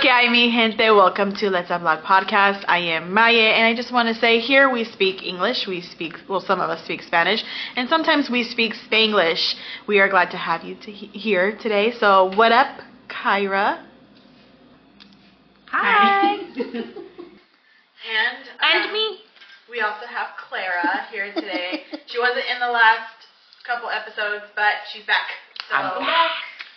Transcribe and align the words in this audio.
que 0.00 0.10
hay, 0.10 0.28
mi 0.28 0.50
gente? 0.50 0.90
Welcome 0.90 1.34
to 1.36 1.50
Let's 1.50 1.68
Hablar 1.68 2.02
podcast. 2.02 2.64
I 2.66 2.78
am 2.78 3.12
Maya, 3.12 3.52
and 3.54 3.64
I 3.64 3.74
just 3.74 3.92
want 3.92 4.08
to 4.08 4.14
say 4.20 4.40
here 4.40 4.68
we 4.68 4.82
speak 4.84 5.22
English. 5.22 5.68
We 5.68 5.82
speak, 5.82 6.14
well, 6.28 6.40
some 6.40 6.60
of 6.60 6.68
us 6.68 6.82
speak 6.84 7.02
Spanish, 7.02 7.44
and 7.76 7.88
sometimes 7.88 8.28
we 8.28 8.42
speak 8.42 8.74
Spanglish. 8.74 9.54
We 9.86 10.00
are 10.00 10.08
glad 10.08 10.32
to 10.32 10.36
have 10.36 10.64
you 10.64 10.74
to 10.74 10.90
he- 10.90 11.16
here 11.16 11.56
today. 11.56 11.92
So, 11.92 12.32
what 12.34 12.50
up, 12.50 12.80
Kyra? 13.08 13.78
Hi. 15.66 16.38
and 16.56 16.94
and 18.60 18.84
um, 18.86 18.92
me. 18.92 19.18
We 19.70 19.80
also 19.80 20.06
have 20.06 20.28
Clara 20.48 21.06
here 21.12 21.32
today. 21.34 21.84
she 22.06 22.18
wasn't 22.18 22.46
in 22.52 22.58
the 22.58 22.68
last 22.68 23.14
couple 23.64 23.88
episodes, 23.90 24.44
but 24.56 24.74
she's 24.92 25.04
back. 25.04 25.28
So 25.68 25.76
I'm 25.76 26.00
back. 26.00 26.30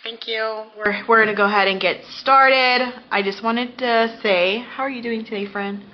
Thank 0.08 0.26
you. 0.26 0.64
We're, 0.74 1.04
we're 1.06 1.16
going 1.22 1.28
to 1.28 1.34
go 1.34 1.44
ahead 1.44 1.68
and 1.68 1.78
get 1.78 2.02
started. 2.18 2.94
I 3.10 3.20
just 3.22 3.44
wanted 3.44 3.76
to 3.76 4.18
say, 4.22 4.56
how 4.56 4.84
are 4.84 4.88
you 4.88 5.02
doing 5.02 5.22
today, 5.22 5.44
friend? 5.44 5.84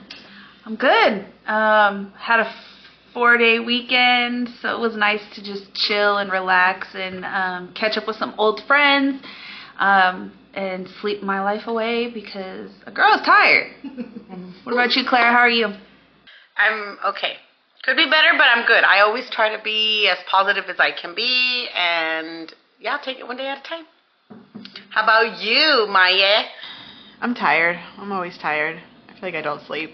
I'm 0.65 0.77
good. 0.77 1.27
Um, 1.49 2.13
had 2.17 2.39
a 2.39 2.55
four 3.13 3.37
day 3.39 3.59
weekend, 3.59 4.51
so 4.63 4.73
it 4.77 4.79
was 4.79 4.95
nice 4.95 5.21
to 5.35 5.43
just 5.43 5.75
chill 5.75 6.19
and 6.19 6.31
relax 6.31 6.87
and 6.95 7.25
um, 7.25 7.75
catch 7.75 7.97
up 7.97 8.07
with 8.07 8.15
some 8.15 8.37
old 8.39 8.63
friends 8.69 9.21
um, 9.81 10.33
and 10.55 10.89
sleep 11.01 11.21
my 11.25 11.43
life 11.43 11.67
away 11.67 12.09
because 12.09 12.71
a 12.87 12.93
girl 12.93 13.15
is 13.15 13.27
tired. 13.27 13.73
what 14.63 14.75
about 14.75 14.95
you, 14.95 15.03
Claire? 15.05 15.33
How 15.33 15.39
are 15.39 15.51
you? 15.51 15.67
I'm 16.57 16.99
okay. 17.05 17.33
Could 17.83 17.97
be 17.97 18.09
better, 18.09 18.31
but 18.39 18.47
I'm 18.47 18.65
good. 18.65 18.85
I 18.85 19.01
always 19.01 19.29
try 19.29 19.57
to 19.57 19.61
be 19.61 20.09
as 20.09 20.19
positive 20.31 20.67
as 20.69 20.79
I 20.79 20.93
can 20.93 21.17
be, 21.17 21.67
and 21.77 22.55
yeah, 22.79 22.97
take 23.05 23.19
it 23.19 23.27
one 23.27 23.37
day 23.37 23.49
at 23.49 23.59
a 23.59 23.69
time. 23.69 23.87
How 24.91 25.03
about 25.03 25.41
you, 25.41 25.87
Maya? 25.89 26.45
I'm 27.21 27.35
tired. 27.35 27.77
I'm 27.99 28.13
always 28.13 28.37
tired. 28.39 28.81
I 29.09 29.13
feel 29.13 29.23
like 29.23 29.35
I 29.35 29.43
don't 29.43 29.65
sleep. 29.67 29.91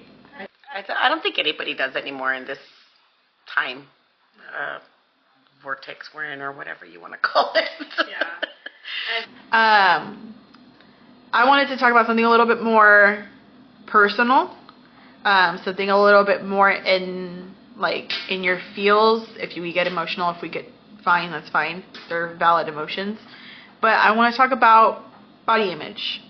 I, 0.73 0.83
th- 0.83 0.99
I 1.01 1.09
don't 1.09 1.23
think 1.23 1.39
anybody 1.39 1.75
does 1.75 1.97
anymore 1.97 2.35
in 2.35 2.47
this 2.47 2.59
time 3.55 3.87
uh, 4.57 4.79
vortex 5.63 6.11
we're 6.15 6.25
in, 6.25 6.41
or 6.41 6.53
whatever 6.53 6.85
you 6.85 7.01
want 7.01 7.13
to 7.13 7.19
call 7.23 7.53
it. 7.55 7.69
yeah. 8.09 8.25
Um, 9.53 10.35
I 11.33 11.47
wanted 11.47 11.69
to 11.69 11.77
talk 11.77 11.91
about 11.91 12.07
something 12.07 12.25
a 12.25 12.31
little 12.31 12.47
bit 12.47 12.63
more 12.63 13.27
personal. 13.87 14.57
Um, 15.25 15.61
something 15.65 15.91
a 15.91 16.03
little 16.03 16.25
bit 16.25 16.45
more 16.45 16.71
in 16.71 17.55
like 17.77 18.11
in 18.29 18.43
your 18.43 18.59
feels. 18.75 19.29
If 19.37 19.57
you, 19.57 19.63
we 19.63 19.73
get 19.73 19.87
emotional, 19.87 20.31
if 20.31 20.43
we 20.43 20.49
get 20.49 20.65
fine, 21.05 21.31
that's 21.31 21.51
fine. 21.51 21.85
They're 22.09 22.37
valid 22.37 22.69
emotions. 22.69 23.19
But 23.81 23.93
I 23.93 24.13
want 24.13 24.33
to 24.33 24.37
talk 24.37 24.53
about 24.53 25.05
body 25.47 25.73
image. 25.73 26.21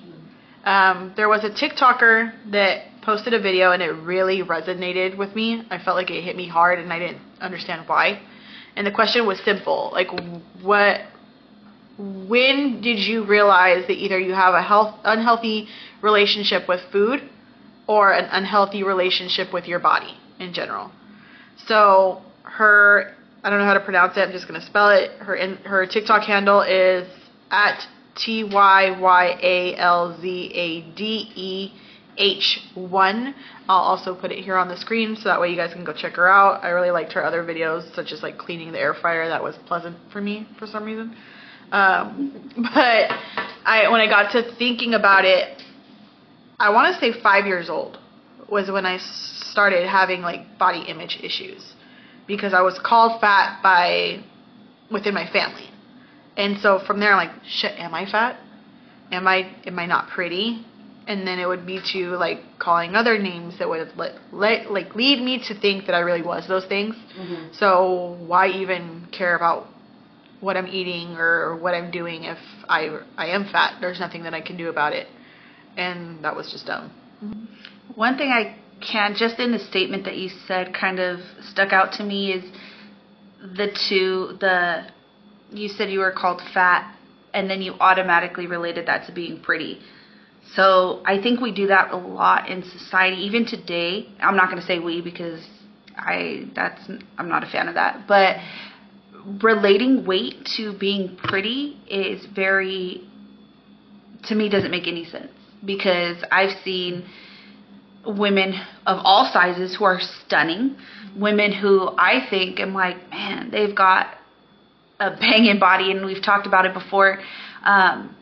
Um, 0.64 1.12
there 1.16 1.28
was 1.28 1.42
a 1.42 1.50
TikToker 1.50 2.52
that 2.52 2.84
posted 3.02 3.34
a 3.34 3.40
video 3.40 3.72
and 3.72 3.82
it 3.82 3.90
really 3.90 4.42
resonated 4.42 5.16
with 5.16 5.34
me. 5.34 5.62
I 5.70 5.78
felt 5.78 5.96
like 5.96 6.10
it 6.10 6.22
hit 6.22 6.36
me 6.36 6.46
hard 6.46 6.78
and 6.78 6.92
I 6.92 6.98
didn't 6.98 7.20
understand 7.40 7.88
why. 7.88 8.20
And 8.76 8.86
the 8.86 8.92
question 8.92 9.26
was 9.26 9.40
simple, 9.44 9.90
like 9.92 10.08
what 10.62 11.00
when 11.98 12.80
did 12.80 12.98
you 12.98 13.26
realize 13.26 13.86
that 13.86 13.96
either 13.96 14.18
you 14.18 14.32
have 14.32 14.54
a 14.54 14.62
health 14.62 14.98
unhealthy 15.04 15.68
relationship 16.00 16.66
with 16.66 16.80
food 16.90 17.28
or 17.86 18.12
an 18.12 18.26
unhealthy 18.30 18.82
relationship 18.82 19.52
with 19.52 19.66
your 19.66 19.80
body 19.80 20.16
in 20.38 20.52
general? 20.52 20.90
So 21.66 22.22
her 22.42 23.14
I 23.42 23.50
don't 23.50 23.58
know 23.58 23.64
how 23.64 23.74
to 23.74 23.80
pronounce 23.80 24.16
it. 24.16 24.20
I'm 24.20 24.32
just 24.32 24.46
gonna 24.46 24.64
spell 24.64 24.90
it. 24.90 25.10
Her 25.18 25.36
her 25.64 25.86
TikTok 25.86 26.22
handle 26.22 26.60
is 26.62 27.06
at 27.50 27.86
T 28.16 28.44
Y 28.44 28.98
Y 28.98 29.38
A 29.42 29.76
L 29.76 30.18
Z 30.20 30.52
A 30.54 30.80
D 30.94 31.30
E 31.34 31.72
H 32.16 32.60
one. 32.74 33.34
I'll 33.68 33.78
also 33.78 34.14
put 34.14 34.32
it 34.32 34.42
here 34.42 34.56
on 34.56 34.68
the 34.68 34.76
screen 34.76 35.16
so 35.16 35.24
that 35.24 35.40
way 35.40 35.50
you 35.50 35.56
guys 35.56 35.72
can 35.72 35.84
go 35.84 35.92
check 35.92 36.14
her 36.14 36.28
out. 36.28 36.62
I 36.64 36.70
really 36.70 36.90
liked 36.90 37.12
her 37.12 37.24
other 37.24 37.42
videos, 37.42 37.94
such 37.94 38.12
as 38.12 38.22
like 38.22 38.36
cleaning 38.36 38.72
the 38.72 38.78
air 38.78 38.94
fryer. 38.94 39.28
That 39.28 39.42
was 39.42 39.56
pleasant 39.66 39.96
for 40.12 40.20
me 40.20 40.46
for 40.58 40.66
some 40.66 40.84
reason. 40.84 41.16
Um, 41.72 42.52
but 42.74 43.10
I 43.64 43.88
when 43.90 44.00
I 44.00 44.06
got 44.06 44.32
to 44.32 44.54
thinking 44.56 44.94
about 44.94 45.24
it, 45.24 45.62
I 46.58 46.70
want 46.70 46.94
to 46.94 47.00
say 47.00 47.20
five 47.22 47.46
years 47.46 47.70
old 47.70 47.98
was 48.50 48.70
when 48.70 48.84
I 48.84 48.98
started 48.98 49.88
having 49.88 50.22
like 50.22 50.58
body 50.58 50.84
image 50.88 51.18
issues 51.22 51.74
because 52.26 52.52
I 52.52 52.62
was 52.62 52.78
called 52.84 53.20
fat 53.20 53.62
by 53.62 54.22
within 54.90 55.14
my 55.14 55.30
family. 55.30 55.69
And 56.40 56.58
so 56.60 56.80
from 56.86 57.00
there 57.00 57.12
I'm 57.12 57.28
like, 57.28 57.36
shit, 57.46 57.78
am 57.78 57.94
I 57.94 58.10
fat? 58.10 58.40
Am 59.12 59.28
I 59.28 59.54
am 59.66 59.78
I 59.78 59.84
not 59.84 60.08
pretty? 60.08 60.64
And 61.06 61.26
then 61.26 61.38
it 61.38 61.46
would 61.46 61.66
be 61.66 61.80
to 61.92 62.16
like 62.16 62.38
calling 62.58 62.94
other 62.94 63.18
names 63.18 63.58
that 63.58 63.68
would 63.68 63.88
let, 63.96 64.12
let 64.32 64.70
like 64.70 64.94
lead 64.94 65.22
me 65.22 65.42
to 65.48 65.60
think 65.60 65.86
that 65.86 65.94
I 65.94 66.00
really 66.00 66.22
was 66.22 66.48
those 66.48 66.64
things. 66.64 66.94
Mm-hmm. 67.18 67.52
So 67.52 68.16
why 68.26 68.48
even 68.48 69.08
care 69.12 69.36
about 69.36 69.66
what 70.40 70.56
I'm 70.56 70.68
eating 70.68 71.16
or 71.18 71.56
what 71.56 71.74
I'm 71.74 71.90
doing 71.90 72.24
if 72.24 72.38
I 72.68 73.00
I 73.16 73.26
am 73.28 73.44
fat? 73.44 73.78
There's 73.82 74.00
nothing 74.00 74.22
that 74.22 74.32
I 74.32 74.40
can 74.40 74.56
do 74.56 74.70
about 74.70 74.94
it. 74.94 75.08
And 75.76 76.24
that 76.24 76.34
was 76.34 76.50
just 76.50 76.66
dumb. 76.66 76.90
One 77.94 78.16
thing 78.16 78.30
I 78.30 78.56
can, 78.80 79.14
just 79.14 79.38
in 79.38 79.52
the 79.52 79.58
statement 79.58 80.04
that 80.04 80.16
you 80.16 80.30
said, 80.48 80.74
kind 80.74 80.98
of 80.98 81.20
stuck 81.50 81.72
out 81.72 81.92
to 81.94 82.02
me 82.02 82.32
is 82.32 82.44
the 83.40 83.68
two, 83.88 84.38
the, 84.40 84.86
you 85.52 85.68
said 85.68 85.90
you 85.90 86.00
were 86.00 86.12
called 86.12 86.40
fat, 86.54 86.96
and 87.32 87.48
then 87.50 87.62
you 87.62 87.74
automatically 87.80 88.46
related 88.46 88.86
that 88.86 89.06
to 89.06 89.12
being 89.12 89.40
pretty. 89.40 89.80
So 90.54 91.02
I 91.04 91.20
think 91.22 91.40
we 91.40 91.52
do 91.52 91.68
that 91.68 91.92
a 91.92 91.96
lot 91.96 92.48
in 92.48 92.62
society, 92.62 93.16
even 93.22 93.46
today. 93.46 94.08
I'm 94.20 94.36
not 94.36 94.50
going 94.50 94.60
to 94.60 94.66
say 94.66 94.78
we 94.78 95.00
because 95.00 95.46
I, 95.96 96.50
that's, 96.54 96.80
I'm 97.18 97.28
not 97.28 97.44
a 97.44 97.46
fan 97.46 97.68
of 97.68 97.74
that, 97.74 98.06
but 98.08 98.36
relating 99.42 100.06
weight 100.06 100.44
to 100.56 100.76
being 100.78 101.16
pretty 101.16 101.78
is 101.88 102.26
very, 102.34 103.06
to 104.24 104.34
me, 104.34 104.48
doesn't 104.48 104.70
make 104.70 104.88
any 104.88 105.04
sense 105.04 105.30
because 105.64 106.24
I've 106.30 106.58
seen 106.64 107.06
women 108.06 108.54
of 108.86 108.98
all 109.04 109.30
sizes 109.30 109.76
who 109.76 109.84
are 109.84 110.00
stunning, 110.00 110.76
women 111.16 111.52
who 111.52 111.88
I 111.98 112.26
think 112.30 112.60
am 112.60 112.72
like, 112.72 112.96
man, 113.10 113.50
they've 113.50 113.76
got 113.76 114.16
a 115.00 115.10
banging 115.18 115.58
body, 115.58 115.90
and 115.90 116.04
we've 116.04 116.22
talked 116.22 116.46
about 116.46 116.66
it 116.66 116.74
before. 116.74 117.18
Um, 117.64 118.14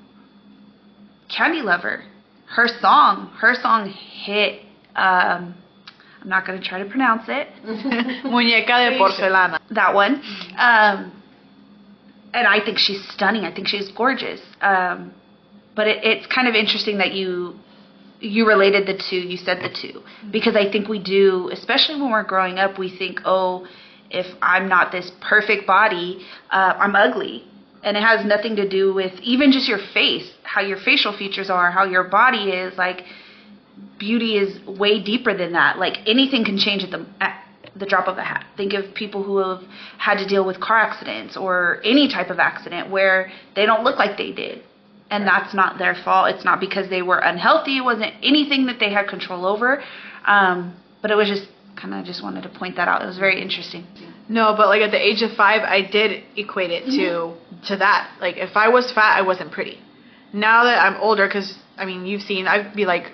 Candy 1.29 1.61
Lover, 1.61 2.05
her 2.47 2.69
song, 2.81 3.31
her 3.41 3.55
song 3.55 3.91
hit. 3.91 4.63
Um, 4.97 5.55
I'm 6.21 6.29
not 6.29 6.47
going 6.47 6.61
to 6.61 6.67
try 6.67 6.83
to 6.83 6.89
pronounce 6.89 7.25
it. 7.29 7.49
Muñeca 8.25 8.91
de 8.91 8.99
porcelana. 8.99 9.61
that 9.71 9.95
one. 9.95 10.15
Um, 10.57 11.13
and 12.35 12.47
I 12.47 12.61
think 12.65 12.79
she's 12.79 13.07
stunning. 13.11 13.45
I 13.45 13.55
think 13.55 13.69
she's 13.69 13.89
gorgeous. 13.93 14.41
Um, 14.61 15.13
but 15.77 15.87
it, 15.87 16.05
it's 16.05 16.27
kind 16.27 16.49
of 16.49 16.55
interesting 16.55 16.99
that 16.99 17.13
you 17.13 17.55
you 18.21 18.47
related 18.49 18.87
the 18.87 19.01
two. 19.09 19.17
You 19.17 19.37
said 19.37 19.59
the 19.59 19.69
two 19.71 20.03
because 20.31 20.57
I 20.57 20.71
think 20.71 20.89
we 20.89 20.99
do, 20.99 21.51
especially 21.53 22.01
when 22.01 22.11
we're 22.11 22.25
growing 22.25 22.59
up. 22.59 22.79
We 22.79 22.91
think, 22.97 23.21
oh, 23.25 23.67
if 24.11 24.27
I'm 24.41 24.69
not 24.69 24.93
this 24.93 25.11
perfect 25.21 25.67
body, 25.67 26.25
uh, 26.51 26.75
I'm 26.79 26.95
ugly, 26.95 27.45
and 27.83 27.97
it 27.97 28.03
has 28.03 28.25
nothing 28.25 28.57
to 28.57 28.69
do 28.69 28.93
with 28.95 29.13
even 29.23 29.53
just 29.53 29.69
your 29.69 29.79
face, 29.93 30.31
how 30.43 30.61
your 30.61 30.79
facial 30.79 31.17
features 31.17 31.51
are, 31.51 31.71
how 31.71 31.85
your 31.85 32.05
body 32.05 32.51
is. 32.51 32.77
Like 32.77 33.05
beauty 33.99 34.37
is 34.37 34.65
way 34.67 35.03
deeper 35.03 35.37
than 35.37 35.53
that. 35.53 35.79
Like 35.79 35.99
anything 36.07 36.45
can 36.45 36.59
change 36.59 36.83
at 36.83 36.91
the 36.91 37.07
at 37.21 37.45
the 37.77 37.87
drop 37.87 38.09
of 38.09 38.19
a 38.19 38.25
hat. 38.25 38.45
Think 38.57 38.73
of 38.73 38.95
people 38.95 39.23
who 39.23 39.39
have 39.39 39.63
had 39.99 40.19
to 40.19 40.27
deal 40.27 40.45
with 40.45 40.61
car 40.61 40.79
accidents 40.79 41.37
or 41.37 41.81
any 41.85 42.09
type 42.09 42.31
of 42.31 42.39
accident 42.39 42.91
where 42.91 43.31
they 43.55 43.67
don't 43.67 43.85
look 43.85 43.99
like 43.99 44.17
they 44.17 44.33
did. 44.33 44.63
And 45.11 45.27
that's 45.27 45.55
not 45.55 45.79
their 45.79 45.95
fault. 45.95 46.35
It's 46.35 46.45
not 46.45 46.61
because 46.61 46.91
they 46.91 47.03
were 47.03 47.19
unhealthy. 47.19 47.79
It 47.79 47.85
wasn't 47.85 48.15
anything 48.23 48.67
that 48.67 48.79
they 48.79 48.93
had 48.93 49.09
control 49.09 49.47
over. 49.47 49.83
Um, 50.27 50.77
but 51.01 51.11
it 51.11 51.15
was 51.15 51.29
just 51.29 51.47
kind 51.81 51.95
of 51.95 52.05
just 52.05 52.23
wanted 52.23 52.43
to 52.43 52.49
point 52.49 52.77
that 52.77 52.89
out. 52.89 53.03
It 53.03 53.07
was 53.07 53.19
very 53.19 53.41
interesting. 53.41 53.87
No, 54.29 54.55
but 54.57 54.69
like 54.69 54.83
at 54.83 54.91
the 54.91 55.01
age 55.01 55.23
of 55.23 55.33
five, 55.33 55.63
I 55.63 55.81
did 55.83 56.25
equate 56.37 56.71
it 56.71 56.85
to 56.97 57.35
to 57.69 57.77
that. 57.77 58.11
Like 58.21 58.37
if 58.37 58.57
I 58.57 58.69
was 58.69 58.93
fat, 58.93 59.17
I 59.17 59.23
wasn't 59.23 59.53
pretty. 59.53 59.79
Now 60.33 60.65
that 60.65 60.79
I'm 60.79 61.01
older, 61.01 61.27
because 61.27 61.57
I 61.77 61.85
mean, 61.87 62.05
you've 62.05 62.23
seen, 62.23 62.47
I'd 62.47 62.75
be 62.75 62.85
like, 62.85 63.07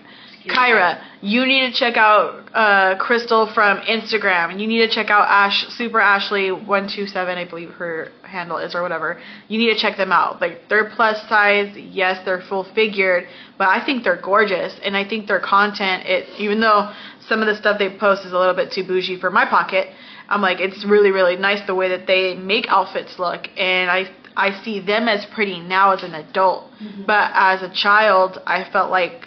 Kyra, 0.46 1.02
you 1.22 1.46
need 1.46 1.70
to 1.70 1.72
check 1.72 1.96
out 1.96 2.50
uh, 2.52 2.98
Crystal 2.98 3.50
from 3.54 3.78
Instagram, 3.96 4.50
and 4.50 4.60
you 4.60 4.66
need 4.66 4.86
to 4.86 4.94
check 4.94 5.08
out 5.08 5.26
Ash 5.26 5.66
Super 5.68 6.00
Ashley 6.00 6.52
one 6.52 6.86
two 6.86 7.06
seven, 7.06 7.38
I 7.38 7.46
believe 7.46 7.70
her 7.70 8.08
handle 8.22 8.58
is 8.58 8.74
or 8.74 8.82
whatever. 8.82 9.18
You 9.48 9.56
need 9.58 9.72
to 9.72 9.80
check 9.80 9.96
them 9.96 10.12
out. 10.12 10.42
Like 10.42 10.68
they're 10.68 10.90
plus 10.96 11.16
size, 11.30 11.74
yes, 11.76 12.22
they're 12.26 12.42
full 12.42 12.64
figured, 12.74 13.26
but 13.56 13.68
I 13.68 13.82
think 13.86 14.04
they're 14.04 14.20
gorgeous, 14.20 14.78
and 14.84 14.94
I 14.94 15.08
think 15.08 15.28
their 15.28 15.40
content, 15.40 16.04
it 16.06 16.28
even 16.38 16.60
though 16.60 16.92
some 17.28 17.40
of 17.40 17.46
the 17.46 17.54
stuff 17.56 17.78
they 17.78 17.90
post 17.96 18.24
is 18.24 18.32
a 18.32 18.38
little 18.38 18.54
bit 18.54 18.72
too 18.72 18.84
bougie 18.84 19.18
for 19.18 19.30
my 19.30 19.46
pocket, 19.46 19.88
I'm 20.28 20.42
like 20.42 20.60
it's 20.60 20.84
really 20.84 21.10
really 21.10 21.36
nice 21.36 21.60
the 21.66 21.74
way 21.74 21.88
that 21.88 22.06
they 22.06 22.34
make 22.34 22.66
outfits 22.68 23.18
look, 23.18 23.46
and 23.56 23.90
I 23.90 24.10
I 24.36 24.62
see 24.62 24.80
them 24.80 25.08
as 25.08 25.24
pretty 25.26 25.60
now 25.60 25.92
as 25.92 26.02
an 26.02 26.14
adult, 26.14 26.70
mm-hmm. 26.82 27.04
but 27.06 27.30
as 27.34 27.62
a 27.62 27.72
child, 27.72 28.40
I 28.46 28.68
felt 28.72 28.90
like 28.90 29.26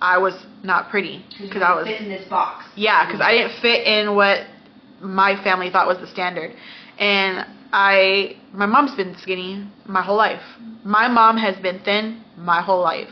I 0.00 0.18
was 0.18 0.34
not 0.62 0.90
pretty 0.90 1.24
because 1.40 1.62
I 1.62 1.74
was 1.74 1.86
fit 1.86 2.00
in 2.02 2.08
this 2.08 2.28
box. 2.28 2.66
yeah 2.76 3.06
because 3.06 3.20
I 3.20 3.32
didn't 3.32 3.60
fit 3.60 3.86
in 3.86 4.14
what 4.14 4.46
my 5.00 5.42
family 5.42 5.70
thought 5.70 5.86
was 5.86 5.98
the 5.98 6.06
standard, 6.06 6.52
and 6.98 7.46
I 7.72 8.36
my 8.52 8.66
mom's 8.66 8.94
been 8.94 9.16
skinny 9.18 9.66
my 9.86 10.02
whole 10.02 10.16
life. 10.16 10.42
Mm-hmm. 10.60 10.90
My 10.90 11.08
mom 11.08 11.36
has 11.38 11.56
been 11.56 11.80
thin 11.80 12.22
my 12.36 12.60
whole 12.62 12.82
life, 12.82 13.10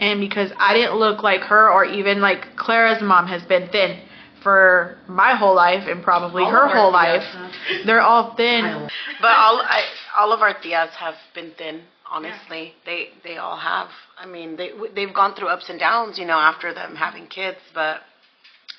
and 0.00 0.20
because 0.20 0.50
I 0.58 0.74
didn't 0.74 0.96
look 0.96 1.22
like 1.22 1.42
her 1.42 1.70
or 1.70 1.84
even 1.84 2.20
like 2.20 2.56
Clara's 2.56 3.02
mom 3.02 3.26
has 3.26 3.42
been 3.44 3.68
thin 3.70 4.00
for 4.42 4.98
my 5.08 5.34
whole 5.36 5.54
life 5.54 5.86
and 5.88 6.02
probably 6.02 6.42
All 6.42 6.50
her 6.50 6.68
whole 6.68 6.90
tias, 6.90 6.92
life. 6.92 7.22
huh? 7.22 7.50
They're 7.86 8.00
all 8.00 8.34
thin. 8.36 8.88
But 9.20 9.30
all 9.30 9.60
I, 9.62 9.84
all 10.18 10.32
of 10.32 10.40
our 10.40 10.54
tias 10.54 10.90
have 10.90 11.14
been 11.34 11.52
thin. 11.56 11.82
Honestly, 12.10 12.74
they 12.84 13.08
they 13.24 13.36
all 13.38 13.56
have. 13.56 13.88
I 14.18 14.26
mean, 14.26 14.56
they 14.56 14.70
they've 14.94 15.14
gone 15.14 15.34
through 15.34 15.48
ups 15.48 15.70
and 15.70 15.78
downs, 15.80 16.18
you 16.18 16.26
know, 16.26 16.38
after 16.38 16.74
them 16.74 16.94
having 16.94 17.26
kids. 17.26 17.56
But 17.74 18.00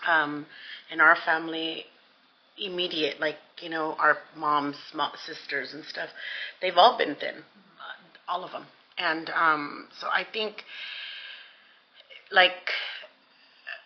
um, 0.07 0.45
in 0.92 1.01
our 1.01 1.15
family, 1.25 1.86
immediate, 2.60 3.19
like 3.19 3.38
you 3.60 3.69
know, 3.69 3.95
our 3.98 4.18
moms, 4.36 4.75
mo- 4.94 5.10
sisters, 5.25 5.74
and 5.74 5.83
stuff, 5.86 6.10
they've 6.62 6.77
all 6.77 6.95
been 6.98 7.15
thin, 7.15 7.36
uh, 7.38 8.31
all 8.31 8.44
of 8.44 8.51
them. 8.51 8.65
And 9.00 9.30
um, 9.31 9.88
so 10.00 10.07
I 10.07 10.25
think, 10.31 10.57
like 12.34 12.72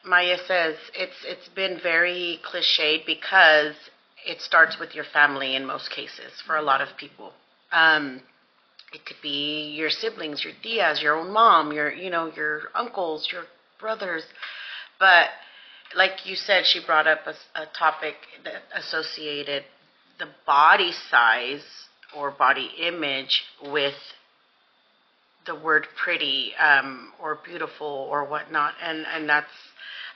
Maya 0.06 0.38
says, 0.48 0.76
it's 0.96 1.18
it's 1.26 1.50
been 1.50 1.80
very 1.84 2.40
cliched 2.50 3.06
because 3.06 3.76
it 4.26 4.42
starts 4.42 4.80
with 4.80 4.96
your 4.96 5.04
family 5.04 5.56
in 5.56 5.66
most 5.66 5.92
cases 5.92 6.32
for 6.46 6.56
a 6.56 6.62
lot 6.62 6.82
of 6.82 6.88
people. 6.98 7.34
Um, 7.72 8.22
it 8.94 9.06
could 9.06 9.18
be 9.22 9.74
your 9.76 9.90
siblings, 9.90 10.44
your 10.44 10.54
tias, 10.64 11.02
your 11.02 11.18
own 11.18 11.32
mom, 11.32 11.74
your 11.74 11.92
you 11.92 12.10
know 12.10 12.32
your 12.36 12.64
uncles, 12.74 13.28
your 13.32 13.44
brothers, 13.80 14.24
but 15.00 15.28
like 15.96 16.26
you 16.26 16.36
said, 16.36 16.66
she 16.66 16.84
brought 16.86 17.08
up 17.08 17.20
a, 17.28 17.62
a 17.62 17.66
topic 17.78 18.16
that 18.44 18.64
associated 18.76 19.64
the 20.20 20.28
body 20.46 20.92
size 21.10 21.64
or 22.16 22.32
body 22.32 22.72
image 22.82 23.44
with 23.72 23.94
the 25.48 25.56
word 25.56 25.88
pretty 25.96 26.54
um, 26.56 27.12
or 27.22 27.40
beautiful 27.44 28.08
or 28.12 28.26
whatnot, 28.26 28.74
and 28.82 29.06
and 29.14 29.28
that's 29.28 29.52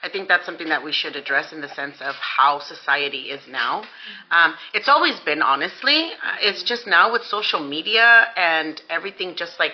I 0.02 0.08
think 0.08 0.28
that's 0.28 0.44
something 0.44 0.68
that 0.68 0.82
we 0.84 0.92
should 0.92 1.14
address 1.16 1.52
in 1.52 1.60
the 1.60 1.68
sense 1.68 1.96
of 2.00 2.14
how 2.16 2.58
society 2.60 3.30
is 3.30 3.40
now. 3.48 3.84
Um, 4.32 4.54
it's 4.74 4.88
always 4.88 5.18
been, 5.20 5.42
honestly. 5.42 6.10
Uh, 6.22 6.36
It's 6.40 6.62
just 6.64 6.86
now 6.88 7.12
with 7.12 7.22
social 7.22 7.60
media 7.60 8.26
and 8.36 8.80
everything 8.90 9.34
just 9.36 9.60
like 9.60 9.72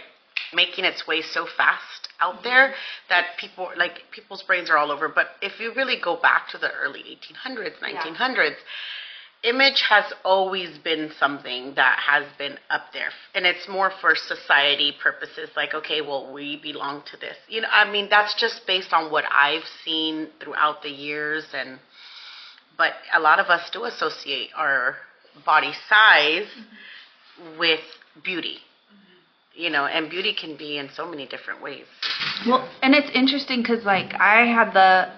making 0.53 0.85
its 0.85 1.07
way 1.07 1.23
so 1.23 1.47
fast 1.57 2.09
out 2.21 2.43
there 2.43 2.75
that 3.09 3.25
people 3.39 3.71
like 3.77 4.03
people's 4.11 4.43
brains 4.43 4.69
are 4.71 4.77
all 4.77 4.91
over. 4.93 5.09
But 5.09 5.29
if 5.41 5.61
you 5.61 5.73
really 5.75 5.97
go 6.03 6.17
back 6.21 6.49
to 6.51 6.59
the 6.59 6.71
early 6.73 7.01
1800s, 7.01 7.75
1900s, 7.81 8.57
image 9.45 9.85
has 9.89 10.05
always 10.25 10.79
been 10.79 11.11
something 11.19 11.75
that 11.77 11.99
has 12.05 12.25
been 12.39 12.59
up 12.71 12.87
there. 12.93 13.11
And 13.35 13.47
it's 13.47 13.69
more 13.69 13.93
for 14.01 14.15
society 14.17 14.93
purposes 15.01 15.51
like 15.57 15.75
okay 15.75 16.01
well 16.01 16.33
we 16.33 16.61
belong 16.63 17.03
to 17.11 17.17
this. 17.17 17.37
You 17.49 17.63
know 17.63 17.69
i 17.71 17.91
mean 17.91 18.09
that's 18.11 18.35
just 18.35 18.67
based 18.67 18.93
on 18.93 19.11
what 19.13 19.25
i've 19.31 19.65
seen 19.85 20.29
throughout 20.41 20.83
the 20.83 20.91
years 20.91 21.45
and 21.55 21.79
but 22.77 22.93
a 23.15 23.21
lot 23.21 23.41
of 23.41 23.47
us 23.47 23.69
do 23.73 23.85
associate 23.85 24.51
our 24.57 24.97
body 25.45 25.73
size 25.89 26.49
with 27.59 27.81
beauty. 28.25 28.59
You 29.55 29.71
know 29.71 29.87
and 29.87 30.11
beauty 30.11 30.35
can 30.35 30.57
be 30.57 30.79
in 30.79 30.89
so 30.95 31.09
many 31.09 31.27
different 31.27 31.63
ways. 31.63 31.85
Well, 32.47 32.69
and 32.83 32.95
it's 32.95 33.11
interesting 33.15 33.63
because 33.63 33.85
like 33.85 34.15
I 34.15 34.47
had 34.47 34.73
the 34.73 35.13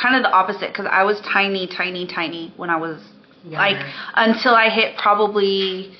kind 0.00 0.16
of 0.16 0.22
the 0.22 0.30
opposite 0.30 0.68
because 0.68 0.86
I 0.90 1.04
was 1.04 1.20
tiny, 1.20 1.66
tiny, 1.66 2.06
tiny 2.06 2.52
when 2.56 2.68
I 2.70 2.76
was 2.76 3.00
like 3.50 3.76
until 4.14 4.54
I 4.54 4.68
hit 4.68 4.96
probably 4.96 5.96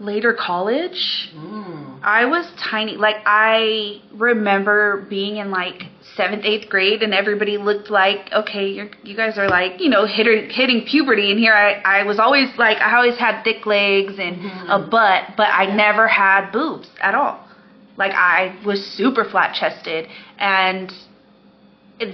later 0.00 0.32
college. 0.34 1.30
I 2.02 2.24
was 2.24 2.50
tiny. 2.58 2.96
Like 2.96 3.16
I 3.24 4.00
remember 4.12 5.06
being 5.08 5.36
in 5.36 5.50
like 5.50 5.84
seventh, 6.16 6.44
eighth 6.44 6.68
grade, 6.68 7.02
and 7.02 7.14
everybody 7.14 7.56
looked 7.56 7.90
like 7.90 8.32
okay, 8.32 8.68
you're 8.68 8.90
you 9.04 9.16
guys 9.16 9.38
are 9.38 9.48
like 9.48 9.80
you 9.80 9.88
know 9.88 10.04
hitting 10.06 10.50
hitting 10.50 10.84
puberty, 10.84 11.30
and 11.30 11.38
here 11.38 11.54
I 11.54 12.00
I 12.00 12.02
was 12.02 12.18
always 12.18 12.48
like 12.58 12.78
I 12.78 12.96
always 12.96 13.16
had 13.16 13.42
thick 13.44 13.64
legs 13.64 14.14
and 14.18 14.44
a 14.68 14.78
butt, 14.80 15.36
but 15.36 15.48
I 15.52 15.66
never 15.66 16.08
had 16.08 16.50
boobs 16.50 16.88
at 17.00 17.14
all. 17.14 17.46
Like 17.96 18.12
I 18.12 18.56
was 18.64 18.84
super 18.84 19.24
flat 19.24 19.54
chested, 19.54 20.08
and 20.38 20.92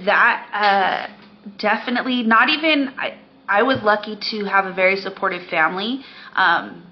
that 0.05 0.49
uh, 0.53 1.51
definitely 1.57 2.23
not 2.23 2.49
even 2.49 2.93
I. 2.97 3.17
I 3.49 3.63
was 3.63 3.81
lucky 3.83 4.15
to 4.31 4.45
have 4.45 4.65
a 4.65 4.73
very 4.73 4.95
supportive 4.95 5.47
family. 5.49 6.01
Um, 6.35 6.85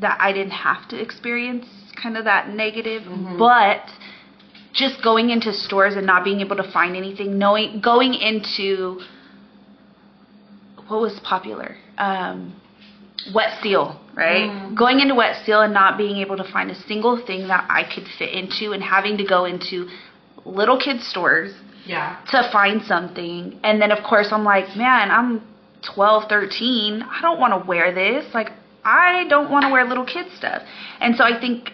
that 0.00 0.16
I 0.20 0.32
didn't 0.32 0.52
have 0.52 0.88
to 0.88 1.00
experience 1.00 1.66
kind 2.02 2.16
of 2.16 2.24
that 2.24 2.48
negative, 2.48 3.02
but 3.38 3.82
just 4.72 5.02
going 5.02 5.28
into 5.30 5.52
stores 5.52 5.94
and 5.96 6.06
not 6.06 6.24
being 6.24 6.40
able 6.40 6.56
to 6.56 6.72
find 6.72 6.96
anything, 6.96 7.38
knowing 7.38 7.80
going 7.80 8.14
into 8.14 9.00
what 10.88 11.00
was 11.00 11.20
popular, 11.20 11.76
um, 11.98 12.54
wet 13.34 13.62
seal, 13.62 14.00
right? 14.14 14.74
Going 14.74 15.00
into 15.00 15.14
wet 15.14 15.44
seal 15.44 15.60
and 15.60 15.74
not 15.74 15.98
being 15.98 16.16
able 16.16 16.38
to 16.38 16.44
find 16.44 16.70
a 16.70 16.74
single 16.88 17.22
thing 17.24 17.48
that 17.48 17.66
I 17.68 17.84
could 17.84 18.08
fit 18.18 18.30
into, 18.32 18.72
and 18.72 18.82
having 18.82 19.18
to 19.18 19.24
go 19.24 19.44
into 19.44 19.88
little 20.46 20.78
kids 20.78 21.06
stores 21.06 21.52
Yeah. 21.84 22.16
to 22.30 22.48
find 22.50 22.82
something. 22.82 23.60
And 23.62 23.80
then, 23.80 23.92
of 23.92 24.02
course, 24.04 24.32
I'm 24.32 24.44
like, 24.44 24.74
man, 24.74 25.10
I'm 25.10 25.42
12, 25.82 26.28
13. 26.28 27.02
I 27.02 27.20
don't 27.22 27.40
want 27.40 27.60
to 27.60 27.68
wear 27.68 27.92
this. 27.94 28.32
Like, 28.34 28.50
I 28.84 29.26
don't 29.28 29.50
want 29.50 29.64
to 29.64 29.70
wear 29.70 29.84
little 29.84 30.04
kid 30.04 30.26
stuff. 30.36 30.62
And 31.00 31.16
so 31.16 31.24
I 31.24 31.40
think 31.40 31.70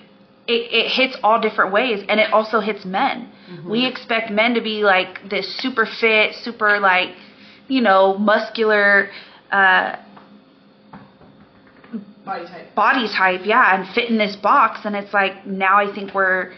it, 0.47 0.73
it 0.73 0.91
hits 0.91 1.17
all 1.23 1.41
different 1.41 1.73
ways. 1.73 2.05
And 2.09 2.21
it 2.21 2.33
also 2.33 2.61
hits 2.61 2.85
men. 2.85 3.31
We 3.69 3.87
expect 3.87 4.31
men 4.31 4.55
to 4.55 4.61
be 4.61 4.83
like 4.83 5.29
this 5.31 5.57
super 5.59 5.87
fit, 5.87 6.35
super, 6.35 6.81
like, 6.81 7.15
you 7.69 7.81
know, 7.81 8.17
muscular, 8.19 9.11
uh, 9.51 9.97
Body 12.25 12.45
type. 12.47 12.75
body 12.75 13.09
type, 13.09 13.41
yeah, 13.45 13.75
and 13.75 13.89
fit 13.95 14.11
in 14.11 14.19
this 14.19 14.37
box. 14.37 14.81
And 14.85 14.95
it's 14.95 15.15
like 15.15 15.47
now 15.47 15.79
I 15.79 15.95
think 15.95 16.15
we're 16.15 16.53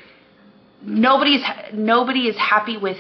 nobody's 0.82 1.42
nobody 1.72 2.26
is 2.26 2.36
happy 2.36 2.76
with 2.76 2.96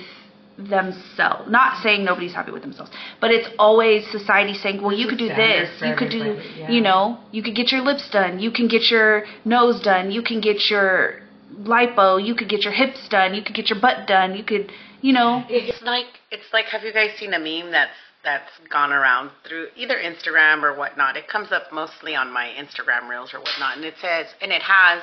themselves. 0.68 1.50
Not 1.50 1.82
saying 1.82 2.04
nobody's 2.04 2.34
happy 2.34 2.52
with 2.52 2.62
themselves, 2.62 2.90
but 3.20 3.30
it's 3.30 3.48
always 3.58 4.08
society 4.10 4.54
saying, 4.54 4.82
well, 4.82 4.92
you 4.92 5.08
could 5.08 5.18
do 5.18 5.28
this, 5.28 5.70
you 5.80 5.94
could 5.96 6.10
do, 6.10 6.40
yeah. 6.56 6.70
you 6.70 6.80
know, 6.80 7.18
you 7.32 7.42
could 7.42 7.54
get 7.54 7.72
your 7.72 7.82
lips 7.82 8.08
done, 8.10 8.38
you 8.38 8.50
can 8.50 8.68
get 8.68 8.90
your 8.90 9.24
nose 9.44 9.80
done, 9.80 10.10
you 10.10 10.22
can 10.22 10.40
get 10.40 10.70
your 10.70 11.20
lipo, 11.60 12.24
you 12.24 12.34
could 12.34 12.48
get 12.48 12.62
your 12.62 12.72
hips 12.72 13.08
done, 13.08 13.34
you 13.34 13.42
could 13.42 13.54
get 13.54 13.70
your 13.70 13.80
butt 13.80 14.06
done, 14.06 14.36
you 14.36 14.44
could, 14.44 14.70
you 15.00 15.12
know, 15.12 15.44
It's 15.48 15.82
like 15.82 16.06
it's 16.30 16.52
like 16.52 16.66
have 16.66 16.82
you 16.82 16.92
guys 16.92 17.10
seen 17.18 17.32
a 17.34 17.38
meme 17.38 17.72
that's 17.72 17.92
that's 18.22 18.50
gone 18.70 18.92
around 18.92 19.30
through 19.48 19.68
either 19.76 19.96
Instagram 19.96 20.62
or 20.62 20.76
whatnot? 20.76 21.16
It 21.16 21.26
comes 21.26 21.52
up 21.52 21.72
mostly 21.72 22.14
on 22.14 22.32
my 22.32 22.52
Instagram 22.58 23.08
reels 23.08 23.32
or 23.32 23.38
whatnot, 23.38 23.76
and 23.76 23.84
it 23.84 23.94
says 24.00 24.26
and 24.42 24.52
it 24.52 24.62
has. 24.62 25.02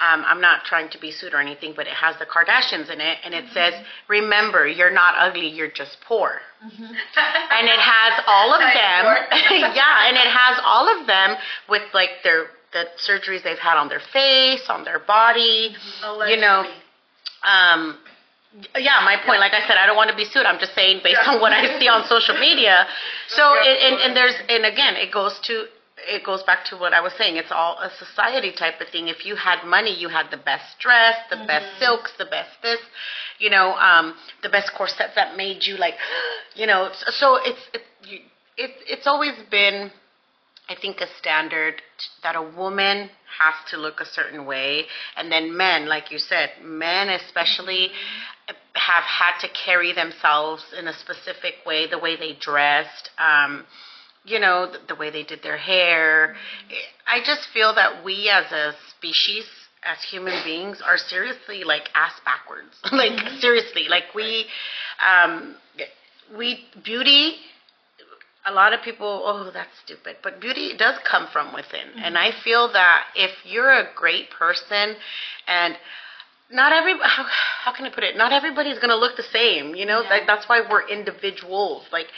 Um, 0.00 0.24
I'm 0.26 0.40
not 0.40 0.64
trying 0.64 0.90
to 0.90 0.98
be 0.98 1.12
sued 1.12 1.34
or 1.34 1.40
anything, 1.40 1.72
but 1.76 1.86
it 1.86 1.94
has 1.94 2.16
the 2.18 2.26
Kardashians 2.26 2.90
in 2.90 3.00
it, 3.00 3.18
and 3.24 3.32
it 3.32 3.44
says, 3.52 3.74
"Remember, 4.08 4.66
you're 4.66 4.90
not 4.92 5.14
ugly, 5.18 5.46
you're 5.48 5.70
just 5.70 5.98
poor." 6.06 6.40
and 6.62 7.68
it 7.68 7.78
has 7.78 8.24
all 8.26 8.52
of 8.52 8.60
them. 8.80 9.04
yeah, 9.74 10.08
and 10.08 10.16
it 10.16 10.26
has 10.26 10.58
all 10.64 10.88
of 11.00 11.06
them 11.06 11.36
with 11.68 11.82
like 11.94 12.10
their 12.24 12.46
the 12.72 12.86
surgeries 12.98 13.44
they've 13.44 13.58
had 13.58 13.76
on 13.78 13.88
their 13.88 14.02
face, 14.12 14.68
on 14.68 14.84
their 14.84 14.98
body. 14.98 15.76
You 16.28 16.38
know, 16.38 16.64
um, 17.44 17.98
yeah, 18.78 19.00
my 19.04 19.16
point, 19.26 19.40
like 19.40 19.52
I 19.52 19.66
said, 19.66 19.76
I 19.78 19.86
don't 19.86 19.96
want 19.96 20.10
to 20.10 20.16
be 20.16 20.24
sued. 20.24 20.46
I'm 20.46 20.58
just 20.58 20.74
saying 20.74 21.00
based 21.02 21.20
on 21.26 21.40
what 21.40 21.52
I 21.52 21.78
see 21.78 21.88
on 21.88 22.06
social 22.06 22.38
media. 22.38 22.86
So, 23.26 23.42
and, 23.56 23.78
and, 23.80 23.94
and 24.02 24.16
there's, 24.16 24.34
and 24.50 24.66
again, 24.66 24.96
it 24.96 25.10
goes 25.10 25.40
to, 25.44 25.64
it 26.06 26.24
goes 26.24 26.42
back 26.42 26.64
to 26.66 26.76
what 26.76 26.92
I 26.92 27.00
was 27.00 27.12
saying. 27.18 27.36
It's 27.36 27.52
all 27.52 27.78
a 27.78 27.90
society 27.98 28.52
type 28.52 28.80
of 28.80 28.88
thing. 28.88 29.08
If 29.08 29.24
you 29.24 29.36
had 29.36 29.64
money, 29.66 29.94
you 29.94 30.08
had 30.08 30.30
the 30.30 30.36
best 30.36 30.78
dress, 30.78 31.16
the 31.30 31.44
best 31.46 31.78
silks, 31.78 32.12
the 32.18 32.26
best 32.26 32.50
this, 32.62 32.80
you 33.38 33.50
know, 33.50 33.74
um, 33.74 34.14
the 34.42 34.48
best 34.48 34.72
corsets 34.76 35.14
that 35.16 35.36
made 35.36 35.64
you 35.64 35.76
like, 35.76 35.94
you 36.54 36.66
know. 36.66 36.90
So, 36.92 37.10
so 37.10 37.36
it's, 37.42 37.60
it, 37.72 37.82
you, 38.08 38.18
it, 38.56 38.70
it's 38.86 39.06
always 39.06 39.34
been 39.50 39.90
I 40.68 40.74
think 40.80 41.00
a 41.00 41.06
standard 41.18 41.82
that 42.22 42.36
a 42.36 42.42
woman 42.42 43.10
has 43.38 43.54
to 43.70 43.76
look 43.76 44.00
a 44.00 44.06
certain 44.06 44.46
way, 44.46 44.84
and 45.14 45.30
then 45.30 45.54
men, 45.54 45.86
like 45.86 46.10
you 46.10 46.18
said, 46.18 46.52
men 46.62 47.10
especially 47.10 47.90
have 48.74 49.04
had 49.04 49.38
to 49.40 49.48
carry 49.48 49.92
themselves 49.92 50.64
in 50.78 50.88
a 50.88 50.92
specific 50.92 51.56
way, 51.66 51.86
the 51.86 51.98
way 51.98 52.16
they 52.16 52.32
dressed, 52.40 53.10
um, 53.18 53.66
you 54.24 54.38
know, 54.40 54.70
the, 54.70 54.78
the 54.88 54.94
way 54.94 55.10
they 55.10 55.22
did 55.22 55.42
their 55.42 55.56
hair. 55.58 56.34
I 57.06 57.20
just 57.24 57.48
feel 57.52 57.74
that 57.74 58.04
we 58.04 58.28
as 58.28 58.50
a 58.52 58.74
species 58.96 59.44
as 59.84 60.02
human 60.02 60.42
beings 60.44 60.80
are 60.84 60.96
seriously 60.96 61.62
like 61.62 61.90
ass 61.94 62.14
backwards. 62.24 62.74
like 62.92 63.18
seriously, 63.40 63.86
like 63.88 64.04
we, 64.14 64.46
um, 65.06 65.56
we 66.36 66.64
beauty. 66.82 67.36
A 68.46 68.52
lot 68.52 68.74
of 68.74 68.82
people, 68.82 69.22
oh, 69.24 69.50
that's 69.54 69.70
stupid. 69.84 70.16
But 70.22 70.38
beauty 70.38 70.76
does 70.76 70.98
come 71.08 71.28
from 71.32 71.54
within, 71.54 71.88
and 72.02 72.18
I 72.18 72.30
feel 72.44 72.70
that 72.74 73.04
if 73.14 73.30
you're 73.44 73.70
a 73.72 73.88
great 73.96 74.30
person, 74.30 74.96
and 75.46 75.78
not 76.50 76.70
every 76.72 76.92
how, 77.02 77.24
how 77.64 77.72
can 77.72 77.86
I 77.86 77.90
put 77.90 78.04
it? 78.04 78.18
Not 78.18 78.32
everybody's 78.32 78.78
gonna 78.78 78.96
look 78.96 79.16
the 79.16 79.22
same. 79.22 79.74
You 79.74 79.86
know, 79.86 80.02
Yeah. 80.02 80.10
like 80.10 80.26
that's 80.26 80.46
why 80.46 80.60
we're 80.60 80.86
individuals. 80.88 81.86
Like, 81.90 82.08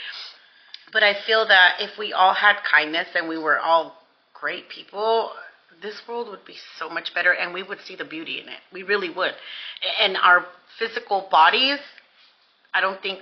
but 0.93 1.03
I 1.03 1.13
feel 1.25 1.47
that 1.47 1.75
if 1.79 1.97
we 1.97 2.13
all 2.13 2.33
had 2.33 2.57
kindness 2.69 3.07
and 3.15 3.27
we 3.27 3.37
were 3.37 3.59
all 3.59 3.95
great 4.33 4.69
people, 4.69 5.31
this 5.81 6.01
world 6.07 6.29
would 6.29 6.45
be 6.45 6.55
so 6.77 6.89
much 6.89 7.13
better 7.13 7.31
and 7.31 7.53
we 7.53 7.63
would 7.63 7.81
see 7.81 7.95
the 7.95 8.05
beauty 8.05 8.39
in 8.39 8.47
it. 8.47 8.59
We 8.71 8.83
really 8.83 9.09
would. 9.09 9.33
And 10.01 10.17
our 10.17 10.45
physical 10.79 11.27
bodies, 11.29 11.79
I 12.73 12.81
don't 12.81 13.01
think 13.01 13.21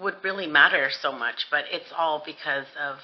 would 0.00 0.14
really 0.22 0.46
matter 0.46 0.90
so 0.90 1.12
much, 1.12 1.46
but 1.50 1.64
it's 1.70 1.92
all 1.96 2.22
because 2.24 2.66
of 2.80 2.98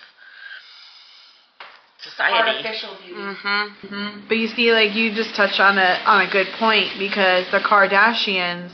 society. 1.98 2.36
Artificial 2.36 2.96
beauty. 3.04 3.20
Mhm. 3.20 4.28
But 4.28 4.36
you 4.36 4.48
see, 4.48 4.72
like 4.72 4.94
you 4.94 5.12
just 5.14 5.34
touched 5.34 5.60
on 5.60 5.78
a 5.78 6.00
on 6.06 6.20
a 6.26 6.30
good 6.30 6.48
point 6.58 6.98
because 6.98 7.50
the 7.50 7.60
Kardashians, 7.60 8.70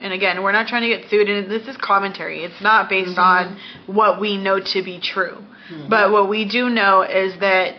and 0.00 0.12
again, 0.12 0.42
we're 0.42 0.52
not 0.52 0.66
trying 0.66 0.82
to 0.82 0.88
get 0.88 1.10
sued, 1.10 1.28
and 1.28 1.50
this 1.50 1.66
is 1.68 1.76
commentary. 1.76 2.44
It's 2.44 2.60
not 2.62 2.88
based 2.88 3.18
mm-hmm. 3.18 3.54
on 3.54 3.60
what 3.86 4.20
we 4.20 4.36
know 4.36 4.58
to 4.58 4.82
be 4.82 5.00
true, 5.00 5.38
mm-hmm. 5.70 5.88
but 5.88 6.10
what 6.10 6.28
we 6.28 6.48
do 6.48 6.68
know 6.68 7.02
is 7.02 7.38
that 7.40 7.76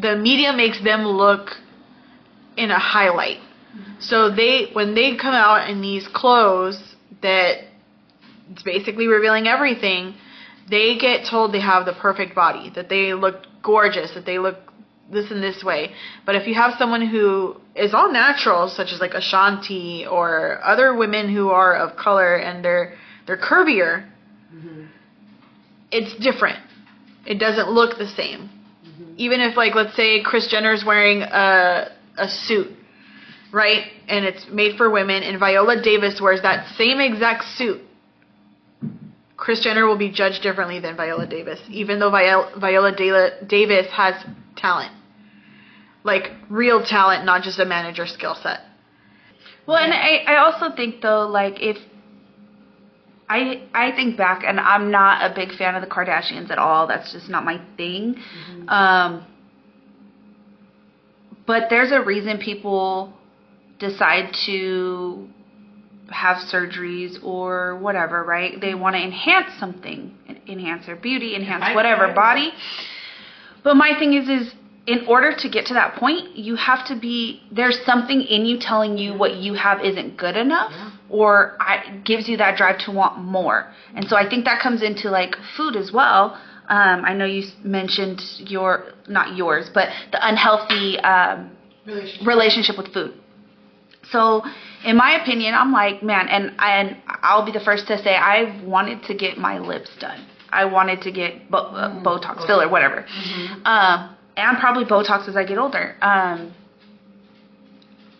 the 0.00 0.16
media 0.16 0.52
makes 0.52 0.82
them 0.82 1.02
look 1.04 1.50
in 2.56 2.70
a 2.70 2.78
highlight. 2.78 3.38
Mm-hmm. 3.38 4.00
So 4.00 4.34
they 4.34 4.70
when 4.72 4.94
they 4.94 5.16
come 5.16 5.34
out 5.34 5.68
in 5.68 5.80
these 5.80 6.08
clothes 6.08 6.82
that 7.22 7.64
it's 8.50 8.62
basically 8.62 9.06
revealing 9.06 9.46
everything, 9.46 10.14
they 10.70 10.96
get 10.98 11.26
told 11.28 11.52
they 11.52 11.60
have 11.60 11.84
the 11.84 11.92
perfect 11.92 12.34
body, 12.34 12.70
that 12.74 12.88
they 12.88 13.14
look 13.14 13.46
gorgeous, 13.62 14.12
that 14.14 14.24
they 14.24 14.38
look 14.38 14.56
this 15.10 15.30
in 15.30 15.40
this 15.40 15.62
way. 15.64 15.92
But 16.26 16.34
if 16.34 16.46
you 16.46 16.54
have 16.54 16.74
someone 16.78 17.06
who 17.06 17.56
is 17.74 17.94
all 17.94 18.12
natural, 18.12 18.68
such 18.68 18.92
as 18.92 19.00
like 19.00 19.14
Ashanti 19.14 20.06
or 20.06 20.60
other 20.62 20.94
women 20.94 21.32
who 21.32 21.50
are 21.50 21.74
of 21.74 21.96
color 21.96 22.36
and 22.36 22.64
they're 22.64 22.94
they're 23.26 23.38
curvier, 23.38 24.08
it's 25.90 26.14
different. 26.22 26.58
It 27.26 27.38
doesn't 27.38 27.70
look 27.70 27.98
the 27.98 28.06
same. 28.06 28.50
Mm-hmm. 28.86 29.14
Even 29.16 29.40
if 29.40 29.56
like 29.56 29.74
let's 29.74 29.96
say 29.96 30.22
Kris 30.22 30.48
Jenner's 30.48 30.84
wearing 30.84 31.22
a 31.22 31.88
a 32.16 32.28
suit, 32.28 32.68
right? 33.52 33.84
And 34.08 34.24
it's 34.24 34.46
made 34.50 34.76
for 34.76 34.90
women 34.90 35.22
and 35.22 35.38
Viola 35.38 35.82
Davis 35.82 36.20
wears 36.20 36.42
that 36.42 36.74
same 36.76 37.00
exact 37.00 37.44
suit. 37.56 37.80
Kris 39.36 39.60
Jenner 39.60 39.86
will 39.86 39.96
be 39.96 40.10
judged 40.10 40.42
differently 40.42 40.80
than 40.80 40.96
Viola 40.96 41.26
Davis, 41.26 41.60
even 41.70 42.00
though 42.00 42.10
Viola, 42.10 42.52
Viola 42.58 42.90
Da- 42.90 43.46
Davis 43.46 43.86
has 43.92 44.14
talent. 44.56 44.92
Like 46.04 46.32
real 46.48 46.82
talent, 46.82 47.24
not 47.24 47.42
just 47.42 47.58
a 47.58 47.64
manager 47.64 48.06
skill 48.06 48.34
set. 48.34 48.60
Well, 49.66 49.76
and 49.76 49.92
I, 49.92 50.24
I 50.26 50.36
also 50.38 50.74
think 50.74 51.02
though, 51.02 51.26
like 51.26 51.60
if 51.60 51.76
I 53.28 53.62
I 53.74 53.92
think 53.92 54.16
back, 54.16 54.42
and 54.44 54.58
I'm 54.58 54.90
not 54.90 55.30
a 55.30 55.34
big 55.34 55.52
fan 55.54 55.74
of 55.74 55.82
the 55.82 55.88
Kardashians 55.88 56.50
at 56.50 56.58
all. 56.58 56.86
That's 56.86 57.12
just 57.12 57.28
not 57.28 57.44
my 57.44 57.60
thing. 57.76 58.16
Um, 58.68 59.26
but 61.46 61.68
there's 61.70 61.92
a 61.92 62.00
reason 62.00 62.38
people 62.38 63.12
decide 63.78 64.34
to 64.46 65.28
have 66.10 66.38
surgeries 66.38 67.22
or 67.22 67.76
whatever, 67.76 68.24
right? 68.24 68.58
They 68.60 68.74
want 68.74 68.96
to 68.96 69.02
enhance 69.02 69.52
something, 69.58 70.14
enhance 70.46 70.86
their 70.86 70.96
beauty, 70.96 71.34
enhance 71.36 71.64
whatever 71.74 72.12
body. 72.14 72.52
But 73.62 73.74
my 73.74 73.98
thing 73.98 74.14
is, 74.14 74.28
is 74.28 74.54
in 74.94 74.98
order 75.14 75.30
to 75.42 75.46
get 75.54 75.62
to 75.70 75.74
that 75.80 75.90
point, 76.02 76.24
you 76.48 76.54
have 76.70 76.82
to 76.90 76.94
be 77.08 77.14
there's 77.58 77.78
something 77.90 78.20
in 78.34 78.40
you 78.48 78.56
telling 78.70 78.92
you 79.02 79.10
what 79.22 79.32
you 79.44 79.52
have 79.66 79.78
isn't 79.90 80.10
good 80.24 80.36
enough, 80.46 80.72
Yeah. 80.72 80.90
or 81.20 81.30
I, 81.70 81.72
gives 82.10 82.24
you 82.30 82.36
that 82.38 82.52
drive 82.60 82.78
to 82.86 82.90
want 83.00 83.14
more. 83.38 83.58
And 83.96 84.04
so 84.08 84.14
I 84.22 84.24
think 84.30 84.40
that 84.46 84.58
comes 84.66 84.80
into 84.88 85.06
like 85.20 85.32
food 85.56 85.74
as 85.76 85.88
well. 85.92 86.22
Um, 86.76 86.98
I 87.10 87.12
know 87.18 87.26
you 87.36 87.42
mentioned 87.80 88.20
your 88.54 88.70
not 89.18 89.36
yours, 89.36 89.64
but 89.78 89.86
the 90.12 90.20
unhealthy 90.30 90.98
um, 91.00 91.38
relationship 92.32 92.76
with 92.80 92.88
food. 92.96 93.12
So, 94.10 94.42
in 94.84 94.96
my 94.96 95.10
opinion, 95.20 95.54
I'm 95.54 95.72
like, 95.82 96.02
man, 96.02 96.28
and 96.28 96.44
and 96.58 96.96
I'll 97.28 97.44
be 97.44 97.52
the 97.52 97.64
first 97.68 97.86
to 97.88 97.94
say 98.04 98.14
I 98.16 98.38
wanted 98.64 99.02
to 99.08 99.14
get 99.14 99.36
my 99.48 99.58
lips 99.58 99.90
done. 100.00 100.20
I 100.50 100.64
wanted 100.64 101.02
to 101.02 101.10
get 101.12 101.50
bo- 101.50 101.58
uh, 101.82 102.02
Botox, 102.02 102.46
filler, 102.46 102.68
whatever, 102.70 103.04
um, 103.66 104.16
and 104.38 104.58
probably 104.58 104.84
Botox 104.84 105.28
as 105.28 105.36
I 105.36 105.44
get 105.44 105.58
older. 105.58 105.96
Um, 106.00 106.54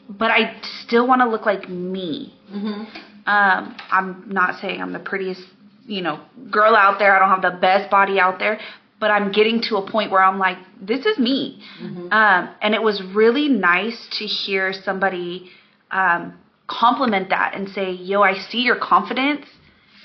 but 0.09 0.31
I 0.31 0.61
still 0.83 1.07
want 1.07 1.21
to 1.23 1.29
look 1.29 1.47
like 1.47 1.69
me. 1.69 2.35
Mm-hmm. 2.51 2.83
Um, 3.27 3.77
I'm 3.91 4.25
not 4.29 4.61
saying 4.61 4.81
I'm 4.81 4.93
the 4.93 4.99
prettiest, 4.99 5.43
you 5.87 6.03
know, 6.03 6.21
girl 6.51 6.75
out 6.75 6.99
there. 6.99 7.15
I 7.15 7.19
don't 7.19 7.29
have 7.29 7.53
the 7.53 7.59
best 7.61 7.91
body 7.91 8.19
out 8.19 8.39
there, 8.39 8.59
but 8.99 9.11
I'm 9.11 9.33
getting 9.33 9.61
to 9.69 9.77
a 9.77 9.91
point 9.91 10.11
where 10.11 10.23
I'm 10.23 10.39
like, 10.39 10.59
this 10.81 11.05
is 11.05 11.19
me. 11.19 11.63
Um, 12.11 12.55
and 12.63 12.75
it 12.75 12.83
was 12.83 13.03
really 13.15 13.49
nice 13.49 14.09
to 14.19 14.25
hear 14.25 14.73
somebody 14.73 15.51
um, 15.91 16.39
compliment 16.67 17.29
that 17.31 17.55
and 17.55 17.69
say, 17.69 17.93
yo, 17.93 18.23
I 18.23 18.35
see 18.35 18.63
your 18.63 18.77
confidence, 18.77 19.47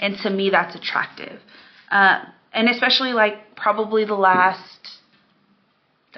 and 0.01 0.17
to 0.20 0.29
me, 0.29 0.50
that's 0.50 0.75
attractive. 0.75 1.39
Uh, 1.89 2.25
and 2.51 2.70
especially 2.70 3.13
like 3.13 3.55
probably 3.55 4.05
the 4.05 4.15
last, 4.15 5.00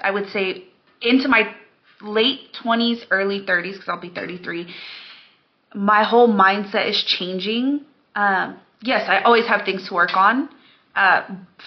I 0.02 0.10
would 0.10 0.28
say, 0.30 0.64
into 1.00 1.28
my 1.28 1.54
late 2.00 2.52
20s, 2.62 3.04
early 3.10 3.40
30s, 3.40 3.72
because 3.72 3.88
I'll 3.88 4.00
be 4.00 4.10
33 4.10 4.72
my 5.76 6.04
whole 6.04 6.28
mindset 6.28 6.88
is 6.88 7.02
changing. 7.02 7.82
Um, 8.14 8.58
yes, 8.82 9.08
I 9.08 9.20
always 9.20 9.46
have 9.46 9.64
things 9.64 9.86
to 9.88 9.94
work 9.94 10.16
on, 10.16 10.48
uh, 10.94 11.22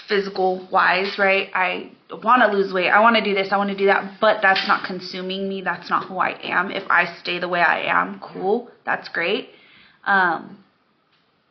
physical 0.08 0.68
wise, 0.72 1.18
right? 1.20 1.50
I 1.54 1.92
want 2.24 2.42
to 2.42 2.58
lose 2.58 2.74
weight. 2.74 2.90
I 2.90 3.00
want 3.02 3.16
to 3.18 3.24
do 3.24 3.36
this. 3.36 3.50
I 3.52 3.58
want 3.58 3.70
to 3.70 3.78
do 3.78 3.86
that. 3.86 4.20
But 4.20 4.42
that's 4.42 4.68
not 4.68 4.86
consuming 4.86 5.48
me. 5.48 5.62
That's 5.62 5.90
not 5.90 6.08
who 6.08 6.18
I 6.18 6.40
am. 6.42 6.72
If 6.72 6.90
I 6.90 7.16
stay 7.20 7.38
the 7.40 7.48
way 7.48 7.62
I 7.62 7.82
am, 7.82 8.20
cool. 8.20 8.72
That's 8.84 9.08
great. 9.10 9.50
Um, 10.06 10.64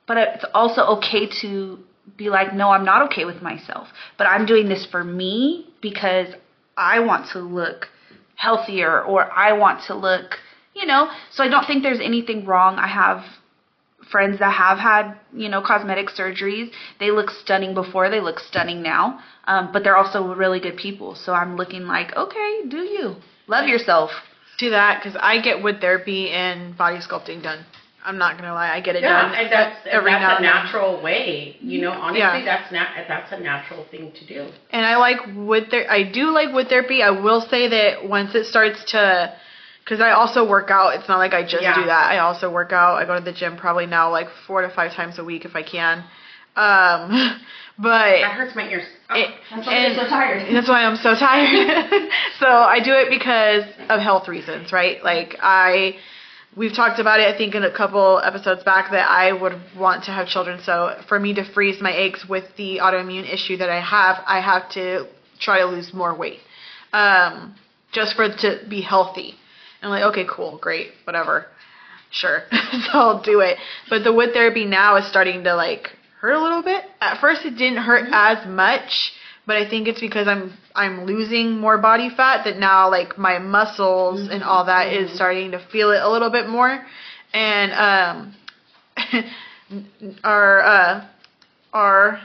but 0.08 0.16
it's 0.16 0.44
also 0.52 0.82
okay 0.96 1.28
to 1.42 1.78
be 2.16 2.30
like, 2.30 2.54
no, 2.54 2.70
I'm 2.70 2.84
not 2.84 3.12
okay 3.12 3.24
with 3.24 3.40
myself. 3.40 3.88
But 4.16 4.26
I'm 4.26 4.46
doing 4.46 4.68
this 4.68 4.84
for 4.84 5.04
me 5.04 5.68
because 5.80 6.34
I 6.78 7.00
want 7.00 7.30
to 7.32 7.40
look 7.40 7.88
healthier 8.36 9.02
or 9.02 9.30
I 9.30 9.52
want 9.52 9.82
to 9.88 9.94
look, 9.94 10.38
you 10.74 10.86
know. 10.86 11.10
So 11.30 11.42
I 11.42 11.48
don't 11.48 11.66
think 11.66 11.82
there's 11.82 12.00
anything 12.00 12.46
wrong. 12.46 12.76
I 12.76 12.86
have 12.86 13.24
friends 14.10 14.38
that 14.38 14.52
have 14.52 14.78
had, 14.78 15.18
you 15.34 15.48
know, 15.48 15.60
cosmetic 15.60 16.08
surgeries. 16.08 16.70
They 17.00 17.10
look 17.10 17.30
stunning 17.30 17.74
before, 17.74 18.08
they 18.08 18.20
look 18.20 18.38
stunning 18.38 18.82
now. 18.82 19.20
Um, 19.44 19.70
but 19.72 19.84
they're 19.84 19.96
also 19.96 20.34
really 20.34 20.60
good 20.60 20.76
people. 20.76 21.14
So 21.14 21.32
I'm 21.34 21.56
looking 21.56 21.86
like, 21.86 22.14
okay, 22.16 22.62
do 22.68 22.78
you. 22.78 23.16
Love 23.46 23.66
yourself. 23.66 24.10
Do 24.58 24.70
that, 24.70 25.00
because 25.02 25.16
I 25.20 25.40
get 25.40 25.62
wood 25.62 25.80
therapy 25.80 26.30
and 26.30 26.76
body 26.76 26.98
sculpting 26.98 27.42
done. 27.42 27.64
I'm 28.08 28.16
not 28.16 28.38
gonna 28.38 28.54
lie, 28.54 28.70
I 28.74 28.80
get 28.80 28.96
it 28.96 29.02
Yeah, 29.02 29.10
done 29.28 29.34
and 29.34 29.52
that's, 29.52 29.76
and 29.84 29.92
every 29.92 30.10
that's 30.10 30.24
a 30.24 30.42
then. 30.42 30.42
natural 30.42 31.02
way. 31.02 31.56
You 31.60 31.82
know, 31.82 31.90
honestly, 31.92 32.20
Yeah. 32.20 32.42
that's 32.44 32.72
not 32.72 32.88
that's 33.06 33.30
a 33.32 33.38
natural 33.38 33.84
thing 33.90 34.12
to 34.18 34.26
do. 34.26 34.48
And 34.70 34.86
I 34.86 34.96
like 34.96 35.18
wood 35.36 35.66
ther- 35.70 35.86
I 35.90 36.04
do 36.04 36.30
like 36.30 36.50
wood 36.54 36.68
therapy. 36.68 37.02
I 37.02 37.10
will 37.10 37.42
say 37.42 37.68
that 37.68 38.08
once 38.08 38.34
it 38.34 38.46
starts 38.46 38.82
to, 38.92 39.34
because 39.84 40.00
I 40.00 40.12
also 40.12 40.48
work 40.48 40.70
out. 40.70 40.94
It's 40.94 41.06
not 41.08 41.18
like 41.18 41.34
I 41.34 41.42
just 41.42 41.62
Yeah. 41.62 41.74
do 41.80 41.84
that. 41.86 42.10
I 42.10 42.18
also 42.20 42.50
work 42.50 42.72
out. 42.72 42.96
I 42.96 43.04
go 43.04 43.14
to 43.14 43.20
the 43.24 43.32
gym 43.32 43.56
probably 43.58 43.84
now 43.86 44.10
like 44.10 44.28
four 44.46 44.62
to 44.62 44.70
five 44.70 44.94
times 44.94 45.18
a 45.18 45.24
week 45.24 45.44
if 45.44 45.54
I 45.54 45.62
can. 45.62 45.98
Um, 46.56 47.40
but 47.78 48.20
That 48.24 48.32
hurts 48.32 48.56
my 48.56 48.68
ears. 48.70 48.86
Oh, 49.10 49.14
it, 49.20 49.28
that's 49.50 49.66
why 49.66 49.74
I'm 49.84 49.94
so 49.96 50.08
tired. 50.08 50.54
That's 50.54 50.68
why 50.68 50.84
I'm 50.84 50.96
so 50.96 51.14
tired. 51.26 52.08
so 52.40 52.46
I 52.46 52.80
do 52.82 52.92
it 52.94 53.10
because 53.10 53.64
of 53.90 54.00
health 54.00 54.28
reasons, 54.28 54.72
right? 54.72 55.02
Like 55.04 55.36
I, 55.42 55.96
we've 56.56 56.74
talked 56.74 56.98
about 56.98 57.20
it. 57.20 57.32
I 57.32 57.36
think 57.36 57.54
in 57.54 57.64
a 57.64 57.70
couple 57.70 58.20
episodes 58.22 58.62
back 58.64 58.90
that 58.90 59.08
I 59.08 59.32
would 59.32 59.54
want 59.76 60.04
to 60.04 60.10
have 60.10 60.26
children. 60.26 60.60
So 60.62 61.00
for 61.08 61.18
me 61.18 61.34
to 61.34 61.44
freeze 61.52 61.80
my 61.80 61.92
eggs 61.92 62.24
with 62.28 62.44
the 62.56 62.78
autoimmune 62.78 63.32
issue 63.32 63.56
that 63.58 63.70
I 63.70 63.80
have, 63.80 64.22
I 64.26 64.40
have 64.40 64.68
to 64.70 65.06
try 65.38 65.60
to 65.60 65.66
lose 65.66 65.92
more 65.94 66.14
weight, 66.16 66.40
um, 66.92 67.54
just 67.92 68.16
for 68.16 68.28
to 68.28 68.60
be 68.68 68.80
healthy. 68.80 69.34
And 69.80 69.90
I'm 69.92 70.00
like, 70.00 70.04
okay, 70.10 70.26
cool, 70.28 70.58
great, 70.58 70.88
whatever, 71.04 71.46
sure. 72.10 72.42
so 72.50 72.90
I'll 72.92 73.22
do 73.22 73.40
it. 73.40 73.58
But 73.88 74.02
the 74.02 74.12
wood 74.12 74.32
therapy 74.32 74.64
now 74.64 74.96
is 74.96 75.06
starting 75.06 75.44
to 75.44 75.54
like 75.54 75.90
hurt 76.20 76.32
a 76.32 76.42
little 76.42 76.62
bit. 76.62 76.84
At 77.00 77.20
first, 77.20 77.44
it 77.44 77.52
didn't 77.56 77.78
hurt 77.78 78.08
as 78.10 78.46
much, 78.46 79.12
but 79.48 79.56
I 79.56 79.68
think 79.68 79.88
it's 79.88 79.98
because 79.98 80.28
I'm 80.28 80.52
I'm 80.74 81.06
losing 81.06 81.58
more 81.58 81.78
body 81.78 82.10
fat 82.14 82.44
that 82.44 82.58
now 82.58 82.90
like 82.90 83.16
my 83.16 83.38
muscles 83.38 84.28
and 84.30 84.44
all 84.44 84.66
that 84.66 84.92
is 84.92 85.10
starting 85.14 85.52
to 85.52 85.66
feel 85.72 85.90
it 85.90 86.02
a 86.02 86.08
little 86.08 86.30
bit 86.30 86.50
more, 86.50 86.84
and 87.32 87.72
um, 87.72 89.24
our 90.22 90.60
uh, 90.60 91.06
our 91.72 92.20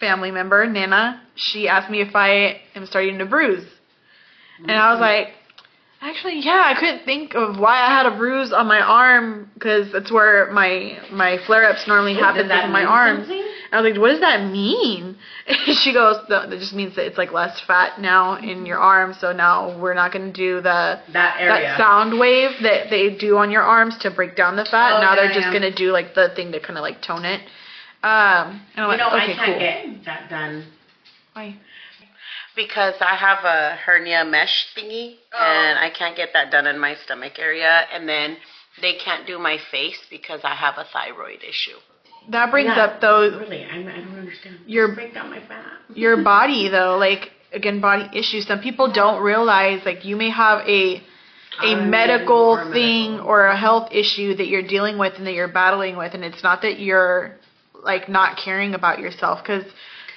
family 0.00 0.32
member 0.32 0.66
Nana, 0.66 1.22
she 1.36 1.68
asked 1.68 1.88
me 1.88 2.00
if 2.00 2.16
I 2.16 2.60
am 2.74 2.86
starting 2.86 3.18
to 3.18 3.24
bruise, 3.24 3.64
and 4.58 4.72
I 4.72 4.92
was 4.92 5.00
like. 5.00 5.28
Actually, 6.00 6.40
yeah, 6.40 6.62
I 6.66 6.78
couldn't 6.78 7.06
think 7.06 7.34
of 7.34 7.58
why 7.58 7.80
I 7.80 7.86
had 7.86 8.04
a 8.04 8.14
bruise 8.14 8.52
on 8.52 8.66
my 8.66 8.78
arm 8.78 9.50
because 9.54 9.90
that's 9.90 10.12
where 10.12 10.52
my 10.52 10.98
my 11.10 11.38
flare 11.46 11.64
ups 11.64 11.88
normally 11.88 12.12
happen 12.12 12.48
that 12.48 12.66
in 12.66 12.72
my 12.72 12.84
arms. 12.84 13.26
I 13.72 13.80
was 13.80 13.90
like, 13.90 13.98
what 13.98 14.10
does 14.10 14.20
that 14.20 14.44
mean? 14.52 15.16
And 15.46 15.76
she 15.82 15.92
goes, 15.92 16.16
that 16.28 16.50
that 16.50 16.58
just 16.58 16.74
means 16.74 16.96
that 16.96 17.06
it's 17.06 17.18
like 17.18 17.32
less 17.32 17.60
fat 17.66 18.00
now 18.00 18.36
in 18.38 18.64
your 18.66 18.78
arm. 18.78 19.14
So 19.18 19.32
now 19.32 19.78
we're 19.78 19.94
not 19.94 20.12
going 20.12 20.26
to 20.26 20.32
do 20.32 20.56
the 20.62 21.00
That 21.12 21.36
area. 21.38 21.62
that 21.62 21.78
sound 21.78 22.18
wave 22.18 22.50
that 22.62 22.88
they 22.90 23.14
do 23.16 23.36
on 23.36 23.50
your 23.50 23.62
arms 23.62 23.98
to 23.98 24.10
break 24.10 24.36
down 24.36 24.56
the 24.56 24.64
fat. 24.64 24.96
Oh, 24.96 25.00
now 25.00 25.14
they're 25.14 25.26
yeah, 25.26 25.34
just 25.34 25.46
yeah. 25.46 25.58
going 25.58 25.70
to 25.70 25.74
do 25.74 25.92
like 25.92 26.14
the 26.14 26.30
thing 26.34 26.52
to 26.52 26.60
kind 26.60 26.78
of 26.78 26.82
like 26.82 27.02
tone 27.02 27.24
it. 27.24 27.40
Um, 28.02 28.60
and 28.76 28.84
I'm 28.84 28.84
You 28.84 28.86
like, 28.88 28.98
know, 28.98 29.08
okay, 29.08 29.32
I 29.32 29.34
can't 29.34 29.46
cool. 29.46 29.58
get 29.58 30.04
that 30.06 30.30
done. 30.30 30.64
Why? 31.34 31.56
Because 32.56 32.94
I 33.00 33.16
have 33.16 33.44
a 33.44 33.76
hernia 33.84 34.24
mesh 34.24 34.66
thingy, 34.76 35.16
and 35.36 35.78
I 35.78 35.90
can't 35.90 36.16
get 36.16 36.28
that 36.34 36.52
done 36.52 36.66
in 36.68 36.78
my 36.78 36.94
stomach 37.04 37.38
area, 37.38 37.82
and 37.92 38.08
then 38.08 38.36
they 38.80 38.94
can't 38.94 39.26
do 39.26 39.38
my 39.38 39.58
face 39.72 39.98
because 40.08 40.40
I 40.44 40.54
have 40.54 40.74
a 40.78 40.84
thyroid 40.92 41.42
issue. 41.42 41.78
That 42.30 42.50
brings 42.50 42.68
Yeah, 42.68 42.84
up 42.84 43.00
though 43.00 43.38
Really, 43.38 43.64
I'm, 43.64 43.86
I 43.86 43.96
don't 44.00 44.18
understand. 44.18 44.58
Your- 44.66 44.94
break 44.94 45.14
down 45.14 45.30
my 45.30 45.40
fat. 45.40 45.64
your 45.94 46.22
body 46.22 46.68
though, 46.68 46.96
like 46.98 47.32
again, 47.52 47.80
body 47.80 48.08
issues. 48.18 48.46
Some 48.46 48.60
people 48.60 48.90
don't 48.92 49.22
realize 49.22 49.84
like 49.84 50.04
you 50.04 50.16
may 50.16 50.30
have 50.30 50.66
a 50.68 51.02
a 51.62 51.66
Autoimmune 51.66 51.88
medical 51.88 52.36
or 52.36 52.72
thing 52.72 53.10
medical. 53.12 53.28
or 53.28 53.46
a 53.46 53.56
health 53.56 53.88
issue 53.92 54.34
that 54.34 54.48
you're 54.48 54.66
dealing 54.66 54.98
with 54.98 55.14
and 55.18 55.26
that 55.26 55.34
you're 55.34 55.46
battling 55.52 55.96
with, 55.96 56.12
and 56.14 56.24
it's 56.24 56.42
not 56.42 56.62
that 56.62 56.80
you're 56.80 57.36
like 57.84 58.08
not 58.08 58.36
caring 58.38 58.74
about 58.74 58.98
yourself 58.98 59.40
because 59.42 59.64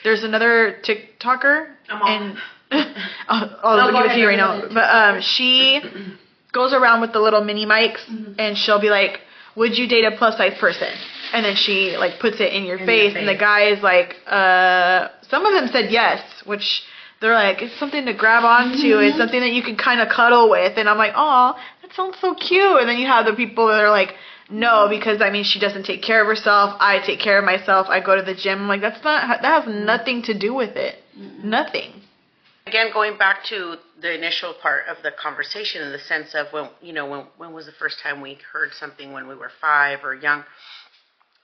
there's 0.04 0.24
another 0.24 0.80
TikToker 0.84 1.68
I'm 1.90 2.02
and 2.32 2.38
I'll, 3.28 3.60
I'll 3.64 3.92
No, 3.92 4.02
give 4.02 4.12
it 4.12 4.14
to 4.16 4.20
you 4.20 4.28
right 4.28 4.38
now. 4.38 4.62
But 4.74 4.90
um, 4.90 5.22
she 5.22 5.82
goes 6.54 6.74
around 6.74 7.02
with 7.02 7.14
the 7.14 7.20
little 7.20 7.44
mini 7.44 7.66
mics 7.66 8.02
and 8.40 8.58
she'll 8.58 8.82
be 8.82 8.90
like, 8.90 9.20
"Would 9.56 9.78
you 9.78 9.88
date 9.88 10.06
a 10.06 10.12
plus 10.18 10.38
size 10.38 10.58
person?" 10.60 10.90
And 11.34 11.46
then 11.46 11.56
she 11.56 11.98
like 11.98 12.20
puts 12.20 12.40
it 12.40 12.54
in 12.54 12.64
your, 12.66 12.78
In 12.78 12.80
your 12.80 12.88
face, 12.88 13.16
and 13.16 13.28
the 13.28 13.36
guy 13.36 13.70
is 13.70 13.82
like, 13.82 14.16
"Uh." 14.26 15.10
Some 15.30 15.46
of 15.46 15.54
them 15.54 15.68
said 15.68 15.92
yes, 15.92 16.22
which 16.46 16.84
they're 17.20 17.34
like, 17.34 17.62
"It's 17.62 17.78
something 17.78 18.06
to 18.06 18.14
grab 18.14 18.44
onto. 18.44 18.78
It's 18.78 19.12
mm-hmm. 19.12 19.18
something 19.20 19.42
that 19.42 19.52
you 19.52 19.64
can 19.64 19.76
kind 19.76 20.02
of 20.02 20.10
cuddle 20.10 20.50
with." 20.50 20.78
And 20.78 20.88
I'm 20.88 20.98
like, 20.98 21.14
"Oh, 21.16 21.56
that 21.82 21.94
sounds 21.94 22.18
so 22.20 22.34
cute." 22.34 22.80
And 22.80 22.88
then 22.90 22.98
you 22.98 23.08
have 23.08 23.26
the 23.26 23.34
people 23.34 23.68
that 23.68 23.82
are 23.82 23.90
like. 23.90 24.14
No, 24.50 24.88
because 24.88 25.22
I 25.22 25.30
mean 25.30 25.44
she 25.44 25.60
doesn't 25.60 25.84
take 25.84 26.02
care 26.02 26.22
of 26.22 26.28
herself. 26.28 26.78
I 26.80 27.06
take 27.06 27.20
care 27.20 27.38
of 27.38 27.44
myself. 27.44 27.88
I 27.90 28.00
go 28.00 28.16
to 28.16 28.22
the 28.22 28.34
gym. 28.34 28.62
I'm 28.62 28.68
like 28.70 28.80
that's 28.80 29.04
not 29.04 29.42
that 29.42 29.44
has 29.44 29.66
mm-hmm. 29.66 29.86
nothing 29.86 30.22
to 30.22 30.34
do 30.34 30.54
with 30.54 30.78
it. 30.78 30.96
Mm-hmm. 31.20 31.50
Nothing. 31.50 31.92
Again, 32.68 32.92
going 32.94 33.18
back 33.18 33.46
to 33.46 33.78
the 34.02 34.14
initial 34.14 34.54
part 34.62 34.88
of 34.88 34.98
the 35.02 35.12
conversation 35.12 35.82
in 35.82 35.94
the 35.94 36.00
sense 36.00 36.36
of 36.36 36.48
when, 36.52 36.70
you 36.82 36.92
know, 36.92 37.10
when, 37.10 37.24
when 37.38 37.54
was 37.54 37.66
the 37.66 37.72
first 37.72 38.00
time 38.04 38.20
we 38.20 38.38
heard 38.52 38.74
something 38.74 39.14
when 39.14 39.28
we 39.28 39.36
were 39.36 39.52
five 39.62 40.00
or 40.04 40.14
young? 40.14 40.44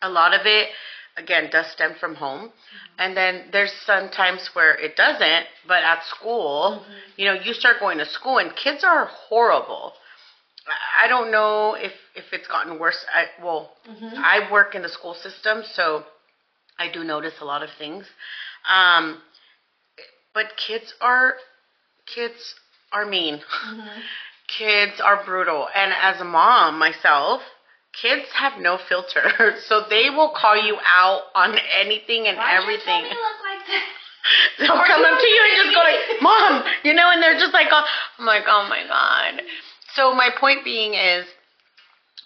A 0.03 0.10
lot 0.10 0.33
of 0.33 0.45
it, 0.45 0.69
again, 1.17 1.50
does 1.51 1.67
stem 1.67 1.95
from 2.00 2.15
home. 2.15 2.50
Mm-hmm. 2.50 3.00
And 3.00 3.17
then 3.17 3.43
there's 3.51 3.74
some 3.86 4.10
times 4.10 4.50
where 4.53 4.75
it 4.75 4.95
doesn't, 4.95 5.45
but 5.67 5.83
at 5.83 6.03
school, 6.05 6.81
mm-hmm. 6.81 6.91
you 7.17 7.25
know, 7.25 7.33
you 7.33 7.53
start 7.53 7.79
going 7.79 7.97
to 7.97 8.06
school 8.06 8.38
and 8.38 8.56
kids 8.56 8.84
are 8.84 9.06
horrible. 9.06 9.93
I- 11.01 11.08
don't 11.08 11.32
know 11.32 11.75
if, 11.75 11.91
if 12.15 12.25
it's 12.32 12.47
gotten 12.47 12.80
worse. 12.80 13.06
I, 13.13 13.25
well, 13.43 13.71
mm-hmm. 13.89 14.17
I 14.17 14.49
work 14.51 14.75
in 14.75 14.82
the 14.82 14.89
school 14.89 15.13
system, 15.13 15.63
so 15.73 16.04
I 16.80 16.91
do 16.91 17.04
notice 17.04 17.34
a 17.41 17.45
lot 17.45 17.63
of 17.63 17.69
things. 17.77 18.06
Um, 18.69 19.21
but 20.34 20.45
kids 20.58 20.93
are 21.01 21.36
kids 22.13 22.56
are 22.91 23.06
mean. 23.06 23.41
kids 24.58 24.99
are 25.04 25.23
brutal, 25.23 25.67
and 25.73 25.93
as 25.93 26.21
a 26.21 26.25
mom 26.25 26.77
myself, 26.80 27.41
kids 27.93 28.25
have 28.34 28.60
no 28.60 28.77
filter, 28.89 29.56
so 29.67 29.84
they 29.89 30.10
will 30.10 30.34
call 30.36 30.58
you 30.58 30.77
out 30.86 31.23
on 31.36 31.58
anything 31.79 32.27
and 32.27 32.38
everything. 32.38 33.06
They'll 34.60 34.67
come 34.69 35.03
up 35.03 35.19
to 35.19 35.27
you 35.27 35.41
and 35.49 35.63
just 35.63 35.75
go 35.75 35.82
like, 35.82 36.21
"Mom," 36.21 36.63
you 36.84 36.93
know, 36.93 37.10
and 37.12 37.21
they're 37.21 37.38
just 37.38 37.53
like, 37.53 37.67
oh, 37.71 37.86
"I'm 38.17 38.25
like, 38.25 38.43
oh 38.47 38.65
my 38.69 38.84
god." 38.88 39.41
So 39.95 40.13
my 40.15 40.29
point 40.39 40.63
being 40.63 40.93
is, 40.93 41.25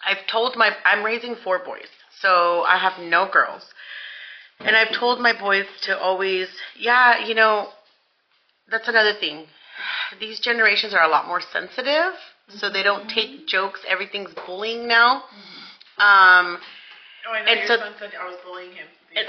I've 0.06 0.24
told 0.30 0.56
my 0.56 0.70
I'm 0.84 1.04
raising 1.04 1.34
four 1.34 1.58
boys, 1.58 1.88
so 2.20 2.62
I 2.62 2.78
have 2.78 3.02
no 3.02 3.28
girls, 3.28 3.62
and 4.60 4.76
I've 4.76 4.92
told 4.92 5.20
my 5.20 5.32
boys 5.38 5.66
to 5.82 5.98
always, 5.98 6.48
yeah, 6.78 7.26
you 7.26 7.34
know, 7.34 7.70
that's 8.70 8.86
another 8.86 9.14
thing. 9.14 9.46
These 10.20 10.38
generations 10.38 10.94
are 10.94 11.02
a 11.02 11.08
lot 11.08 11.26
more 11.26 11.40
sensitive, 11.40 12.14
so 12.48 12.70
they 12.70 12.82
don't 12.82 13.08
take 13.08 13.46
jokes. 13.46 13.80
Everything's 13.88 14.30
bullying 14.46 14.86
now. 14.88 15.22
Um, 15.98 16.58
Oh, 17.28 17.32
I 17.32 17.44
know, 17.44 17.50
And 17.50 17.58
your 17.60 17.66
so- 17.68 17.76
son 17.76 17.92
said 17.98 18.12
I 18.18 18.24
was 18.26 18.38
bullying 18.44 18.72
him. 18.72 18.86
and, 19.14 19.28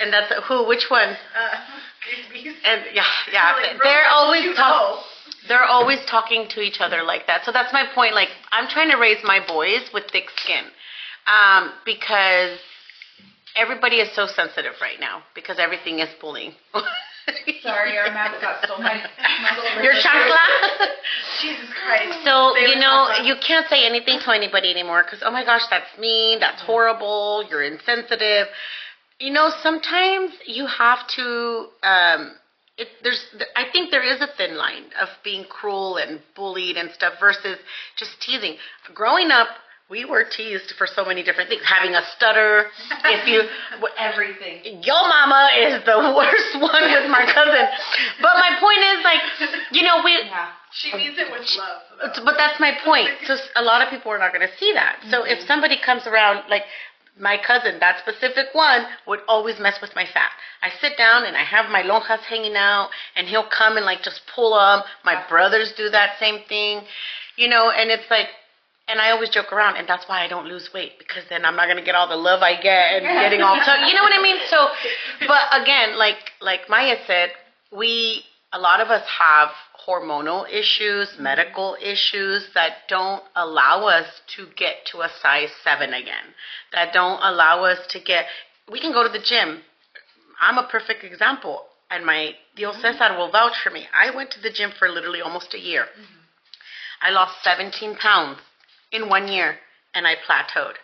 and 0.00 0.12
that's 0.12 0.32
who? 0.48 0.66
Which 0.66 0.86
one? 0.90 1.10
Uh, 1.10 1.56
And 2.64 2.82
yeah, 2.94 3.04
yeah, 3.32 3.54
they're 3.82 4.06
always 4.10 4.54
talk, 4.56 5.04
they're 5.48 5.64
always 5.64 5.98
talking 6.06 6.46
to 6.50 6.60
each 6.60 6.80
other 6.80 7.02
like 7.02 7.26
that. 7.26 7.44
So 7.44 7.50
that's 7.52 7.72
my 7.72 7.84
point. 7.94 8.14
Like 8.14 8.28
I'm 8.52 8.68
trying 8.68 8.90
to 8.90 8.96
raise 8.96 9.18
my 9.24 9.40
boys 9.46 9.90
with 9.92 10.04
thick 10.12 10.30
skin, 10.36 10.64
um, 11.26 11.72
because 11.84 12.58
everybody 13.56 13.96
is 13.96 14.12
so 14.14 14.26
sensitive 14.26 14.74
right 14.80 15.00
now 15.00 15.22
because 15.34 15.58
everything 15.58 15.98
is 15.98 16.08
bullying. 16.20 16.52
Sorry, 17.62 17.98
our 17.98 18.10
map 18.12 18.40
got 18.40 18.64
so 18.68 18.78
much. 18.80 19.02
Your 19.82 19.94
chancla. 19.94 20.86
Jesus 21.46 21.70
Christ. 21.84 22.24
So 22.24 22.52
They 22.54 22.66
you 22.72 22.76
know 22.76 23.08
you 23.22 23.34
can't 23.46 23.66
say 23.68 23.86
anything 23.86 24.18
to 24.24 24.32
anybody 24.34 24.70
anymore 24.70 25.02
because 25.04 25.22
oh 25.24 25.30
my 25.30 25.44
gosh 25.44 25.62
that's 25.70 25.86
mean 25.98 26.40
that's 26.40 26.62
horrible 26.62 27.44
you're 27.48 27.62
insensitive. 27.62 28.46
You 29.18 29.32
know 29.32 29.50
sometimes 29.62 30.32
you 30.46 30.66
have 30.66 31.06
to. 31.16 31.66
Um, 31.82 32.32
it, 32.78 32.88
there's 33.02 33.24
I 33.54 33.64
think 33.72 33.90
there 33.90 34.02
is 34.04 34.20
a 34.20 34.28
thin 34.36 34.56
line 34.58 34.84
of 35.00 35.08
being 35.24 35.44
cruel 35.44 35.96
and 35.96 36.20
bullied 36.34 36.76
and 36.76 36.90
stuff 36.92 37.14
versus 37.18 37.56
just 37.96 38.20
teasing. 38.20 38.56
Growing 38.94 39.30
up. 39.30 39.48
We 39.88 40.04
were 40.04 40.24
teased 40.24 40.74
for 40.76 40.88
so 40.88 41.04
many 41.04 41.22
different 41.22 41.48
things. 41.48 41.62
Having 41.64 41.94
a 41.94 42.02
stutter, 42.16 42.66
if 43.04 43.28
you, 43.28 43.42
Everything. 43.96 44.82
your 44.82 44.98
mama 45.06 45.48
is 45.62 45.78
the 45.86 45.94
worst 46.18 46.58
one 46.58 46.82
with 46.90 47.08
my 47.08 47.22
cousin. 47.22 47.64
But 48.20 48.34
my 48.34 48.58
point 48.58 48.82
is, 48.82 49.04
like, 49.06 49.22
you 49.70 49.84
know, 49.86 50.02
we, 50.02 50.10
Yeah. 50.26 50.50
She 50.76 50.92
means 50.94 51.16
it 51.18 51.30
with 51.32 51.48
love. 51.56 51.82
it's- 52.04 52.20
But 52.24 52.36
that's 52.36 52.60
my 52.60 52.72
point. 52.84 53.10
So 53.26 53.36
a 53.56 53.62
lot 53.62 53.82
of 53.82 53.88
people 53.88 54.12
are 54.12 54.18
not 54.18 54.32
going 54.32 54.46
to 54.46 54.56
see 54.58 54.72
that. 54.74 55.00
So 55.10 55.24
if 55.24 55.38
mm-hmm. 55.38 55.46
somebody 55.46 55.78
comes 55.78 56.06
around, 56.06 56.44
like 56.50 56.64
my 57.18 57.38
cousin, 57.38 57.78
that 57.80 57.98
specific 58.00 58.48
one 58.52 58.84
would 59.06 59.20
always 59.26 59.58
mess 59.58 59.80
with 59.80 59.94
my 59.96 60.04
fat. 60.04 60.30
I 60.62 60.70
sit 60.80 60.98
down 60.98 61.24
and 61.24 61.36
I 61.36 61.44
have 61.44 61.70
my 61.70 61.82
lonjas 61.82 62.20
hanging 62.20 62.56
out, 62.56 62.90
and 63.14 63.26
he'll 63.26 63.48
come 63.48 63.76
and 63.76 63.86
like 63.86 64.02
just 64.02 64.20
pull 64.34 64.54
them. 64.54 64.82
My 65.04 65.24
brothers 65.28 65.72
do 65.76 65.88
that 65.90 66.18
same 66.20 66.40
thing, 66.48 66.82
you 67.36 67.48
know. 67.48 67.70
And 67.70 67.90
it's 67.90 68.10
like, 68.10 68.28
and 68.86 69.00
I 69.00 69.10
always 69.10 69.30
joke 69.30 69.52
around, 69.52 69.76
and 69.76 69.88
that's 69.88 70.06
why 70.08 70.22
I 70.24 70.28
don't 70.28 70.46
lose 70.46 70.68
weight 70.74 70.98
because 70.98 71.24
then 71.30 71.44
I'm 71.44 71.56
not 71.56 71.66
going 71.66 71.78
to 71.78 71.84
get 71.84 71.94
all 71.94 72.08
the 72.08 72.16
love 72.16 72.42
I 72.42 72.60
get 72.60 73.02
and 73.02 73.04
getting 73.04 73.40
all 73.40 73.56
tough. 73.64 73.88
You 73.88 73.94
know 73.94 74.02
what 74.02 74.12
I 74.12 74.22
mean? 74.22 74.36
So, 74.48 74.68
but 75.26 75.62
again, 75.62 75.96
like 75.96 76.32
like 76.42 76.68
Maya 76.68 76.96
said, 77.06 77.30
we 77.72 78.24
a 78.52 78.58
lot 78.58 78.80
of 78.80 78.88
us 78.88 79.06
have 79.18 79.50
hormonal 79.86 80.48
issues, 80.50 81.08
mm-hmm. 81.10 81.22
medical 81.22 81.76
issues 81.82 82.48
that 82.54 82.88
don't 82.88 83.22
allow 83.34 83.86
us 83.86 84.06
to 84.36 84.46
get 84.56 84.86
to 84.92 85.00
a 85.00 85.10
size 85.20 85.50
seven 85.62 85.92
again. 85.94 86.34
That 86.72 86.92
don't 86.92 87.20
allow 87.22 87.64
us 87.64 87.78
to 87.90 88.00
get. 88.00 88.26
We 88.70 88.80
can 88.80 88.92
go 88.92 89.02
to 89.02 89.12
the 89.12 89.24
gym. 89.24 89.62
I'm 90.40 90.58
a 90.58 90.68
perfect 90.68 91.04
example, 91.04 91.62
and 91.90 92.04
my 92.04 92.32
Dios 92.56 92.76
mm-hmm. 92.76 92.98
Cesar 92.98 93.16
will 93.16 93.30
vouch 93.30 93.56
for 93.62 93.70
me. 93.70 93.86
I 93.94 94.14
went 94.14 94.30
to 94.32 94.40
the 94.40 94.50
gym 94.50 94.72
for 94.78 94.88
literally 94.88 95.20
almost 95.20 95.54
a 95.54 95.60
year. 95.60 95.84
Mm-hmm. 95.84 96.16
I 97.02 97.10
lost 97.10 97.42
17 97.44 97.96
pounds 97.96 98.38
in 98.92 99.08
one 99.08 99.28
year, 99.28 99.56
and 99.94 100.06
I 100.06 100.14
plateaued. 100.14 100.74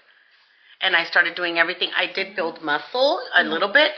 And 0.80 0.96
I 0.96 1.04
started 1.04 1.36
doing 1.36 1.58
everything. 1.58 1.90
I 1.96 2.12
did 2.12 2.34
build 2.34 2.62
muscle 2.62 3.20
a 3.36 3.44
little 3.44 3.72
bit, 3.72 3.92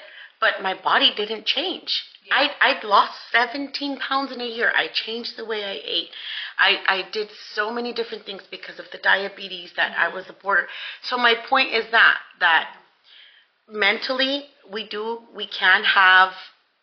but 0.45 0.63
my 0.63 0.75
body 0.75 1.11
didn't 1.17 1.47
change. 1.47 2.05
I 2.31 2.51
I 2.61 2.87
lost 2.87 3.15
17 3.33 3.99
pounds 3.99 4.31
in 4.31 4.43
a 4.43 4.47
year. 4.57 4.71
I 4.77 4.89
changed 4.93 5.39
the 5.39 5.47
way 5.47 5.65
I 5.65 5.79
ate. 5.97 6.11
I 6.59 6.71
I 6.97 6.99
did 7.11 7.29
so 7.55 7.73
many 7.73 7.95
different 7.95 8.27
things 8.27 8.43
because 8.51 8.79
of 8.79 8.87
the 8.93 8.99
diabetes 8.99 9.73
that 9.77 9.93
I 9.97 10.07
mm-hmm. 10.07 10.17
was 10.17 10.27
a 10.29 10.35
border. 10.35 10.67
So 11.03 11.17
my 11.17 11.35
point 11.49 11.73
is 11.73 11.87
that 11.93 12.19
that 12.41 12.65
mentally 13.69 14.45
we 14.71 14.87
do 14.87 15.21
we 15.35 15.47
can 15.47 15.83
have 15.85 16.33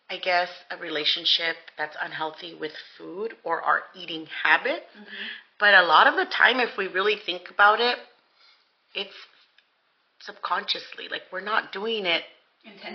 I 0.09 0.17
guess, 0.17 0.49
a 0.69 0.75
relationship 0.75 1.55
that's 1.77 1.95
unhealthy 2.01 2.53
with 2.53 2.73
food 2.97 3.35
or 3.45 3.61
our 3.61 3.83
eating 3.95 4.25
habit. 4.43 4.83
Mm-hmm. 4.93 5.25
But 5.57 5.73
a 5.73 5.83
lot 5.83 6.05
of 6.05 6.15
the 6.15 6.25
time, 6.25 6.59
if 6.59 6.75
we 6.77 6.87
really 6.87 7.15
think 7.25 7.43
about 7.49 7.79
it, 7.79 7.97
it's 8.93 9.15
subconsciously. 10.19 11.07
Like 11.09 11.21
we're 11.31 11.49
not 11.53 11.71
doing 11.71 12.05
it 12.05 12.23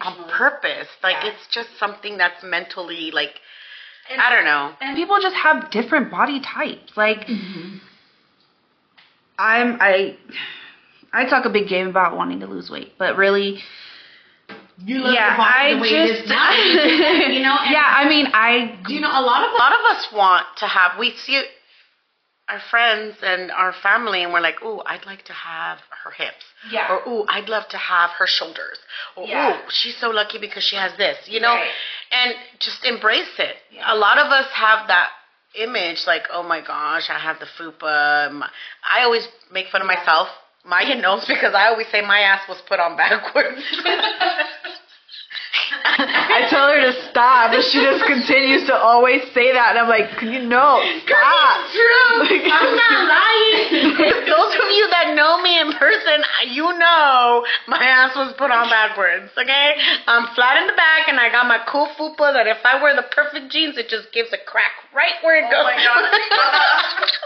on 0.01 0.29
purpose. 0.31 0.89
Like 1.03 1.17
Yeah. 1.23 1.31
it's 1.31 1.47
just 1.53 1.69
something 1.79 2.17
that's 2.19 2.43
mentally 2.43 3.11
like 3.13 3.41
I 4.17 4.31
don't 4.33 4.45
know. 4.45 4.73
and 4.81 4.97
people 4.97 5.19
just 5.21 5.35
have 5.35 5.71
different 5.71 6.11
body 6.11 6.41
types. 6.41 6.97
Like 6.97 7.27
mm-hmm. 7.27 7.79
I'm 9.39 9.79
I 9.81 10.17
I 11.13 11.25
talk 11.29 11.45
a 11.45 11.51
big 11.51 11.69
game 11.69 11.89
about 11.89 12.17
wanting 12.17 12.41
to 12.41 12.47
lose 12.47 12.71
weight, 12.71 12.93
but 12.99 13.17
really 13.17 13.59
You 14.79 15.01
love 15.01 15.15
yeah, 15.15 15.29
your 15.29 15.37
body 15.37 15.59
I 15.59 15.75
the 15.75 15.81
way 15.81 15.89
just 15.91 16.23
is 16.25 16.29
now. 16.29 16.53
you 16.53 17.43
know, 17.43 17.57
and 17.61 17.73
yeah, 17.73 17.85
I 17.87 18.09
mean 18.09 18.27
I 18.33 18.79
do 18.87 18.95
you 18.95 19.01
know 19.01 19.11
a 19.11 19.21
lot 19.25 19.43
of 19.45 19.53
A 19.53 19.57
lot 19.57 19.73
of 19.73 19.97
us 19.97 20.13
want 20.13 20.47
to 20.59 20.67
have. 20.67 20.99
We 20.99 21.15
see 21.17 21.43
our 22.49 22.61
friends 22.71 23.17
and 23.23 23.51
our 23.51 23.73
family, 23.73 24.23
and 24.23 24.33
we're 24.33 24.41
like, 24.41 24.63
"Ooh, 24.63 24.81
I'd 24.87 25.05
like 25.07 25.25
to 25.25 25.33
have 25.33 25.79
her 26.05 26.11
hips." 26.13 26.45
Yeah. 26.71 26.89
Or 26.93 27.09
"Ooh, 27.09 27.25
I'd 27.29 27.49
love 27.49 27.69
to 27.71 27.79
have 27.79 28.11
her 28.19 28.27
shoulders." 28.27 28.79
Or 29.17 29.27
Yeah. 29.27 29.57
"Ooh, 29.57 29.71
she's 29.71 29.97
so 29.97 30.11
lucky 30.11 30.39
because 30.39 30.63
she 30.65 30.77
has 30.77 30.93
this." 30.97 31.19
You 31.29 31.41
know, 31.41 31.55
Right. 31.55 31.71
and 32.13 32.37
just 32.61 32.85
embrace 32.85 33.39
it. 33.39 33.57
Yeah. 33.71 33.93
A 33.93 33.97
lot 33.97 34.19
of 34.19 34.29
us 34.31 34.51
have 34.53 34.87
that 34.89 35.11
image, 35.55 36.07
like, 36.07 36.27
"Oh 36.31 36.43
my 36.43 36.61
gosh, 36.61 37.11
I 37.11 37.19
have 37.19 37.39
the 37.41 37.47
fupa." 37.47 38.31
My- 38.33 38.51
I 38.91 39.03
always 39.03 39.27
make 39.51 39.69
fun 39.69 39.81
of 39.81 39.87
myself. 39.89 40.29
Maya 40.65 40.95
knows 41.07 41.25
because 41.27 41.55
I 41.55 41.67
always 41.69 41.89
say 41.89 42.01
my 42.01 42.21
ass 42.21 42.47
was 42.49 42.61
put 42.63 42.79
on 42.81 42.97
backwards. 42.97 43.63
I 45.85 46.47
tell 46.51 46.69
her 46.69 46.81
to 46.81 46.93
stop, 47.11 47.51
but 47.51 47.63
she 47.65 47.81
just 47.83 48.05
continues 48.07 48.67
to 48.71 48.75
always 48.75 49.23
say 49.35 49.51
that, 49.53 49.75
and 49.75 49.79
I'm 49.83 49.89
like, 49.89 50.21
you 50.23 50.43
know, 50.47 50.79
stop. 51.03 51.57
true. 51.75 52.23
I'm 52.47 52.77
not 52.77 52.99
lying. 53.17 53.97
Those 54.31 54.53
of 54.55 54.69
you 54.71 54.85
that 54.95 55.15
know 55.17 55.43
me 55.43 55.59
in 55.59 55.73
person, 55.75 56.23
you 56.55 56.71
know 56.79 57.45
my 57.67 57.83
ass 57.83 58.15
was 58.15 58.35
put 58.39 58.51
on 58.51 58.71
backwards. 58.71 59.33
Okay, 59.37 59.71
I'm 60.07 60.27
flat 60.35 60.61
in 60.63 60.67
the 60.69 60.77
back, 60.77 61.09
and 61.09 61.19
I 61.19 61.31
got 61.31 61.47
my 61.47 61.59
cool 61.67 61.89
fupa 61.99 62.33
that 62.33 62.47
if 62.47 62.59
I 62.65 62.81
wear 62.83 62.95
the 62.95 63.07
perfect 63.11 63.51
jeans, 63.51 63.77
it 63.77 63.89
just 63.89 64.13
gives 64.13 64.33
a 64.33 64.39
crack 64.39 64.73
right 64.95 65.19
where 65.23 65.37
it 65.39 65.45
oh 65.47 65.51
goes. 65.51 65.65
my 65.65 65.77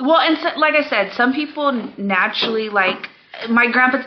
Well, 0.00 0.18
and 0.18 0.38
so, 0.38 0.58
like 0.58 0.74
I 0.74 0.88
said, 0.88 1.12
some 1.12 1.34
people 1.34 1.72
naturally 1.98 2.68
like 2.70 3.08
my 3.48 3.70
grandpa. 3.70 4.00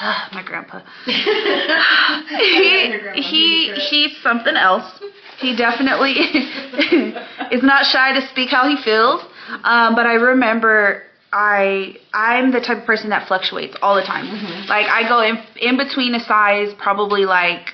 Ah, 0.00 0.28
my 0.32 0.42
grandpa. 0.42 0.80
he 1.04 3.22
he 3.22 3.72
he's 3.72 4.16
something 4.22 4.56
else. 4.56 5.00
He 5.38 5.56
definitely 5.56 6.12
is 7.52 7.62
not 7.62 7.86
shy 7.86 8.18
to 8.18 8.26
speak 8.28 8.50
how 8.50 8.68
he 8.68 8.82
feels. 8.82 9.20
Um, 9.62 9.94
but 9.94 10.06
I 10.06 10.14
remember 10.14 11.02
I 11.32 11.96
I'm 12.12 12.52
the 12.52 12.60
type 12.60 12.78
of 12.78 12.86
person 12.86 13.10
that 13.10 13.28
fluctuates 13.28 13.76
all 13.82 13.94
the 13.94 14.02
time. 14.02 14.26
Mm-hmm. 14.26 14.68
Like 14.68 14.86
I 14.86 15.08
go 15.08 15.20
in 15.20 15.38
in 15.60 15.76
between 15.76 16.14
a 16.14 16.20
size 16.20 16.74
probably 16.78 17.24
like 17.24 17.68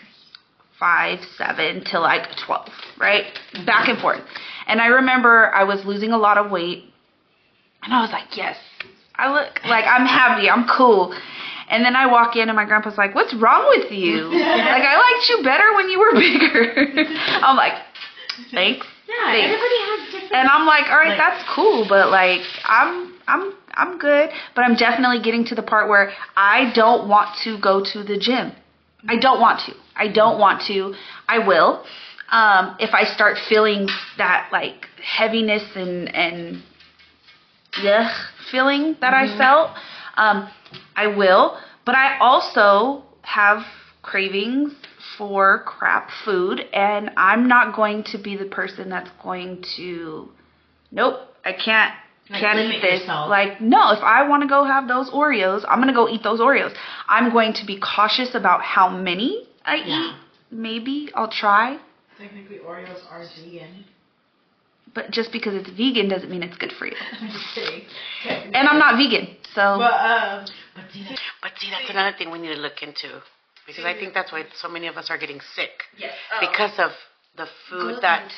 five, 0.79 1.21
seven 1.37 1.85
to 1.87 2.01
like 2.01 2.27
twelve, 2.45 2.69
right? 2.99 3.25
Mm-hmm. 3.25 3.67
Back 3.67 3.89
and 3.89 3.99
forth. 3.99 4.21
And 4.67 4.81
I 4.81 4.87
remember 4.87 5.53
I 5.55 5.65
was 5.65 5.85
losing 5.85 6.13
a 6.13 6.19
lot 6.19 6.39
of 6.39 6.51
weight 6.51 6.85
and 7.83 7.95
I 7.95 8.03
was 8.03 8.11
like, 8.11 8.37
yes, 8.37 8.57
I 9.15 9.33
look 9.33 9.65
like 9.65 9.85
I'm 9.87 10.07
happy, 10.07 10.49
I'm 10.49 10.67
cool. 10.69 11.15
And 11.71 11.85
then 11.85 11.95
I 11.97 12.07
walk 12.07 12.37
in 12.37 12.49
and 12.49 12.57
my 12.57 12.65
grandpa's 12.65 12.99
like, 12.99 13.15
what's 13.15 13.33
wrong 13.35 13.67
with 13.79 13.91
you? 13.93 14.25
like 14.29 14.83
I 14.83 14.97
liked 14.97 15.29
you 15.29 15.43
better 15.45 15.75
when 15.77 15.89
you 15.89 15.99
were 16.01 16.13
bigger. 16.19 17.07
I'm 17.43 17.57
like, 17.57 17.75
thanks. 18.51 18.87
yeah, 19.09 19.15
Thanks. 19.27 19.45
everybody 19.47 19.79
has 19.89 20.13
different. 20.13 20.33
And 20.35 20.49
I'm 20.49 20.67
like, 20.67 20.91
all 20.91 20.97
right, 20.99 21.11
Like- 21.11 21.19
that's 21.19 21.45
cool, 21.55 21.87
but 21.89 22.11
like, 22.11 22.41
I'm, 22.65 23.15
I'm, 23.29 23.55
I'm 23.75 23.99
good. 23.99 24.31
But 24.57 24.63
I'm 24.65 24.75
definitely 24.75 25.21
getting 25.23 25.45
to 25.47 25.55
the 25.55 25.63
part 25.63 25.89
where 25.89 26.13
I 26.37 26.73
don't 26.75 27.09
want 27.09 27.37
to 27.45 27.59
go 27.61 27.85
to 27.93 28.03
the 28.03 28.19
gym. 28.19 28.53
I 29.09 29.17
don't 29.17 29.41
want 29.41 29.61
to. 29.67 29.73
I 29.97 30.09
don't 30.09 30.39
want 30.39 30.63
to. 30.67 30.95
I 31.29 31.39
will. 31.39 31.85
Um, 32.31 32.77
if 32.79 32.91
I 32.95 33.05
start 33.05 33.39
feeling 33.49 33.89
that 34.19 34.49
like 34.53 34.87
heaviness 35.03 35.65
and 35.75 36.15
and 36.15 36.63
yuck 37.75 38.13
feeling 38.51 38.97
that 39.01 39.15
I 39.15 39.37
felt, 39.39 39.71
um, 40.17 40.49
I 40.97 41.07
will. 41.09 41.59
But 41.85 41.95
I 41.95 42.19
also 42.19 43.05
have 43.23 43.63
cravings 44.03 44.73
for 45.19 45.63
crap 45.65 46.11
food, 46.25 46.61
and 46.73 47.11
I'm 47.17 47.49
not 47.49 47.75
going 47.75 48.05
to 48.05 48.19
be 48.19 48.37
the 48.37 48.45
person 48.47 48.89
that's 48.91 49.11
going 49.23 49.65
to. 49.77 50.29
Nope, 50.91 51.21
I 51.45 51.53
can't. 51.53 51.95
Like, 52.31 52.41
can't 52.43 52.59
eat 52.61 52.81
this. 52.81 53.01
yourself. 53.01 53.29
Like, 53.29 53.61
no, 53.61 53.91
if 53.91 53.99
I 54.05 54.29
want 54.29 54.43
to 54.43 54.49
go 54.49 54.63
have 54.65 54.87
those 54.87 55.11
Oreos, 55.11 55.65
I'm 55.69 55.79
going 55.79 55.89
to 55.89 55.95
go 55.95 56.09
eat 56.09 56.23
those 56.23 56.39
Oreos. 56.39 56.73
I'm 57.09 57.33
going 57.33 57.55
to 57.55 57.67
be 57.67 57.81
cautious 57.81 58.35
about 58.37 58.63
how 58.63 58.89
many 58.89 59.49
I 59.65 59.77
Yeah. 59.77 60.11
eat. 60.11 60.15
Maybe 60.53 61.09
I'll 61.15 61.31
try, 61.31 61.79
Technically, 62.19 62.59
Oreos 62.59 63.01
are 63.11 63.25
vegan. 63.37 63.85
but 64.95 65.11
just 65.11 65.33
because 65.33 65.55
it's 65.55 65.71
vegan 65.71 66.09
doesn't 66.09 66.31
mean 66.31 66.43
it's 66.45 66.57
good 66.57 66.73
for 66.73 66.87
you. 66.87 66.95
I'm 67.21 67.29
just 67.29 67.55
kidding. 67.55 67.85
And 68.55 68.69
I'm 68.69 68.79
not 68.79 68.97
vegan, 68.97 69.37
so 69.55 69.79
But 69.79 69.95
um, 69.95 70.47
But 70.75 70.85
see, 70.93 71.03
that- 71.05 71.19
but 71.43 71.53
see, 71.59 71.71
that's 71.71 71.91
another 71.91 72.17
thing 72.17 72.31
we 72.31 72.39
need 72.39 72.55
to 72.55 72.61
look 72.61 72.83
into 72.83 73.23
because 73.67 73.85
I 73.85 73.95
think 73.95 74.15
that's 74.15 74.33
why 74.33 74.45
so 74.55 74.69
many 74.69 74.87
of 74.87 74.97
us 74.97 75.11
are 75.11 75.19
getting 75.19 75.41
sick 75.55 75.85
yes, 75.97 76.15
because 76.41 76.79
of 76.79 76.91
the 77.37 77.47
food 77.69 78.01
that 78.03 78.31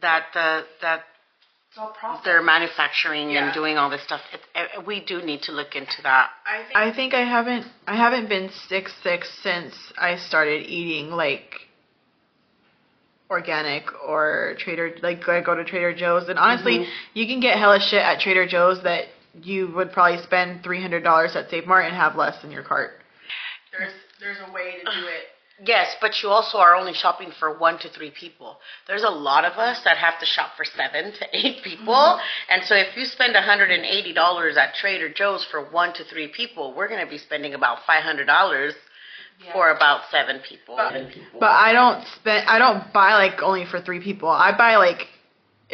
that 0.00 0.26
the 0.32 0.64
that 0.82 1.04
it's 1.68 1.78
all 1.78 2.20
they're 2.24 2.40
manufacturing 2.42 3.30
Yeah. 3.30 3.44
and 3.46 3.54
doing 3.54 3.76
all 3.78 3.90
this 3.90 4.02
stuff. 4.02 4.20
It, 4.32 4.40
uh, 4.54 4.80
we 4.82 5.00
do 5.00 5.20
need 5.22 5.42
to 5.42 5.52
look 5.52 5.74
into 5.74 6.00
that. 6.02 6.30
I 6.74 6.92
think 6.92 7.14
I 7.14 7.22
haven't 7.24 7.66
I 7.86 7.96
haven't 7.96 8.28
been 8.28 8.50
sick 8.68 8.88
sick 9.02 9.24
since 9.24 9.74
I 9.98 10.16
started 10.16 10.66
eating 10.66 11.10
like 11.10 11.60
organic 13.30 13.84
or 14.06 14.54
Trader 14.58 14.96
like 15.02 15.26
I 15.28 15.40
go 15.40 15.54
to 15.54 15.64
Trader 15.64 15.94
Joe's 15.94 16.28
and 16.28 16.38
honestly 16.38 16.80
Mhm. 16.80 16.88
you 17.14 17.26
can 17.26 17.40
get 17.40 17.58
hella 17.58 17.80
shit 17.80 18.02
at 18.02 18.20
Trader 18.20 18.46
Joe's 18.46 18.82
that 18.82 19.08
you 19.42 19.72
would 19.74 19.92
probably 19.92 20.22
spend 20.22 20.62
three 20.62 20.80
hundred 20.80 21.02
dollars 21.04 21.36
at 21.36 21.50
Save 21.50 21.66
Mart 21.66 21.86
and 21.86 21.94
have 21.94 22.16
less 22.16 22.42
in 22.44 22.50
your 22.50 22.62
cart. 22.62 23.02
There's 23.76 23.92
there's 24.20 24.38
a 24.48 24.52
way 24.52 24.72
to 24.72 24.84
do 24.84 25.06
it. 25.06 25.24
Yes, 25.64 25.94
but 26.00 26.20
you 26.20 26.30
also 26.30 26.58
are 26.58 26.74
only 26.74 26.94
shopping 26.94 27.30
for 27.38 27.56
one 27.56 27.78
to 27.78 27.88
three 27.88 28.10
people. 28.10 28.58
There's 28.88 29.04
a 29.04 29.10
lot 29.10 29.44
of 29.44 29.52
us 29.52 29.80
that 29.84 29.96
have 29.96 30.18
to 30.18 30.26
shop 30.26 30.50
for 30.56 30.64
seven 30.64 31.12
to 31.12 31.26
eight 31.32 31.62
people. 31.62 31.94
Mm-hmm. 31.94 32.52
And 32.52 32.64
so 32.64 32.74
if 32.74 32.96
you 32.96 33.04
spend 33.04 33.36
$180 33.36 34.56
at 34.56 34.74
Trader 34.74 35.12
Joe's 35.12 35.46
for 35.50 35.70
one 35.70 35.94
to 35.94 36.04
three 36.04 36.26
people, 36.28 36.74
we're 36.74 36.88
going 36.88 37.04
to 37.04 37.10
be 37.10 37.18
spending 37.18 37.54
about 37.54 37.78
$500 37.88 38.72
for 39.52 39.70
about 39.70 40.02
seven 40.10 40.40
people. 40.48 40.76
But 40.76 41.50
I 41.50 41.72
don't 41.72 42.04
spend. 42.16 42.48
I 42.48 42.58
don't 42.58 42.92
buy 42.92 43.14
like 43.14 43.42
only 43.42 43.64
for 43.64 43.80
three 43.80 44.00
people. 44.00 44.28
I 44.28 44.56
buy 44.56 44.76
like 44.76 45.06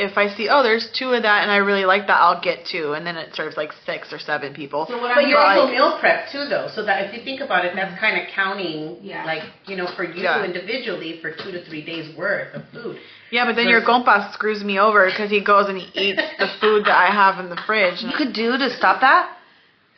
if 0.00 0.16
I 0.16 0.34
see 0.36 0.48
oh 0.48 0.62
there's 0.62 0.88
two 0.98 1.10
of 1.12 1.22
that 1.22 1.42
and 1.42 1.50
I 1.50 1.58
really 1.58 1.84
like 1.84 2.06
that 2.08 2.18
I'll 2.20 2.40
get 2.40 2.64
two 2.66 2.92
and 2.94 3.06
then 3.06 3.16
it 3.16 3.34
serves 3.34 3.56
like 3.56 3.70
six 3.86 4.12
or 4.12 4.18
seven 4.18 4.54
people. 4.54 4.86
But 4.88 5.26
you're 5.28 5.36
But, 5.38 5.46
also 5.46 5.64
like- 5.64 5.72
meal 5.74 5.98
prep 6.00 6.30
too, 6.32 6.44
though. 6.48 6.68
So 6.74 6.84
that 6.84 7.04
if 7.04 7.14
you 7.14 7.22
think 7.22 7.40
about 7.40 7.64
it, 7.64 7.72
that's 7.74 7.98
kind 8.00 8.20
of 8.20 8.28
counting, 8.34 8.96
Yeah. 9.02 9.24
like 9.24 9.42
you 9.66 9.76
know, 9.76 9.86
for 9.96 10.04
you 10.04 10.22
Yeah. 10.22 10.44
individually 10.44 11.18
for 11.22 11.30
two 11.30 11.52
to 11.52 11.64
three 11.66 11.82
days 11.84 12.14
worth 12.16 12.54
of 12.54 12.62
food. 12.72 12.98
Yeah, 13.30 13.44
but 13.46 13.54
then 13.54 13.68
your 13.68 13.82
compa 13.82 14.32
screws 14.32 14.64
me 14.64 14.80
over 14.80 15.06
because 15.06 15.30
he 15.30 15.40
goes 15.40 15.68
and 15.68 15.78
he 15.78 15.86
eats 16.08 16.22
the 16.38 16.48
food 16.60 16.84
that 16.86 16.96
I 16.98 17.12
have 17.14 17.38
in 17.38 17.48
the 17.48 17.56
fridge. 17.66 18.02
you 18.02 18.10
could 18.16 18.32
do 18.32 18.58
to 18.58 18.70
stop 18.76 19.00
that. 19.02 19.36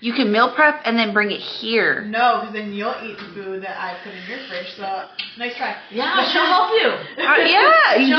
You 0.03 0.13
can 0.13 0.33
meal 0.33 0.51
prep 0.51 0.83
and 0.85 0.99
then 0.99 1.15
bring 1.15 1.31
it 1.31 1.39
here. 1.39 2.03
No, 2.03 2.41
because 2.43 2.53
then 2.59 2.73
you'll 2.73 2.99
eat 3.07 3.15
the 3.23 3.31
food 3.39 3.63
that 3.63 3.79
I 3.79 3.95
put 4.03 4.11
in 4.11 4.27
your 4.27 4.43
fridge. 4.51 4.67
So 4.75 5.07
nice 5.39 5.55
try. 5.55 5.79
Yeah, 5.95 6.27
she'll 6.33 6.43
help 6.43 6.75
you. 6.75 6.91
Uh, 7.23 7.39
yeah, 7.39 7.95
you 8.03 8.19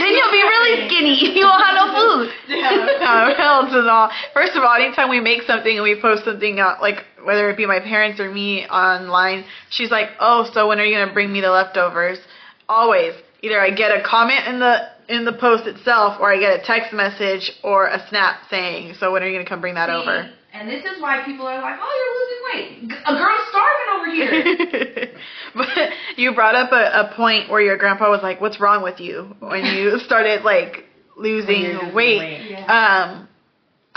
then 0.00 0.12
you'll 0.16 0.32
be 0.32 0.40
really 0.40 0.88
skinny. 0.88 1.36
You 1.36 1.44
won't 1.44 1.62
have 1.62 1.76
no 1.76 1.86
food. 1.92 2.32
Yeah, 2.48 2.88
no, 3.04 3.34
hell 3.36 3.68
to 3.68 3.86
all. 3.86 4.10
First 4.32 4.56
of 4.56 4.64
all, 4.64 4.74
anytime 4.74 5.10
we 5.10 5.20
make 5.20 5.42
something 5.42 5.76
and 5.76 5.82
we 5.82 6.00
post 6.00 6.24
something 6.24 6.58
out, 6.58 6.80
like 6.80 7.04
whether 7.22 7.50
it 7.50 7.58
be 7.58 7.66
my 7.66 7.80
parents 7.80 8.18
or 8.18 8.30
me 8.30 8.66
online, 8.66 9.44
she's 9.68 9.90
like, 9.90 10.08
"Oh, 10.20 10.48
so 10.54 10.68
when 10.68 10.80
are 10.80 10.84
you 10.84 10.96
gonna 10.96 11.12
bring 11.12 11.30
me 11.30 11.42
the 11.42 11.50
leftovers?" 11.50 12.18
Always, 12.66 13.12
either 13.42 13.60
I 13.60 13.70
get 13.70 13.90
a 13.90 14.02
comment 14.02 14.46
in 14.48 14.58
the 14.58 14.88
in 15.08 15.26
the 15.26 15.34
post 15.34 15.66
itself, 15.66 16.16
or 16.18 16.32
I 16.32 16.38
get 16.40 16.58
a 16.58 16.62
text 16.64 16.94
message 16.94 17.52
or 17.62 17.88
a 17.88 18.00
snap 18.08 18.48
saying, 18.48 18.94
"So 18.94 19.12
when 19.12 19.22
are 19.22 19.26
you 19.26 19.34
gonna 19.36 19.48
come 19.48 19.60
bring 19.60 19.74
that 19.74 19.90
over?" 19.90 20.30
And 20.54 20.68
this 20.68 20.84
is 20.84 21.02
why 21.02 21.24
people 21.24 21.46
are 21.48 21.60
like, 21.60 21.78
"Oh, 21.82 21.92
you're 21.98 22.14
losing 22.20 22.88
weight. 22.88 23.02
A 23.06 23.12
girl's 23.12 23.48
starving 23.48 23.90
over 23.92 24.08
here." 24.14 25.10
but 25.54 25.90
you 26.16 26.32
brought 26.32 26.54
up 26.54 26.70
a, 26.70 27.10
a 27.10 27.14
point 27.16 27.50
where 27.50 27.60
your 27.60 27.76
grandpa 27.76 28.08
was 28.08 28.22
like, 28.22 28.40
"What's 28.40 28.60
wrong 28.60 28.82
with 28.82 29.00
you?" 29.00 29.34
When 29.40 29.64
you 29.64 29.98
started 30.06 30.44
like 30.44 30.84
losing 31.16 31.62
you're 31.62 31.74
losing 31.74 31.94
weight. 31.94 32.18
weight. 32.18 32.70
Um, 32.70 33.28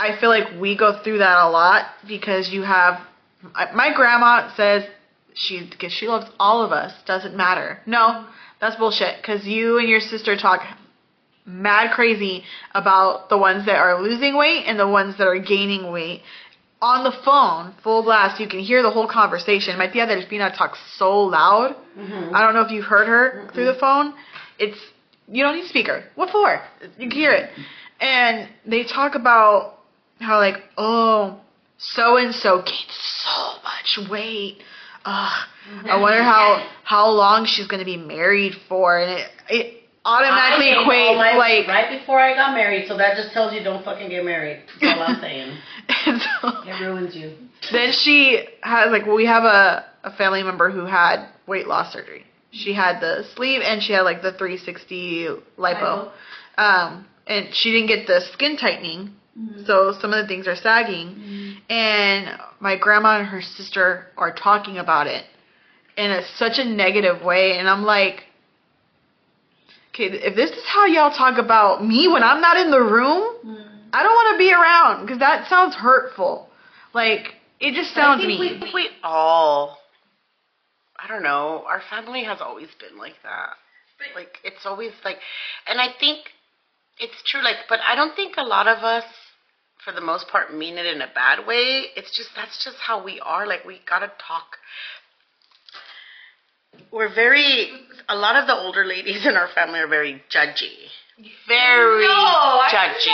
I 0.00 0.18
feel 0.20 0.30
like 0.30 0.60
we 0.60 0.76
go 0.76 1.00
through 1.02 1.18
that 1.18 1.46
a 1.46 1.48
lot 1.48 1.86
because 2.08 2.50
you 2.50 2.62
have. 2.62 3.00
My 3.72 3.94
grandma 3.94 4.52
says 4.56 4.82
she 5.34 5.64
because 5.70 5.92
she 5.92 6.08
loves 6.08 6.26
all 6.40 6.64
of 6.64 6.72
us 6.72 6.92
doesn't 7.06 7.36
matter. 7.36 7.78
No, 7.86 8.26
that's 8.60 8.74
bullshit. 8.74 9.22
Because 9.22 9.46
you 9.46 9.78
and 9.78 9.88
your 9.88 10.00
sister 10.00 10.36
talk 10.36 10.62
mad 11.46 11.92
crazy 11.94 12.44
about 12.74 13.28
the 13.30 13.38
ones 13.38 13.64
that 13.66 13.76
are 13.76 14.02
losing 14.02 14.36
weight 14.36 14.64
and 14.66 14.78
the 14.78 14.88
ones 14.88 15.16
that 15.16 15.26
are 15.26 15.38
gaining 15.38 15.90
weight 15.90 16.22
on 16.80 17.04
the 17.04 17.12
phone, 17.24 17.74
full 17.82 18.02
blast. 18.02 18.40
You 18.40 18.48
can 18.48 18.60
hear 18.60 18.82
the 18.82 18.90
whole 18.90 19.08
conversation. 19.08 19.76
My 19.78 19.88
tia 19.88 20.06
Delfina 20.06 20.56
talks 20.56 20.78
so 20.96 21.20
loud. 21.20 21.76
Mm-hmm. 21.96 22.34
I 22.34 22.42
don't 22.42 22.54
know 22.54 22.62
if 22.62 22.70
you've 22.70 22.84
heard 22.84 23.08
her 23.08 23.50
through 23.52 23.66
the 23.66 23.78
phone. 23.78 24.14
It's 24.58 24.78
you 25.30 25.42
don't 25.42 25.56
need 25.56 25.64
a 25.64 25.68
speaker. 25.68 26.04
What 26.14 26.30
for? 26.30 26.60
You 26.98 27.08
can 27.08 27.10
hear 27.10 27.32
it. 27.32 27.50
And 28.00 28.48
they 28.64 28.84
talk 28.84 29.14
about 29.14 29.80
how 30.20 30.38
like, 30.38 30.56
oh, 30.76 31.40
so 31.78 32.16
and 32.16 32.34
so 32.34 32.62
gained 32.62 32.90
so 32.90 33.52
much 33.62 34.10
weight. 34.10 34.58
Ugh, 35.04 35.14
I 35.14 35.46
mm-hmm. 35.70 36.00
wonder 36.00 36.22
how 36.22 36.68
how 36.84 37.10
long 37.10 37.46
she's 37.46 37.66
gonna 37.66 37.84
be 37.84 37.96
married 37.96 38.54
for, 38.68 38.98
and 38.98 39.18
it 39.18 39.30
it 39.48 39.82
automatically 40.04 40.72
equates 40.72 41.36
like. 41.36 41.68
right 41.68 41.98
before 41.98 42.18
I 42.18 42.34
got 42.34 42.54
married, 42.54 42.88
so 42.88 42.96
that 42.96 43.16
just 43.16 43.32
tells 43.32 43.52
you 43.52 43.62
don't 43.62 43.84
fucking 43.84 44.08
get 44.08 44.24
married. 44.24 44.62
That's 44.80 44.98
all 44.98 45.06
I'm 45.06 45.20
saying. 45.20 45.56
and 46.06 46.20
so- 46.20 46.57
It 46.68 46.80
ruins 46.80 47.14
you. 47.16 47.34
then 47.72 47.92
she 47.92 48.46
has 48.62 48.90
like 48.90 49.06
we 49.06 49.26
have 49.26 49.44
a 49.44 49.84
a 50.04 50.12
family 50.16 50.42
member 50.42 50.70
who 50.70 50.84
had 50.84 51.28
weight 51.46 51.66
loss 51.66 51.92
surgery. 51.92 52.24
She 52.50 52.72
had 52.72 53.00
the 53.00 53.24
sleeve 53.34 53.60
and 53.62 53.82
she 53.82 53.92
had 53.92 54.02
like 54.02 54.22
the 54.22 54.32
360 54.32 55.28
lipo. 55.58 56.10
Um 56.56 57.06
and 57.26 57.54
she 57.54 57.72
didn't 57.72 57.88
get 57.88 58.06
the 58.06 58.20
skin 58.32 58.56
tightening. 58.56 59.14
Mm-hmm. 59.38 59.64
So 59.66 59.92
some 60.00 60.12
of 60.12 60.22
the 60.22 60.28
things 60.28 60.48
are 60.48 60.56
sagging. 60.56 61.08
Mm-hmm. 61.08 61.72
And 61.72 62.40
my 62.60 62.76
grandma 62.76 63.18
and 63.18 63.28
her 63.28 63.42
sister 63.42 64.06
are 64.16 64.32
talking 64.32 64.78
about 64.78 65.06
it 65.06 65.24
in 65.96 66.10
a, 66.10 66.22
such 66.36 66.58
a 66.58 66.64
negative 66.64 67.22
way 67.22 67.58
and 67.58 67.68
I'm 67.68 67.82
like 67.82 68.24
Okay, 69.94 70.16
if 70.16 70.36
this 70.36 70.50
is 70.50 70.62
how 70.64 70.86
y'all 70.86 71.10
talk 71.10 71.38
about 71.38 71.84
me 71.84 72.06
when 72.06 72.22
I'm 72.22 72.40
not 72.40 72.56
in 72.56 72.70
the 72.70 72.80
room, 72.80 73.34
mm. 73.44 73.68
I 73.92 74.02
don't 74.04 74.14
want 74.14 74.34
to 74.34 74.38
be 74.38 74.52
around 74.52 75.04
because 75.04 75.18
that 75.18 75.48
sounds 75.48 75.74
hurtful. 75.74 76.47
Like 76.94 77.34
it 77.60 77.74
just 77.74 77.94
sounds 77.94 78.22
I 78.22 78.26
think 78.26 78.40
mean. 78.40 78.60
We, 78.60 78.72
we 78.72 78.88
all, 79.02 79.78
I 80.98 81.08
don't 81.08 81.22
know, 81.22 81.64
our 81.66 81.82
family 81.90 82.24
has 82.24 82.38
always 82.40 82.68
been 82.78 82.98
like 82.98 83.16
that. 83.22 83.56
Like, 84.14 84.38
it's 84.44 84.64
always 84.64 84.92
like, 85.04 85.18
and 85.66 85.80
I 85.80 85.88
think 85.98 86.20
it's 87.00 87.20
true, 87.26 87.42
like, 87.42 87.56
but 87.68 87.80
I 87.86 87.96
don't 87.96 88.14
think 88.14 88.34
a 88.36 88.44
lot 88.44 88.68
of 88.68 88.84
us, 88.84 89.04
for 89.84 89.92
the 89.92 90.00
most 90.00 90.28
part, 90.28 90.54
mean 90.54 90.78
it 90.78 90.86
in 90.86 91.00
a 91.00 91.08
bad 91.12 91.46
way. 91.46 91.86
It's 91.96 92.16
just, 92.16 92.30
that's 92.36 92.64
just 92.64 92.76
how 92.78 93.02
we 93.02 93.18
are. 93.20 93.46
Like, 93.46 93.64
we 93.64 93.80
gotta 93.88 94.12
talk. 94.24 94.58
We're 96.92 97.14
very, 97.14 97.70
a 98.08 98.16
lot 98.16 98.36
of 98.36 98.46
the 98.46 98.54
older 98.54 98.84
ladies 98.84 99.26
in 99.26 99.36
our 99.36 99.48
family 99.54 99.80
are 99.80 99.88
very 99.88 100.22
judgy. 100.30 100.88
Very 101.48 102.06
judgy. 102.70 103.10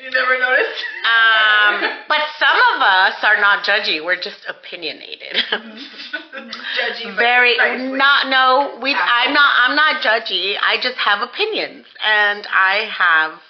You 0.00 0.10
never 0.12 0.38
noticed? 0.38 0.84
Um, 1.02 1.98
but 2.08 2.20
some 2.38 2.56
of 2.76 2.82
us 2.82 3.14
are 3.24 3.40
not 3.40 3.64
judgy. 3.64 4.04
We're 4.04 4.20
just 4.20 4.46
opinionated. 4.48 5.36
Judgy, 5.50 7.16
Very 7.16 7.56
nicely. 7.56 7.98
not 7.98 8.28
no. 8.28 8.78
We 8.80 8.94
I'm 8.94 9.34
not 9.34 9.50
I'm 9.58 9.74
not 9.76 10.02
judgy. 10.02 10.54
I 10.60 10.76
just 10.80 10.96
have 10.98 11.20
opinions, 11.22 11.84
and 12.04 12.46
I 12.48 12.88
have 12.96 13.40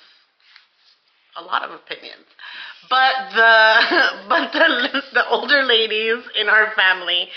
a 1.36 1.42
lot 1.42 1.62
of 1.62 1.70
opinions. 1.72 2.24
But 2.88 3.30
the 3.34 3.76
but 4.28 4.52
the 4.52 5.02
the 5.12 5.28
older 5.28 5.62
ladies 5.64 6.24
in 6.40 6.48
our 6.48 6.72
family 6.74 7.28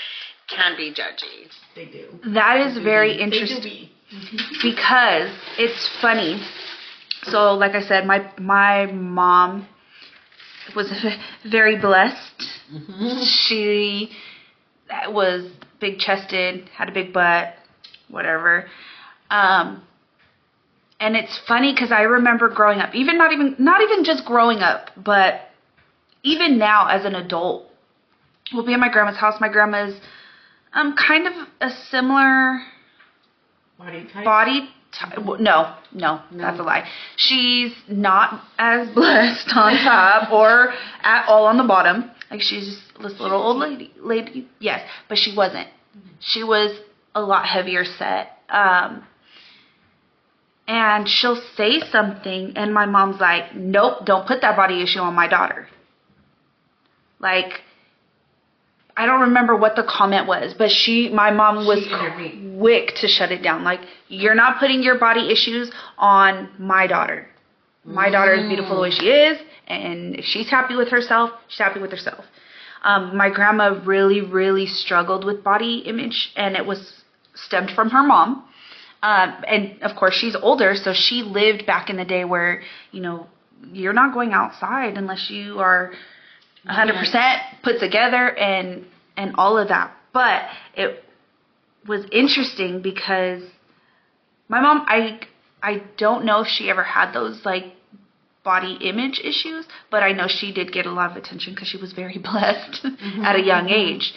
can 0.47 0.75
be 0.77 0.93
judgy. 0.93 1.49
They 1.75 1.85
do. 1.85 2.19
That 2.33 2.67
is 2.67 2.81
very 2.83 3.11
They 3.11 3.17
do 3.17 3.23
interesting 3.23 3.63
be. 3.63 3.91
because 4.63 5.31
it's 5.57 5.89
funny. 6.01 6.41
So, 7.23 7.53
like 7.53 7.73
I 7.73 7.81
said, 7.81 8.05
my 8.05 8.31
my 8.37 8.85
mom 8.87 9.67
was 10.75 10.91
very 11.49 11.79
blessed. 11.79 12.43
She 13.47 14.11
was 15.07 15.49
big 15.79 15.99
chested, 15.99 16.69
had 16.69 16.89
a 16.89 16.91
big 16.91 17.13
butt, 17.13 17.55
whatever. 18.09 18.67
Um, 19.29 19.83
and 20.99 21.15
it's 21.15 21.39
funny 21.47 21.73
because 21.73 21.91
I 21.91 22.03
remember 22.03 22.49
growing 22.49 22.79
up, 22.79 22.95
even 22.95 23.17
not 23.17 23.33
even 23.33 23.55
not 23.59 23.81
even 23.81 24.03
just 24.03 24.25
growing 24.25 24.59
up, 24.59 24.89
but 24.95 25.49
even 26.23 26.57
now 26.57 26.87
as 26.87 27.05
an 27.05 27.15
adult, 27.15 27.69
we'll 28.53 28.65
be 28.65 28.73
at 28.73 28.79
my 28.79 28.89
grandma's 28.91 29.17
house. 29.17 29.35
My 29.41 29.49
grandma's 29.49 29.99
um 30.73 30.95
kind 30.95 31.27
of 31.27 31.33
a 31.61 31.69
similar 31.89 32.61
Body 33.77 34.07
type. 34.13 34.23
body 34.25 34.69
ty- 34.91 35.15
w 35.15 35.41
no, 35.41 35.75
no, 35.91 36.21
that's 36.31 36.59
a 36.59 36.63
lie. 36.63 36.87
She's 37.17 37.73
not 37.87 38.43
as 38.57 38.89
blessed 38.95 39.49
on 39.55 39.73
top 39.77 40.31
or 40.31 40.73
at 41.01 41.25
all 41.27 41.45
on 41.45 41.57
the 41.57 41.63
bottom. 41.63 42.11
Like 42.31 42.41
she's 42.41 42.65
just 42.65 43.01
this 43.01 43.19
little 43.19 43.41
old 43.41 43.57
lady. 43.57 43.91
Lady, 43.99 44.47
yes, 44.59 44.87
but 45.09 45.17
she 45.17 45.35
wasn't. 45.35 45.67
She 46.19 46.43
was 46.43 46.79
a 47.13 47.21
lot 47.21 47.45
heavier 47.45 47.83
set. 47.85 48.29
Um, 48.49 49.03
and 50.67 51.09
she'll 51.09 51.41
say 51.57 51.81
something, 51.91 52.53
and 52.55 52.73
my 52.73 52.85
mom's 52.85 53.19
like, 53.19 53.53
"Nope, 53.55 54.05
don't 54.05 54.25
put 54.25 54.41
that 54.41 54.55
body 54.55 54.81
issue 54.81 54.99
on 54.99 55.13
my 55.13 55.27
daughter." 55.27 55.67
Like, 57.19 57.61
I 58.95 59.05
don't 59.05 59.21
remember 59.21 59.55
what 59.55 59.75
the 59.75 59.83
comment 59.83 60.27
was, 60.27 60.53
but 60.53 60.69
she, 60.69 61.09
my 61.09 61.31
mom 61.31 61.65
was 61.65 61.87
quick 62.59 62.95
to 62.95 63.07
shut 63.07 63.31
it 63.31 63.41
down. 63.41 63.63
Like, 63.63 63.81
you're 64.07 64.35
not 64.35 64.59
putting 64.59 64.83
your 64.83 64.99
body 64.99 65.31
issues 65.31 65.71
on 65.97 66.49
my 66.59 66.85
daughter. 66.87 67.27
My 67.85 68.09
daughter 68.09 68.33
is 68.33 68.47
beautiful 68.47 68.75
the 68.75 68.81
way 68.81 68.91
she 68.91 69.09
is, 69.09 69.39
and 69.67 70.15
if 70.15 70.25
she's 70.25 70.49
happy 70.49 70.75
with 70.75 70.89
herself, 70.89 71.31
she's 71.47 71.59
happy 71.59 71.79
with 71.79 71.91
herself. 71.91 72.23
Um, 72.83 73.17
my 73.17 73.29
grandma 73.29 73.81
really, 73.83 74.21
really 74.21 74.67
struggled 74.67 75.25
with 75.25 75.43
body 75.43 75.79
image, 75.79 76.31
and 76.35 76.55
it 76.55 76.65
was 76.65 77.03
stemmed 77.33 77.71
from 77.71 77.89
her 77.89 78.03
mom. 78.03 78.45
Um, 79.01 79.43
and 79.47 79.81
of 79.81 79.97
course, 79.97 80.15
she's 80.15 80.35
older, 80.35 80.75
so 80.75 80.93
she 80.93 81.23
lived 81.23 81.65
back 81.65 81.89
in 81.89 81.97
the 81.97 82.05
day 82.05 82.23
where, 82.23 82.61
you 82.91 83.01
know, 83.01 83.27
you're 83.71 83.93
not 83.93 84.13
going 84.13 84.33
outside 84.33 84.97
unless 84.97 85.29
you 85.29 85.59
are 85.59 85.93
100% 86.67 87.41
put 87.63 87.79
together 87.79 88.35
and 88.35 88.85
and 89.15 89.35
all 89.37 89.57
of 89.57 89.67
that. 89.67 89.95
But 90.13 90.43
it 90.75 91.03
was 91.87 92.05
interesting 92.11 92.81
because 92.81 93.43
my 94.47 94.61
mom 94.61 94.85
I 94.87 95.19
I 95.61 95.83
don't 95.97 96.25
know 96.25 96.41
if 96.41 96.47
she 96.47 96.69
ever 96.69 96.83
had 96.83 97.13
those 97.13 97.45
like 97.45 97.65
body 98.43 98.77
image 98.81 99.21
issues, 99.23 99.65
but 99.89 100.03
I 100.03 100.11
know 100.11 100.27
she 100.27 100.53
did 100.53 100.71
get 100.71 100.85
a 100.85 100.91
lot 100.91 101.11
of 101.11 101.17
attention 101.17 101.53
because 101.53 101.67
she 101.67 101.77
was 101.77 101.93
very 101.93 102.17
blessed 102.31 102.85
at 103.23 103.35
a 103.35 103.41
young 103.41 103.69
age. 103.69 104.13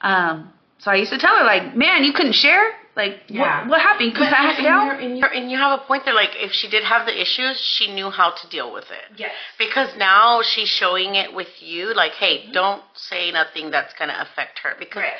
Um, 0.00 0.52
so 0.78 0.90
I 0.90 0.96
used 0.96 1.12
to 1.12 1.18
tell 1.18 1.36
her 1.38 1.44
like, 1.44 1.76
"Man, 1.76 2.04
you 2.04 2.12
couldn't 2.12 2.34
share? 2.34 2.72
Like, 2.98 3.22
Yeah. 3.28 3.60
what, 3.60 3.68
what 3.70 3.80
happened? 3.80 4.12
Pass 4.14 4.58
it 4.58 4.66
and, 4.66 5.22
and, 5.22 5.50
you 5.50 5.56
have 5.56 5.78
a 5.78 5.84
point 5.84 6.04
there. 6.04 6.14
Like, 6.14 6.34
if 6.34 6.50
she 6.52 6.68
did 6.68 6.82
have 6.82 7.06
the 7.06 7.14
issues, 7.18 7.56
she 7.60 7.94
knew 7.94 8.10
how 8.10 8.30
to 8.30 8.48
deal 8.48 8.72
with 8.72 8.90
it. 8.90 9.06
Yes. 9.16 9.30
Because 9.56 9.88
now 9.96 10.42
she's 10.42 10.68
showing 10.68 11.14
it 11.14 11.32
with 11.32 11.62
you. 11.62 11.94
Like, 11.94 12.12
hey, 12.14 12.50
don't 12.50 12.82
say 12.94 13.30
nothing 13.30 13.70
that's 13.70 13.94
going 13.94 14.08
to 14.08 14.20
affect 14.20 14.58
her. 14.64 14.74
Because 14.80 15.02
Right. 15.02 15.12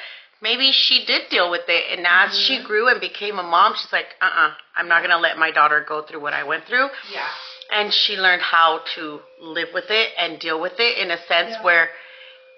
maybe 0.42 0.72
she 0.72 1.04
did 1.04 1.28
deal 1.30 1.52
with 1.52 1.68
it, 1.68 1.96
and 1.96 2.04
as 2.04 2.36
she 2.36 2.60
grew 2.64 2.88
and 2.88 3.00
became 3.00 3.38
a 3.38 3.44
mom, 3.44 3.74
she's 3.76 3.92
like, 3.92 4.08
uh, 4.20 4.24
uh-uh, 4.24 4.48
uh, 4.48 4.52
i 4.76 4.80
am 4.80 4.88
not 4.88 4.98
going 4.98 5.10
to 5.10 5.18
let 5.18 5.38
my 5.38 5.52
daughter 5.52 5.84
go 5.88 6.02
through 6.02 6.20
what 6.20 6.34
I 6.34 6.42
went 6.42 6.64
through. 6.66 6.88
Yeah. 7.12 7.28
And 7.70 7.92
she 7.94 8.16
learned 8.16 8.42
how 8.42 8.80
to 8.96 9.20
live 9.40 9.68
with 9.72 9.88
it 9.88 10.08
and 10.18 10.40
deal 10.40 10.60
with 10.60 10.80
it 10.80 10.98
in 10.98 11.12
a 11.12 11.18
sense 11.28 11.54
where 11.62 11.90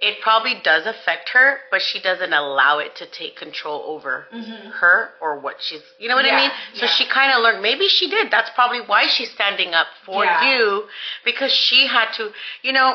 it 0.01 0.21
probably 0.23 0.55
does 0.65 0.87
affect 0.87 1.29
her, 1.35 1.59
but 1.71 1.83
she 1.83 2.01
doesn't 2.01 2.33
allow 2.33 2.79
it 2.79 2.97
to 2.97 3.07
take 3.07 3.37
control 3.37 3.83
over 3.87 4.27
her 4.81 5.11
or 5.21 5.39
what 5.41 5.57
she's, 5.61 5.83
you 5.99 6.09
know 6.09 6.15
what 6.17 6.25
I 6.25 6.37
mean? 6.37 6.51
So 6.75 6.87
yeah. 6.87 6.93
she 6.93 7.07
kind 7.07 7.33
of 7.33 7.43
learned, 7.43 7.63
maybe 7.63 7.87
she 7.89 8.09
did. 8.09 8.31
That's 8.31 8.51
probably 8.55 8.81
why 8.81 9.07
she's 9.09 9.31
standing 9.33 9.75
up 9.75 9.89
for 10.07 10.25
Yeah. 10.25 10.57
you 10.57 10.85
because 11.25 11.53
she 11.53 11.87
had 11.87 12.13
to, 12.17 12.31
you 12.63 12.73
know, 12.73 12.95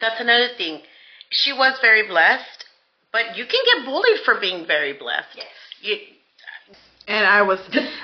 that's 0.00 0.20
another 0.20 0.48
thing. 0.56 0.82
She 1.30 1.52
was 1.52 1.76
very 1.80 2.06
blessed, 2.06 2.66
but 3.12 3.36
you 3.36 3.44
can 3.44 3.60
get 3.64 3.84
bullied 3.84 4.20
for 4.24 4.38
being 4.40 4.64
very 4.66 4.92
blessed. 4.92 5.28
Yes. 5.36 5.46
You, 5.80 5.96
and 7.08 7.26
I 7.26 7.42
was, 7.42 7.58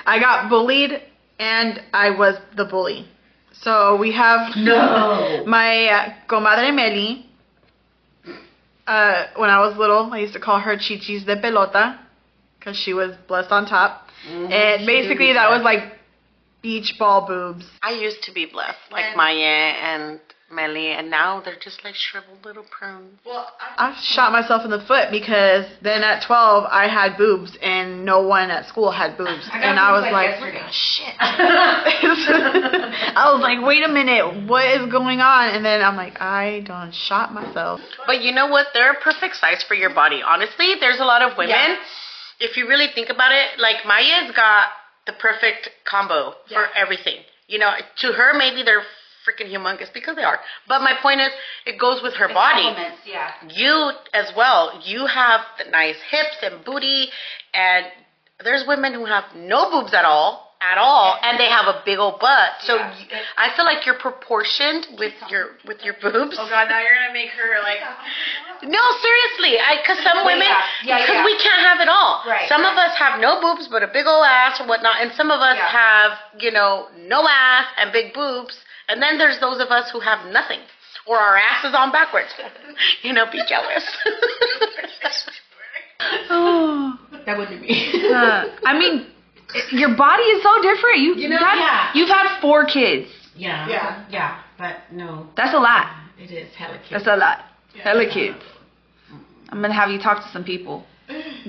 I 0.05 0.19
got 0.19 0.49
bullied, 0.49 1.01
and 1.39 1.81
I 1.93 2.09
was 2.09 2.35
the 2.57 2.65
bully. 2.65 3.07
So 3.53 3.95
we 3.95 4.11
have 4.11 4.55
No. 4.57 5.43
my 5.47 5.85
uh, 5.87 6.13
comadre 6.27 6.73
Meli. 6.73 7.28
Uh, 8.89 9.27
when 9.35 9.51
I 9.51 9.59
was 9.59 9.77
little, 9.77 10.11
I 10.11 10.17
used 10.17 10.33
to 10.33 10.39
call 10.39 10.59
her 10.59 10.75
Chichis 10.75 11.23
de 11.23 11.35
Pelota 11.39 11.99
because 12.57 12.75
she 12.75 12.93
was 12.93 13.15
blessed 13.27 13.51
on 13.51 13.67
top. 13.67 14.07
Mm-hmm. 14.27 14.51
And 14.51 14.85
basically, 14.87 15.33
that 15.33 15.49
was 15.51 15.61
like 15.63 15.83
beach 16.63 16.95
ball 16.97 17.27
boobs. 17.27 17.65
I 17.83 17.91
used 17.91 18.23
to 18.23 18.31
be 18.33 18.47
blessed, 18.47 18.79
like 18.91 19.05
And- 19.05 19.15
Maya 19.15 19.35
and 19.91 20.19
Melly, 20.51 20.87
and 20.87 21.09
now 21.09 21.41
they're 21.41 21.59
just 21.59 21.83
like 21.83 21.95
shriveled 21.95 22.43
little 22.43 22.65
prunes. 22.69 23.19
Well, 23.25 23.47
I 23.77 23.95
shot 24.01 24.31
myself 24.31 24.63
in 24.65 24.71
the 24.71 24.81
foot 24.81 25.09
because 25.11 25.65
then 25.81 26.03
at 26.03 26.25
12 26.25 26.65
I 26.69 26.87
had 26.87 27.17
boobs 27.17 27.57
and 27.61 28.05
no 28.05 28.21
one 28.21 28.49
at 28.49 28.67
school 28.67 28.91
had 28.91 29.17
boobs, 29.17 29.47
I 29.51 29.59
got 29.59 29.65
and 29.65 29.79
I 29.79 29.91
was 29.91 30.01
like 30.03 30.11
like, 30.11 30.29
yesterday. 30.29 30.63
shit. 30.71 31.13
I 31.19 33.31
was 33.33 33.41
like, 33.41 33.65
wait 33.65 33.83
a 33.83 33.89
minute, 33.89 34.47
what 34.47 34.65
is 34.65 34.91
going 34.91 35.19
on? 35.19 35.55
And 35.55 35.63
then 35.63 35.81
I'm 35.81 35.95
like, 35.95 36.19
I 36.21 36.61
done 36.61 36.91
shot 36.91 37.33
myself. 37.33 37.81
But 38.05 38.21
you 38.21 38.33
know 38.33 38.47
what? 38.47 38.67
They're 38.73 38.93
a 38.93 39.01
perfect 39.01 39.35
size 39.35 39.63
for 39.67 39.75
your 39.75 39.93
body. 39.93 40.21
Honestly, 40.25 40.75
there's 40.79 40.99
a 40.99 41.05
lot 41.05 41.21
of 41.21 41.37
women. 41.37 41.55
Yeah. 41.55 41.75
If 42.39 42.57
you 42.57 42.67
really 42.67 42.87
think 42.95 43.09
about 43.09 43.31
it, 43.31 43.59
like 43.59 43.85
Maya's 43.85 44.31
got 44.35 44.69
the 45.05 45.13
perfect 45.13 45.69
combo 45.85 46.33
for 46.47 46.67
everything. 46.75 47.17
You 47.47 47.59
know, 47.59 47.71
to 48.01 48.11
her 48.13 48.33
maybe 48.37 48.63
they're 48.63 48.83
freaking 49.29 49.51
humongous 49.51 49.93
because 49.93 50.15
they 50.15 50.23
are. 50.23 50.39
But 50.67 50.81
my 50.81 50.93
point 51.01 51.21
is, 51.21 51.29
it 51.65 51.79
goes 51.79 52.01
with 52.01 52.13
her 52.15 52.27
body. 52.27 52.63
Compliments, 52.63 52.99
yeah. 53.05 53.31
You 53.49 53.91
as 54.13 54.31
well. 54.35 54.81
You 54.83 55.05
have 55.05 55.41
the 55.63 55.69
nice 55.69 55.97
hips 56.09 56.37
and 56.43 56.63
booty, 56.65 57.07
and 57.53 57.85
there's 58.43 58.65
women 58.67 58.93
who 58.93 59.05
have 59.05 59.25
no 59.35 59.69
boobs 59.71 59.93
at 59.93 60.05
all. 60.05 60.47
At 60.61 60.77
all, 60.77 61.15
and 61.23 61.39
they 61.39 61.47
have 61.47 61.67
a 61.67 61.81
big 61.85 61.99
old 61.99 62.19
butt. 62.19 62.49
So 62.67 62.75
Yeah. 62.75 62.91
you, 62.99 63.05
I 63.37 63.55
feel 63.55 63.63
like 63.63 63.85
you're 63.85 63.95
proportioned 63.97 64.87
with 64.99 65.13
your 65.29 65.51
with 65.63 65.85
your 65.85 65.93
boobs. 66.01 66.35
Oh 66.37 66.49
god, 66.49 66.67
now 66.67 66.81
you're 66.81 66.95
gonna 66.99 67.13
make 67.13 67.29
her 67.29 67.63
like. 67.63 67.79
No, 68.61 68.83
seriously, 68.99 69.57
I 69.57 69.77
because 69.81 70.03
some 70.03 70.25
women, 70.25 70.43
yeah, 70.43 70.61
yeah, 70.83 70.97
because 70.99 71.15
yeah. 71.15 71.23
we 71.23 71.37
can't 71.39 71.61
have 71.63 71.79
it 71.79 71.87
all. 71.87 72.23
Right, 72.27 72.49
Some 72.49 72.65
of 72.65 72.75
us 72.75 72.93
have 72.97 73.21
no 73.21 73.39
boobs 73.39 73.69
but 73.69 73.83
a 73.83 73.87
big 73.87 74.05
old 74.05 74.25
ass 74.25 74.59
or 74.59 74.67
whatnot, 74.67 74.99
and 74.99 75.13
some 75.13 75.31
of 75.31 75.39
us 75.39 75.55
Yeah. 75.55 75.65
have, 75.71 76.11
you 76.43 76.51
know, 76.51 76.89
no 77.07 77.25
ass 77.25 77.67
and 77.77 77.93
big 77.93 78.11
boobs, 78.13 78.59
and 78.89 79.01
then 79.01 79.17
there's 79.17 79.39
those 79.39 79.59
of 79.61 79.69
us 79.69 79.89
who 79.91 79.99
have 80.01 80.25
nothing, 80.31 80.59
or 81.07 81.17
our 81.17 81.37
ass 81.37 81.63
is 81.65 81.73
on 81.75 81.91
backwards. 81.91 82.29
you 83.03 83.13
know, 83.13 83.25
be 83.31 83.41
jealous. 83.47 83.85
Oh. 86.29 86.97
That 87.25 87.37
wouldn't 87.37 87.61
be. 87.61 87.69
Uh, 88.09 88.45
I 88.65 88.77
mean, 88.79 89.05
your 89.71 89.95
body 89.95 90.23
is 90.23 90.41
so 90.41 90.61
different. 90.63 90.97
You, 90.99 91.15
You 91.15 91.29
know, 91.29 91.37
have 91.37 91.47
had, 91.47 91.59
yeah. 91.59 91.91
you've 91.93 92.09
had 92.09 92.39
four 92.41 92.65
kids. 92.65 93.07
yeah. 93.35 93.67
Yeah. 93.69 94.05
Yeah. 94.09 94.41
But 94.57 94.77
no, 94.91 95.27
That's 95.37 95.53
a 95.53 95.59
lot. 95.59 95.85
it 96.17 96.31
is 96.31 96.53
hella 96.55 96.77
cute. 96.79 96.89
That's 96.91 97.07
a 97.07 97.15
lot. 97.15 97.39
Hella 97.83 98.05
kids. 98.11 98.37
I'm 99.49 99.61
gonna 99.61 99.73
have 99.73 99.89
you 99.89 99.99
talk 99.99 100.23
to 100.25 100.31
some 100.31 100.43
people, 100.43 100.85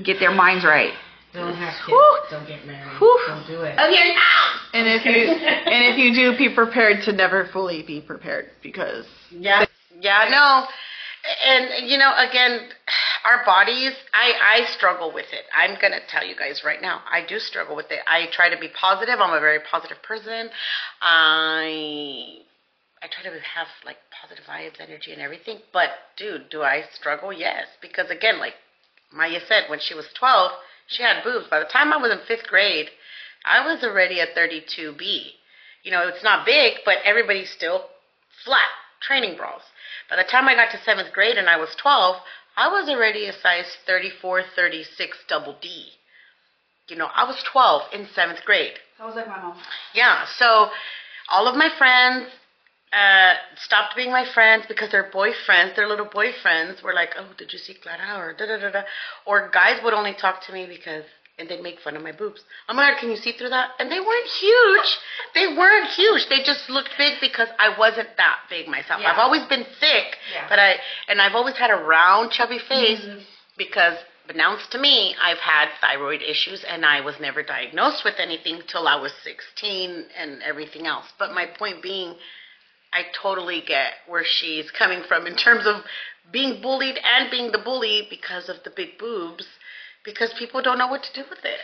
get 0.04 0.18
their 0.20 0.32
minds 0.32 0.64
right. 0.64 0.92
Don't 1.32 1.54
have 1.54 1.74
kids. 1.86 1.88
Whew. 1.88 2.20
Don't 2.30 2.46
get 2.48 2.66
married. 2.66 2.98
Whew. 2.98 3.24
Don't 3.28 3.46
do 3.46 3.62
it. 3.62 3.78
okay. 3.78 4.14
And 4.72 4.86
if 4.88 5.04
you 5.04 5.32
and 5.32 5.84
if 5.92 5.98
you 5.98 6.14
do, 6.14 6.36
be 6.38 6.52
prepared 6.54 7.02
to 7.04 7.12
never 7.12 7.48
fully 7.52 7.82
be 7.82 8.00
prepared 8.00 8.50
because 8.62 9.06
Yeah, 9.30 9.64
yeah, 10.00 10.28
no, 10.30 10.66
and 11.46 11.88
you 11.88 11.98
know, 11.98 12.12
again, 12.16 12.68
our 13.24 13.44
bodies. 13.44 13.92
I 14.12 14.62
I 14.62 14.72
struggle 14.72 15.12
with 15.12 15.26
it. 15.32 15.44
I'm 15.54 15.76
gonna 15.80 16.00
tell 16.08 16.24
you 16.24 16.34
guys 16.36 16.62
right 16.64 16.80
now. 16.80 17.02
I 17.10 17.24
do 17.26 17.38
struggle 17.38 17.76
with 17.76 17.90
it. 17.90 18.00
I 18.06 18.26
try 18.32 18.48
to 18.48 18.58
be 18.58 18.68
positive. 18.68 19.20
I'm 19.20 19.34
a 19.34 19.40
very 19.40 19.60
positive 19.70 20.02
person. 20.02 20.50
I 21.00 22.38
I 23.02 23.06
try 23.08 23.22
to 23.22 23.30
have 23.30 23.68
like 23.84 23.96
positive 24.10 24.44
vibes, 24.44 24.80
energy, 24.80 25.12
and 25.12 25.22
everything. 25.22 25.58
But 25.72 25.90
dude, 26.16 26.50
do 26.50 26.62
I 26.62 26.84
struggle? 26.92 27.32
Yes, 27.32 27.66
because 27.80 28.10
again, 28.10 28.38
like 28.38 28.54
Maya 29.12 29.40
said, 29.46 29.64
when 29.68 29.80
she 29.80 29.94
was 29.94 30.06
12, 30.18 30.52
she 30.90 31.02
had 31.02 31.24
boobs. 31.24 31.46
By 31.48 31.60
the 31.60 31.64
time 31.64 31.92
I 31.92 31.96
was 31.96 32.12
in 32.12 32.18
fifth 32.26 32.46
grade, 32.46 32.90
I 33.44 33.64
was 33.64 33.82
already 33.82 34.20
a 34.20 34.26
32B. 34.26 35.32
You 35.82 35.90
know, 35.90 36.06
it's 36.06 36.22
not 36.22 36.44
big, 36.44 36.78
but 36.84 36.98
everybody's 37.04 37.50
still 37.50 37.86
flat 38.44 38.68
training 39.00 39.36
bras. 39.36 39.62
By 40.10 40.16
the 40.16 40.24
time 40.24 40.48
I 40.48 40.54
got 40.54 40.70
to 40.72 40.82
seventh 40.84 41.12
grade 41.12 41.38
and 41.38 41.48
I 41.48 41.56
was 41.56 41.74
12, 41.80 42.16
I 42.56 42.68
was 42.68 42.88
already 42.88 43.26
a 43.26 43.32
size 43.32 43.76
34, 43.86 44.42
36 44.54 45.18
double 45.28 45.56
D. 45.62 45.86
You 46.88 46.96
know, 46.96 47.08
I 47.14 47.24
was 47.24 47.42
12 47.50 47.82
in 47.94 48.08
seventh 48.14 48.44
grade. 48.44 48.74
Sounds 48.98 49.14
like 49.14 49.28
my 49.28 49.40
mom. 49.40 49.56
Yeah, 49.94 50.26
so 50.36 50.70
all 51.28 51.46
of 51.46 51.56
my 51.56 51.70
friends 51.78 52.26
uh, 52.92 53.34
stopped 53.56 53.94
being 53.96 54.10
my 54.10 54.24
friends 54.34 54.64
because 54.68 54.90
their 54.90 55.10
boyfriends, 55.10 55.76
their 55.76 55.88
little 55.88 56.06
boyfriends, 56.06 56.82
were 56.82 56.92
like, 56.94 57.10
"Oh, 57.16 57.28
did 57.38 57.52
you 57.52 57.58
see 57.58 57.74
Clara?" 57.74 58.18
or 58.18 58.32
da 58.34 58.46
da 58.46 58.58
da 58.58 58.70
da, 58.70 58.82
or 59.26 59.48
guys 59.50 59.80
would 59.84 59.94
only 59.94 60.14
talk 60.14 60.42
to 60.46 60.52
me 60.52 60.66
because, 60.66 61.04
and 61.38 61.48
they'd 61.48 61.62
make 61.62 61.78
fun 61.80 61.96
of 61.96 62.02
my 62.02 62.10
boobs. 62.12 62.42
I'm 62.68 62.76
like, 62.76 62.98
"Can 62.98 63.10
you 63.10 63.16
see 63.16 63.32
through 63.32 63.50
that?" 63.50 63.70
And 63.78 63.90
they 63.92 64.00
weren't 64.00 64.26
huge. 64.40 64.98
They 65.34 65.46
weren't 65.56 65.88
huge. 65.90 66.28
They 66.28 66.42
just 66.42 66.68
looked 66.68 66.90
big 66.98 67.20
because 67.20 67.48
I 67.58 67.78
wasn't 67.78 68.08
that 68.16 68.38
big 68.50 68.66
myself. 68.66 69.00
Yeah. 69.00 69.12
I've 69.12 69.18
always 69.18 69.44
been 69.44 69.64
thick, 69.78 70.18
Yeah. 70.32 70.48
but 70.48 70.58
I 70.58 70.76
and 71.08 71.20
I've 71.22 71.34
always 71.36 71.56
had 71.56 71.70
a 71.70 71.76
round, 71.76 72.32
chubby 72.32 72.58
face 72.58 73.06
because 73.56 73.98
announced 74.28 74.70
to 74.70 74.78
me 74.78 75.14
I've 75.20 75.38
had 75.38 75.68
thyroid 75.80 76.22
issues 76.22 76.62
and 76.62 76.86
I 76.86 77.00
was 77.00 77.18
never 77.20 77.42
diagnosed 77.42 78.04
with 78.04 78.14
anything 78.18 78.62
till 78.68 78.86
I 78.86 78.94
was 78.94 79.12
16 79.24 80.06
and 80.16 80.40
everything 80.42 80.86
else. 80.86 81.06
But 81.18 81.32
my 81.34 81.46
point 81.46 81.82
being, 81.82 82.14
I 82.92 83.04
totally 83.22 83.62
get 83.66 83.94
where 84.06 84.24
she's 84.24 84.70
coming 84.70 85.02
from 85.06 85.26
in 85.26 85.36
terms 85.36 85.66
of 85.66 85.84
being 86.32 86.60
bullied 86.60 86.98
and 87.02 87.30
being 87.30 87.52
the 87.52 87.58
bully 87.58 88.06
because 88.10 88.48
of 88.48 88.56
the 88.64 88.70
big 88.70 88.98
boobs 88.98 89.46
because 90.04 90.32
people 90.38 90.62
don't 90.62 90.78
know 90.78 90.86
what 90.86 91.02
to 91.02 91.12
do 91.12 91.28
with 91.28 91.44
it. 91.44 91.58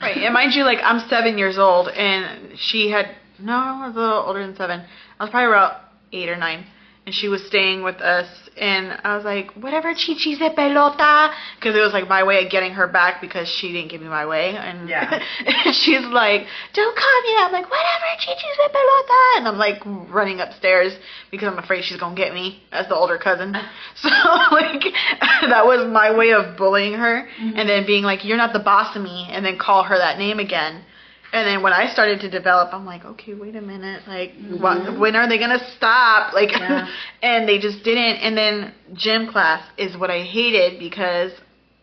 Right, 0.00 0.16
and 0.16 0.32
mind 0.32 0.54
you, 0.54 0.64
like 0.64 0.78
I'm 0.82 1.08
seven 1.08 1.38
years 1.38 1.58
old, 1.58 1.88
and 1.88 2.58
she 2.58 2.90
had 2.90 3.14
no, 3.38 3.52
I 3.52 3.86
was 3.86 3.96
a 3.96 4.00
little 4.00 4.22
older 4.26 4.46
than 4.46 4.56
seven. 4.56 4.84
I 5.18 5.24
was 5.24 5.30
probably 5.30 5.48
about 5.48 5.80
eight 6.12 6.28
or 6.28 6.36
nine, 6.36 6.66
and 7.06 7.14
she 7.14 7.28
was 7.28 7.44
staying 7.46 7.82
with 7.82 7.96
us, 7.96 8.28
and 8.56 8.92
I 9.04 9.16
was 9.16 9.24
like, 9.24 9.52
whatever, 9.52 9.94
chichis 9.94 10.38
de 10.38 10.50
pelota, 10.50 11.32
because 11.56 11.74
it 11.74 11.80
was 11.80 11.92
like 11.94 12.08
my 12.08 12.22
way 12.22 12.44
of 12.44 12.50
getting 12.50 12.72
her 12.72 12.86
back 12.86 13.20
because 13.22 13.48
she 13.48 13.72
didn't 13.72 13.90
give 13.90 14.02
me 14.02 14.08
my 14.08 14.26
way, 14.26 14.54
and 14.54 14.88
Yeah. 14.88 15.18
she's 15.72 16.04
like, 16.04 16.46
don't 16.74 16.96
come 16.96 17.24
here. 17.26 17.38
I'm 17.40 17.52
like, 17.52 17.70
whatever, 17.70 18.06
chichis 18.18 18.56
de 18.56 18.68
pelota, 18.68 19.38
and 19.38 19.48
I'm 19.48 19.56
like 19.58 19.80
running 20.12 20.40
upstairs 20.40 20.92
because 21.30 21.48
I'm 21.48 21.58
afraid 21.58 21.84
she's 21.84 21.98
gonna 21.98 22.14
get 22.14 22.34
me 22.34 22.62
as 22.70 22.86
the 22.88 22.94
older 22.94 23.18
cousin. 23.18 23.56
So 23.96 24.08
like 24.08 24.82
that 25.42 25.66
was 25.66 25.86
my 25.90 26.16
way 26.16 26.32
of 26.32 26.56
bullying 26.56 26.94
her, 26.94 27.28
mm-hmm. 27.40 27.56
and 27.58 27.68
then 27.68 27.86
being 27.86 28.04
like, 28.04 28.24
you're 28.24 28.36
not 28.36 28.52
the 28.52 28.58
boss 28.60 28.94
of 28.96 29.02
me, 29.02 29.26
and 29.30 29.44
then 29.44 29.58
call 29.58 29.84
her 29.84 29.96
that 29.96 30.18
name 30.18 30.38
again. 30.38 30.84
And 31.32 31.46
then 31.46 31.62
when 31.62 31.72
I 31.72 31.92
started 31.92 32.20
to 32.20 32.30
develop, 32.30 32.74
I'm 32.74 32.84
like, 32.84 33.04
okay, 33.04 33.34
wait 33.34 33.54
a 33.54 33.60
minute, 33.60 34.02
like, 34.08 34.32
what, 34.60 34.78
mm-hmm. 34.78 35.00
when 35.00 35.14
are 35.14 35.28
they 35.28 35.38
gonna 35.38 35.64
stop? 35.76 36.32
Like, 36.32 36.50
Yeah. 36.50 36.88
and 37.22 37.48
they 37.48 37.58
just 37.58 37.84
didn't. 37.84 38.16
And 38.16 38.36
then 38.36 38.74
gym 38.94 39.30
class 39.30 39.64
is 39.78 39.96
what 39.96 40.10
I 40.10 40.22
hated 40.22 40.80
because 40.80 41.32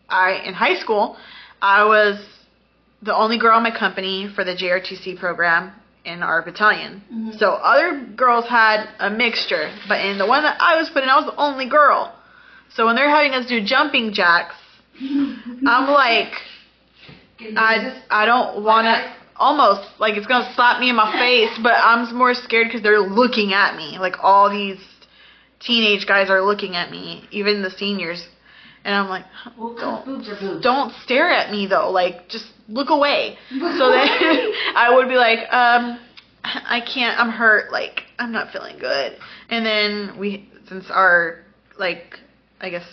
I, 0.08 0.42
in 0.44 0.54
high 0.54 0.78
school, 0.78 1.16
I 1.62 1.84
was 1.84 2.22
the 3.02 3.14
only 3.14 3.38
girl 3.38 3.56
in 3.56 3.62
my 3.62 3.76
company 3.76 4.30
for 4.34 4.44
the 4.44 4.54
JROTC 4.54 5.18
program 5.18 5.72
in 6.04 6.22
our 6.22 6.42
battalion. 6.42 7.02
Mm-hmm. 7.12 7.38
So 7.38 7.52
other 7.52 8.04
girls 8.16 8.46
had 8.46 8.88
a 8.98 9.10
mixture, 9.10 9.74
but 9.88 10.04
in 10.04 10.18
the 10.18 10.26
one 10.26 10.42
that 10.42 10.56
I 10.60 10.76
was 10.76 10.90
put 10.90 11.02
in, 11.02 11.08
I 11.08 11.16
was 11.16 11.26
the 11.26 11.40
only 11.40 11.68
girl. 11.68 12.14
So 12.74 12.86
when 12.86 12.96
they're 12.96 13.10
having 13.10 13.32
us 13.32 13.46
do 13.46 13.64
jumping 13.64 14.12
jacks, 14.12 14.54
I'm 15.00 15.88
like, 15.90 16.32
I 17.56 17.78
just 17.82 18.06
I 18.10 18.26
don't 18.26 18.64
want 18.64 18.86
to. 18.86 19.17
Almost 19.38 20.00
like 20.00 20.16
it's 20.16 20.26
gonna 20.26 20.52
slap 20.54 20.80
me 20.80 20.90
in 20.90 20.96
my 20.96 21.12
face, 21.12 21.58
but 21.62 21.74
I'm 21.74 22.14
more 22.16 22.34
scared 22.34 22.66
because 22.68 22.82
they're 22.82 23.00
looking 23.00 23.52
at 23.52 23.76
me. 23.76 23.98
Like 23.98 24.16
all 24.20 24.50
these 24.50 24.80
teenage 25.60 26.06
guys 26.06 26.30
are 26.30 26.42
looking 26.42 26.74
at 26.74 26.90
me, 26.90 27.24
even 27.30 27.62
the 27.62 27.70
seniors, 27.70 28.26
and 28.84 28.94
I'm 28.94 29.08
like, 29.08 29.24
don't 29.56 30.04
boobs 30.04 30.28
are 30.28 30.36
boobs. 30.40 30.62
don't 30.62 30.92
stare 31.02 31.30
at 31.30 31.50
me 31.50 31.66
though. 31.66 31.90
Like 31.90 32.28
just 32.28 32.46
look 32.68 32.90
away. 32.90 33.38
so 33.50 33.90
then 33.90 34.08
I 34.74 34.92
would 34.94 35.08
be 35.08 35.16
like, 35.16 35.40
um, 35.52 36.00
I 36.42 36.80
can't. 36.80 37.18
I'm 37.18 37.30
hurt. 37.30 37.70
Like 37.70 38.04
I'm 38.18 38.32
not 38.32 38.52
feeling 38.52 38.78
good. 38.78 39.18
And 39.50 39.64
then 39.64 40.18
we, 40.18 40.48
since 40.68 40.86
our 40.90 41.44
like, 41.78 42.18
I 42.60 42.70
guess 42.70 42.86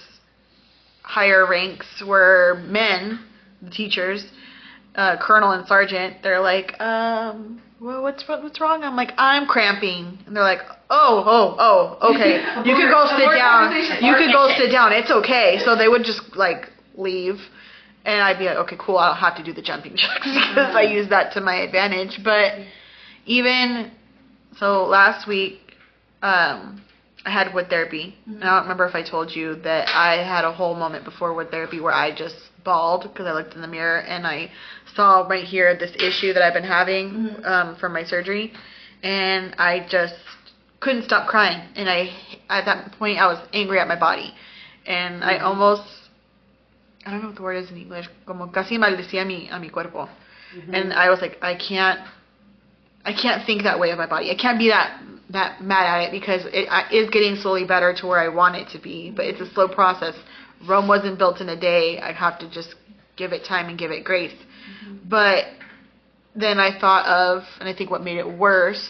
higher 1.02 1.48
ranks 1.48 2.04
were 2.06 2.62
men, 2.68 3.24
the 3.62 3.70
teachers, 3.70 4.26
uh, 4.96 5.18
colonel 5.22 5.52
and 5.52 5.68
sergeant. 5.68 6.18
They're 6.24 6.41
like, 6.41 6.80
um, 6.80 7.62
well, 7.80 8.02
what's 8.02 8.28
what, 8.28 8.43
what's 8.43 8.60
wrong? 8.62 8.84
I'm 8.84 8.96
like, 8.96 9.12
I'm 9.18 9.46
cramping, 9.46 10.18
and 10.26 10.36
they're 10.36 10.43
like, 10.43 10.62
oh, 10.89 11.24
oh, 11.26 11.56
oh, 11.60 12.14
okay, 12.14 12.36
you 12.66 12.76
can 12.76 12.89
go 12.89 13.06
sit 13.18 13.30
down. 13.36 13.76
You 14.02 14.16
can 14.16 14.32
go 14.32 14.54
sit 14.58 14.72
down. 14.72 14.93
It's 14.93 15.12
okay. 15.12 15.60
So 15.64 15.76
they 15.76 15.88
would 15.88 16.04
just 16.04 16.36
like 16.36 16.70
leave. 16.96 17.36
And 18.06 18.22
I'd 18.22 18.38
be 18.38 18.46
like, 18.46 18.58
okay, 18.58 18.78
cool. 18.80 18.98
I 18.98 19.10
don't 19.10 19.18
have 19.18 19.36
to 19.38 19.43
do 19.43 19.52
the 19.52 19.64
jumping 19.64 19.96
jacks 19.98 20.26
because 20.26 20.76
I 20.76 20.84
use 20.84 21.10
that 21.10 21.34
to 21.34 21.41
my 21.41 21.56
advantage. 21.56 22.20
But 22.24 22.54
even 23.26 23.91
so, 24.58 24.86
last 24.86 25.28
week, 25.28 25.60
um, 26.22 26.84
I 27.26 27.32
had 27.32 27.54
wood 27.54 27.68
therapy. 27.70 28.16
And 28.28 28.43
I 28.43 28.56
don't 28.56 28.64
remember 28.64 28.86
if 28.86 28.93
I 28.93 29.08
told 29.08 29.36
you 29.36 29.56
that 29.64 29.89
I 29.89 30.24
had 30.24 30.46
a 30.46 30.54
whole 30.54 30.76
moment 30.76 31.04
before 31.04 31.34
wood 31.34 31.50
therapy 31.50 31.82
where 31.82 31.93
I 31.93 32.16
just 32.16 32.36
bawled 32.64 33.04
because 33.04 33.26
I 33.26 33.34
looked 33.34 33.56
in 33.56 33.62
the 33.62 33.68
mirror 33.68 34.00
and 34.00 34.28
I 34.28 34.52
saw 34.96 35.22
right 35.28 35.43
here 35.46 35.76
this 35.76 35.91
issue 36.00 36.34
that 36.34 36.41
I've 36.43 36.54
been 36.54 36.64
having 36.64 37.36
um, 37.43 37.76
from 37.76 37.93
my 37.93 38.04
surgery, 38.04 38.52
and 39.04 39.56
I 39.58 39.86
just 39.89 40.16
couldn't 40.80 41.04
stop 41.04 41.28
crying, 41.28 41.62
and 41.76 41.89
I 41.89 42.10
at 42.50 42.66
that 42.66 42.91
point 42.93 43.20
I 43.20 43.28
was 43.28 43.39
angry 43.54 43.80
at 43.80 43.88
my 43.88 43.96
body, 43.96 44.34
and 44.86 45.24
I 45.24 45.38
Mm-hmm. 45.38 45.46
almost 45.46 45.84
I 47.06 47.12
don't 47.12 47.22
know 47.22 47.28
what 47.28 47.36
the 47.36 47.43
word 47.43 47.58
is 47.58 47.70
in 47.72 47.78
English, 47.78 48.10
como 48.26 48.48
casi 48.48 48.78
maldecía 48.78 49.22
a 49.22 49.26
mi 49.26 49.50
a 49.52 49.60
mi 49.60 49.70
cuerpo, 49.70 50.10
Mm-hmm. 50.56 50.74
and 50.74 50.93
I 50.93 51.10
was 51.10 51.22
like 51.22 51.38
I 51.41 51.56
can't 51.56 52.00
I 53.06 53.14
can't 53.14 53.46
think 53.46 53.64
that 53.64 53.80
way 53.80 53.91
of 53.91 53.98
my 53.98 54.08
body. 54.08 54.32
I 54.32 54.36
can't 54.36 54.58
be 54.58 54.70
that 54.70 54.91
that 55.30 55.62
mad 55.62 55.86
at 55.86 56.02
it 56.08 56.12
because 56.12 56.46
it 56.54 56.68
I, 56.70 56.84
is 56.91 57.10
getting 57.10 57.36
slowly 57.36 57.66
better 57.66 57.93
to 57.93 58.08
where 58.08 58.20
I 58.20 58.30
want 58.30 58.56
it 58.56 58.68
to 58.70 58.80
be, 58.80 59.12
but 59.16 59.26
it's 59.26 59.41
a 59.41 59.46
slow 59.54 59.68
process. 59.68 60.16
Rome 60.68 60.88
wasn't 60.88 61.18
built 61.18 61.41
in 61.41 61.50
a 61.50 61.56
day. 61.56 62.00
I 62.00 62.12
have 62.14 62.38
to 62.39 62.50
just 62.50 62.76
give 63.16 63.34
it 63.34 63.43
time 63.43 63.70
and 63.70 63.78
give 63.78 63.91
it 63.91 64.04
grace. 64.04 64.34
Mm-hmm. 64.66 65.09
But 65.09 65.45
then 66.36 66.59
I 66.59 66.78
thought 66.80 67.05
of, 67.05 67.43
and 67.59 67.70
I 67.70 67.74
think 67.74 67.89
what 67.91 68.03
made 68.03 68.18
it 68.18 68.28
worse 68.28 68.89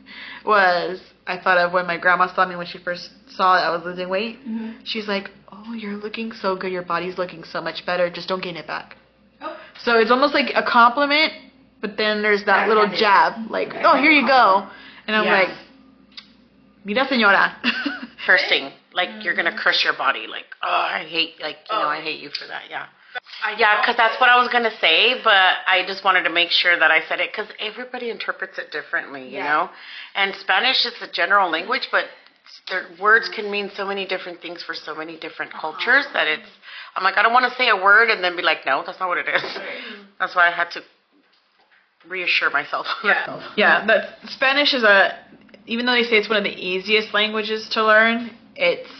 was 0.44 1.00
I 1.26 1.38
thought 1.40 1.58
of 1.58 1.72
when 1.72 1.86
my 1.86 1.98
grandma 1.98 2.34
saw 2.34 2.46
me 2.46 2.56
when 2.56 2.66
she 2.66 2.78
first 2.78 3.10
saw 3.28 3.56
that 3.56 3.64
I 3.64 3.70
was 3.70 3.84
losing 3.84 4.08
weight. 4.08 4.38
She's 4.84 5.06
like, 5.06 5.30
"Oh, 5.52 5.72
you're 5.74 5.96
looking 5.96 6.32
so 6.32 6.56
good. 6.56 6.72
Your 6.72 6.82
body's 6.82 7.18
looking 7.18 7.44
so 7.44 7.60
much 7.60 7.86
better. 7.86 8.10
Just 8.10 8.28
don't 8.28 8.42
gain 8.42 8.56
it 8.56 8.66
back." 8.66 8.96
Oh. 9.40 9.56
So 9.84 9.98
it's 9.98 10.10
almost 10.10 10.34
like 10.34 10.52
a 10.54 10.62
compliment, 10.62 11.32
but 11.80 11.96
then 11.96 12.22
there's 12.22 12.44
that 12.46 12.68
little 12.68 12.84
Backhanded. 12.86 13.46
jab, 13.46 13.50
like, 13.50 13.68
"Oh, 13.84 13.96
here 13.96 14.10
you 14.10 14.26
go," 14.26 14.66
and 15.06 15.14
I'm 15.16 15.24
Yeah. 15.24 15.38
like, 15.40 15.48
"Mira, 16.84 17.06
señora." 17.06 17.54
Cursing, 18.26 18.72
like 18.92 19.22
you're 19.22 19.34
gonna 19.34 19.56
curse 19.56 19.82
your 19.84 19.94
body, 19.96 20.26
like 20.26 20.46
oh 20.62 20.68
I 20.68 21.04
hate, 21.08 21.40
like 21.40 21.56
you 21.70 21.76
know 21.78 21.84
oh. 21.84 21.88
I 21.88 22.00
hate 22.00 22.20
you 22.20 22.30
for 22.30 22.46
that, 22.48 22.62
yeah. 22.68 22.86
Yeah, 23.56 23.80
because 23.80 23.96
that's 23.96 24.20
what 24.20 24.28
I 24.28 24.36
was 24.36 24.48
gonna 24.52 24.76
say, 24.80 25.14
but 25.24 25.58
I 25.66 25.84
just 25.86 26.04
wanted 26.04 26.22
to 26.24 26.30
make 26.30 26.50
sure 26.50 26.78
that 26.78 26.90
I 26.90 27.00
said 27.08 27.20
it 27.20 27.30
because 27.32 27.48
everybody 27.58 28.10
interprets 28.10 28.58
it 28.58 28.70
differently, 28.70 29.24
you 29.24 29.38
Yeah. 29.38 29.48
know. 29.48 29.70
And 30.14 30.34
Spanish 30.36 30.84
is 30.84 30.94
a 31.00 31.08
general 31.10 31.50
language, 31.50 31.88
but 31.90 32.06
their 32.68 32.86
words 33.00 33.28
can 33.28 33.50
mean 33.50 33.70
so 33.74 33.86
many 33.86 34.06
different 34.06 34.40
things 34.40 34.62
for 34.62 34.74
so 34.74 34.94
many 34.94 35.16
different 35.16 35.52
uh-huh. 35.54 35.72
cultures 35.72 36.06
that 36.12 36.26
it's. 36.26 36.48
I'm 36.96 37.04
like, 37.04 37.16
I 37.16 37.22
don't 37.22 37.32
want 37.32 37.50
to 37.50 37.56
say 37.56 37.68
a 37.68 37.76
word 37.76 38.10
and 38.10 38.22
then 38.22 38.36
be 38.36 38.42
like, 38.42 38.66
no, 38.66 38.82
that's 38.84 38.98
not 38.98 39.08
what 39.08 39.18
it 39.18 39.28
is. 39.28 39.58
That's 40.18 40.34
why 40.34 40.48
I 40.48 40.50
had 40.50 40.70
to 40.72 40.82
reassure 42.08 42.50
myself. 42.50 42.86
Yeah, 43.04 43.52
yeah. 43.56 43.86
That 43.86 44.18
Spanish 44.28 44.74
is 44.74 44.82
a, 44.82 45.16
even 45.66 45.86
though 45.86 45.92
they 45.92 46.02
say 46.02 46.16
it's 46.16 46.28
one 46.28 46.38
of 46.38 46.44
the 46.44 46.50
easiest 46.50 47.14
languages 47.14 47.68
to 47.72 47.84
learn, 47.84 48.30
it's 48.56 48.90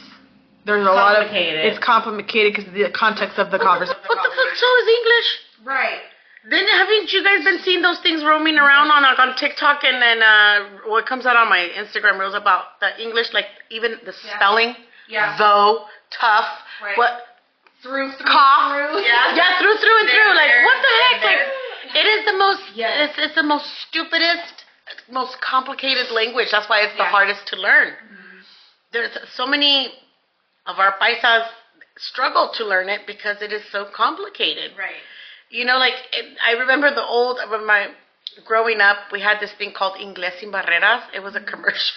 there's 0.65 0.87
a 0.87 0.91
lot 0.93 1.17
of 1.21 1.29
it's 1.33 1.79
complicated 1.79 2.53
because 2.55 2.69
of 2.69 2.75
the 2.75 2.91
context 2.93 3.39
of 3.39 3.51
the 3.51 3.59
conversation. 3.59 4.01
What 4.07 4.19
the 4.23 4.31
fuck? 4.31 4.51
So 4.57 4.67
is 4.83 4.89
English? 4.89 5.29
Right. 5.65 6.01
Then 6.49 6.65
haven't 6.69 7.13
you 7.13 7.23
guys 7.23 7.45
been 7.45 7.61
seeing 7.63 7.83
those 7.83 7.99
things 8.01 8.25
roaming 8.25 8.57
around 8.57 8.91
on 8.91 9.03
like, 9.03 9.19
on 9.19 9.37
TikTok 9.37 9.85
and 9.85 10.01
then 10.01 10.23
uh, 10.23 10.89
what 10.89 11.05
comes 11.05 11.27
out 11.27 11.37
on 11.37 11.49
my 11.51 11.69
Instagram 11.77 12.19
reels 12.19 12.35
about 12.35 12.81
the 12.81 12.97
English, 13.03 13.33
like 13.35 13.45
even 13.71 14.01
the 14.07 14.15
Yeah. 14.25 14.37
spelling, 14.37 14.75
Yeah. 15.09 15.37
though, 15.37 15.85
tough, 16.11 16.49
Right. 16.83 16.97
what 16.97 17.27
Through, 17.83 18.13
through, 18.13 18.27
cough, 18.27 18.73
through. 18.73 19.01
yeah, 19.05 19.35
yeah, 19.37 19.59
through, 19.61 19.77
through 19.77 19.99
and 20.01 20.09
There, 20.09 20.17
through. 20.17 20.35
Like 20.35 20.49
there, 20.49 20.65
what 20.65 20.79
the 20.81 20.95
heck? 21.05 21.21
there, 21.21 21.47
Like 21.93 21.97
it 21.97 22.07
is 22.09 22.25
the 22.25 22.33
most, 22.39 22.63
Yes. 22.75 23.11
it's, 23.11 23.19
it's 23.19 23.35
the 23.35 23.43
most 23.43 23.67
stupidest, 23.89 24.65
most 25.11 25.41
complicated 25.43 26.11
language. 26.11 26.49
That's 26.53 26.69
why 26.71 26.81
it's 26.81 26.93
the 26.97 27.05
Yeah. 27.05 27.11
hardest 27.11 27.47
to 27.49 27.57
learn. 27.57 27.93
There's 28.93 29.13
so 29.35 29.47
many 29.47 29.93
of 30.71 30.79
our 30.79 30.95
paisas 30.99 31.49
struggle 31.99 32.51
to 32.55 32.65
learn 32.65 32.89
it 32.89 33.03
because 33.07 33.43
it 33.43 33.53
is 33.53 33.63
so 33.71 33.87
complicated. 33.95 34.73
Right. 34.79 35.03
You 35.51 35.65
know, 35.65 35.79
like 35.79 35.95
it, 36.13 36.39
I 36.47 36.53
remember 36.53 36.95
the 36.95 37.05
old 37.05 37.39
when 37.51 37.67
my 37.67 37.89
growing 38.45 38.81
up, 38.81 38.97
we 39.13 39.21
had 39.21 39.41
this 39.41 39.53
thing 39.59 39.73
called 39.77 39.99
Inglés 39.99 40.39
sin 40.39 40.51
barreras. 40.51 41.03
It 41.15 41.21
was 41.21 41.35
a 41.35 41.41
commercial. 41.41 41.97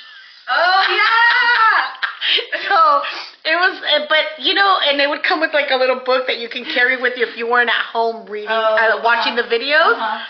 Oh 0.50 0.84
yeah. 1.00 2.04
so 2.68 3.02
it 3.46 3.56
was, 3.56 3.82
eh, 3.88 4.06
but 4.10 4.44
you 4.44 4.54
know, 4.54 4.80
and 4.90 5.00
they 5.00 5.08
would 5.08 5.24
come 5.24 5.40
with 5.40 5.54
like 5.54 5.70
a 5.72 5.76
little 5.76 6.02
book 6.06 6.28
that 6.28 6.40
you 6.40 6.50
can 6.50 6.66
carry 6.66 7.02
with 7.02 7.14
you 7.18 7.26
if 7.26 7.38
you 7.38 7.48
weren't 7.48 7.70
at 7.70 7.86
home 7.92 8.30
reading, 8.30 8.50
Oh, 8.50 8.76
uh, 8.76 9.02
watching 9.04 9.36
the 9.36 9.44
videos. 9.44 9.94
Uh-huh. 9.94 10.26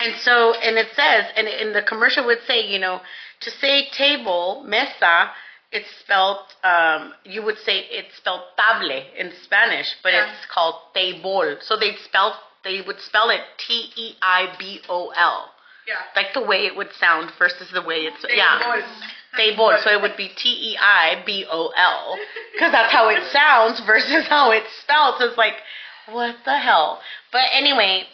And 0.00 0.14
so, 0.20 0.54
and 0.54 0.76
it 0.78 0.88
says, 0.96 1.26
and 1.36 1.46
in 1.46 1.72
the 1.72 1.82
commercial 1.82 2.26
would 2.26 2.40
say, 2.46 2.66
you 2.66 2.80
know, 2.80 3.00
to 3.40 3.50
say 3.50 3.88
table, 3.90 4.64
mesa, 4.66 5.30
it's 5.72 5.88
spelled, 6.00 6.38
um, 6.62 7.14
you 7.24 7.42
would 7.42 7.58
say 7.58 7.78
it's 7.90 8.14
spelled 8.16 8.42
table 8.56 9.06
in 9.16 9.32
Spanish, 9.42 9.94
but 10.02 10.12
Yeah. 10.12 10.30
it's 10.30 10.46
called 10.46 10.76
table. 10.94 11.56
So 11.62 11.76
they'd 11.76 11.98
spell, 12.00 12.38
they 12.62 12.80
would 12.82 13.00
spell 13.00 13.30
it 13.30 13.40
T 13.58 13.90
E 13.96 14.16
I 14.22 14.54
B 14.58 14.82
O 14.88 15.08
L, 15.16 15.50
Yeah. 15.86 15.96
like 16.14 16.34
the 16.34 16.42
way 16.42 16.66
it 16.66 16.76
would 16.76 16.92
sound 16.94 17.30
versus 17.38 17.70
the 17.70 17.82
way 17.82 18.04
it's, 18.06 18.24
yeah. 18.28 18.82
Table. 19.36 19.74
So 19.82 19.90
it 19.90 20.00
would 20.02 20.16
be 20.16 20.28
T 20.28 20.72
E 20.72 20.76
I 20.78 21.22
B 21.24 21.46
O 21.50 21.68
L, 21.74 22.18
because 22.52 22.70
that's 22.70 22.92
how 22.92 23.08
it 23.08 23.24
sounds 23.32 23.80
versus 23.80 24.26
how 24.28 24.50
it's 24.50 24.70
spelled. 24.82 25.16
So 25.18 25.24
it's 25.28 25.38
like, 25.38 25.56
what 26.06 26.36
the 26.44 26.58
hell? 26.58 27.00
But 27.30 27.44
anyway, 27.52 28.04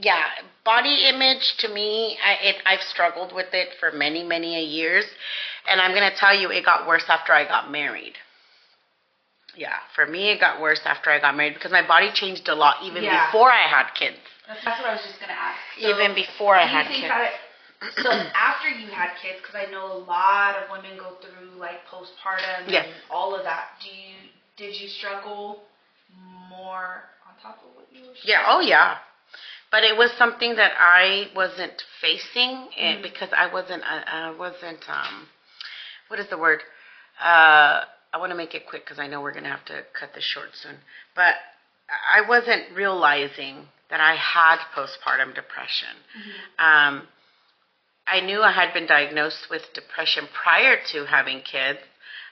yeah, 0.00 0.24
body 0.66 1.04
image 1.08 1.54
to 1.58 1.68
me, 1.72 2.18
I, 2.22 2.32
it, 2.48 2.56
I've 2.66 2.82
struggled 2.82 3.32
with 3.32 3.54
it 3.54 3.68
for 3.80 3.90
many, 3.92 4.22
many 4.22 4.56
a 4.58 4.62
years, 4.62 5.06
and 5.70 5.80
I'm 5.80 5.94
gonna 5.94 6.14
tell 6.14 6.34
you, 6.38 6.50
it 6.50 6.64
got 6.64 6.86
worse 6.86 7.04
after 7.08 7.32
I 7.32 7.44
got 7.48 7.70
married. 7.70 8.14
Yeah, 9.56 9.78
for 9.94 10.06
me, 10.06 10.30
it 10.32 10.40
got 10.40 10.60
worse 10.60 10.80
after 10.84 11.08
I 11.10 11.18
got 11.18 11.34
married 11.34 11.54
because 11.54 11.72
my 11.72 11.86
body 11.86 12.10
changed 12.12 12.46
a 12.48 12.54
lot 12.54 12.82
even 12.84 13.02
Yeah. 13.04 13.30
before 13.30 13.50
I 13.50 13.62
had 13.62 13.94
kids. 13.94 14.18
That's, 14.46 14.62
that's 14.62 14.80
what 14.80 14.90
I 14.90 14.92
was 14.92 15.02
just 15.06 15.18
gonna 15.18 15.32
ask. 15.32 15.58
So, 15.80 15.88
even 15.88 16.14
before 16.14 16.54
I 16.54 16.66
had 16.66 16.86
kids. 16.88 17.08
it- 17.08 17.40
so 18.02 18.10
after 18.10 18.68
you 18.68 18.88
had 18.88 19.10
kids, 19.20 19.38
because 19.40 19.54
I 19.54 19.70
know 19.70 19.84
a 19.92 20.00
lot 20.08 20.56
of 20.56 20.70
women 20.70 20.96
go 20.98 21.16
through 21.20 21.58
like 21.58 21.86
postpartum 21.86 22.68
Yes. 22.68 22.86
and 22.86 22.94
all 23.10 23.34
of 23.34 23.44
that. 23.44 23.68
Do 23.82 23.88
you 23.88 24.16
did 24.56 24.74
you 24.80 24.88
struggle 24.88 25.62
more 26.48 27.04
on 27.28 27.34
top 27.42 27.60
of 27.62 27.76
what 27.76 27.86
you 27.92 28.02
were? 28.08 28.14
Yeah, 28.24 28.44
oh 28.48 28.60
yeah. 28.60 28.96
But 29.76 29.84
it 29.84 29.94
was 29.94 30.10
something 30.12 30.56
that 30.56 30.72
I 30.80 31.28
wasn't 31.34 31.84
facing 32.00 32.70
and 32.78 33.02
because 33.02 33.28
I 33.36 33.52
wasn't 33.52 33.82
uh, 33.82 34.04
I 34.06 34.30
wasn't 34.30 34.82
um 34.88 35.28
what 36.08 36.18
is 36.18 36.28
the 36.30 36.38
word? 36.38 36.60
Uh 37.22 37.84
I 38.10 38.16
want 38.18 38.30
to 38.30 38.36
make 38.36 38.54
it 38.54 38.66
quick 38.66 38.86
cuz 38.86 38.98
I 38.98 39.06
know 39.06 39.20
we're 39.20 39.32
going 39.32 39.44
to 39.44 39.50
have 39.50 39.66
to 39.66 39.84
cut 39.92 40.14
this 40.14 40.24
short 40.24 40.56
soon. 40.56 40.78
But 41.14 41.34
I 42.10 42.22
wasn't 42.22 42.74
realizing 42.74 43.68
that 43.90 44.00
I 44.00 44.14
had 44.14 44.60
postpartum 44.74 45.34
depression. 45.34 45.94
Um 46.58 47.06
I 48.06 48.20
knew 48.20 48.40
I 48.40 48.52
had 48.52 48.72
been 48.72 48.86
diagnosed 48.86 49.50
with 49.50 49.74
depression 49.74 50.26
prior 50.42 50.78
to 50.92 51.04
having 51.04 51.42
kids. 51.42 51.80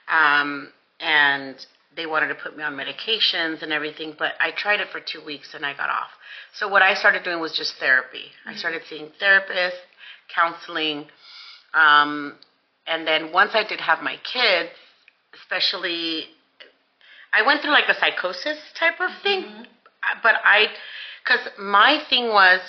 Um 0.07 0.73
and 0.99 1.63
they 1.95 2.05
wanted 2.05 2.27
to 2.27 2.35
put 2.35 2.55
me 2.57 2.63
on 2.63 2.75
medications 2.75 3.61
and 3.61 3.71
everything, 3.71 4.15
but 4.17 4.33
I 4.39 4.51
tried 4.51 4.79
it 4.79 4.89
for 4.91 4.99
two 4.99 5.23
weeks 5.25 5.53
and 5.53 5.65
I 5.65 5.73
got 5.73 5.89
off. 5.89 6.09
So 6.53 6.67
what 6.67 6.81
I 6.81 6.93
started 6.93 7.23
doing 7.23 7.39
was 7.39 7.53
just 7.55 7.75
therapy. 7.79 8.25
I 8.45 8.55
started 8.55 8.81
seeing 8.89 9.09
therapists, 9.21 9.79
counseling, 10.33 11.05
um, 11.73 12.35
and 12.87 13.07
then 13.07 13.31
once 13.31 13.51
I 13.53 13.63
did 13.63 13.81
have 13.81 14.01
my 14.01 14.17
kids, 14.17 14.69
especially, 15.33 16.25
I 17.33 17.45
went 17.45 17.61
through 17.61 17.71
like 17.71 17.89
a 17.89 17.99
psychosis 17.99 18.57
type 18.79 18.99
of 18.99 19.09
thing. 19.23 19.43
Uh, 19.43 20.19
But 20.21 20.35
I, 20.43 20.67
because 21.23 21.47
my 21.59 22.03
thing 22.09 22.29
was, 22.29 22.61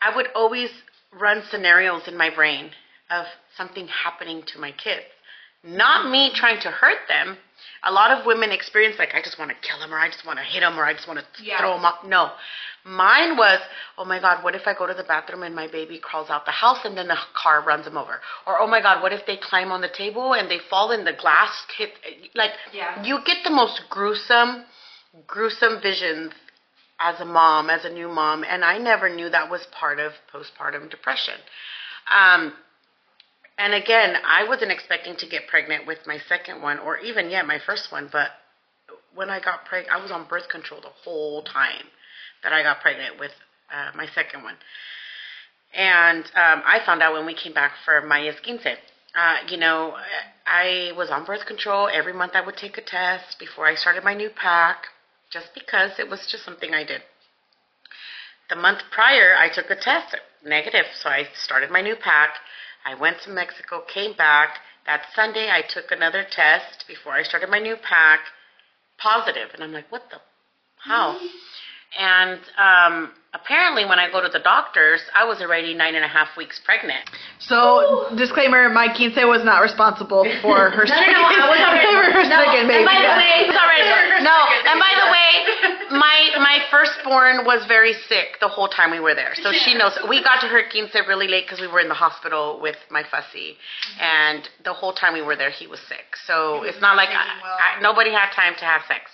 I 0.00 0.14
would 0.14 0.28
always 0.34 0.70
run 1.12 1.42
scenarios 1.50 2.08
in 2.08 2.16
my 2.16 2.34
brain 2.34 2.70
of 3.10 3.26
something 3.56 3.88
happening 3.88 4.42
to 4.46 4.58
my 4.58 4.72
kids. 4.72 5.04
Not 5.64 6.10
me 6.10 6.30
trying 6.34 6.60
to 6.60 6.70
hurt 6.70 7.08
them. 7.08 7.36
A 7.84 7.92
lot 7.92 8.10
of 8.10 8.26
women 8.26 8.50
experience 8.50 8.96
like 8.98 9.14
I 9.14 9.22
just 9.22 9.38
want 9.38 9.50
to 9.50 9.56
kill 9.66 9.80
him 9.80 9.92
or 9.94 9.98
I 9.98 10.08
just 10.08 10.26
want 10.26 10.38
to 10.38 10.44
hit 10.44 10.62
him 10.62 10.78
or 10.78 10.84
I 10.84 10.92
just 10.94 11.06
want 11.06 11.20
to 11.20 11.42
Yeah. 11.42 11.58
throw 11.58 11.76
him 11.76 11.84
off. 11.84 12.04
No. 12.04 12.32
Mine 12.84 13.36
was, 13.36 13.60
oh 13.98 14.04
my 14.04 14.18
God, 14.20 14.42
what 14.42 14.54
if 14.54 14.62
I 14.66 14.72
go 14.74 14.86
to 14.86 14.94
the 14.94 15.04
bathroom 15.04 15.42
and 15.42 15.54
my 15.54 15.66
baby 15.66 15.98
crawls 15.98 16.30
out 16.30 16.44
the 16.46 16.52
house 16.52 16.78
and 16.84 16.96
then 16.96 17.08
the 17.08 17.18
car 17.34 17.62
runs 17.62 17.86
him 17.86 17.96
over? 17.96 18.20
Or 18.46 18.60
oh 18.60 18.66
my 18.66 18.80
God, 18.80 19.02
what 19.02 19.12
if 19.12 19.26
they 19.26 19.36
climb 19.36 19.70
on 19.72 19.80
the 19.80 19.88
table 19.90 20.34
and 20.34 20.50
they 20.50 20.58
fall 20.70 20.90
in 20.92 21.04
the 21.04 21.12
glass 21.12 21.50
hit? 21.76 21.90
Like, 22.34 22.52
Yeah. 22.72 23.02
you 23.04 23.20
get 23.24 23.38
the 23.44 23.50
most 23.50 23.82
gruesome, 23.90 24.64
gruesome 25.26 25.80
visions 25.80 26.32
as 27.00 27.20
a 27.20 27.24
mom, 27.24 27.70
as 27.70 27.84
a 27.84 27.90
new 27.90 28.08
mom, 28.08 28.44
and 28.44 28.64
I 28.64 28.78
never 28.78 29.08
knew 29.08 29.28
that 29.28 29.48
was 29.50 29.64
part 29.66 29.98
of 30.00 30.12
postpartum 30.32 30.90
depression. 30.90 31.34
Um, 32.10 32.54
and 33.58 33.74
again, 33.74 34.14
I 34.24 34.48
wasn't 34.48 34.70
expecting 34.70 35.16
to 35.16 35.26
get 35.26 35.48
pregnant 35.48 35.86
with 35.86 35.98
my 36.06 36.18
second 36.28 36.62
one, 36.62 36.78
or 36.78 36.98
even 36.98 37.28
yet 37.30 37.46
my 37.46 37.58
first 37.58 37.90
one. 37.90 38.08
But 38.10 38.30
when 39.14 39.30
I 39.30 39.40
got 39.40 39.64
pregnant, 39.64 39.94
I 39.98 40.00
was 40.00 40.12
on 40.12 40.28
birth 40.28 40.48
control 40.48 40.80
the 40.80 40.94
whole 41.04 41.42
time 41.42 41.86
that 42.44 42.52
I 42.52 42.62
got 42.62 42.80
pregnant 42.80 43.18
with 43.18 43.32
uh, 43.72 43.90
my 43.96 44.06
second 44.14 44.44
one. 44.44 44.54
And 45.74 46.24
um, 46.24 46.62
I 46.64 46.78
found 46.86 47.02
out 47.02 47.12
when 47.12 47.26
we 47.26 47.34
came 47.34 47.52
back 47.52 47.72
for 47.84 48.00
Maya's 48.00 48.36
quince. 48.42 48.62
Uh, 48.64 49.36
you 49.48 49.56
know, 49.56 49.94
I 50.46 50.92
was 50.96 51.10
on 51.10 51.24
birth 51.24 51.44
control. 51.46 51.88
Every 51.92 52.12
month 52.12 52.32
I 52.34 52.44
would 52.44 52.56
take 52.56 52.78
a 52.78 52.82
test 52.82 53.38
before 53.40 53.66
I 53.66 53.74
started 53.74 54.04
my 54.04 54.14
new 54.14 54.30
pack, 54.30 54.84
just 55.30 55.48
because 55.52 55.98
it 55.98 56.08
was 56.08 56.26
just 56.30 56.44
something 56.44 56.72
I 56.72 56.84
did. 56.84 57.02
The 58.48 58.56
month 58.56 58.78
prior, 58.90 59.34
I 59.36 59.48
took 59.52 59.68
a 59.68 59.76
test, 59.76 60.16
negative, 60.44 60.86
so 60.94 61.10
I 61.10 61.28
started 61.34 61.70
my 61.70 61.82
new 61.82 61.96
pack. 61.96 62.30
I 62.88 62.94
went 62.94 63.20
to 63.24 63.30
Mexico, 63.30 63.82
came 63.92 64.14
back. 64.16 64.60
That 64.86 65.02
Sunday, 65.14 65.50
I 65.50 65.60
took 65.60 65.92
another 65.92 66.24
test 66.24 66.86
before 66.88 67.12
I 67.12 67.22
started 67.22 67.50
my 67.50 67.58
new 67.58 67.76
pack, 67.76 68.20
positive, 68.96 69.50
and 69.52 69.62
I'm 69.62 69.72
like, 69.72 69.92
what 69.92 70.08
the, 70.10 70.16
how? 70.76 71.20
And 71.98 72.40
um, 72.56 73.12
apparently, 73.40 73.84
when 73.84 73.98
I 73.98 74.10
go 74.10 74.20
to 74.20 74.28
the 74.28 74.38
doctors, 74.40 75.00
I 75.14 75.24
was 75.24 75.40
already 75.40 75.74
nine 75.74 75.94
and 75.94 76.04
a 76.04 76.08
half 76.08 76.28
weeks 76.36 76.60
pregnant. 76.64 77.04
So, 77.38 78.10
disclaimer: 78.16 78.68
My 78.68 78.88
quince 78.94 79.16
was 79.16 79.44
not 79.44 79.62
responsible 79.62 80.24
for 80.42 80.70
her 80.76 80.84
No, 80.84 80.94
no, 80.94 81.12
no, 81.12 81.22
I 81.22 81.46
was 81.50 81.60
already- 81.66 81.86
for 81.92 82.04
her 82.12 82.24
No, 82.28 82.38
second 82.44 82.60
and 82.60 82.68
baby. 82.68 82.84
by 82.84 82.98
the 83.00 83.14
way, 83.16 83.34
sorry, 83.54 83.80
no, 84.22 84.36
and 84.68 84.76
by 84.80 84.92
the 85.02 85.08
way, 85.14 85.28
my 85.98 86.18
my 86.38 86.58
firstborn 86.70 87.44
was 87.44 87.64
very 87.66 87.92
sick 88.08 88.38
the 88.40 88.48
whole 88.48 88.68
time 88.68 88.90
we 88.90 89.00
were 89.00 89.14
there, 89.14 89.34
so 89.34 89.52
she 89.52 89.74
knows. 89.74 89.96
We 90.08 90.22
got 90.22 90.40
to 90.42 90.48
her 90.48 90.62
quince 90.70 90.94
really 91.06 91.28
late 91.28 91.44
because 91.46 91.60
we 91.60 91.66
were 91.68 91.80
in 91.80 91.88
the 91.88 91.94
hospital 92.06 92.58
with 92.60 92.76
my 92.90 93.02
fussy, 93.10 93.56
and 94.00 94.48
the 94.64 94.72
whole 94.72 94.92
time 94.92 95.12
we 95.14 95.22
were 95.22 95.36
there, 95.36 95.50
he 95.50 95.66
was 95.66 95.80
sick. 95.88 96.16
So 96.26 96.62
it's 96.64 96.80
not 96.80 96.96
like 96.96 97.08
I, 97.10 97.78
I, 97.78 97.80
nobody 97.80 98.10
had 98.10 98.30
time 98.34 98.54
to 98.58 98.64
have 98.64 98.82
sex. 98.88 99.10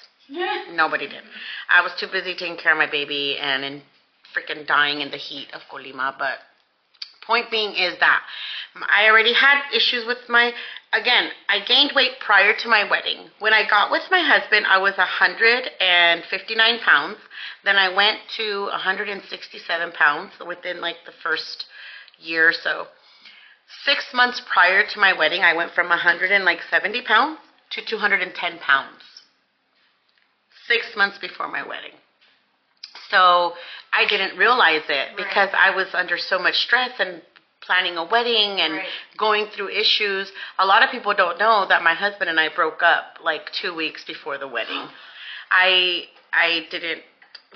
Nobody 0.73 1.07
did. 1.07 1.21
I 1.69 1.83
was 1.83 1.93
too 2.01 2.07
busy 2.11 2.33
taking 2.35 2.57
care 2.57 2.73
of 2.73 2.79
my 2.79 2.91
baby 2.91 3.37
and 3.39 3.63
in 3.63 3.83
freaking 4.35 4.67
dying 4.67 5.01
in 5.01 5.11
the 5.11 5.17
heat 5.17 5.49
of 5.55 5.63
Colima. 5.71 6.15
But 6.19 6.39
point 7.27 7.51
being 7.51 7.71
is 7.71 7.99
that 8.01 8.23
I 8.75 9.09
already 9.09 9.33
had 9.33 9.63
issues 9.75 10.07
with 10.07 10.19
my. 10.29 10.53
Again, 10.93 11.31
I 11.49 11.65
gained 11.65 11.93
weight 11.95 12.21
prior 12.21 12.53
to 12.55 12.69
my 12.69 12.89
wedding. 12.89 13.31
When 13.39 13.53
I 13.53 13.69
got 13.69 13.91
with 13.91 14.03
my 14.11 14.21
husband, 14.21 14.67
I 14.67 14.79
was 14.79 14.97
159 14.97 16.79
pounds. 16.81 17.19
Then 17.65 17.77
I 17.77 17.95
went 17.95 18.19
to 18.37 18.63
167 18.67 19.93
pounds 19.93 20.33
within 20.47 20.81
like 20.81 20.97
the 21.07 21.13
first 21.23 21.67
year 22.19 22.49
or 22.49 22.53
so. 22.53 22.87
Six 23.85 24.07
months 24.13 24.41
prior 24.53 24.85
to 24.87 25.01
my 25.01 25.13
wedding, 25.13 25.43
I 25.43 25.55
went 25.55 25.73
from 25.73 25.89
170 25.89 27.03
pounds 27.03 27.39
to 27.71 27.85
210 27.85 28.59
pounds 28.59 29.03
six 30.67 30.87
months 30.97 31.19
before 31.19 31.49
my 31.49 31.67
wedding. 31.67 31.93
So 33.11 33.53
I 33.97 34.07
didn't 34.07 34.37
realize 34.37 34.83
it 34.89 35.17
because 35.17 35.51
I 35.57 35.71
was 35.71 35.87
under 35.95 36.19
so 36.19 36.39
much 36.39 36.57
stress 36.57 36.91
and 36.99 37.23
planning 37.61 37.97
a 37.97 38.05
wedding 38.05 38.61
and 38.61 38.75
Right. 38.75 38.89
going 39.17 39.47
through 39.47 39.71
issues. 39.71 40.31
A 40.59 40.67
lot 40.67 40.83
of 40.83 40.91
people 40.91 41.15
don't 41.15 41.39
know 41.39 41.65
that 41.67 41.83
my 41.83 41.95
husband 41.95 42.29
and 42.29 42.39
I 42.39 42.49
broke 42.49 42.83
up 42.83 43.19
like 43.23 43.51
two 43.53 43.75
weeks 43.75 44.05
before 44.05 44.37
the 44.39 44.49
wedding. 44.49 44.89
I 45.51 46.09
I 46.33 46.67
didn't. 46.71 47.03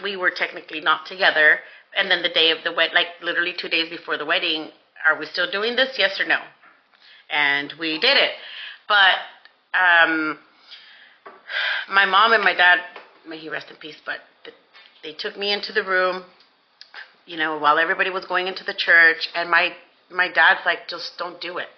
We 0.02 0.16
were 0.16 0.30
technically 0.30 0.80
not 0.80 1.06
together, 1.06 1.58
and 1.96 2.08
then 2.10 2.22
the 2.22 2.28
day 2.28 2.50
of 2.52 2.62
the 2.62 2.72
wed, 2.72 2.90
like 2.94 3.08
literally 3.20 3.52
two 3.52 3.68
days 3.68 3.88
before 3.90 4.16
the 4.16 4.24
wedding, 4.24 4.70
are 5.04 5.18
we 5.18 5.26
still 5.26 5.50
doing 5.50 5.74
this? 5.74 5.98
Yes 5.98 6.20
or 6.20 6.24
no? 6.24 6.38
And 7.30 7.72
we 7.80 7.98
did 7.98 8.16
it, 8.16 8.30
but 8.86 9.16
um, 9.74 10.38
my 11.90 12.06
mom 12.06 12.32
and 12.32 12.42
my 12.44 12.54
dad, 12.54 12.78
may 13.26 13.38
he 13.38 13.48
rest 13.48 13.70
in 13.70 13.76
peace, 13.76 14.00
but 14.06 14.20
they 15.02 15.12
took 15.12 15.36
me 15.36 15.52
into 15.52 15.72
the 15.72 15.84
room, 15.84 16.24
you 17.26 17.36
know, 17.36 17.58
while 17.58 17.78
everybody 17.78 18.10
was 18.10 18.24
going 18.24 18.46
into 18.46 18.64
the 18.64 18.74
church, 18.74 19.28
and 19.34 19.50
my 19.50 19.72
my 20.10 20.28
dad's 20.28 20.60
like, 20.64 20.88
just 20.88 21.18
don't 21.18 21.40
do 21.40 21.58
it. 21.58 21.68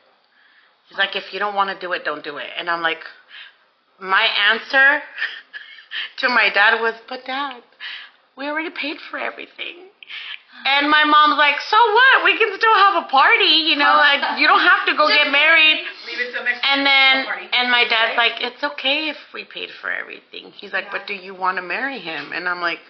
He's 0.89 0.99
like, 0.99 1.17
if 1.17 1.33
you 1.33 1.39
don't 1.39 1.55
want 1.55 1.71
to 1.71 1.79
do 1.79 1.93
it, 1.93 2.05
don't 2.05 2.23
do 2.23 2.37
it. 2.37 2.49
And 2.57 2.69
I'm 2.69 2.83
like, 2.83 2.99
my 4.01 4.27
answer 4.51 5.03
to 6.19 6.29
my 6.29 6.51
dad 6.53 6.81
was, 6.81 6.95
but 7.09 7.25
dad, 7.27 7.63
we 8.37 8.47
already 8.47 8.71
paid 8.71 8.99
for 9.11 9.19
everything. 9.19 9.91
And 10.67 10.91
my 10.91 11.05
mom's 11.05 11.39
like, 11.39 11.61
so 11.61 11.77
what? 11.77 12.25
We 12.25 12.37
can 12.37 12.53
still 12.59 12.75
have 12.75 13.05
a 13.05 13.09
party, 13.09 13.71
you 13.71 13.77
know, 13.77 13.95
like 13.97 14.41
you 14.41 14.47
don't 14.47 14.61
have 14.61 14.87
to 14.87 14.97
go 14.97 15.09
get 15.09 15.31
married. 15.31 15.79
Leave 16.07 16.19
it 16.19 16.33
till 16.33 16.45
And 16.45 16.85
then, 16.85 17.27
and 17.53 17.71
my 17.71 17.85
dad's 17.89 18.17
like, 18.17 18.43
it's 18.43 18.63
okay 18.63 19.09
if 19.09 19.17
we 19.33 19.45
paid 19.45 19.71
for 19.81 19.91
everything. 19.91 20.53
He's 20.53 20.73
like, 20.73 20.91
but 20.91 21.07
do 21.07 21.15
you 21.15 21.35
want 21.35 21.57
to 21.57 21.63
marry 21.63 21.99
him? 21.99 22.33
And 22.33 22.49
I'm 22.49 22.61
like, 22.61 22.81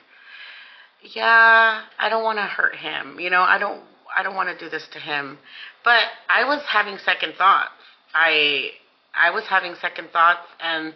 yeah, 1.02 1.82
I 1.98 2.08
don't 2.08 2.24
want 2.24 2.38
to 2.38 2.42
hurt 2.42 2.76
him. 2.76 3.18
You 3.18 3.30
know, 3.30 3.42
I 3.42 3.58
don't, 3.58 3.82
I 4.14 4.22
don't 4.22 4.34
want 4.34 4.48
to 4.56 4.64
do 4.64 4.70
this 4.70 4.86
to 4.92 4.98
him. 4.98 5.38
But 5.84 6.02
I 6.28 6.44
was 6.44 6.62
having 6.68 6.98
second 6.98 7.34
thoughts. 7.36 7.70
I, 8.14 8.70
I 9.14 9.30
was 9.30 9.44
having 9.48 9.74
second 9.80 10.10
thoughts, 10.10 10.46
and 10.60 10.94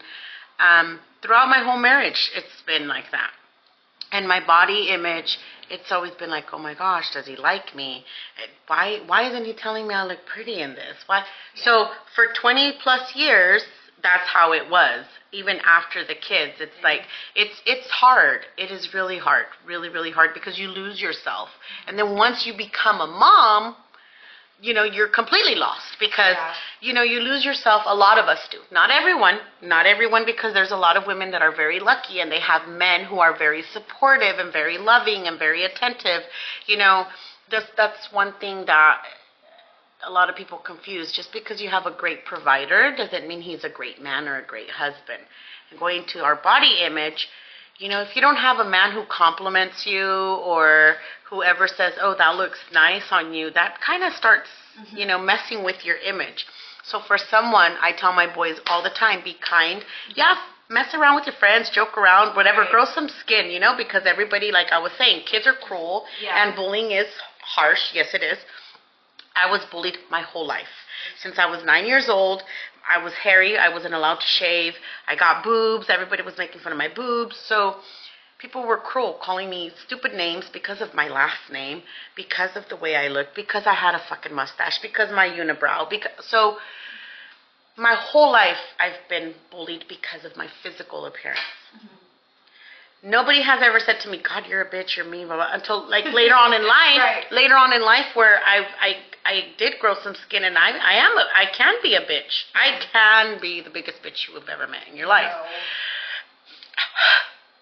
um, 0.59 1.01
throughout 1.23 1.49
my 1.49 1.63
whole 1.65 1.79
marriage, 1.79 2.31
it's 2.35 2.63
been 2.67 2.89
like 2.89 3.05
that. 3.13 3.31
And 4.13 4.29
my 4.29 4.45
body 4.45 4.89
image, 4.91 5.39
it's 5.71 5.91
always 5.91 6.13
been 6.13 6.31
like, 6.31 6.47
oh 6.53 6.59
my 6.59 6.75
gosh, 6.75 7.13
does 7.13 7.27
he 7.27 7.37
like 7.37 7.75
me? 7.75 8.05
Why, 8.67 9.01
why 9.07 9.29
isn't 9.29 9.45
he 9.45 9.55
telling 9.55 9.89
me 9.89 9.95
I 9.95 10.05
look 10.05 10.21
pretty 10.33 10.61
in 10.61 10.75
this? 10.75 10.97
Why? 11.07 11.25
So 11.57 11.89
for 12.15 12.27
20 12.41 12.75
plus 12.83 13.15
years, 13.17 13.65
that's 14.05 14.29
how 14.29 14.53
it 14.53 14.71
was. 14.71 15.05
Even 15.33 15.59
after 15.65 16.05
the 16.07 16.15
kids, 16.15 16.53
it's 16.61 16.79
like 16.85 17.01
it's 17.35 17.61
it's 17.67 17.91
hard. 17.91 18.43
It 18.57 18.71
is 18.71 18.95
really 18.95 19.19
hard, 19.19 19.47
really 19.67 19.89
really 19.89 20.13
hard 20.13 20.31
because 20.35 20.57
you 20.61 20.69
lose 20.69 21.01
yourself. 21.01 21.49
And 21.89 21.99
then 21.99 22.15
once 22.17 22.47
you 22.47 22.53
become 22.57 23.01
a 23.01 23.07
mom, 23.09 23.75
you 24.61 24.73
know 24.73 24.85
you're 24.85 25.09
completely 25.09 25.57
lost 25.57 25.97
because 25.99 26.37
Yeah. 26.37 26.55
you 26.81 26.93
know 26.93 27.03
you 27.03 27.21
lose 27.21 27.45
yourself 27.45 27.83
a 27.87 27.95
lot 27.95 28.19
of 28.19 28.27
us 28.27 28.39
do 28.51 28.59
not 28.71 28.91
everyone 28.91 29.41
not 29.63 29.85
everyone 29.87 30.25
because 30.25 30.55
there's 30.55 30.71
a 30.71 30.77
lot 30.77 30.97
of 30.97 31.07
women 31.07 31.33
that 31.33 31.43
are 31.43 31.55
very 31.65 31.81
lucky 31.81 32.21
and 32.21 32.31
they 32.31 32.41
have 32.41 32.69
men 32.69 33.05
who 33.05 33.19
are 33.19 33.37
very 33.37 33.63
supportive 33.63 34.39
and 34.39 34.53
very 34.53 34.79
loving 34.79 35.27
and 35.27 35.39
very 35.39 35.65
attentive 35.65 36.23
you 36.67 36.77
know 36.77 37.05
that's 37.51 37.67
that's 37.77 38.13
one 38.13 38.33
thing 38.41 38.65
that 38.67 39.03
a 40.07 40.11
lot 40.11 40.29
of 40.29 40.37
people 40.37 40.59
confuse 40.59 41.13
just 41.13 41.33
because 41.33 41.61
you 41.61 41.69
have 41.71 41.87
a 41.87 41.91
great 41.91 42.25
provider 42.25 42.95
doesn't 42.97 43.27
mean 43.27 43.41
he's 43.41 43.65
a 43.65 43.69
great 43.69 44.03
man 44.03 44.29
or 44.29 44.39
a 44.39 44.47
great 44.47 44.71
husband 44.71 45.23
and 45.71 45.79
going 45.81 46.05
to 46.09 46.21
our 46.23 46.37
body 46.37 46.81
image 46.85 47.29
you 47.79 47.89
know, 47.89 48.03
if 48.03 48.15
you 48.15 48.23
don't 48.23 48.37
have 48.37 48.59
a 48.59 48.69
man 48.69 48.93
who 48.93 49.03
compliments 49.09 49.85
you 49.85 50.07
or 50.07 50.95
whoever 51.29 51.67
says, 51.67 51.95
"Oh, 52.01 52.15
that 52.17 52.37
looks 52.37 52.59
nice 52.73 53.11
on 53.11 53.35
you," 53.35 53.51
that 53.51 53.81
kind 53.81 54.05
of 54.05 54.13
starts, 54.13 54.49
mm-hmm. 54.79 54.97
you 54.97 55.07
know, 55.07 55.19
messing 55.19 55.65
with 55.65 55.85
your 55.85 55.97
image. 55.97 56.47
So 56.85 57.01
for 57.01 57.19
someone, 57.19 57.73
I 57.81 57.93
tell 57.93 58.13
my 58.13 58.33
boys 58.33 58.61
all 58.69 58.83
the 58.83 58.91
time, 58.91 59.23
be 59.25 59.35
kind. 59.35 59.85
Yeah, 60.15 60.37
mess 60.69 60.95
around 60.95 61.17
with 61.17 61.27
your 61.27 61.35
friends, 61.35 61.69
joke 61.71 61.99
around, 61.99 62.37
whatever, 62.37 62.61
Right. 62.61 62.71
grow 62.71 62.85
some 62.85 63.09
skin, 63.09 63.51
you 63.51 63.59
know, 63.59 63.75
because 63.77 64.07
everybody 64.07 64.53
like 64.53 64.71
I 64.71 64.79
was 64.79 64.93
saying, 64.93 65.25
kids 65.25 65.47
are 65.47 65.55
cruel 65.55 66.07
Yeah. 66.21 66.45
and 66.45 66.55
bullying 66.55 66.93
is 66.93 67.09
harsh. 67.41 67.93
Yes, 67.93 68.15
it 68.15 68.23
is. 68.23 68.39
I 69.37 69.51
was 69.51 69.65
bullied 69.71 69.99
my 70.11 70.23
whole 70.23 70.47
life. 70.47 70.69
Since 71.19 71.39
I 71.39 71.47
was 71.47 71.65
nine 71.65 71.87
years 71.87 72.09
old, 72.09 72.43
I 72.89 73.03
was 73.03 73.13
hairy. 73.15 73.59
I 73.59 73.69
wasn't 73.69 73.95
allowed 73.95 74.21
to 74.21 74.27
shave. 74.27 74.75
I 75.09 75.17
got 75.17 75.43
boobs. 75.43 75.87
Everybody 75.89 76.23
was 76.23 76.39
making 76.39 76.61
fun 76.61 76.73
of 76.73 76.79
my 76.79 76.89
boobs. 76.89 77.37
So 77.37 77.77
people 78.39 78.67
were 78.67 78.77
cruel, 78.77 79.19
calling 79.23 79.51
me 79.51 79.73
stupid 79.87 80.15
names 80.15 80.45
because 80.53 80.81
of 80.81 80.95
my 80.95 81.09
last 81.09 81.51
name, 81.51 81.83
because 82.15 82.57
of 82.57 82.69
the 82.69 82.77
way 82.77 82.95
I 82.95 83.09
looked, 83.09 83.35
because 83.35 83.67
I 83.67 83.75
had 83.75 83.95
a 83.95 84.03
fucking 84.09 84.35
mustache, 84.35 84.79
because 84.81 85.11
my 85.11 85.29
unibrow. 85.29 85.89
Because 85.91 86.13
so 86.21 86.59
my 87.77 87.95
whole 87.95 88.31
life 88.31 88.59
I've 88.79 89.09
been 89.09 89.35
bullied 89.51 89.87
because 89.89 90.25
of 90.25 90.37
my 90.37 90.49
physical 90.63 91.07
appearance. 91.07 91.41
Mm-hmm. 91.77 91.94
Nobody 93.05 93.43
has 93.43 93.61
ever 93.63 93.81
said 93.81 94.01
to 94.01 94.09
me, 94.09 94.19
"God, 94.19 94.47
you're 94.49 94.63
a 94.63 94.71
bitch, 94.71 94.97
you're 94.97 95.05
mean," 95.05 95.27
blah, 95.27 95.37
blah, 95.37 95.53
until 95.53 95.89
like 95.89 96.07
later 96.07 96.35
on 96.35 96.55
in 96.55 96.67
life. 96.67 96.99
Right. 96.99 97.25
Later 97.31 97.55
on 97.55 97.73
in 97.73 97.83
life, 97.83 98.07
where 98.15 98.41
I 98.45 98.67
I 98.81 98.97
I 99.27 99.45
did 99.59 99.79
grow 99.79 99.95
some 100.03 100.15
skin, 100.15 100.45
and 100.45 100.57
I 100.57 100.71
I 100.71 100.95
am 100.95 101.17
a, 101.19 101.27
I 101.37 101.47
can 101.55 101.75
be 101.83 101.95
a 101.95 102.01
bitch. 102.01 102.45
I 102.55 102.81
can 102.93 103.41
be 103.41 103.61
the 103.61 103.71
biggest 103.71 104.03
bitch 104.03 104.27
you 104.27 104.35
have 104.35 104.49
ever 104.49 104.67
met 104.67 104.89
in 104.91 104.97
your 104.97 105.07
life. 105.07 105.33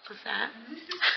What's 0.07 0.23
that? 0.23 0.49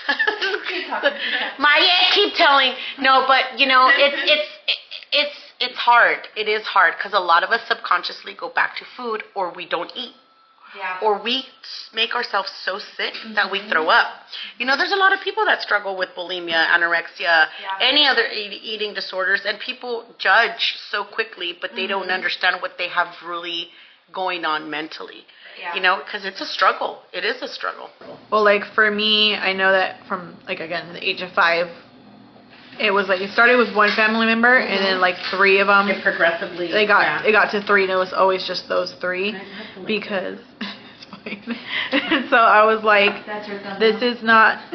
My 1.59 2.09
keep 2.13 2.33
telling. 2.35 2.73
No, 2.99 3.25
but 3.27 3.59
you 3.59 3.67
know, 3.67 3.89
it's 3.93 4.15
it's 4.23 4.49
it's 5.11 5.35
it's 5.59 5.77
hard. 5.77 6.27
It 6.35 6.47
is 6.47 6.63
hard 6.63 6.95
because 6.97 7.13
a 7.13 7.19
lot 7.19 7.43
of 7.43 7.49
us 7.51 7.61
subconsciously 7.67 8.33
go 8.33 8.49
back 8.49 8.77
to 8.77 8.85
food, 8.95 9.23
or 9.35 9.53
we 9.53 9.67
don't 9.67 9.91
eat, 9.95 10.13
Yeah. 10.75 10.99
or 11.01 11.21
we 11.21 11.45
make 11.93 12.13
ourselves 12.13 12.51
so 12.63 12.77
sick 12.77 13.13
that 13.35 13.51
we 13.51 13.59
mm-hmm. 13.59 13.69
throw 13.69 13.87
up. 13.87 14.07
You 14.57 14.65
know, 14.65 14.77
there's 14.77 14.91
a 14.91 14.97
lot 14.97 15.13
of 15.13 15.21
people 15.21 15.45
that 15.45 15.61
struggle 15.61 15.97
with 15.97 16.09
bulimia, 16.15 16.67
anorexia, 16.67 17.47
Yeah. 17.61 17.77
any 17.81 18.07
other 18.07 18.25
eat, 18.27 18.59
eating 18.63 18.93
disorders, 18.93 19.41
and 19.45 19.59
people 19.59 20.05
judge 20.17 20.75
so 20.91 21.03
quickly, 21.03 21.57
but 21.59 21.71
they 21.75 21.87
don't 21.87 22.03
mm-hmm. 22.03 22.11
understand 22.11 22.61
what 22.61 22.77
they 22.77 22.89
have 22.89 23.07
really 23.25 23.69
going 24.13 24.45
on 24.45 24.69
mentally. 24.69 25.25
Yeah. 25.59 25.75
You 25.75 25.81
know, 25.81 26.01
because 26.03 26.25
it's 26.25 26.41
a 26.41 26.45
struggle. 26.45 27.01
It 27.13 27.25
is 27.25 27.41
a 27.41 27.47
struggle. 27.47 27.89
Well, 28.31 28.43
like 28.43 28.63
for 28.75 28.91
me, 28.91 29.35
I 29.35 29.53
know 29.53 29.71
that 29.71 30.05
from 30.07 30.37
like 30.45 30.59
again 30.59 30.93
the 30.93 31.03
age 31.03 31.21
of 31.21 31.31
five, 31.31 31.67
it 32.79 32.91
was 32.91 33.07
like 33.07 33.21
it 33.21 33.31
started 33.31 33.57
with 33.57 33.75
one 33.75 33.89
family 33.95 34.25
member, 34.25 34.57
and 34.57 34.83
then 34.83 34.99
like 34.99 35.15
three 35.31 35.59
of 35.59 35.67
them, 35.67 35.87
It 35.89 36.03
progressively. 36.03 36.71
they 36.71 36.85
got 36.87 37.01
yeah. 37.01 37.27
it 37.27 37.31
got 37.31 37.51
to 37.51 37.61
three, 37.65 37.83
and 37.83 37.91
it 37.91 37.95
was 37.95 38.13
always 38.13 38.45
just 38.47 38.67
those 38.67 38.93
three 39.01 39.31
like 39.33 39.87
because 39.87 40.39
so 42.29 42.37
I 42.37 42.63
was 42.65 42.83
like, 42.83 43.25
That's 43.25 43.47
your 43.47 43.59
thumbs 43.59 43.79
this 43.79 44.01
is 44.01 44.23
not. 44.23 44.61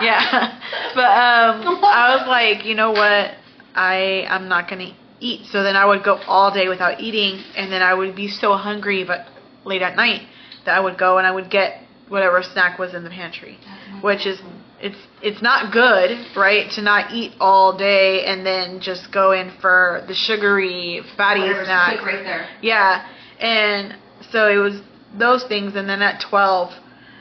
yeah, 0.00 0.58
but 0.94 1.10
um, 1.10 1.84
I 1.84 2.16
was 2.16 2.26
like, 2.28 2.64
you 2.64 2.74
know 2.74 2.92
what? 2.92 3.34
I 3.74 4.26
I'm 4.28 4.48
not 4.48 4.68
gonna 4.68 4.94
eat. 5.20 5.46
So 5.46 5.62
then 5.62 5.76
I 5.76 5.84
would 5.86 6.02
go 6.04 6.16
all 6.26 6.52
day 6.52 6.68
without 6.68 7.00
eating, 7.00 7.42
and 7.56 7.72
then 7.72 7.82
I 7.82 7.94
would 7.94 8.14
be 8.14 8.28
so 8.28 8.54
hungry, 8.54 9.04
but 9.04 9.26
late 9.64 9.82
at 9.82 9.96
night, 9.96 10.22
that 10.64 10.76
I 10.76 10.80
would 10.80 10.98
go 10.98 11.18
and 11.18 11.26
I 11.26 11.30
would 11.30 11.50
get 11.50 11.82
whatever 12.08 12.42
snack 12.42 12.78
was 12.78 12.94
in 12.94 13.04
the 13.04 13.10
pantry, 13.10 13.58
which 14.02 14.26
is 14.26 14.40
it's 14.80 14.96
it's 15.22 15.42
not 15.42 15.72
good, 15.72 16.18
right, 16.36 16.70
to 16.72 16.82
not 16.82 17.12
eat 17.12 17.32
all 17.38 17.76
day 17.76 18.24
and 18.24 18.44
then 18.44 18.80
just 18.80 19.12
go 19.12 19.32
in 19.32 19.52
for 19.60 20.02
the 20.08 20.14
sugary, 20.14 21.02
fatty 21.16 21.40
Whatever's 21.40 21.66
snack. 21.66 22.02
right 22.02 22.24
there. 22.24 22.48
Yeah, 22.62 23.06
and 23.38 23.94
so 24.30 24.48
it 24.48 24.56
was 24.56 24.80
those 25.18 25.44
things, 25.44 25.74
and 25.76 25.88
then 25.88 26.02
at 26.02 26.24
twelve, 26.28 26.72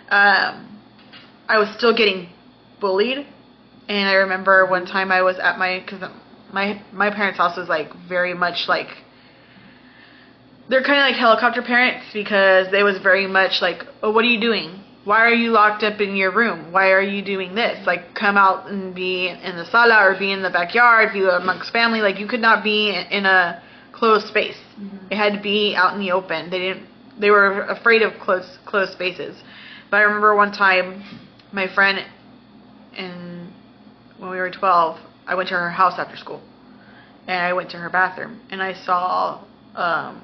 um, 0.09 0.79
I 1.47 1.57
was 1.57 1.73
still 1.75 1.95
getting 1.95 2.29
bullied, 2.79 3.25
and 3.87 4.09
I 4.09 4.13
remember 4.15 4.65
one 4.65 4.85
time 4.85 5.11
I 5.11 5.21
was 5.21 5.37
at 5.37 5.57
my 5.57 5.79
because 5.79 6.09
my 6.53 6.81
my 6.93 7.09
parents' 7.09 7.37
house 7.37 7.57
was 7.57 7.67
like 7.67 7.89
very 8.07 8.33
much 8.33 8.65
like 8.67 8.87
they're 10.69 10.83
kind 10.83 10.99
of 10.99 11.05
like 11.11 11.15
helicopter 11.15 11.61
parents 11.61 12.05
because 12.13 12.71
they 12.71 12.83
was 12.83 12.99
very 12.99 13.27
much 13.27 13.61
like, 13.61 13.83
oh, 14.03 14.11
what 14.11 14.23
are 14.23 14.27
you 14.27 14.39
doing? 14.39 14.78
Why 15.05 15.21
are 15.21 15.33
you 15.33 15.51
locked 15.51 15.83
up 15.83 16.01
in 16.01 16.15
your 16.15 16.31
room? 16.31 16.71
Why 16.71 16.91
are 16.91 17.01
you 17.01 17.23
doing 17.23 17.55
this? 17.55 17.85
Like, 17.87 18.13
come 18.13 18.37
out 18.37 18.69
and 18.69 18.93
be 18.93 19.29
in 19.29 19.55
the 19.55 19.65
sala 19.65 20.03
or 20.05 20.19
be 20.19 20.31
in 20.31 20.41
the 20.41 20.49
backyard, 20.49 21.13
be 21.13 21.23
amongst 21.23 21.71
family. 21.71 22.01
Like, 22.01 22.19
you 22.19 22.27
could 22.27 22.41
not 22.41 22.63
be 22.63 22.89
in 22.89 23.25
a 23.25 23.61
closed 23.93 24.27
space. 24.27 24.57
It 25.09 25.15
had 25.15 25.33
to 25.33 25.41
be 25.41 25.73
out 25.75 25.93
in 25.93 25.99
the 25.99 26.11
open. 26.11 26.49
They 26.49 26.59
didn't. 26.59 26.87
They 27.19 27.31
were 27.31 27.63
afraid 27.63 28.01
of 28.01 28.13
closed 28.19 28.59
closed 28.65 28.93
spaces. 28.93 29.41
But 29.89 29.97
I 29.97 30.01
remember 30.01 30.35
one 30.35 30.51
time, 30.51 31.03
my 31.51 31.67
friend, 31.73 32.05
in 32.95 33.51
when 34.19 34.29
we 34.31 34.37
were 34.37 34.51
12, 34.51 34.99
I 35.27 35.35
went 35.35 35.49
to 35.49 35.55
her 35.55 35.69
house 35.69 35.97
after 35.97 36.17
school, 36.17 36.41
and 37.27 37.41
I 37.41 37.53
went 37.53 37.71
to 37.71 37.77
her 37.77 37.89
bathroom, 37.89 38.41
and 38.51 38.61
I 38.61 38.73
saw 38.73 39.41
um, 39.75 40.21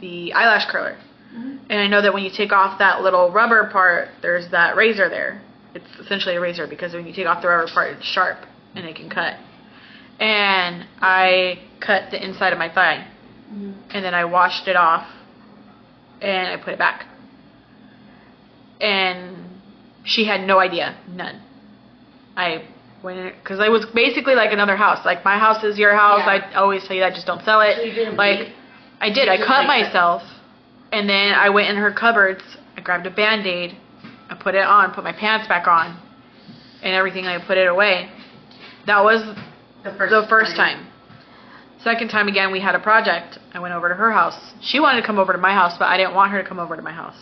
the 0.00 0.32
eyelash 0.32 0.70
curler. 0.70 0.98
And 1.34 1.80
I 1.80 1.88
know 1.88 2.00
that 2.02 2.14
when 2.14 2.22
you 2.22 2.30
take 2.30 2.52
off 2.52 2.78
that 2.78 3.02
little 3.02 3.30
rubber 3.32 3.68
part, 3.70 4.08
there's 4.22 4.50
that 4.50 4.76
razor 4.76 5.08
there. 5.08 5.42
It's 5.74 5.98
essentially 5.98 6.36
a 6.36 6.40
razor 6.40 6.66
because 6.66 6.92
when 6.94 7.06
you 7.06 7.12
take 7.12 7.26
off 7.26 7.42
the 7.42 7.48
rubber 7.48 7.70
part, 7.72 7.96
it's 7.96 8.06
sharp 8.06 8.38
and 8.74 8.86
it 8.86 8.94
can 8.94 9.10
cut. 9.10 9.36
And 10.20 10.86
I 11.00 11.60
cut 11.80 12.10
the 12.12 12.24
inside 12.24 12.52
of 12.52 12.58
my 12.58 12.72
thigh. 12.72 13.08
And 13.50 14.04
then 14.04 14.14
I 14.14 14.24
washed 14.24 14.68
it 14.68 14.76
off 14.76 15.08
and 16.20 16.48
I 16.48 16.62
put 16.62 16.72
it 16.72 16.78
back. 16.78 17.06
And 18.80 19.36
she 20.04 20.24
had 20.24 20.46
no 20.46 20.58
idea, 20.58 20.96
none. 21.08 21.40
I 22.36 22.64
went 23.02 23.34
because 23.42 23.60
I 23.60 23.68
was 23.68 23.86
basically 23.94 24.34
like 24.34 24.52
another 24.52 24.76
house. 24.76 25.04
Like 25.04 25.24
my 25.24 25.38
house 25.38 25.62
is 25.64 25.78
your 25.78 25.94
house. 25.94 26.22
Yeah. 26.24 26.50
I 26.52 26.54
always 26.54 26.84
tell 26.86 26.96
you 26.96 27.02
that. 27.02 27.14
Just 27.14 27.26
don't 27.26 27.44
sell 27.44 27.60
it. 27.60 27.76
So 27.76 27.82
you 27.82 27.92
didn't 27.92 28.16
like? 28.16 28.48
I 29.00 29.10
did. 29.10 29.28
I 29.28 29.36
cut 29.38 29.66
like 29.66 29.92
that. 29.92 30.22
And 30.94 31.08
then 31.08 31.34
I 31.34 31.50
went 31.50 31.68
in 31.68 31.76
her 31.76 31.92
cupboards. 31.92 32.42
I 32.76 32.80
grabbed 32.80 33.06
a 33.06 33.10
band 33.10 33.46
aid. 33.46 33.76
I 34.30 34.34
put 34.40 34.54
it 34.54 34.64
on. 34.64 34.94
Put 34.94 35.02
my 35.04 35.12
pants 35.12 35.48
back 35.48 35.66
on, 35.66 36.00
and 36.82 36.94
everything. 36.94 37.26
I 37.26 37.44
put 37.44 37.58
it 37.58 37.66
away. 37.66 38.10
That 38.86 39.02
was 39.02 39.20
The 39.82 39.92
first, 39.98 40.10
the 40.10 40.26
first 40.28 40.56
time. 40.56 40.86
Second 41.82 42.08
time 42.08 42.28
again, 42.28 42.52
we 42.52 42.60
had 42.60 42.74
a 42.74 42.78
project. 42.78 43.38
I 43.52 43.58
went 43.58 43.74
over 43.74 43.88
to 43.88 43.94
her 43.94 44.12
house. 44.12 44.38
She 44.62 44.78
wanted 44.80 45.00
to 45.00 45.06
come 45.06 45.18
over 45.18 45.32
to 45.32 45.38
my 45.38 45.52
house, 45.52 45.74
but 45.78 45.86
I 45.86 45.96
didn't 45.96 46.14
want 46.14 46.32
her 46.32 46.42
to 46.42 46.48
come 46.48 46.58
over 46.58 46.76
to 46.76 46.82
my 46.82 46.92
house. 46.92 47.16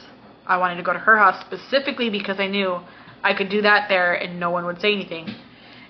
I 0.47 0.59
wanted 0.59 0.77
to 0.77 0.83
go 0.83 0.93
to 0.93 0.99
her 0.99 1.17
house 1.17 1.41
specifically 1.47 2.11
because 2.11 2.39
I 2.39 2.47
knew 2.47 2.79
I 3.23 3.35
could 3.35 3.49
do 3.49 3.63
that 3.63 3.89
there 3.89 4.15
and 4.15 4.39
no 4.39 4.51
one 4.51 4.67
would 4.67 4.81
say 4.81 4.93
anything. 4.93 5.29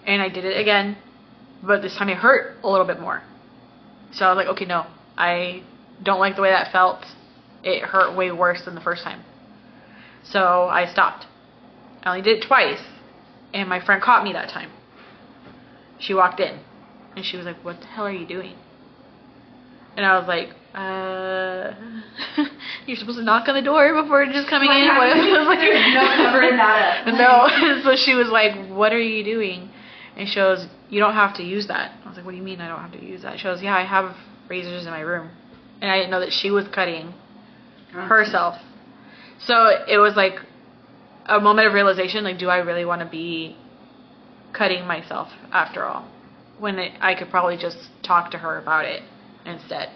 And 0.07 0.23
I 0.23 0.29
did 0.29 0.45
it 0.45 0.59
again, 0.59 0.97
but 1.63 1.83
this 1.83 1.97
time 1.97 2.09
it 2.09 2.17
hurt 2.17 2.57
a 2.63 2.69
little 2.69 2.87
bit 2.87 3.01
more. 3.01 3.23
So 4.13 4.25
I 4.25 4.33
was 4.33 4.37
like, 4.37 4.49
okay, 4.55 4.67
no, 4.67 4.87
I 5.17 5.63
don't 6.03 6.21
like 6.21 6.37
the 6.37 6.43
way 6.43 6.51
that 6.51 6.71
felt. 6.73 7.05
It 7.63 7.83
hurt 7.83 8.17
way 8.17 8.31
worse 8.33 8.65
than 8.65 8.75
the 8.75 8.81
first 8.81 9.05
time. 9.05 9.23
So 10.25 10.69
I 10.69 10.87
stopped. 10.87 11.27
I 12.03 12.11
only 12.11 12.23
did 12.23 12.39
it 12.39 12.47
twice, 12.47 12.81
and 13.55 13.69
my 13.69 13.81
friend 13.85 14.03
caught 14.03 14.25
me 14.25 14.33
that 14.33 14.49
time. 14.49 14.71
She 15.99 16.15
walked 16.15 16.41
in, 16.41 16.59
and 17.17 17.25
she 17.25 17.37
was 17.37 17.47
like, 17.47 17.65
"What 17.65 17.81
the 17.81 17.87
hell 17.87 18.07
are 18.07 18.13
you 18.13 18.27
doing?" 18.27 18.57
And 19.97 20.05
I 20.05 20.19
was 20.19 20.27
like, 20.27 20.51
"Uh, 20.75 21.75
you're 22.87 22.97
supposed 22.97 23.19
to 23.19 23.25
knock 23.25 23.47
on 23.49 23.55
the 23.55 23.63
door 23.63 24.03
before 24.03 24.25
just 24.27 24.49
coming 24.49 24.71
in." 24.71 24.89
What 24.89 25.17
like, 25.47 25.59
no 25.95 26.25
covering 26.25 26.57
that 26.57 27.07
up. 27.07 27.15
no. 27.15 27.83
so 27.85 27.95
she 27.97 28.15
was 28.15 28.29
like, 28.29 28.69
"What 28.69 28.93
are 28.93 29.01
you 29.01 29.23
doing?" 29.23 29.71
And 30.17 30.29
she 30.29 30.37
goes, 30.37 30.67
"You 30.89 30.99
don't 30.99 31.15
have 31.15 31.35
to 31.37 31.45
use 31.45 31.69
that." 31.69 31.93
I 32.05 32.09
was 32.09 32.17
like, 32.17 32.25
"What 32.25 32.33
do 32.33 32.37
you 32.37 32.43
mean 32.43 32.61
I 32.61 32.69
don't 32.69 32.81
have 32.81 32.93
to 32.93 33.05
use 33.05 33.23
that?" 33.23 33.39
She 33.39 33.45
goes, 33.45 33.63
"Yeah, 33.63 33.77
I 33.77 33.85
have 33.85 34.17
razors 34.49 34.87
in 34.87 34.91
my 34.91 35.01
room," 35.01 35.31
and 35.81 35.91
I 35.91 35.99
didn't 35.99 36.11
know 36.11 36.21
that 36.21 36.33
she 36.33 36.51
was 36.51 36.67
cutting 36.69 37.15
herself. 37.93 38.57
So 39.47 39.69
it 39.89 39.99
was 39.99 40.15
like 40.17 40.35
a 41.27 41.41
moment 41.41 41.67
of 41.67 41.75
realization. 41.75 42.25
Like, 42.25 42.39
do 42.39 42.49
I 42.49 42.59
really 42.59 42.85
want 42.85 43.01
to 43.01 43.09
be 43.09 43.57
cutting 44.53 44.87
myself 44.87 45.29
after 45.53 45.85
all? 45.85 46.11
When 46.59 46.79
it, 46.79 46.93
I 47.01 47.15
could 47.15 47.31
probably 47.31 47.57
just 47.57 47.79
talk 48.03 48.31
to 48.33 48.39
her 48.39 48.59
about 48.59 48.85
it 48.85 49.03
instead. 49.47 49.89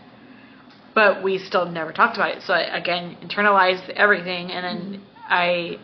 But 0.94 1.22
we 1.22 1.38
still 1.38 1.66
never 1.66 1.92
talked 1.92 2.16
about 2.16 2.36
it. 2.36 2.42
So 2.42 2.54
I, 2.54 2.76
again, 2.76 3.16
internalized 3.22 3.90
everything, 3.90 4.50
and 4.50 4.64
then 4.64 5.02
I 5.28 5.78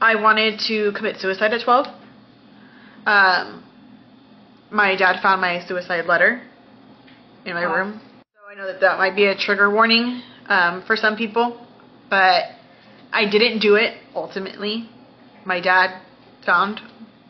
I 0.00 0.16
wanted 0.20 0.60
to 0.68 0.92
commit 0.92 1.16
suicide 1.18 1.52
at 1.54 1.64
12. 1.64 1.86
Um, 3.06 3.64
my 4.70 4.94
dad 4.96 5.20
found 5.22 5.40
my 5.40 5.64
suicide 5.66 6.04
letter 6.06 6.42
in 7.46 7.54
my 7.54 7.64
Wow. 7.64 7.76
room. 7.76 8.00
So 8.34 8.40
I 8.50 8.54
know 8.54 8.66
that 8.66 8.80
that 8.80 8.98
might 8.98 9.16
be 9.16 9.24
a 9.26 9.34
trigger 9.34 9.70
warning 9.70 10.22
um, 10.48 10.82
for 10.86 10.96
some 10.96 11.16
people, 11.16 11.66
but 12.10 12.44
I 13.12 13.28
didn't 13.30 13.60
do 13.60 13.74
it 13.76 13.94
ultimately. 14.14 14.88
My 15.44 15.60
dad 15.60 16.00
found 16.44 16.80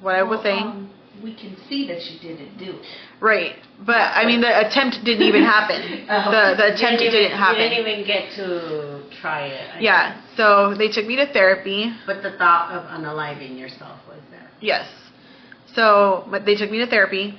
what 0.01 0.15
I 0.15 0.23
was 0.23 0.43
saying. 0.43 0.63
um, 0.65 0.91
we 1.23 1.35
can 1.35 1.57
see 1.69 1.87
that 1.89 2.03
you 2.05 2.21
didn't 2.21 2.59
do 2.59 2.73
it. 2.73 2.87
Right, 3.21 3.57
but 3.85 3.97
I 3.97 4.27
mean 4.27 4.43
the 4.43 4.69
attempt 4.69 4.99
didn't 5.05 5.23
even 5.27 5.43
happen. 5.43 6.05
Oh. 6.11 6.31
The 6.31 6.57
the 6.57 6.75
attempt 6.75 7.01
didn't 7.01 7.13
didn't 7.13 7.39
happen. 7.39 7.63
You 7.63 7.69
didn't 7.71 7.87
even 7.89 8.07
get 8.07 8.33
to 8.37 9.03
try 9.21 9.47
it. 9.47 9.77
I 9.77 9.81
Yeah, 9.81 10.21
so 10.37 10.75
they 10.77 10.89
took 10.89 11.07
me 11.07 11.17
to 11.17 11.27
therapy. 11.33 11.85
guess. 11.87 11.99
But 12.07 12.23
the 12.23 12.37
thought 12.37 12.71
of 12.73 12.83
unaliving 13.01 13.59
yourself 13.59 13.99
was 14.07 14.21
there. 14.31 14.49
Yes. 14.61 14.87
So 15.75 16.27
but 16.31 16.45
they 16.45 16.55
took 16.55 16.71
me 16.71 16.79
to 16.79 16.87
therapy, 16.87 17.39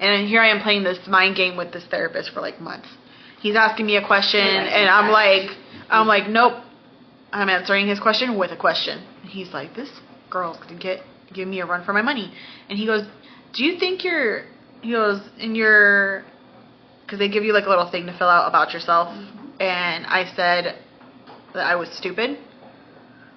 and 0.00 0.28
here 0.28 0.40
I 0.42 0.48
am 0.48 0.60
playing 0.60 0.82
this 0.82 0.98
mind 1.06 1.36
game 1.36 1.56
with 1.56 1.72
this 1.72 1.84
therapist 1.90 2.30
for 2.34 2.40
like 2.40 2.60
months. 2.60 2.88
He's 3.42 3.56
asking 3.56 3.86
me 3.86 3.96
a 3.96 4.06
question, 4.06 4.40
and 4.40 4.88
I'm 4.88 5.10
like, 5.10 5.50
I'm 5.90 6.06
like, 6.06 6.28
nope. 6.28 6.62
I'm 7.32 7.48
answering 7.48 7.88
his 7.88 7.98
question 7.98 8.38
with 8.38 8.52
a 8.52 8.56
question. 8.56 9.02
And 9.22 9.30
he's 9.30 9.52
like, 9.52 9.74
this 9.74 9.90
girl's 10.30 10.58
gonna 10.58 10.78
get 10.78 11.00
give 11.34 11.48
me 11.48 11.60
a 11.60 11.66
run 11.66 11.84
for 11.84 11.92
my 11.92 12.02
money. 12.02 12.32
And 12.68 12.78
he 12.78 12.86
goes, 12.86 13.02
do 13.54 13.64
you 13.64 13.78
think 13.78 14.04
you're? 14.04 14.44
He 14.82 14.92
goes, 14.92 15.20
in 15.38 15.54
your, 15.54 16.24
because 17.04 17.18
they 17.18 17.28
give 17.28 17.42
you 17.42 17.52
like 17.52 17.66
a 17.66 17.68
little 17.68 17.90
thing 17.90 18.06
to 18.06 18.16
fill 18.16 18.28
out 18.28 18.48
about 18.48 18.72
yourself, 18.72 19.08
and 19.60 20.06
I 20.06 20.32
said 20.36 20.78
that 21.54 21.66
I 21.66 21.74
was 21.76 21.88
stupid, 21.96 22.38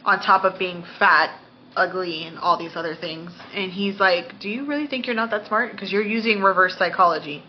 on 0.04 0.20
top 0.20 0.44
of 0.44 0.60
being 0.60 0.84
fat, 1.00 1.40
ugly, 1.76 2.24
and 2.24 2.38
all 2.38 2.58
these 2.58 2.76
other 2.76 2.96
things. 2.96 3.32
And 3.54 3.72
he's 3.72 4.00
like, 4.00 4.40
do 4.40 4.50
you 4.50 4.66
really 4.66 4.88
think 4.88 5.08
you're 5.08 5.16
not 5.16 5.32
that 5.32 5.48
smart? 5.48 5.72
Because 5.72 5.92
you're 5.92 6.06
using 6.06 6.42
reverse 6.42 6.78
psychology. 6.78 7.44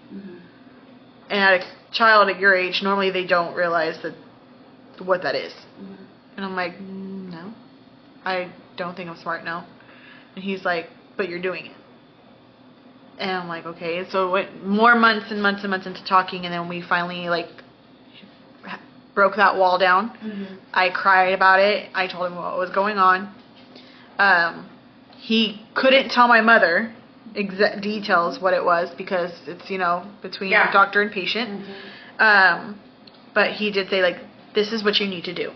And 1.29 1.41
at 1.41 1.61
a 1.61 1.65
child 1.93 2.29
at 2.29 2.39
your 2.39 2.55
age, 2.55 2.81
normally 2.83 3.11
they 3.11 3.27
don't 3.27 3.55
realize 3.55 4.01
that 4.03 4.15
what 5.05 5.23
that 5.23 5.35
is. 5.35 5.53
And 6.37 6.45
I'm 6.45 6.55
like, 6.55 6.75
"Mm, 6.79 7.31
no, 7.31 7.53
I 8.25 8.51
don't 8.77 8.97
think 8.97 9.09
I'm 9.11 9.17
smart 9.17 9.45
now. 9.45 9.67
And 10.35 10.45
he's 10.45 10.65
like, 10.65 10.89
but 11.17 11.29
you're 11.29 11.41
doing 11.41 11.67
it. 11.67 11.77
And 13.19 13.31
I'm 13.31 13.49
like, 13.49 13.65
okay. 13.65 14.05
So 14.11 14.29
it 14.29 14.31
went 14.31 14.67
more 14.67 14.95
months 14.95 15.31
and 15.31 15.43
months 15.43 15.63
and 15.63 15.71
months 15.71 15.87
into 15.87 16.05
talking, 16.05 16.45
and 16.45 16.53
then 16.53 16.69
we 16.69 16.83
finally 16.83 17.29
like 17.31 17.49
broke 19.15 19.37
that 19.37 19.57
wall 19.57 19.79
down. 19.79 20.11
I 20.75 20.91
cried 20.91 21.33
about 21.33 21.59
it. 21.59 21.91
I 21.95 22.07
told 22.07 22.27
him 22.27 22.37
what 22.37 22.59
was 22.59 22.71
going 22.71 22.99
on. 22.99 23.35
Um, 24.19 24.69
he 25.19 25.63
couldn't 25.75 26.11
tell 26.11 26.29
my 26.29 26.43
mother 26.43 26.95
exact 27.35 27.81
details 27.83 28.41
what 28.41 28.55
it 28.55 28.65
was 28.65 28.89
because 28.97 29.33
it's 29.47 29.71
you 29.71 29.79
know 29.79 30.05
between 30.23 30.51
Yeah. 30.51 30.71
doctor 30.73 31.03
and 31.03 31.11
patient. 31.11 31.65
Um, 32.19 32.81
but 33.35 33.53
he 33.53 33.71
did 33.71 33.91
say 33.91 34.01
like, 34.01 34.19
this 34.55 34.73
is 34.73 34.83
what 34.83 34.99
you 35.01 35.07
need 35.07 35.25
to 35.25 35.35
do. 35.35 35.53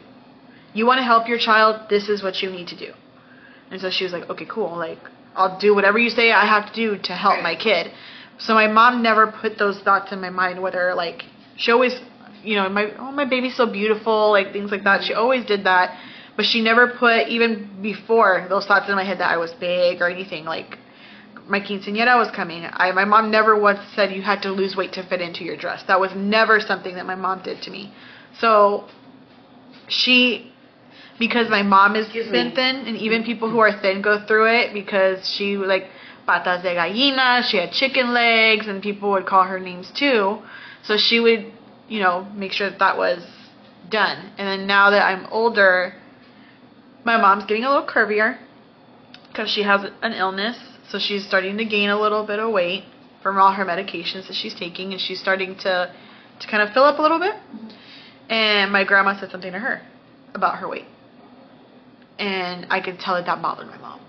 You 0.75 0.87
want 0.87 0.99
to 0.99 1.05
help 1.05 1.27
your 1.29 1.39
child. 1.39 1.89
This 1.89 2.09
is 2.09 2.23
what 2.23 2.43
you 2.43 2.51
need 2.51 2.69
to 2.69 2.77
do. 2.77 2.93
And 3.71 3.81
so 3.81 3.89
she 3.91 4.05
was 4.05 4.13
like, 4.13 4.29
okay, 4.29 4.47
cool. 4.49 4.77
Like, 4.77 4.99
I'll 5.35 5.59
do 5.59 5.75
whatever 5.75 5.99
you 5.99 6.11
say 6.11 6.33
I 6.33 6.45
have 6.47 6.67
to 6.71 6.75
do 6.75 6.99
to 7.05 7.13
help 7.15 7.43
my 7.43 7.55
kid. 7.57 7.93
So 8.39 8.55
my 8.55 8.67
mom 8.67 9.03
never 9.03 9.27
put 9.43 9.59
those 9.59 9.79
thoughts 9.81 10.13
in 10.13 10.21
my 10.21 10.31
mind. 10.31 10.61
Whether 10.63 10.95
like 10.95 11.25
she 11.57 11.73
always, 11.73 11.95
you 12.43 12.57
know, 12.57 12.69
my 12.69 12.85
oh 12.99 13.13
my 13.13 13.25
baby's 13.25 13.57
so 13.57 13.67
beautiful, 13.71 14.31
like 14.31 14.53
things 14.53 14.71
like 14.71 14.85
that. 14.85 15.03
She 15.05 15.15
always 15.15 15.45
did 15.47 15.65
that, 15.65 15.97
but 16.37 16.45
she 16.45 16.61
never 16.63 16.89
put 16.99 17.29
even 17.29 17.69
before 17.83 18.47
those 18.49 18.67
thoughts 18.67 18.89
in 18.89 18.95
my 18.97 19.05
head 19.05 19.19
that 19.21 19.31
I 19.31 19.37
was 19.37 19.53
big 19.53 20.01
or 20.03 20.09
anything. 20.09 20.45
Like 20.45 20.79
my 21.51 21.61
quinceañera 21.61 22.17
was 22.17 22.31
coming. 22.31 22.65
I 22.73 22.93
my 22.93 23.05
mom 23.05 23.31
never 23.31 23.59
once 23.59 23.81
said 23.95 24.13
you 24.13 24.23
had 24.23 24.41
to 24.43 24.51
lose 24.53 24.77
weight 24.77 24.93
to 24.95 25.03
fit 25.03 25.21
into 25.21 25.45
your 25.45 25.57
dress. 25.57 25.83
That 25.89 25.99
was 26.01 26.13
never 26.15 26.61
something 26.61 26.95
that 26.95 27.07
my 27.07 27.17
mom 27.17 27.43
did 27.43 27.61
to 27.63 27.71
me. 27.71 27.93
So 28.39 28.89
she 29.89 30.53
because 31.19 31.51
my 31.51 31.63
mom 31.63 31.97
is 31.97 32.07
Excuse 32.07 32.31
thin 32.31 32.49
me. 32.51 32.55
thin 32.55 32.77
and 32.87 32.97
even 32.97 33.25
people 33.25 33.51
who 33.51 33.59
are 33.59 33.73
thin 33.83 34.01
go 34.01 34.25
through 34.27 34.49
it 34.59 34.73
because 34.73 35.29
she 35.29 35.57
like 35.57 35.87
patas 36.27 36.63
de 36.63 36.75
gallina, 36.75 37.43
she 37.43 37.57
had 37.57 37.73
chicken 37.73 38.15
legs 38.15 38.67
and 38.69 38.83
people 38.83 39.11
would 39.11 39.27
call 39.27 39.45
her 39.45 39.59
names 39.59 39.91
too. 39.91 40.39
So 40.83 40.97
she 40.97 41.21
would, 41.21 41.53
you 41.89 42.01
know, 42.01 42.27
make 42.35 42.53
sure 42.53 42.71
that 42.71 42.79
that 42.79 42.97
was 42.97 43.23
done. 43.91 44.33
And 44.39 44.47
then 44.49 44.67
now 44.67 44.91
that 44.91 45.03
I'm 45.03 45.27
older, 45.31 45.95
my 47.05 47.17
mom's 47.21 47.45
getting 47.45 47.65
a 47.65 47.69
little 47.69 47.87
curvier 47.87 48.39
because 49.29 49.51
she 49.51 49.63
has 49.63 49.85
an 50.03 50.13
illness. 50.13 50.57
So 50.91 50.99
she's 50.99 51.25
starting 51.27 51.57
to 51.59 51.65
gain 51.65 51.89
a 51.91 52.01
little 52.01 52.27
bit 52.27 52.39
of 52.39 52.53
weight 52.53 52.85
from 53.23 53.39
all 53.39 53.53
her 53.53 53.65
medications 53.65 54.27
that 54.29 54.35
she's 54.35 54.55
taking, 54.55 54.93
and 54.93 55.01
she's 55.01 55.21
starting 55.21 55.57
to 55.59 55.95
to 56.41 56.49
kind 56.49 56.63
of 56.63 56.73
fill 56.73 56.85
up 56.85 56.99
a 56.99 57.03
little 57.03 57.19
bit. 57.19 57.35
And 58.29 58.73
my 58.73 58.85
grandma 58.85 59.19
said 59.19 59.31
something 59.31 59.53
to 59.53 59.59
her 59.59 59.83
about 60.35 60.57
her 60.59 60.69
weight, 60.69 60.87
and 62.19 62.67
I 62.71 62.81
could 62.81 62.99
tell 62.99 63.15
that 63.15 63.27
that 63.27 63.43
bothered 63.43 63.67
my 63.67 63.79
mom. 63.79 64.01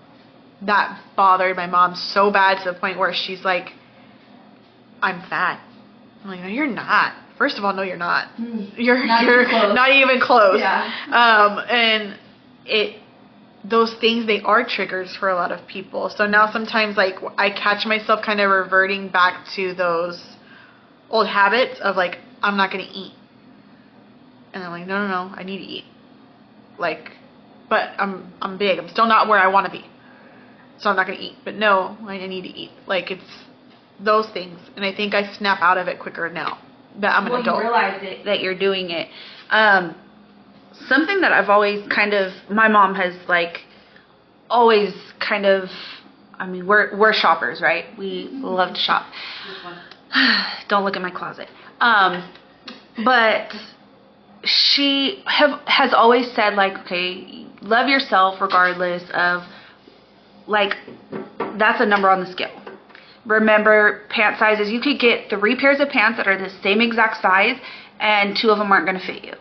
That 0.62 1.00
bothered 1.16 1.56
my 1.56 1.66
mom 1.66 1.94
so 1.94 2.30
bad 2.30 2.62
to 2.64 2.72
the 2.72 2.78
point 2.78 2.98
where 2.98 3.12
she's 3.12 3.44
like, 3.44 3.70
"I'm 5.02 5.20
fat." 5.28 5.60
I'm 6.22 6.30
like, 6.30 6.40
"No, 6.40 6.46
you're 6.46 6.66
not." 6.66 7.14
First 7.36 7.58
of 7.58 7.64
all, 7.64 7.72
no, 7.72 7.82
you're 7.82 7.96
not. 7.96 8.28
You're 8.76 9.04
Not 9.04 9.22
even 9.22 9.34
you're 9.34 9.48
close. 9.48 9.74
not 9.74 9.90
even 9.90 10.20
close. 10.20 10.60
Yeah. 10.60 10.84
Um, 11.10 11.58
and 11.68 12.16
it 12.64 13.01
those 13.64 13.94
things 14.00 14.26
they 14.26 14.40
are 14.40 14.64
triggers 14.66 15.16
for 15.16 15.28
a 15.28 15.34
lot 15.34 15.52
of 15.52 15.66
people. 15.66 16.10
So 16.16 16.26
now 16.26 16.50
sometimes 16.52 16.96
like 16.96 17.14
I 17.38 17.50
catch 17.50 17.86
myself 17.86 18.24
kind 18.24 18.40
of 18.40 18.50
reverting 18.50 19.08
back 19.08 19.46
to 19.56 19.74
those 19.74 20.22
old 21.10 21.28
habits 21.28 21.80
of 21.80 21.96
like 21.96 22.18
I'm 22.42 22.56
not 22.56 22.72
going 22.72 22.84
to 22.84 22.92
eat. 22.92 23.14
And 24.52 24.64
I'm 24.64 24.70
like 24.70 24.86
no 24.86 25.06
no 25.06 25.08
no, 25.08 25.34
I 25.34 25.44
need 25.44 25.58
to 25.58 25.64
eat. 25.64 25.84
Like 26.78 27.10
but 27.68 27.90
I'm 27.98 28.32
I'm 28.42 28.58
big. 28.58 28.78
I'm 28.78 28.88
still 28.88 29.06
not 29.06 29.28
where 29.28 29.38
I 29.38 29.46
want 29.46 29.66
to 29.66 29.72
be. 29.72 29.86
So 30.78 30.90
I'm 30.90 30.96
not 30.96 31.06
going 31.06 31.18
to 31.18 31.24
eat. 31.24 31.36
But 31.44 31.54
no, 31.54 31.96
I 32.06 32.26
need 32.26 32.42
to 32.42 32.48
eat. 32.48 32.70
Like 32.86 33.10
it's 33.10 33.44
those 34.00 34.28
things. 34.30 34.58
And 34.74 34.84
I 34.84 34.94
think 34.94 35.14
I 35.14 35.32
snap 35.34 35.60
out 35.60 35.78
of 35.78 35.86
it 35.86 36.00
quicker 36.00 36.28
now 36.28 36.58
that 37.00 37.14
I'm 37.14 37.26
an 37.26 37.32
well, 37.32 37.40
adult. 37.40 37.56
you 37.58 37.62
realize 37.62 38.00
it, 38.02 38.24
that 38.24 38.40
you're 38.40 38.58
doing 38.58 38.90
it. 38.90 39.08
Um, 39.50 39.94
something 40.92 41.20
that 41.22 41.32
I've 41.32 41.48
always 41.48 41.86
kind 41.88 42.12
of 42.12 42.32
my 42.50 42.68
mom 42.68 42.94
has 42.94 43.14
like 43.28 43.60
always 44.50 44.94
kind 45.18 45.46
of. 45.46 45.68
I 46.34 46.46
mean, 46.46 46.66
we're 46.66 46.96
we're 46.98 47.12
shoppers, 47.12 47.60
right? 47.60 47.86
We 47.98 48.28
love 48.32 48.74
to 48.74 48.80
shop. 48.80 49.06
Don't 50.68 50.84
look 50.84 50.96
at 50.96 51.02
my 51.02 51.10
closet. 51.10 51.48
Um, 51.80 52.28
but 53.04 53.52
she 54.44 55.22
have 55.26 55.60
has 55.66 55.94
always 55.94 56.32
said 56.32 56.54
like, 56.54 56.76
okay, 56.84 57.46
love 57.62 57.88
yourself 57.88 58.40
regardless 58.40 59.04
of 59.14 59.42
like 60.46 60.74
that's 61.58 61.80
a 61.80 61.86
number 61.86 62.10
on 62.10 62.20
the 62.24 62.30
scale. 62.30 62.58
Remember 63.24 64.02
pant 64.08 64.38
sizes. 64.38 64.68
You 64.68 64.80
could 64.80 64.98
get 64.98 65.30
three 65.30 65.54
pairs 65.56 65.78
of 65.78 65.88
pants 65.90 66.18
that 66.18 66.26
are 66.26 66.36
the 66.36 66.50
same 66.62 66.80
exact 66.80 67.22
size, 67.22 67.56
and 68.00 68.36
two 68.36 68.50
of 68.50 68.58
them 68.58 68.72
aren't 68.72 68.86
going 68.86 68.98
to 68.98 69.06
fit 69.06 69.24
you. 69.24 69.34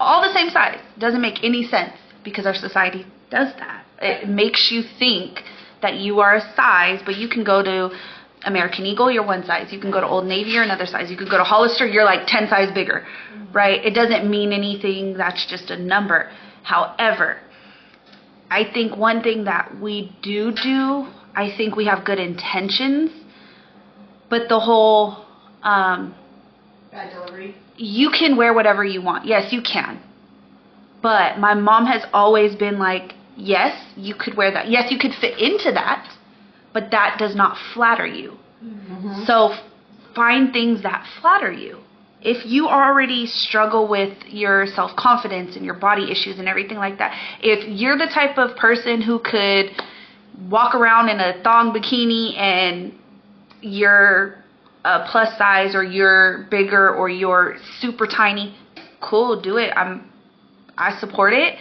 All 0.00 0.22
the 0.22 0.32
same 0.32 0.48
size 0.48 0.80
doesn't 0.98 1.20
make 1.20 1.44
any 1.44 1.64
sense 1.64 1.92
because 2.24 2.46
our 2.46 2.54
society 2.54 3.04
does 3.30 3.52
that. 3.58 3.84
It 4.00 4.28
makes 4.28 4.70
you 4.72 4.82
think 4.98 5.40
that 5.82 5.96
you 5.96 6.20
are 6.20 6.36
a 6.36 6.54
size, 6.56 7.00
but 7.04 7.16
you 7.16 7.28
can 7.28 7.44
go 7.44 7.62
to 7.62 7.90
American 8.44 8.86
Eagle, 8.86 9.10
you're 9.10 9.26
one 9.26 9.44
size. 9.44 9.70
You 9.70 9.78
can 9.78 9.90
go 9.90 10.00
to 10.00 10.06
Old 10.06 10.24
Navy, 10.24 10.50
you're 10.52 10.62
another 10.62 10.86
size. 10.86 11.10
You 11.10 11.16
can 11.18 11.28
go 11.28 11.36
to 11.36 11.44
Hollister, 11.44 11.86
you're 11.86 12.04
like 12.04 12.26
10 12.26 12.48
size 12.48 12.72
bigger, 12.72 13.06
right? 13.52 13.84
It 13.84 13.94
doesn't 13.94 14.28
mean 14.28 14.52
anything. 14.52 15.14
That's 15.18 15.46
just 15.46 15.70
a 15.70 15.76
number. 15.76 16.30
However, 16.62 17.38
I 18.50 18.64
think 18.72 18.96
one 18.96 19.22
thing 19.22 19.44
that 19.44 19.78
we 19.80 20.16
do 20.22 20.52
do, 20.52 21.06
I 21.34 21.54
think 21.56 21.76
we 21.76 21.86
have 21.86 22.06
good 22.06 22.18
intentions, 22.18 23.10
but 24.30 24.48
the 24.48 24.58
whole 24.58 25.26
um, 25.62 26.14
Bad 26.90 27.12
delivery. 27.12 27.54
You 27.80 28.10
can 28.10 28.36
wear 28.36 28.52
whatever 28.52 28.84
you 28.84 29.00
want. 29.00 29.24
Yes, 29.24 29.52
you 29.52 29.62
can. 29.62 30.00
But 31.02 31.38
my 31.38 31.54
mom 31.54 31.86
has 31.86 32.04
always 32.12 32.54
been 32.54 32.78
like, 32.78 33.14
yes, 33.36 33.74
you 33.96 34.14
could 34.14 34.36
wear 34.36 34.52
that. 34.52 34.68
Yes, 34.68 34.92
you 34.92 34.98
could 34.98 35.14
fit 35.14 35.38
into 35.38 35.72
that, 35.72 36.06
but 36.74 36.90
that 36.90 37.16
does 37.18 37.34
not 37.34 37.56
flatter 37.72 38.06
you. 38.06 38.36
Mm-hmm. 38.62 39.24
So 39.24 39.54
find 40.14 40.52
things 40.52 40.82
that 40.82 41.06
flatter 41.22 41.50
you. 41.50 41.78
If 42.20 42.44
you 42.44 42.68
already 42.68 43.26
struggle 43.26 43.88
with 43.88 44.14
your 44.26 44.66
self 44.66 44.94
confidence 44.96 45.56
and 45.56 45.64
your 45.64 45.74
body 45.74 46.12
issues 46.12 46.38
and 46.38 46.46
everything 46.46 46.76
like 46.76 46.98
that, 46.98 47.16
if 47.42 47.66
you're 47.66 47.96
the 47.96 48.10
type 48.12 48.36
of 48.36 48.58
person 48.58 49.00
who 49.00 49.20
could 49.20 49.70
walk 50.50 50.74
around 50.74 51.08
in 51.08 51.18
a 51.18 51.42
thong 51.42 51.72
bikini 51.72 52.36
and 52.36 52.92
you're 53.62 54.39
a 54.84 55.06
plus 55.10 55.36
size 55.36 55.74
or 55.74 55.82
you're 55.84 56.46
bigger 56.50 56.94
or 56.94 57.08
you're 57.08 57.56
super 57.80 58.06
tiny, 58.06 58.56
cool, 59.00 59.40
do 59.40 59.56
it. 59.56 59.72
I'm 59.76 60.10
I 60.76 60.98
support 60.98 61.34
it. 61.34 61.56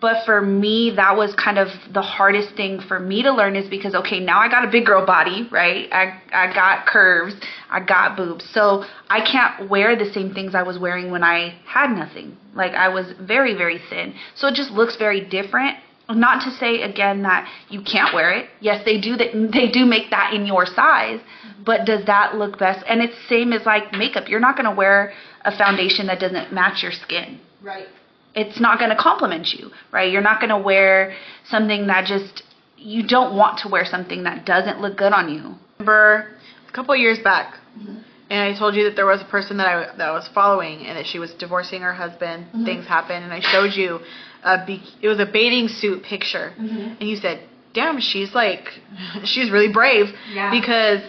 But 0.00 0.26
for 0.26 0.42
me, 0.42 0.92
that 0.96 1.16
was 1.16 1.32
kind 1.36 1.58
of 1.58 1.68
the 1.94 2.02
hardest 2.02 2.56
thing 2.56 2.80
for 2.80 2.98
me 2.98 3.22
to 3.22 3.32
learn 3.32 3.54
is 3.54 3.70
because 3.70 3.94
okay, 3.94 4.18
now 4.18 4.40
I 4.40 4.48
got 4.48 4.64
a 4.64 4.70
big 4.70 4.84
girl 4.84 5.06
body, 5.06 5.48
right? 5.50 5.88
I 5.92 6.20
I 6.32 6.52
got 6.52 6.86
curves, 6.86 7.34
I 7.70 7.80
got 7.80 8.16
boobs. 8.16 8.44
So 8.52 8.84
I 9.08 9.20
can't 9.20 9.70
wear 9.70 9.94
the 9.96 10.12
same 10.12 10.34
things 10.34 10.56
I 10.56 10.64
was 10.64 10.76
wearing 10.76 11.12
when 11.12 11.22
I 11.22 11.54
had 11.64 11.90
nothing. 11.92 12.36
Like 12.54 12.72
I 12.72 12.88
was 12.88 13.12
very 13.20 13.54
very 13.54 13.80
thin. 13.88 14.14
So 14.34 14.48
it 14.48 14.54
just 14.54 14.72
looks 14.72 14.96
very 14.96 15.20
different. 15.20 15.78
Not 16.10 16.42
to 16.44 16.50
say 16.50 16.82
again 16.82 17.22
that 17.22 17.48
you 17.70 17.80
can't 17.80 18.12
wear 18.12 18.32
it. 18.32 18.50
Yes, 18.60 18.84
they 18.84 19.00
do 19.00 19.16
that 19.16 19.30
they 19.52 19.68
do 19.70 19.86
make 19.86 20.10
that 20.10 20.34
in 20.34 20.46
your 20.46 20.66
size, 20.66 21.20
but 21.64 21.84
does 21.84 22.04
that 22.06 22.36
look 22.36 22.58
best? 22.58 22.84
And 22.88 23.00
it's 23.02 23.14
same 23.28 23.52
as 23.52 23.64
like 23.66 23.92
makeup. 23.92 24.28
You're 24.28 24.40
not 24.40 24.56
going 24.56 24.68
to 24.68 24.74
wear 24.74 25.12
a 25.44 25.56
foundation 25.56 26.06
that 26.06 26.20
doesn't 26.20 26.52
match 26.52 26.82
your 26.82 26.92
skin 26.92 27.40
Right. 27.62 27.86
it's 28.34 28.60
not 28.60 28.78
going 28.78 28.90
to 28.90 28.96
compliment 28.96 29.52
you, 29.52 29.70
right? 29.92 30.10
You're 30.10 30.22
not 30.22 30.40
going 30.40 30.50
to 30.50 30.58
wear 30.58 31.14
something 31.48 31.86
that 31.86 32.06
just 32.06 32.42
you 32.76 33.06
don't 33.06 33.36
want 33.36 33.58
to 33.60 33.68
wear 33.68 33.84
something 33.84 34.24
that 34.24 34.44
doesn't 34.44 34.80
look 34.80 34.96
good 34.96 35.12
on 35.12 35.32
you. 35.32 35.54
remember 35.78 36.28
a 36.68 36.72
couple 36.72 36.94
of 36.94 37.00
years 37.00 37.18
back, 37.20 37.54
mm-hmm. 37.78 37.98
and 38.30 38.54
I 38.54 38.58
told 38.58 38.74
you 38.74 38.84
that 38.84 38.96
there 38.96 39.06
was 39.06 39.20
a 39.20 39.24
person 39.24 39.58
that 39.58 39.66
I 39.66 39.96
that 39.96 40.08
I 40.08 40.12
was 40.12 40.28
following, 40.34 40.86
and 40.86 40.96
that 40.98 41.06
she 41.06 41.18
was 41.18 41.32
divorcing 41.34 41.82
her 41.82 41.92
husband. 41.92 42.46
Mm-hmm. 42.46 42.64
Things 42.64 42.86
happened, 42.86 43.24
and 43.24 43.32
I 43.32 43.40
showed 43.40 43.74
you 43.74 44.00
a 44.42 44.64
be- 44.66 44.82
it 45.00 45.08
was 45.08 45.20
a 45.20 45.26
bathing 45.26 45.68
suit 45.68 46.02
picture, 46.02 46.52
mm-hmm. 46.58 46.96
and 46.98 47.08
you 47.08 47.16
said, 47.16 47.46
"Damn, 47.74 48.00
she's 48.00 48.34
like, 48.34 48.68
she's 49.24 49.50
really 49.50 49.72
brave." 49.72 50.06
Yeah. 50.32 50.50
Because 50.50 51.02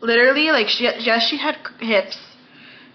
literally, 0.00 0.50
like, 0.50 0.68
she 0.68 0.84
yes, 0.84 1.26
she 1.28 1.38
had 1.38 1.56
hips. 1.80 2.18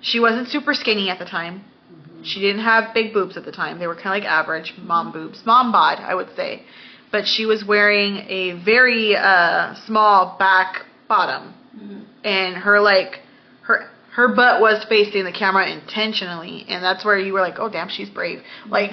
She 0.01 0.19
wasn't 0.19 0.47
super 0.47 0.73
skinny 0.73 1.09
at 1.09 1.19
the 1.19 1.25
time. 1.25 1.61
Mm-hmm. 1.61 2.23
She 2.23 2.39
didn't 2.39 2.63
have 2.63 2.93
big 2.93 3.13
boobs 3.13 3.37
at 3.37 3.45
the 3.45 3.51
time. 3.51 3.79
They 3.79 3.87
were 3.87 3.95
kind 3.95 4.07
of 4.07 4.23
like 4.23 4.25
average 4.25 4.73
mom 4.77 5.07
mm-hmm. 5.07 5.19
boobs, 5.19 5.45
mom 5.45 5.71
bod, 5.71 5.99
I 5.99 6.15
would 6.15 6.35
say. 6.35 6.63
But 7.11 7.25
she 7.27 7.45
was 7.45 7.63
wearing 7.65 8.17
a 8.29 8.63
very 8.63 9.15
uh, 9.15 9.75
small 9.85 10.37
back 10.39 10.85
bottom, 11.07 11.53
mm-hmm. 11.75 12.01
and 12.23 12.55
her 12.55 12.79
like 12.79 13.19
her 13.63 13.89
her 14.15 14.33
butt 14.33 14.61
was 14.61 14.85
facing 14.89 15.23
the 15.23 15.31
camera 15.31 15.69
intentionally, 15.69 16.65
and 16.67 16.83
that's 16.83 17.05
where 17.05 17.17
you 17.17 17.33
were 17.33 17.41
like, 17.41 17.55
oh 17.59 17.69
damn, 17.69 17.89
she's 17.89 18.09
brave. 18.09 18.41
Like, 18.67 18.91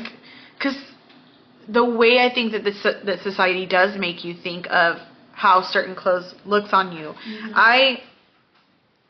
because 0.57 0.77
the 1.69 1.85
way 1.85 2.19
I 2.21 2.33
think 2.33 2.53
that 2.53 2.65
this 2.65 2.83
that 2.83 3.21
society 3.23 3.67
does 3.67 3.99
make 3.99 4.25
you 4.25 4.35
think 4.35 4.67
of 4.71 4.97
how 5.39 5.63
certain 5.63 5.95
clothes 5.95 6.35
looks 6.45 6.71
on 6.73 6.93
you, 6.93 7.15
mm-hmm. 7.15 7.53
I 7.55 8.03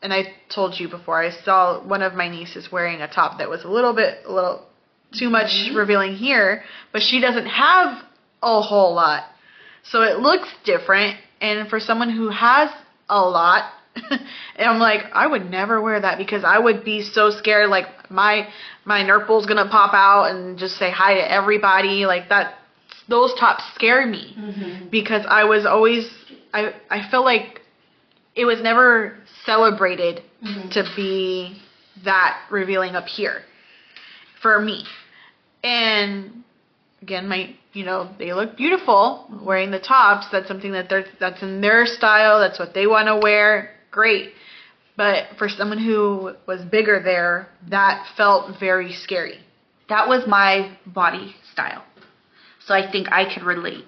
and 0.01 0.13
I 0.13 0.33
told 0.53 0.79
you 0.79 0.87
before, 0.87 1.21
I 1.21 1.31
saw 1.31 1.85
one 1.85 2.01
of 2.01 2.13
my 2.13 2.29
nieces 2.29 2.71
wearing 2.71 3.01
a 3.01 3.07
top 3.07 3.39
that 3.39 3.49
was 3.49 3.63
a 3.63 3.67
little 3.67 3.93
bit, 3.93 4.19
a 4.25 4.31
little 4.31 4.65
too 5.17 5.29
much 5.29 5.47
mm-hmm. 5.47 5.75
revealing 5.75 6.15
here, 6.15 6.63
but 6.93 7.01
she 7.01 7.19
doesn't 7.19 7.47
have 7.47 8.01
a 8.41 8.61
whole 8.61 8.93
lot. 8.93 9.23
So 9.83 10.01
it 10.03 10.19
looks 10.19 10.47
different. 10.63 11.17
And 11.41 11.69
for 11.69 11.79
someone 11.79 12.09
who 12.09 12.29
has 12.29 12.69
a 13.09 13.21
lot, 13.21 13.71
and 13.95 14.21
I'm 14.57 14.79
like, 14.79 15.01
I 15.13 15.27
would 15.27 15.49
never 15.49 15.81
wear 15.81 15.99
that 15.99 16.17
because 16.17 16.43
I 16.43 16.59
would 16.59 16.85
be 16.85 17.01
so 17.01 17.31
scared, 17.31 17.69
like 17.69 17.87
my 18.09 18.47
my 18.85 19.03
nurple's 19.03 19.45
gonna 19.45 19.67
pop 19.69 19.93
out 19.93 20.31
and 20.31 20.57
just 20.57 20.77
say 20.77 20.91
hi 20.91 21.15
to 21.15 21.31
everybody, 21.31 22.05
like 22.05 22.29
that. 22.29 22.55
Those 23.09 23.33
tops 23.39 23.63
scare 23.75 24.05
me 24.05 24.35
mm-hmm. 24.37 24.89
because 24.89 25.25
I 25.27 25.43
was 25.45 25.65
always, 25.65 26.09
I 26.53 26.73
I 26.89 27.09
feel 27.09 27.23
like 27.23 27.61
it 28.35 28.45
was 28.45 28.61
never 28.61 29.17
celebrated 29.45 30.21
mm-hmm. 30.43 30.69
to 30.69 30.83
be 30.95 31.59
that 32.05 32.39
revealing 32.49 32.95
up 32.95 33.07
here 33.07 33.41
for 34.41 34.59
me. 34.59 34.85
And 35.63 36.43
again, 37.01 37.27
my 37.27 37.55
you 37.73 37.85
know, 37.85 38.09
they 38.17 38.33
look 38.33 38.57
beautiful 38.57 39.27
mm-hmm. 39.31 39.45
wearing 39.45 39.71
the 39.71 39.79
tops. 39.79 40.27
That's 40.31 40.47
something 40.47 40.71
that 40.73 40.89
they're 40.89 41.05
that's 41.19 41.41
in 41.41 41.61
their 41.61 41.85
style. 41.85 42.39
That's 42.39 42.59
what 42.59 42.73
they 42.73 42.87
want 42.87 43.07
to 43.07 43.17
wear. 43.17 43.71
Great. 43.91 44.33
But 44.95 45.27
for 45.37 45.47
someone 45.47 45.77
who 45.77 46.35
was 46.45 46.61
bigger 46.65 47.01
there, 47.01 47.47
that 47.69 48.05
felt 48.17 48.59
very 48.59 48.91
scary. 48.91 49.39
That 49.87 50.07
was 50.09 50.27
my 50.27 50.77
body 50.85 51.35
style. 51.53 51.83
So 52.69 52.75
I 52.75 52.89
think 52.91 53.11
I 53.11 53.25
could 53.25 53.41
relate. 53.41 53.83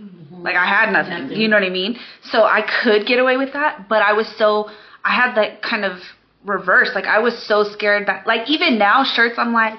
Mm-hmm. 0.00 0.42
Like 0.42 0.56
I 0.56 0.66
had 0.66 0.92
nothing. 0.92 1.38
You 1.40 1.46
know 1.46 1.56
what 1.56 1.62
I 1.62 1.70
mean? 1.70 1.96
So 2.24 2.42
I 2.42 2.62
could 2.82 3.06
get 3.06 3.20
away 3.20 3.36
with 3.36 3.52
that, 3.52 3.88
but 3.88 4.02
I 4.02 4.12
was 4.12 4.26
so 4.36 4.68
I 5.04 5.14
had 5.14 5.36
that 5.36 5.62
kind 5.62 5.84
of 5.84 6.00
reverse. 6.44 6.90
Like 6.96 7.04
I 7.04 7.20
was 7.20 7.34
so 7.46 7.62
scared 7.62 8.08
that 8.08 8.26
like 8.26 8.50
even 8.50 8.76
now 8.76 9.04
shirts 9.04 9.36
I'm 9.38 9.52
like 9.52 9.78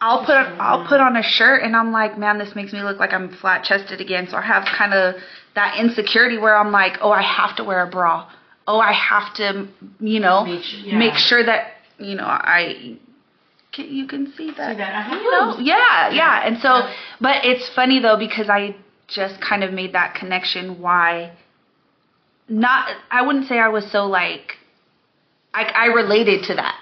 I'll 0.00 0.24
put 0.24 0.36
I'll 0.36 0.86
put 0.88 1.00
on 1.00 1.16
a 1.16 1.22
shirt 1.22 1.62
and 1.62 1.76
I'm 1.76 1.92
like, 1.92 2.16
man, 2.18 2.38
this 2.38 2.54
makes 2.54 2.72
me 2.72 2.80
look 2.82 2.98
like 2.98 3.12
I'm 3.12 3.28
flat 3.36 3.62
chested 3.62 4.00
again. 4.00 4.26
So 4.30 4.38
I 4.38 4.42
have 4.42 4.64
kind 4.64 4.94
of 4.94 5.16
that 5.54 5.78
insecurity 5.78 6.38
where 6.38 6.56
I'm 6.56 6.72
like, 6.72 6.94
oh, 7.02 7.10
I 7.10 7.22
have 7.22 7.56
to 7.56 7.64
wear 7.64 7.82
a 7.82 7.90
bra. 7.90 8.30
Oh, 8.66 8.78
I 8.80 8.92
have 8.92 9.34
to, 9.34 9.68
you 10.00 10.20
know, 10.20 10.44
Make 10.44 10.64
su- 10.64 10.76
yeah. 10.78 10.98
make 10.98 11.14
sure 11.14 11.44
that 11.44 11.72
you 11.98 12.14
know 12.14 12.24
I 12.24 12.96
can, 13.76 13.94
you 13.94 14.06
can 14.06 14.32
see 14.36 14.50
that. 14.56 14.72
See 14.72 14.78
that? 14.78 14.94
I 14.94 15.02
have 15.02 15.22
You 15.22 15.30
know, 15.30 15.58
yeah, 15.60 16.10
yeah. 16.10 16.46
And 16.46 16.58
so, 16.58 16.90
but 17.20 17.44
it's 17.44 17.68
funny 17.74 18.00
though 18.00 18.16
because 18.18 18.48
I 18.48 18.74
just 19.06 19.40
kind 19.40 19.62
of 19.62 19.72
made 19.72 19.92
that 19.92 20.14
connection. 20.14 20.80
Why? 20.80 21.36
Not, 22.48 22.88
I 23.10 23.22
wouldn't 23.22 23.46
say 23.46 23.58
I 23.58 23.68
was 23.68 23.90
so 23.90 24.06
like, 24.06 24.54
I, 25.52 25.64
I 25.64 25.86
related 25.86 26.44
to 26.44 26.54
that. 26.54 26.76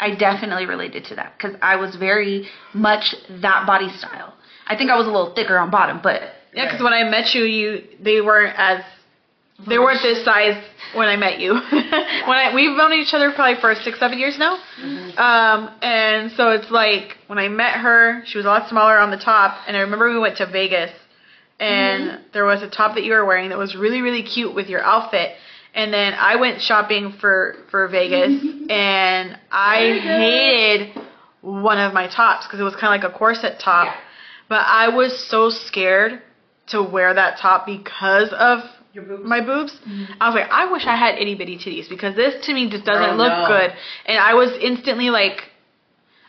I 0.00 0.14
definitely 0.14 0.66
related 0.66 1.04
to 1.06 1.16
that 1.16 1.34
because 1.36 1.56
I 1.60 1.76
was 1.76 1.96
very 1.96 2.48
much 2.72 3.14
that 3.42 3.66
body 3.66 3.88
style. 3.98 4.34
I 4.66 4.76
think 4.76 4.90
I 4.90 4.96
was 4.96 5.06
a 5.06 5.10
little 5.10 5.34
thicker 5.34 5.58
on 5.58 5.70
bottom, 5.70 6.00
but 6.02 6.22
Yeah, 6.54 6.66
because 6.66 6.82
when 6.82 6.92
I 6.92 7.02
met 7.04 7.34
you, 7.34 7.42
you 7.42 7.82
they 8.00 8.20
weren't 8.20 8.54
as 8.56 8.84
they 9.58 9.74
mm-hmm. 9.74 9.82
weren't 9.82 10.02
this 10.02 10.24
size 10.24 10.62
when 10.94 11.08
I 11.08 11.16
met 11.16 11.40
you. 11.40 11.52
when 11.70 12.36
I 12.36 12.52
we've 12.54 12.76
known 12.76 12.92
each 12.92 13.12
other 13.12 13.32
probably 13.32 13.60
for 13.60 13.74
six 13.74 13.98
seven 13.98 14.18
years 14.18 14.38
now, 14.38 14.56
mm-hmm. 14.80 15.18
um, 15.18 15.70
and 15.82 16.30
so 16.32 16.50
it's 16.50 16.70
like 16.70 17.16
when 17.26 17.38
I 17.38 17.48
met 17.48 17.74
her, 17.74 18.22
she 18.26 18.38
was 18.38 18.46
a 18.46 18.48
lot 18.48 18.68
smaller 18.68 18.98
on 18.98 19.10
the 19.10 19.16
top, 19.16 19.58
and 19.66 19.76
I 19.76 19.80
remember 19.80 20.10
we 20.10 20.18
went 20.18 20.36
to 20.36 20.46
Vegas, 20.46 20.92
and 21.58 22.10
mm-hmm. 22.10 22.22
there 22.32 22.44
was 22.44 22.62
a 22.62 22.70
top 22.70 22.94
that 22.94 23.02
you 23.02 23.12
were 23.12 23.24
wearing 23.24 23.48
that 23.48 23.58
was 23.58 23.74
really 23.74 24.00
really 24.00 24.22
cute 24.22 24.54
with 24.54 24.68
your 24.68 24.82
outfit. 24.82 25.32
And 25.74 25.92
then 25.92 26.14
I 26.14 26.36
went 26.36 26.60
shopping 26.60 27.14
for 27.20 27.56
for 27.70 27.88
Vegas, 27.88 28.40
and 28.70 29.36
I 29.50 29.98
hated 30.00 31.02
one 31.40 31.78
of 31.78 31.92
my 31.92 32.06
tops 32.06 32.46
because 32.46 32.60
it 32.60 32.64
was 32.64 32.74
kind 32.74 32.94
of 32.94 33.02
like 33.02 33.14
a 33.14 33.18
corset 33.18 33.58
top. 33.58 33.86
Yeah. 33.86 34.00
But 34.48 34.62
I 34.66 34.88
was 34.88 35.28
so 35.28 35.50
scared 35.50 36.22
to 36.68 36.82
wear 36.82 37.12
that 37.12 37.38
top 37.38 37.66
because 37.66 38.30
of 38.32 38.60
boobs. 39.02 39.22
my 39.24 39.40
boobs. 39.40 39.76
I 40.20 40.28
was 40.28 40.34
like, 40.34 40.48
I 40.50 40.70
wish 40.70 40.84
I 40.86 40.96
had 40.96 41.18
itty 41.18 41.34
bitty 41.34 41.58
titties 41.58 41.88
because 41.88 42.14
this 42.16 42.44
to 42.46 42.54
me 42.54 42.68
just 42.70 42.84
doesn't 42.84 43.16
look 43.16 43.48
good. 43.48 43.72
And 44.06 44.18
I 44.18 44.34
was 44.34 44.50
instantly 44.60 45.10
like, 45.10 45.42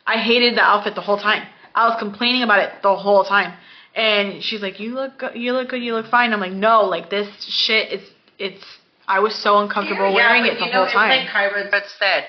I 0.05 0.17
hated 0.17 0.55
the 0.55 0.61
outfit 0.61 0.95
the 0.95 1.01
whole 1.01 1.17
time. 1.17 1.47
I 1.75 1.87
was 1.87 1.97
complaining 1.99 2.43
about 2.43 2.59
it 2.59 2.81
the 2.81 2.95
whole 2.95 3.23
time. 3.23 3.53
And 3.95 4.43
she's 4.43 4.61
like, 4.61 4.79
you 4.79 4.93
look 4.93 5.19
good, 5.19 5.35
you 5.35 5.53
look 5.53 5.69
good, 5.69 5.81
you 5.83 5.93
look 5.93 6.07
fine. 6.07 6.33
I'm 6.33 6.39
like, 6.39 6.51
no, 6.53 6.81
like 6.83 7.09
this 7.09 7.27
shit 7.47 7.91
is, 7.91 8.09
it's. 8.37 8.63
I 9.07 9.19
was 9.19 9.33
so 9.35 9.57
uncomfortable 9.57 10.13
wearing 10.13 10.43
but 10.43 10.53
it 10.53 10.59
the 10.59 10.65
you 10.67 10.71
know, 10.71 10.85
whole 10.85 10.93
time. 10.93 11.11
It's 11.11 11.33
like 11.33 11.51
Kyra 11.51 11.81
said, 11.97 12.27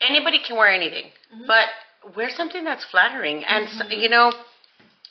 anybody 0.00 0.38
can 0.46 0.56
wear 0.56 0.68
anything, 0.68 1.04
Mm-hmm. 1.34 1.46
but 1.46 1.66
wear 2.16 2.30
something 2.30 2.64
that's 2.64 2.84
flattering. 2.84 3.44
And 3.44 3.66
s 3.66 3.82
you 3.90 4.08
know, 4.08 4.32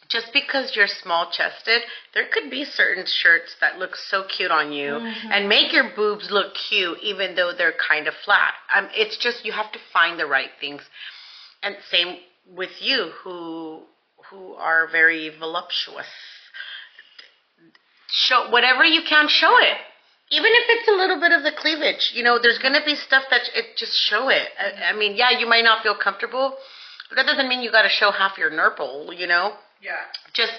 just 0.09 0.31
because 0.33 0.75
you're 0.75 0.87
small 0.87 1.31
chested, 1.31 1.81
there 2.13 2.27
could 2.31 2.49
be 2.49 2.65
certain 2.65 3.05
shirts 3.05 3.55
that 3.61 3.79
look 3.79 3.95
so 3.95 4.23
cute 4.23 4.51
on 4.51 4.71
you 4.71 4.93
Mm-hmm. 4.93 5.31
and 5.31 5.49
make 5.49 5.73
your 5.73 5.91
boobs 5.95 6.29
look 6.31 6.53
cute, 6.69 6.97
even 7.01 7.35
though 7.35 7.51
they're 7.57 7.73
kind 7.89 8.07
of 8.07 8.13
flat. 8.25 8.53
Um, 8.75 8.89
it's 8.93 9.17
just 9.17 9.45
you 9.45 9.51
have 9.51 9.71
to 9.71 9.79
find 9.91 10.19
the 10.19 10.25
right 10.25 10.51
things. 10.59 10.81
And 11.61 11.75
same 11.89 12.17
with 12.53 12.81
you, 12.81 13.11
who 13.23 13.83
who 14.29 14.53
are 14.53 14.87
very 14.91 15.29
voluptuous. 15.37 16.07
Show 18.07 18.49
whatever 18.51 18.83
you 18.83 19.01
can, 19.07 19.27
show 19.27 19.57
it 19.59 19.77
even 20.31 20.49
if 20.49 20.65
it's 20.67 20.87
a 20.87 20.97
little 20.97 21.19
bit 21.19 21.31
of 21.31 21.43
the 21.43 21.51
cleavage, 21.51 22.11
you 22.15 22.23
know, 22.23 22.39
there's 22.41 22.57
gonna 22.57 22.83
be 22.83 22.95
stuff 22.95 23.23
that 23.29 23.41
it 23.53 23.77
just 23.77 23.93
show 23.93 24.29
it. 24.29 24.47
I, 24.57 24.89
I 24.89 24.93
mean, 24.97 25.15
yeah, 25.15 25.29
you 25.37 25.45
might 25.45 25.63
not 25.63 25.83
feel 25.83 25.95
comfortable, 25.95 26.57
but 27.09 27.15
that 27.17 27.27
doesn't 27.27 27.47
mean 27.47 27.61
you 27.61 27.71
got 27.71 27.83
to 27.83 27.89
show 27.89 28.09
half 28.09 28.37
your 28.37 28.49
nurple, 28.49 29.13
you 29.13 29.27
know. 29.27 29.53
Yeah. 29.83 30.07
Just 30.33 30.53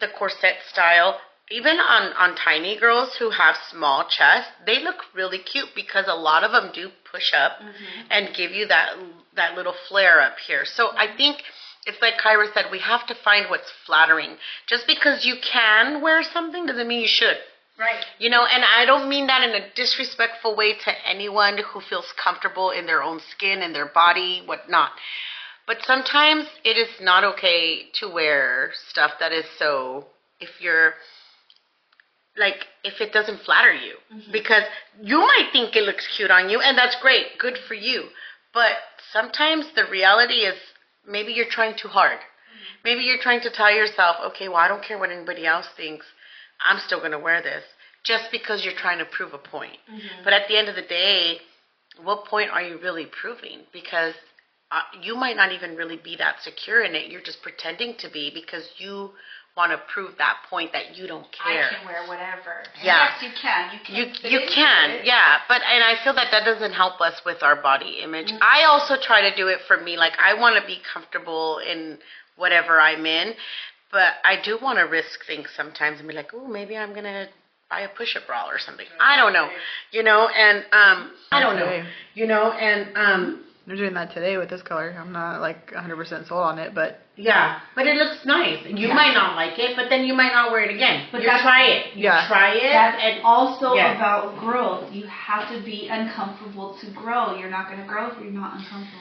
the 0.00 0.08
corset 0.18 0.56
style. 0.70 1.20
Even 1.50 1.76
on 1.76 2.12
on 2.14 2.36
tiny 2.36 2.78
girls 2.78 3.16
who 3.18 3.30
have 3.30 3.56
small 3.70 4.08
chests, 4.08 4.50
they 4.64 4.82
look 4.82 4.96
really 5.14 5.38
cute 5.38 5.68
because 5.74 6.06
a 6.08 6.14
lot 6.14 6.44
of 6.44 6.52
them 6.52 6.70
do 6.72 6.90
push 7.10 7.32
up 7.34 7.58
mm-hmm. 7.60 8.08
and 8.10 8.34
give 8.34 8.52
you 8.52 8.66
that 8.68 8.96
that 9.36 9.54
little 9.54 9.74
flare 9.88 10.20
up 10.20 10.36
here. 10.46 10.64
So 10.64 10.90
I 10.96 11.06
mm-hmm. 11.06 11.16
think 11.16 11.36
it's 11.86 12.00
like 12.00 12.14
Kyra 12.14 12.52
said, 12.54 12.66
we 12.70 12.78
have 12.78 13.06
to 13.08 13.14
find 13.24 13.50
what's 13.50 13.70
flattering. 13.86 14.36
Just 14.66 14.86
because 14.86 15.24
you 15.24 15.36
can 15.42 16.00
wear 16.00 16.22
something 16.22 16.66
doesn't 16.66 16.86
mean 16.86 17.00
you 17.00 17.08
should. 17.08 17.36
Right. 17.78 18.04
You 18.18 18.30
know, 18.30 18.44
and 18.44 18.62
I 18.64 18.84
don't 18.84 19.08
mean 19.08 19.26
that 19.26 19.42
in 19.42 19.60
a 19.60 19.66
disrespectful 19.74 20.54
way 20.54 20.74
to 20.74 21.08
anyone 21.08 21.58
who 21.58 21.80
feels 21.80 22.06
comfortable 22.22 22.70
in 22.70 22.86
their 22.86 23.02
own 23.02 23.20
skin 23.30 23.62
and 23.62 23.74
their 23.74 23.86
body, 23.86 24.42
whatnot. 24.46 24.90
But 25.66 25.78
sometimes 25.84 26.46
it 26.64 26.76
is 26.76 26.88
not 27.00 27.24
okay 27.24 27.84
to 28.00 28.08
wear 28.08 28.72
stuff 28.90 29.12
that 29.20 29.32
is 29.32 29.44
so, 29.58 30.06
if 30.40 30.50
you're, 30.60 30.94
like, 32.36 32.66
if 32.82 33.00
it 33.00 33.12
doesn't 33.12 33.42
flatter 33.42 33.72
you. 33.72 33.94
Mm-hmm. 34.12 34.32
Because 34.32 34.64
you 35.00 35.18
might 35.18 35.50
think 35.52 35.76
it 35.76 35.84
looks 35.84 36.08
cute 36.16 36.30
on 36.30 36.50
you, 36.50 36.60
and 36.60 36.76
that's 36.76 36.96
great, 37.00 37.38
good 37.38 37.58
for 37.68 37.74
you. 37.74 38.08
But 38.52 38.72
sometimes 39.12 39.66
the 39.74 39.84
reality 39.90 40.44
is 40.44 40.56
maybe 41.06 41.32
you're 41.32 41.46
trying 41.48 41.76
too 41.76 41.88
hard. 41.88 42.18
Mm-hmm. 42.18 42.80
Maybe 42.84 43.02
you're 43.02 43.22
trying 43.22 43.40
to 43.42 43.50
tell 43.50 43.72
yourself, 43.72 44.16
okay, 44.26 44.48
well, 44.48 44.58
I 44.58 44.68
don't 44.68 44.84
care 44.84 44.98
what 44.98 45.10
anybody 45.10 45.46
else 45.46 45.68
thinks. 45.76 46.06
I'm 46.60 46.80
still 46.80 46.98
going 46.98 47.12
to 47.12 47.18
wear 47.18 47.42
this 47.42 47.64
just 48.04 48.30
because 48.32 48.64
you're 48.64 48.74
trying 48.74 48.98
to 48.98 49.04
prove 49.04 49.32
a 49.32 49.38
point. 49.38 49.78
Mm-hmm. 49.90 50.24
But 50.24 50.32
at 50.32 50.48
the 50.48 50.58
end 50.58 50.68
of 50.68 50.74
the 50.74 50.82
day, 50.82 51.38
what 52.02 52.24
point 52.24 52.50
are 52.50 52.62
you 52.62 52.78
really 52.78 53.06
proving? 53.06 53.60
Because 53.72 54.14
uh, 54.72 54.80
you 55.02 55.14
might 55.14 55.36
not 55.36 55.52
even 55.52 55.76
really 55.76 55.98
be 56.02 56.16
that 56.16 56.36
secure 56.42 56.82
in 56.82 56.94
it. 56.94 57.10
You're 57.10 57.20
just 57.20 57.42
pretending 57.42 57.94
to 57.98 58.10
be 58.10 58.30
because 58.32 58.64
you 58.78 59.10
want 59.54 59.70
to 59.70 59.78
prove 59.92 60.16
that 60.16 60.38
point 60.48 60.72
that 60.72 60.96
you 60.96 61.06
don't 61.06 61.26
care. 61.30 61.68
I 61.68 61.74
can 61.74 61.86
wear 61.86 62.08
whatever. 62.08 62.64
Yeah. 62.82 63.12
Yes, 63.12 63.22
you 63.22 63.28
can. 63.40 63.72
You 63.74 63.80
can. 63.84 63.94
You 64.24 64.40
you 64.40 64.46
can, 64.48 64.90
it. 64.92 65.04
yeah, 65.04 65.38
but 65.46 65.60
and 65.60 65.84
I 65.84 66.02
feel 66.02 66.14
that 66.14 66.28
that 66.30 66.44
doesn't 66.44 66.72
help 66.72 67.02
us 67.02 67.20
with 67.26 67.42
our 67.42 67.60
body 67.60 68.00
image. 68.02 68.32
I 68.40 68.64
also 68.64 68.94
try 69.00 69.28
to 69.28 69.36
do 69.36 69.48
it 69.48 69.58
for 69.68 69.76
me. 69.78 69.98
Like 69.98 70.14
I 70.18 70.40
want 70.40 70.56
to 70.58 70.66
be 70.66 70.78
comfortable 70.94 71.58
in 71.58 71.98
whatever 72.36 72.80
I'm 72.80 73.04
in, 73.04 73.34
but 73.90 74.14
I 74.24 74.40
do 74.42 74.58
want 74.62 74.78
to 74.78 74.84
risk 74.84 75.26
things 75.26 75.48
sometimes 75.54 75.98
and 75.98 76.08
be 76.08 76.14
like, 76.14 76.32
oh, 76.32 76.48
maybe 76.48 76.78
I'm 76.78 76.94
gonna 76.94 77.28
buy 77.68 77.80
a 77.80 77.88
push-up 77.88 78.26
bra 78.26 78.46
or 78.48 78.58
something. 78.58 78.86
I 78.98 79.16
don't 79.16 79.34
know, 79.34 79.48
you 79.90 80.02
know, 80.02 80.28
and 80.28 80.64
um, 80.72 81.10
I 81.30 81.40
don't 81.40 81.56
know, 81.56 81.84
you 82.14 82.26
know, 82.26 82.52
and 82.52 82.96
um, 82.96 83.44
I'm 83.68 83.76
doing 83.76 83.94
that 83.94 84.12
today 84.12 84.36
with 84.38 84.50
this 84.50 84.60
color. 84.62 84.94
I'm 84.98 85.12
not 85.12 85.40
like 85.40 85.70
100% 85.72 86.28
sold 86.28 86.42
on 86.42 86.58
it, 86.58 86.74
but 86.74 86.98
Yeah, 87.14 87.60
but 87.76 87.86
it 87.86 87.94
looks 87.96 88.24
nice. 88.26 88.58
You 88.66 88.88
Yeah. 88.88 88.94
might 88.94 89.14
not 89.14 89.36
like 89.36 89.56
it, 89.58 89.76
but 89.76 89.88
then 89.88 90.04
you 90.04 90.14
might 90.14 90.32
not 90.32 90.50
wear 90.50 90.62
it 90.64 90.74
again. 90.74 91.06
But 91.12 91.22
you 91.22 91.28
try 91.28 91.62
it. 91.66 91.94
You 91.94 92.04
Yeah. 92.04 92.26
try 92.26 92.54
it, 92.54 92.72
That's 92.72 93.02
and 93.02 93.22
also 93.22 93.74
Yeah. 93.74 93.94
about 93.96 94.38
growth. 94.40 94.90
You 94.92 95.06
have 95.06 95.48
to 95.50 95.60
be 95.60 95.88
uncomfortable 95.88 96.76
to 96.80 96.86
grow. 96.86 97.36
You're 97.36 97.50
not 97.50 97.68
going 97.68 97.80
to 97.80 97.86
grow 97.86 98.08
if 98.08 98.14
you're 98.20 98.32
not 98.32 98.54
uncomfortable. 98.56 98.98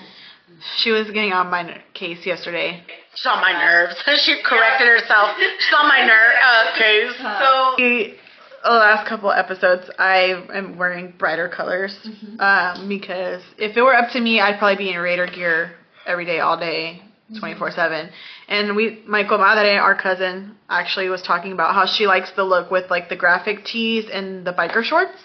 she 0.76 0.92
was 0.92 1.10
getting 1.10 1.34
on 1.34 1.50
my 1.50 1.82
case 1.94 2.24
yesterday. 2.26 2.84
she's 3.16 3.26
on 3.26 3.42
my 3.42 3.54
nerves. 3.54 3.96
she 4.18 4.44
corrected 4.44 4.88
herself. 4.88 5.36
She's 5.58 5.74
on 5.80 5.88
my 5.88 6.06
nerve 6.06 6.34
uh, 6.44 6.72
case. 6.78 7.16
So 7.18 7.76
the 8.64 8.70
last 8.70 9.08
couple 9.08 9.32
episodes, 9.32 9.90
I 9.98 10.46
am 10.54 10.78
wearing 10.78 11.14
brighter 11.18 11.50
colors 11.50 11.98
um, 12.40 12.88
because 12.88 13.42
if 13.58 13.76
it 13.76 13.82
were 13.82 13.96
up 13.96 14.12
to 14.12 14.20
me, 14.20 14.40
I'd 14.40 14.60
probably 14.60 14.78
be 14.86 14.92
in 14.92 15.00
Raider 15.00 15.28
gear 15.28 15.72
every 16.06 16.26
day, 16.26 16.40
all 16.40 16.58
day, 16.60 17.02
twenty 17.40 17.56
four 17.56 17.72
seven. 17.72 18.10
And 18.48 18.76
we, 18.76 19.02
my 19.08 19.24
comadre, 19.24 19.80
our 19.82 19.96
cousin, 19.96 20.58
actually 20.70 21.08
was 21.08 21.22
talking 21.22 21.54
about 21.54 21.74
how 21.74 21.86
she 21.86 22.06
likes 22.06 22.32
the 22.36 22.44
look 22.44 22.70
with 22.70 22.90
like 22.90 23.08
the 23.08 23.16
graphic 23.16 23.64
tees 23.64 24.06
and 24.12 24.46
the 24.46 24.52
biker 24.52 24.84
shorts. 24.84 25.18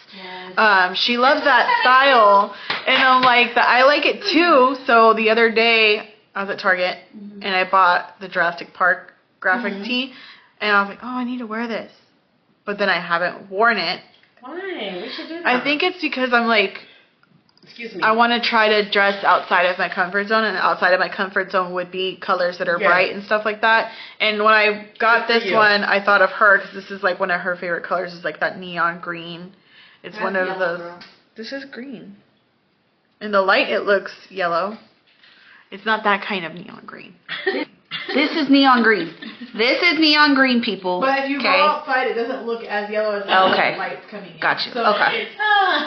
Um, 0.56 0.94
she 0.94 1.16
loves 1.16 1.42
that 1.44 1.66
style, 1.82 2.54
and 2.86 3.02
I'm 3.02 3.22
like, 3.22 3.54
that 3.56 3.68
I 3.68 3.82
like 3.84 4.06
it 4.06 4.22
too. 4.32 4.76
So 4.86 5.14
the 5.14 5.30
other 5.30 5.50
day, 5.50 6.14
I 6.34 6.42
was 6.42 6.50
at 6.50 6.58
Target 6.60 6.98
and 7.42 7.54
I 7.54 7.68
bought 7.68 8.20
the 8.20 8.28
Jurassic 8.28 8.72
Park 8.74 9.12
graphic 9.40 9.72
tee, 9.84 10.12
and 10.60 10.70
I 10.70 10.80
was 10.82 10.90
like, 10.90 11.00
oh, 11.02 11.08
I 11.08 11.24
need 11.24 11.38
to 11.38 11.46
wear 11.46 11.66
this, 11.66 11.92
but 12.66 12.78
then 12.78 12.88
I 12.88 13.00
haven't 13.00 13.50
worn 13.50 13.78
it. 13.78 14.00
why? 14.40 15.00
We 15.02 15.10
should 15.12 15.28
do 15.28 15.34
that. 15.42 15.46
I 15.46 15.62
think 15.64 15.82
it's 15.82 16.00
because 16.00 16.32
I'm 16.32 16.46
like 16.46 16.80
Excuse 17.62 17.94
me. 17.96 18.02
I 18.02 18.12
want 18.12 18.32
to 18.32 18.48
try 18.48 18.68
to 18.68 18.90
dress 18.90 19.24
outside 19.24 19.64
of 19.66 19.76
my 19.76 19.88
comfort 19.92 20.28
zone, 20.28 20.44
and 20.44 20.56
outside 20.56 20.94
of 20.94 21.00
my 21.00 21.08
comfort 21.08 21.50
zone 21.50 21.74
would 21.74 21.90
be 21.90 22.16
colors 22.16 22.58
that 22.58 22.68
are 22.68 22.78
Yeah. 22.80 22.86
bright 22.88 23.12
and 23.12 23.24
stuff 23.24 23.44
like 23.44 23.60
that. 23.62 23.90
And 24.20 24.42
when 24.44 24.54
I 24.54 24.86
got 24.98 25.26
Good 25.26 25.42
this 25.42 25.52
one, 25.52 25.82
I 25.82 26.02
thought 26.04 26.22
of 26.22 26.30
her 26.30 26.58
because 26.58 26.74
this 26.74 26.90
is 26.92 27.02
like 27.02 27.18
one 27.18 27.30
of 27.32 27.40
her 27.40 27.56
favorite 27.56 27.82
colors 27.82 28.14
is 28.14 28.24
like 28.24 28.38
that 28.40 28.58
neon 28.58 29.00
green. 29.00 29.52
It's 30.04 30.18
one 30.20 30.36
of 30.36 30.58
those. 30.60 31.02
This 31.36 31.52
is 31.52 31.64
green. 31.64 32.16
In 33.20 33.32
the 33.32 33.42
light, 33.42 33.68
it 33.68 33.80
looks 33.80 34.14
yellow. 34.30 34.78
It's 35.70 35.84
not 35.84 36.04
that 36.04 36.24
kind 36.24 36.44
of 36.44 36.54
neon 36.54 36.84
green. 36.86 37.16
This 38.14 38.30
is 38.36 38.48
neon 38.50 38.82
green. 38.82 39.14
This 39.56 39.82
is 39.82 39.98
neon 39.98 40.34
green, 40.34 40.62
people. 40.62 41.00
But 41.00 41.24
if 41.24 41.30
you 41.30 41.38
okay. 41.38 41.56
go 41.58 41.66
outside, 41.80 42.06
it 42.08 42.14
doesn't 42.14 42.46
look 42.46 42.62
as 42.64 42.90
yellow 42.90 43.16
as 43.20 43.22
Okay. 43.24 43.72
the 43.72 43.78
lights 43.78 44.06
coming 44.10 44.32
in. 44.34 44.40
Got 44.40 44.64
you. 44.66 44.72
So 44.72 44.84
Okay. 44.94 45.28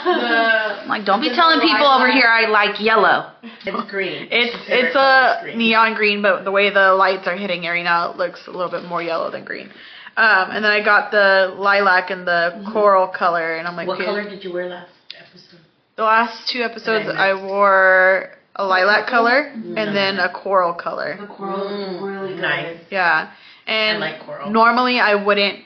The, 0.04 0.88
Like, 0.88 1.04
don't 1.04 1.20
be 1.20 1.30
telling 1.34 1.60
people 1.60 1.86
over 1.86 2.08
lilac. 2.08 2.14
here 2.14 2.28
I 2.28 2.46
like 2.48 2.80
yellow. 2.80 3.32
It's 3.64 3.90
green. 3.90 4.28
It's 4.32 4.54
Her 4.68 4.74
it's 4.74 4.96
a 4.96 5.40
green. 5.42 5.58
neon 5.58 5.94
green, 5.94 6.22
but 6.22 6.44
the 6.44 6.50
way 6.50 6.70
the 6.70 6.92
lights 6.94 7.26
are 7.26 7.36
hitting 7.36 7.64
it 7.64 7.68
right 7.68 7.84
now, 7.84 8.10
it 8.10 8.16
looks 8.16 8.46
a 8.46 8.50
little 8.50 8.70
bit 8.70 8.84
more 8.84 9.02
yellow 9.02 9.30
than 9.30 9.44
green. 9.44 9.68
Um, 10.16 10.50
and 10.50 10.64
then 10.64 10.72
I 10.72 10.84
got 10.84 11.10
the 11.12 11.54
lilac 11.56 12.10
and 12.10 12.26
the 12.26 12.68
coral 12.72 13.06
color, 13.08 13.56
and 13.56 13.66
I'm 13.68 13.76
like, 13.76 13.88
Mm-hmm. 13.88 13.88
What 13.88 13.96
okay, 14.00 14.04
color 14.06 14.28
did 14.28 14.44
you 14.44 14.52
wear 14.52 14.68
last 14.68 14.90
episode? 15.18 15.60
the 15.96 16.02
last 16.04 16.48
two 16.50 16.62
episodes 16.62 17.08
I 17.08 17.30
I 17.30 17.34
wore 17.46 18.30
a 18.56 18.64
lilac 18.66 19.06
color 19.06 19.52
No. 19.56 19.80
and 19.80 19.96
then 19.96 20.18
a 20.18 20.28
coral 20.28 20.74
color. 20.74 21.18
coral 21.28 21.68
Mm, 21.68 22.40
Nice. 22.40 22.78
Yeah, 22.90 23.30
and 23.66 24.02
I 24.02 24.10
like 24.12 24.20
coral. 24.26 24.50
normally 24.50 24.98
I 24.98 25.14
wouldn't 25.14 25.60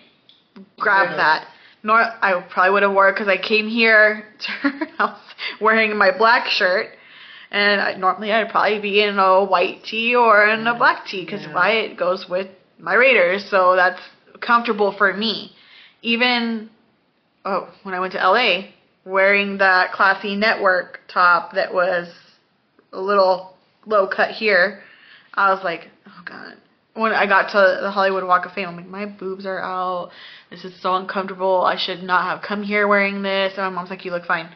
grab 0.79 1.09
Wear 1.09 1.17
that. 1.17 1.49
Nor 1.83 1.97
I 2.01 2.41
probably 2.49 2.71
would 2.73 2.83
have 2.83 2.93
wore 2.93 3.09
it 3.11 3.13
because 3.13 3.29
I 3.29 3.37
came 3.37 3.69
here 3.69 4.25
to 4.41 4.51
her 4.69 4.87
house 4.99 5.21
wearing 5.61 5.97
my 5.99 6.11
black 6.17 6.47
shirt, 6.49 6.89
and 7.51 7.81
I, 7.81 7.95
normally 7.95 8.33
I'd 8.33 8.49
probably 8.51 8.81
be 8.81 9.03
in 9.03 9.19
a 9.19 9.45
white 9.45 9.85
tee 9.85 10.15
or 10.15 10.47
in 10.47 10.67
a 10.67 10.75
black 10.75 11.07
tee 11.07 11.25
because 11.25 11.43
Yeah. 11.43 11.55
white 11.55 11.97
goes 11.99 12.27
with 12.29 12.49
my 12.79 12.95
Raiders, 12.95 13.45
so 13.51 13.77
that's 13.77 14.01
comfortable 14.41 14.93
for 14.97 15.13
me. 15.13 15.53
Even 16.03 16.71
oh, 17.45 17.69
when 17.83 17.95
I 17.95 18.01
went 18.01 18.13
to 18.15 18.19
LA, 18.19 18.69
wearing 19.05 19.59
that 19.59 19.93
classy 19.93 20.37
network 20.37 21.01
top 21.13 21.53
that 21.55 21.73
was 21.75 22.09
a 22.95 23.01
little 23.01 23.55
low 23.87 24.07
cut 24.07 24.31
here, 24.31 24.81
I 25.35 25.53
was 25.53 25.63
like, 25.65 25.91
oh 26.07 26.23
god. 26.25 26.55
When 26.95 27.13
I 27.13 27.27
got 27.27 27.51
to 27.51 27.81
the 27.83 27.91
Hollywood 27.91 28.23
Walk 28.23 28.47
of 28.47 28.53
Fame, 28.53 28.69
I'm 28.69 28.77
like, 28.77 28.87
my 28.87 29.05
boobs 29.05 29.47
are 29.47 29.59
out. 29.59 30.11
This 30.49 30.65
is 30.65 30.81
so 30.81 30.95
uncomfortable. 30.95 31.65
I 31.65 31.77
should 31.77 32.05
not 32.05 32.25
have 32.25 32.41
come 32.41 32.63
here 32.63 32.87
wearing 32.87 33.23
this. 33.23 33.55
And 33.57 33.65
my 33.65 33.71
mom's 33.71 33.91
like, 33.91 34.05
you 34.05 34.13
look 34.13 34.27
fine. 34.27 34.49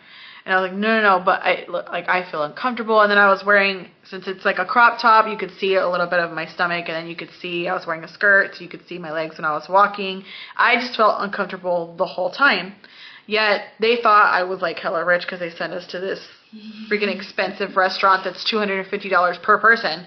And 0.45 0.55
I 0.55 0.61
was 0.61 0.70
like, 0.70 0.78
no, 0.78 1.01
no, 1.01 1.18
no, 1.18 1.24
but 1.24 1.43
I 1.43 1.66
look 1.68 1.89
like 1.89 2.09
I 2.09 2.30
feel 2.30 2.45
uncomfortable. 2.45 3.01
And 3.01 3.11
then 3.11 3.18
I 3.18 3.28
was 3.28 3.45
wearing, 3.45 3.89
since 4.05 4.28
it's 4.28 4.45
like 4.45 4.59
a 4.59 4.64
crop 4.64 4.99
top, 4.99 5.26
you 5.28 5.36
could 5.36 5.51
see 5.59 5.74
a 5.74 5.89
little 5.89 6.07
bit 6.07 6.20
of 6.20 6.30
my 6.30 6.47
stomach, 6.47 6.84
and 6.86 6.97
then 6.97 7.07
you 7.09 7.16
could 7.16 7.30
see 7.41 7.68
I 7.68 7.74
was 7.74 7.86
wearing 7.86 8.05
a 8.05 8.09
skirt, 8.09 8.55
so 8.55 8.62
you 8.62 8.70
could 8.70 8.86
see 8.86 8.99
my 8.99 9.11
legs 9.11 9.36
when 9.36 9.45
I 9.45 9.53
was 9.53 9.68
walking. 9.68 10.24
I 10.57 10.76
just 10.76 10.97
felt 10.97 11.16
uncomfortable 11.20 11.95
the 11.99 12.07
whole 12.07 12.30
time. 12.30 12.76
Yet 13.26 13.64
they 13.78 13.97
thought 14.01 14.32
I 14.32 14.45
was 14.45 14.62
like 14.62 14.78
hella 14.78 15.05
rich 15.05 15.22
because 15.22 15.41
they 15.41 15.51
sent 15.51 15.74
us 15.74 15.86
to 15.89 16.01
this 16.01 16.26
freaking 16.90 17.14
expensive 17.14 17.76
restaurant 17.76 18.24
that's 18.24 18.44
two 18.44 18.59
hundred 18.59 18.80
and 18.80 18.88
fifty 18.88 19.09
dollars 19.09 19.36
per 19.42 19.59
person, 19.59 20.07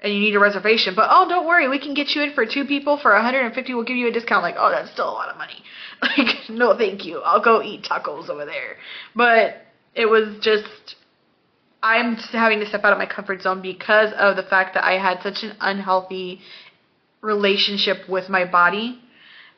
and 0.00 0.12
you 0.12 0.20
need 0.20 0.34
a 0.34 0.40
reservation. 0.40 0.94
But 0.94 1.08
oh, 1.10 1.28
don't 1.28 1.46
worry, 1.46 1.68
we 1.68 1.78
can 1.78 1.94
get 1.94 2.10
you 2.10 2.22
in 2.22 2.34
for 2.34 2.46
two 2.46 2.64
people 2.64 2.98
for 2.98 3.12
a 3.12 3.16
one 3.16 3.24
hundred 3.24 3.46
and 3.46 3.54
fifty. 3.54 3.74
We'll 3.74 3.84
give 3.84 3.96
you 3.96 4.08
a 4.08 4.12
discount. 4.12 4.42
Like, 4.42 4.56
oh, 4.58 4.70
that's 4.70 4.90
still 4.90 5.08
a 5.08 5.12
lot 5.12 5.28
of 5.28 5.36
money. 5.36 5.62
Like, 6.02 6.50
no, 6.50 6.76
thank 6.76 7.04
you. 7.04 7.20
I'll 7.20 7.44
go 7.44 7.62
eat 7.62 7.84
tacos 7.84 8.28
over 8.28 8.44
there. 8.44 8.74
But 9.14 9.58
it 9.94 10.06
was 10.06 10.36
just. 10.40 10.96
I'm 11.80 12.16
having 12.16 12.58
to 12.58 12.66
step 12.66 12.82
out 12.82 12.92
of 12.92 12.98
my 12.98 13.06
comfort 13.06 13.42
zone 13.42 13.62
because 13.62 14.12
of 14.16 14.34
the 14.34 14.42
fact 14.42 14.74
that 14.74 14.84
I 14.84 14.98
had 14.98 15.22
such 15.22 15.44
an 15.44 15.56
unhealthy 15.60 16.40
relationship 17.20 18.08
with 18.08 18.28
my 18.28 18.44
body 18.44 19.00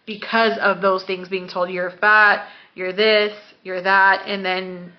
because 0.06 0.58
of 0.60 0.82
those 0.82 1.04
things 1.04 1.28
being 1.28 1.48
told 1.48 1.70
you're 1.70 1.90
fat, 1.90 2.46
you're 2.74 2.92
this, 2.92 3.32
you're 3.62 3.82
that, 3.82 4.26
and 4.26 4.44
then 4.44 4.92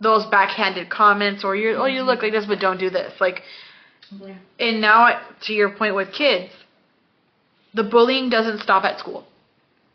those 0.00 0.24
backhanded 0.26 0.88
comments 0.90 1.44
or 1.44 1.54
you're 1.54 1.78
oh 1.78 1.86
you 1.86 2.02
look 2.02 2.22
like 2.22 2.32
this 2.32 2.46
but 2.46 2.58
don't 2.60 2.78
do 2.78 2.90
this. 2.90 3.12
Like 3.20 3.42
and 4.58 4.80
now 4.80 5.20
to 5.42 5.52
your 5.52 5.70
point 5.70 5.94
with 5.94 6.12
kids, 6.12 6.50
the 7.74 7.84
bullying 7.84 8.28
doesn't 8.30 8.60
stop 8.60 8.84
at 8.84 8.98
school 8.98 9.24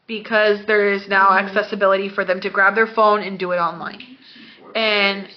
because 0.07 0.65
there 0.67 0.93
is 0.93 1.07
now 1.07 1.29
accessibility 1.31 2.09
for 2.09 2.23
them 2.23 2.39
to 2.41 2.49
grab 2.49 2.75
their 2.75 2.87
phone 2.87 3.21
and 3.21 3.37
do 3.39 3.51
it 3.51 3.57
online. 3.57 4.01
And 4.75 5.27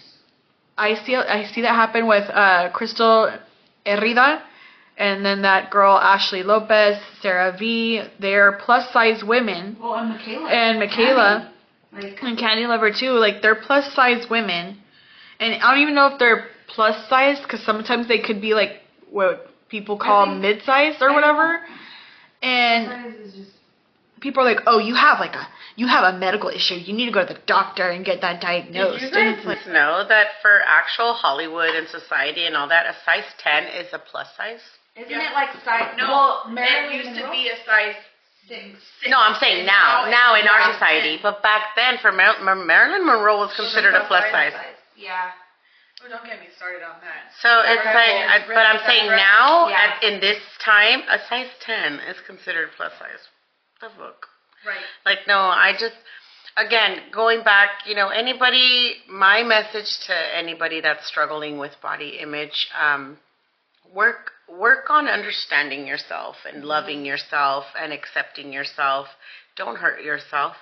I 0.77 0.95
see 0.95 1.17
I 1.17 1.45
see 1.53 1.63
that 1.63 1.75
happen 1.75 2.07
with 2.07 2.29
uh, 2.31 2.71
Crystal 2.73 3.33
Herrida, 3.87 4.43
and 4.97 5.25
then 5.25 5.43
that 5.43 5.71
girl 5.71 5.97
Ashley 5.97 6.43
Lopez, 6.43 6.99
Sarah 7.21 7.57
V. 7.59 8.03
They're 8.21 8.53
plus 8.65 8.93
size 8.93 9.25
women, 9.25 9.77
Well, 9.81 9.95
and 9.95 10.09
Michaela. 10.11 10.49
and 10.51 10.79
Michaela 10.79 11.53
Like, 12.03 12.23
and 12.23 12.39
Candy 12.39 12.67
Lover 12.67 12.93
too. 12.93 13.13
Like 13.13 13.43
they're 13.43 13.55
plus 13.55 13.93
size 13.95 14.29
women, 14.31 14.79
and 15.41 15.55
I 15.63 15.71
don't 15.73 15.83
even 15.83 15.95
know 15.95 16.07
if 16.07 16.19
they're 16.19 16.47
plus 16.69 17.09
size 17.09 17.41
because 17.41 17.63
sometimes 17.65 18.09
they 18.09 18.21
could 18.21 18.41
be 18.41 18.55
like 18.55 18.81
what 19.11 19.49
people 19.69 19.99
call 19.99 20.27
mid 20.27 20.63
size 20.63 20.95
or 21.01 21.13
whatever. 21.13 21.61
And 22.43 23.47
people 24.21 24.43
are 24.43 24.47
like, 24.47 24.63
"Oh, 24.67 24.79
you 24.79 24.95
have 24.95 25.19
like 25.19 25.35
a 25.35 25.49
you 25.77 25.87
have 25.87 26.15
a 26.15 26.19
medical 26.19 26.51
issue. 26.51 26.75
You 26.75 26.93
need 26.93 27.07
to 27.07 27.13
go 27.13 27.27
to 27.27 27.35
the 27.35 27.41
doctor 27.47 27.91
and 27.91 28.05
get 28.05 28.21
that 28.21 28.41
diagnosed." 28.41 29.01
Did 29.01 29.13
you 29.15 29.21
And 29.21 29.29
it's 29.37 29.45
guys 29.45 29.57
like, 29.67 29.67
know 29.73 30.05
that 30.09 30.27
for 30.43 30.61
actual 30.67 31.15
Hollywood 31.15 31.71
and 31.75 31.89
society 31.89 32.47
and 32.47 32.57
all 32.57 32.69
that, 32.69 32.87
a 32.87 32.95
size 33.05 33.25
10 33.39 33.65
is 33.65 33.93
a 33.93 33.99
plus 33.99 34.29
size? 34.37 34.61
isn't 34.97 35.13
it 35.13 35.33
like 35.33 35.51
size? 35.65 35.95
no, 35.97 36.09
well, 36.09 36.43
it 36.59 36.93
used 36.93 37.15
to 37.21 37.31
be 37.31 37.49
a 37.49 37.57
size 37.65 37.95
six. 38.47 38.79
No, 39.07 39.19
I'm 39.19 39.35
saying 39.41 39.67
now, 39.67 40.05
Now 40.07 40.35
now 40.35 40.41
in 40.41 40.47
our 40.47 40.73
society. 40.73 41.17
10. 41.17 41.23
But 41.23 41.43
back 41.43 41.75
then, 41.77 41.99
for 41.99 42.13
Mar- 42.13 42.41
Mar- 42.43 42.55
Marilyn 42.55 43.05
Monroe 43.07 43.39
was 43.39 43.53
considered 43.57 43.95
a 43.95 44.07
plus 44.07 44.31
size. 44.31 44.53
Yeah. 44.97 45.31
Oh, 46.05 46.09
don't 46.09 46.25
get 46.25 46.39
me 46.39 46.47
started 46.57 46.83
on 46.85 47.01
that. 47.03 47.33
So 47.41 47.49
it's 47.67 47.85
like, 47.85 47.97
I, 47.97 48.45
but 48.47 48.57
I'm 48.67 48.79
saying 48.87 49.11
rebel. 49.11 49.17
now, 49.19 49.69
Yeah. 49.69 49.95
at, 49.99 50.03
in 50.05 50.21
this 50.21 50.39
time, 50.65 51.01
a 51.11 51.19
size 51.29 51.49
10 51.67 51.95
is 52.09 52.17
considered 52.27 52.69
plus 52.77 52.93
size. 53.01 53.19
The 53.81 53.89
book. 53.99 54.27
Right. 54.67 54.79
Like, 55.05 55.27
no, 55.27 55.35
I 55.39 55.73
just, 55.79 55.95
again, 56.57 56.99
going 57.13 57.43
back, 57.43 57.71
you 57.87 57.95
know, 57.97 58.09
anybody, 58.09 58.95
my 59.11 59.43
message 59.43 59.99
to 60.07 60.15
anybody 60.37 60.81
that's 60.81 61.07
struggling 61.07 61.59
with 61.59 61.73
body 61.83 62.19
image, 62.21 62.69
um, 62.81 63.19
work, 63.93 64.31
work 64.51 64.91
on 64.91 65.09
understanding 65.09 65.87
yourself 65.87 66.37
and 66.51 66.65
loving 66.65 67.05
yourself 67.05 67.65
and 67.81 67.93
accepting 67.93 68.53
yourself. 68.53 69.07
Don't 69.57 69.77
hurt 69.77 70.03
yourself. 70.03 70.55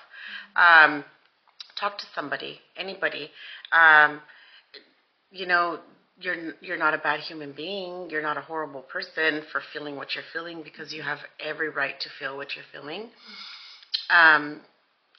Um, 0.55 1.05
talk 1.79 1.97
to 1.99 2.05
somebody, 2.15 2.59
anybody. 2.75 3.29
Um, 3.71 4.21
you 5.31 5.45
know, 5.45 5.79
you're 6.19 6.53
you're 6.61 6.77
not 6.77 6.93
a 6.93 6.97
bad 6.97 7.19
human 7.19 7.53
being. 7.53 8.09
You're 8.09 8.21
not 8.21 8.37
a 8.37 8.41
horrible 8.41 8.81
person 8.81 9.41
for 9.51 9.61
feeling 9.73 9.95
what 9.95 10.15
you're 10.15 10.23
feeling 10.33 10.63
because 10.63 10.93
you 10.93 11.03
have 11.03 11.19
every 11.39 11.69
right 11.69 11.99
to 11.99 12.09
feel 12.19 12.35
what 12.35 12.55
you're 12.55 12.65
feeling. 12.71 13.09
Um, 14.09 14.61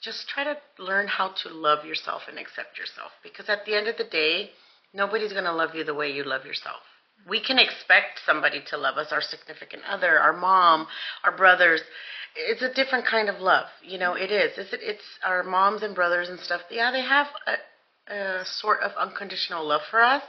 just 0.02 0.28
try 0.28 0.44
to 0.44 0.56
learn 0.78 1.06
how 1.08 1.32
to 1.42 1.50
love 1.50 1.84
yourself 1.84 2.22
and 2.28 2.38
accept 2.38 2.78
yourself 2.78 3.10
because 3.22 3.48
at 3.48 3.64
the 3.64 3.76
end 3.76 3.88
of 3.88 3.96
the 3.96 4.04
day, 4.04 4.50
nobody's 4.94 5.32
going 5.32 5.44
to 5.44 5.52
love 5.52 5.74
you 5.74 5.84
the 5.84 5.94
way 5.94 6.10
you 6.10 6.24
love 6.24 6.44
yourself. 6.44 6.80
We 7.26 7.40
can 7.40 7.58
expect 7.58 8.20
somebody 8.24 8.62
to 8.70 8.76
love 8.76 8.96
us, 8.96 9.12
our 9.12 9.20
significant 9.20 9.82
other, 9.88 10.18
our 10.18 10.32
mom, 10.32 10.86
our 11.24 11.36
brothers. 11.36 11.82
It's 12.36 12.62
a 12.62 12.72
different 12.72 13.06
kind 13.06 13.28
of 13.28 13.40
love, 13.40 13.66
you 13.82 13.98
know. 13.98 14.14
It 14.14 14.30
is. 14.30 14.52
It's 14.56 14.70
it's 14.72 15.04
our 15.24 15.42
moms 15.42 15.82
and 15.82 15.94
brothers 15.94 16.28
and 16.28 16.38
stuff. 16.40 16.60
Yeah, 16.70 16.90
they 16.90 17.02
have 17.02 17.26
a, 17.46 18.14
a 18.14 18.44
sort 18.44 18.80
of 18.80 18.92
unconditional 18.98 19.66
love 19.66 19.82
for 19.90 20.02
us, 20.02 20.22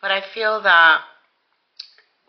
but 0.00 0.10
I 0.10 0.22
feel 0.34 0.62
that 0.62 1.00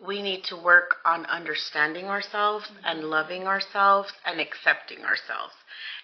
we 0.04 0.22
need 0.22 0.44
to 0.44 0.56
work 0.56 0.96
on 1.04 1.26
understanding 1.26 2.06
ourselves 2.06 2.66
mm-hmm. 2.66 2.84
and 2.84 3.04
loving 3.10 3.46
ourselves 3.46 4.12
and 4.24 4.40
accepting 4.40 4.98
ourselves. 5.00 5.54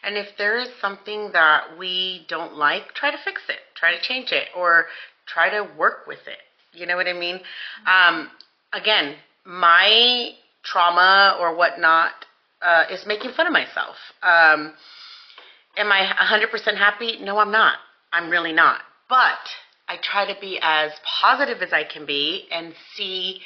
And 0.03 0.17
if 0.17 0.37
there 0.37 0.59
is 0.59 0.69
something 0.81 1.31
that 1.33 1.79
we 1.79 2.27
don't 2.29 2.57
like, 2.57 2.95
try 2.95 3.11
to 3.11 3.19
fix 3.25 3.43
it, 3.49 3.59
try 3.75 3.95
to 3.97 4.03
change 4.03 4.33
it, 4.33 4.49
or 4.57 4.87
try 5.27 5.49
to 5.51 5.69
work 5.77 6.07
with 6.07 6.27
it. 6.27 6.39
You 6.75 6.87
know 6.87 6.97
what 6.97 7.07
I 7.07 7.13
mean? 7.13 7.41
Um, 7.87 8.31
again, 8.73 9.15
my 9.45 10.31
trauma 10.65 11.37
or 11.41 11.57
whatnot 11.57 12.13
uh, 12.63 12.85
is 12.91 13.05
making 13.07 13.33
fun 13.33 13.47
of 13.47 13.53
myself. 13.53 13.97
Um, 14.23 14.75
am 15.77 15.93
I 15.93 16.11
100% 16.21 16.77
happy? 16.77 17.19
No, 17.21 17.39
I'm 17.39 17.53
not. 17.53 17.77
I'm 18.13 18.31
really 18.31 18.53
not. 18.53 18.81
But 19.09 19.39
I 19.89 19.97
try 20.03 20.33
to 20.33 20.41
be 20.41 20.59
as 20.63 20.93
positive 21.21 21.63
as 21.63 21.73
I 21.73 21.85
can 21.85 22.07
be 22.07 22.47
and 22.51 22.75
see 22.95 23.41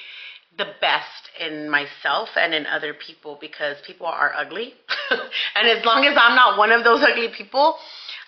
the 0.56 0.66
best 0.80 1.30
in 1.40 1.70
myself 1.70 2.30
and 2.36 2.54
in 2.54 2.66
other 2.66 2.94
people 2.94 3.38
because 3.40 3.76
people 3.86 4.06
are 4.06 4.32
ugly. 4.34 4.74
and 5.10 5.68
as 5.68 5.84
long 5.84 6.04
as 6.04 6.16
I'm 6.20 6.34
not 6.34 6.58
one 6.58 6.72
of 6.72 6.84
those 6.84 7.02
ugly 7.02 7.28
people, 7.36 7.76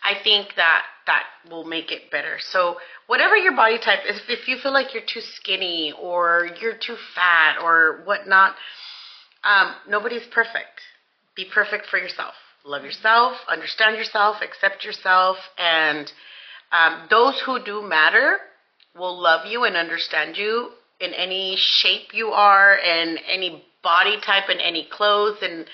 I 0.02 0.22
think 0.22 0.54
that 0.56 0.82
that 1.06 1.24
will 1.50 1.64
make 1.64 1.90
it 1.90 2.10
better. 2.10 2.38
So 2.40 2.76
whatever 3.06 3.36
your 3.36 3.54
body 3.54 3.78
type 3.78 4.00
is, 4.08 4.20
if 4.28 4.48
you 4.48 4.56
feel 4.62 4.72
like 4.72 4.94
you're 4.94 5.02
too 5.02 5.20
skinny 5.20 5.92
or 6.00 6.48
you're 6.60 6.76
too 6.76 6.96
fat 7.14 7.58
or 7.62 8.02
whatnot, 8.04 8.54
um, 9.44 9.74
nobody's 9.88 10.26
perfect. 10.32 10.80
Be 11.36 11.46
perfect 11.52 11.86
for 11.86 11.98
yourself. 11.98 12.34
Love 12.64 12.84
yourself, 12.84 13.36
understand 13.50 13.96
yourself, 13.96 14.36
accept 14.42 14.84
yourself, 14.84 15.38
and 15.56 16.12
um, 16.72 17.06
those 17.08 17.40
who 17.46 17.62
do 17.64 17.80
matter 17.80 18.36
will 18.94 19.18
love 19.18 19.46
you 19.46 19.64
and 19.64 19.76
understand 19.76 20.36
you 20.36 20.70
in 21.00 21.14
any 21.14 21.56
shape 21.56 22.12
you 22.12 22.28
are 22.28 22.76
and 22.78 23.18
any 23.26 23.64
body 23.82 24.16
type 24.24 24.50
and 24.50 24.60
any 24.60 24.86
clothes 24.92 25.38
and 25.42 25.66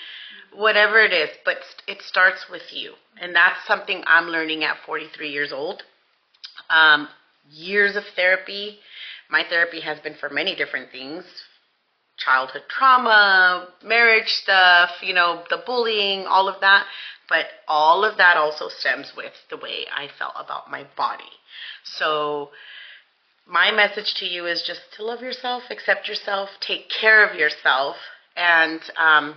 whatever 0.56 1.00
it 1.00 1.12
is. 1.12 1.30
But 1.44 1.58
it 1.86 2.02
starts 2.02 2.46
with 2.50 2.72
you, 2.72 2.94
and 3.20 3.34
that's 3.34 3.66
something 3.66 4.02
I'm 4.06 4.26
learning 4.26 4.64
at 4.64 4.76
43 4.84 5.28
years 5.28 5.52
old. 5.52 5.82
Um, 6.70 7.08
years 7.50 7.96
of 7.96 8.04
therapy. 8.14 8.78
My 9.30 9.44
therapy 9.48 9.80
has 9.80 9.98
been 10.00 10.14
for 10.14 10.28
many 10.30 10.54
different 10.54 10.90
things 10.90 11.24
childhood 12.16 12.62
trauma, 12.68 13.68
marriage 13.82 14.28
stuff, 14.28 14.90
you 15.02 15.12
know, 15.12 15.44
the 15.50 15.62
bullying, 15.64 16.26
all 16.26 16.48
of 16.48 16.60
that. 16.60 16.86
But 17.28 17.46
all 17.66 18.04
of 18.04 18.16
that 18.18 18.36
also 18.36 18.68
stems 18.68 19.12
with 19.16 19.32
the 19.50 19.56
way 19.56 19.86
I 19.94 20.08
felt 20.18 20.34
about 20.38 20.70
my 20.70 20.86
body. 20.96 21.24
So, 21.82 22.50
my 23.46 23.70
message 23.70 24.14
to 24.14 24.26
you 24.26 24.46
is 24.46 24.62
just 24.66 24.80
to 24.96 25.04
love 25.04 25.20
yourself, 25.20 25.64
accept 25.70 26.08
yourself, 26.08 26.50
take 26.60 26.88
care 26.88 27.28
of 27.28 27.38
yourself, 27.38 27.96
and 28.36 28.80
um, 28.96 29.36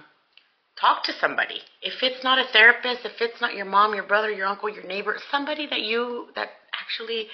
talk 0.80 1.04
to 1.04 1.14
somebody. 1.20 1.62
If 1.82 2.02
it's 2.02 2.24
not 2.24 2.40
a 2.40 2.52
therapist, 2.52 3.06
if 3.06 3.22
it's 3.22 3.42
not 3.42 3.56
your 3.56 3.66
mom, 3.66 3.94
your 3.94 4.08
brother, 4.08 4.32
your 4.32 4.48
uncle, 4.48 4.70
your 4.70 4.84
neighbor, 4.84 5.18
somebody 5.32 5.68
that 5.70 5.82
you 5.82 6.28
that 6.36 6.50
actually 6.80 7.28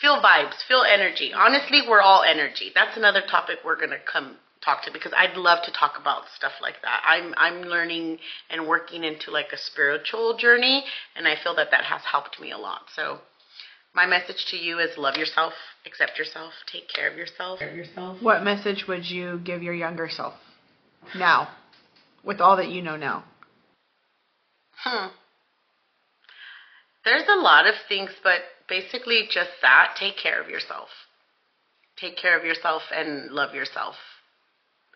feel 0.00 0.20
vibes, 0.22 0.62
feel 0.66 0.82
energy. 0.82 1.32
Honestly, 1.34 1.82
we're 1.88 2.00
all 2.00 2.22
energy. 2.22 2.70
That's 2.74 2.96
another 2.96 3.22
topic 3.28 3.58
we're 3.64 3.76
going 3.76 3.90
to 3.90 4.00
come 4.10 4.36
talk 4.64 4.84
to 4.84 4.92
because 4.92 5.12
I'd 5.16 5.36
love 5.36 5.64
to 5.64 5.72
talk 5.72 5.94
about 6.00 6.24
stuff 6.36 6.52
like 6.60 6.76
that. 6.82 7.02
I'm 7.06 7.34
I'm 7.36 7.62
learning 7.62 8.18
and 8.50 8.66
working 8.66 9.04
into 9.04 9.30
like 9.30 9.52
a 9.52 9.58
spiritual 9.58 10.36
journey 10.36 10.84
and 11.16 11.26
I 11.26 11.34
feel 11.42 11.54
that 11.56 11.70
that 11.70 11.84
has 11.84 12.02
helped 12.10 12.40
me 12.40 12.52
a 12.52 12.58
lot. 12.58 12.82
So 12.94 13.18
my 13.94 14.06
message 14.06 14.46
to 14.50 14.56
you 14.56 14.78
is 14.78 14.98
love 14.98 15.16
yourself, 15.16 15.52
accept 15.86 16.18
yourself, 16.18 16.52
take 16.70 16.88
care 16.88 17.10
of 17.10 17.16
yourself. 17.16 17.60
yourself. 17.60 18.20
What 18.20 18.42
message 18.42 18.86
would 18.86 19.08
you 19.08 19.40
give 19.44 19.62
your 19.62 19.74
younger 19.74 20.08
self 20.08 20.34
now, 21.14 21.48
with 22.24 22.40
all 22.40 22.56
that 22.56 22.68
you 22.68 22.82
know 22.82 22.96
now? 22.96 23.24
Hmm. 24.84 25.08
There's 27.04 27.28
a 27.28 27.40
lot 27.40 27.66
of 27.66 27.74
things, 27.88 28.10
but 28.22 28.40
basically 28.68 29.28
just 29.30 29.50
that. 29.62 29.96
Take 29.98 30.16
care 30.22 30.42
of 30.42 30.48
yourself. 30.48 30.88
Take 31.96 32.16
care 32.16 32.38
of 32.38 32.44
yourself 32.44 32.82
and 32.94 33.30
love 33.30 33.54
yourself. 33.54 33.94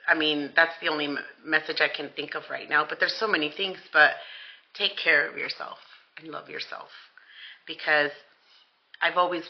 I 0.06 0.14
mean, 0.14 0.50
that's 0.54 0.74
the 0.80 0.88
only 0.88 1.14
message 1.44 1.80
I 1.80 1.88
can 1.94 2.10
think 2.14 2.34
of 2.34 2.42
right 2.50 2.68
now, 2.68 2.84
but 2.88 2.98
there's 2.98 3.16
so 3.18 3.28
many 3.28 3.52
things, 3.56 3.78
but 3.92 4.12
take 4.74 4.92
care 5.02 5.28
of 5.28 5.36
yourself 5.36 5.78
and 6.18 6.28
love 6.28 6.48
yourself. 6.48 6.88
Because 7.66 8.10
I've 9.00 9.16
always 9.16 9.44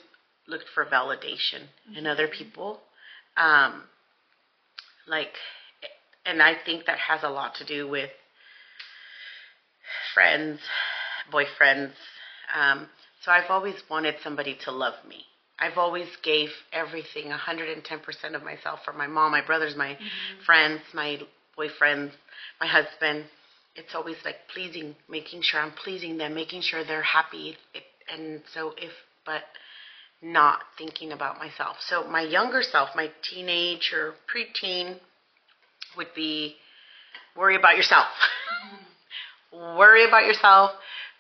looked 0.47 0.67
for 0.75 0.85
validation 0.85 1.67
in 1.97 2.07
other 2.07 2.29
people. 2.29 2.81
Um, 3.37 3.85
like, 5.07 5.33
and 6.25 6.43
I 6.43 6.55
think 6.65 6.87
that 6.87 6.99
has 6.99 7.23
a 7.23 7.31
lot 7.31 7.55
to 7.57 7.65
do 7.65 7.89
with 7.89 8.11
friends, 10.15 10.61
boyfriends. 11.33 11.93
Um, 12.55 12.89
so 13.25 13.31
I've 13.31 13.51
always 13.51 13.77
wanted 13.89 14.17
somebody 14.23 14.57
to 14.65 14.71
love 14.71 14.95
me. 15.09 15.25
I've 15.59 15.79
always 15.79 16.09
gave 16.23 16.51
everything 16.73 17.31
110% 17.31 18.35
of 18.35 18.43
myself 18.43 18.81
for 18.85 18.93
my 18.93 19.07
mom, 19.07 19.31
my 19.33 19.45
brothers, 19.45 19.77
my 19.77 19.97
friends, 20.45 20.81
my 20.93 21.21
boyfriends, 21.57 22.13
my 22.61 22.67
husband. 22.67 23.27
It's 23.77 23.95
always 23.95 24.17
like 24.25 24.37
pleasing, 24.53 24.97
making 25.09 25.43
sure 25.43 25.61
I'm 25.61 25.73
pleasing 25.73 26.19
them, 26.19 26.35
making 26.35 26.63
sure 26.63 26.85
they're 26.85 27.03
happy. 27.03 27.57
It, 27.75 27.85
and 28.13 28.43
so 28.53 28.75
if, 28.77 28.91
but 29.25 29.43
not 30.21 30.61
thinking 30.77 31.13
about 31.13 31.39
myself. 31.39 31.77
So 31.81 32.05
my 32.09 32.23
younger 32.23 32.63
self, 32.63 32.91
my 32.95 33.11
teenage 33.23 33.93
or 33.95 34.15
preteen, 34.33 34.99
would 35.97 36.15
be 36.15 36.57
worry 37.37 37.57
about 37.57 37.77
yourself. 37.77 38.07
worry 39.53 40.07
about 40.07 40.25
yourself. 40.27 40.73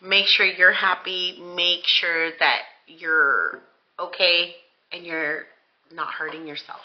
Make 0.02 0.26
sure 0.26 0.46
you're 0.46 0.72
happy. 0.72 1.38
Make 1.54 1.84
sure 1.86 2.30
that 2.38 2.62
you're 2.86 3.60
okay 3.98 4.54
and 4.92 5.04
you're 5.04 5.44
not 5.92 6.08
hurting 6.08 6.46
yourself. 6.46 6.80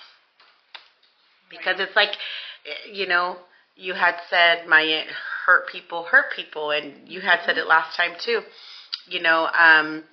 Because 1.50 1.80
it's 1.80 1.96
like, 1.96 2.12
you 2.92 3.08
know, 3.08 3.38
you 3.76 3.94
had 3.94 4.16
said 4.30 4.68
my 4.68 5.06
hurt 5.46 5.68
people 5.72 6.04
hurt 6.04 6.26
people, 6.36 6.72
and 6.72 7.08
you 7.08 7.22
had 7.22 7.40
said 7.46 7.58
it 7.58 7.68
last 7.68 7.96
time 7.96 8.12
too. 8.24 8.42
You 9.08 9.22
know, 9.22 9.46
um, 9.46 10.04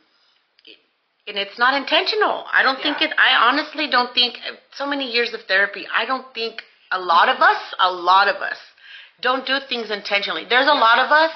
and 1.26 1.38
it's 1.38 1.58
not 1.58 1.74
intentional. 1.74 2.44
I 2.52 2.62
don't 2.62 2.80
think 2.80 3.00
it. 3.00 3.10
I 3.18 3.48
honestly 3.48 3.88
don't 3.90 4.14
think. 4.14 4.38
So 4.74 4.86
many 4.86 5.10
years 5.10 5.32
of 5.34 5.40
therapy, 5.48 5.86
I 5.92 6.04
don't 6.04 6.32
think 6.34 6.62
a 6.94 7.00
lot 7.00 7.28
of 7.28 7.40
us, 7.40 7.60
a 7.80 7.90
lot 7.92 8.28
of 8.28 8.36
us, 8.36 8.56
don't 9.20 9.46
do 9.46 9.58
things 9.68 9.90
intentionally. 9.90 10.44
There's 10.48 10.68
a 10.68 10.80
lot 10.86 10.98
of 10.98 11.10
us 11.10 11.30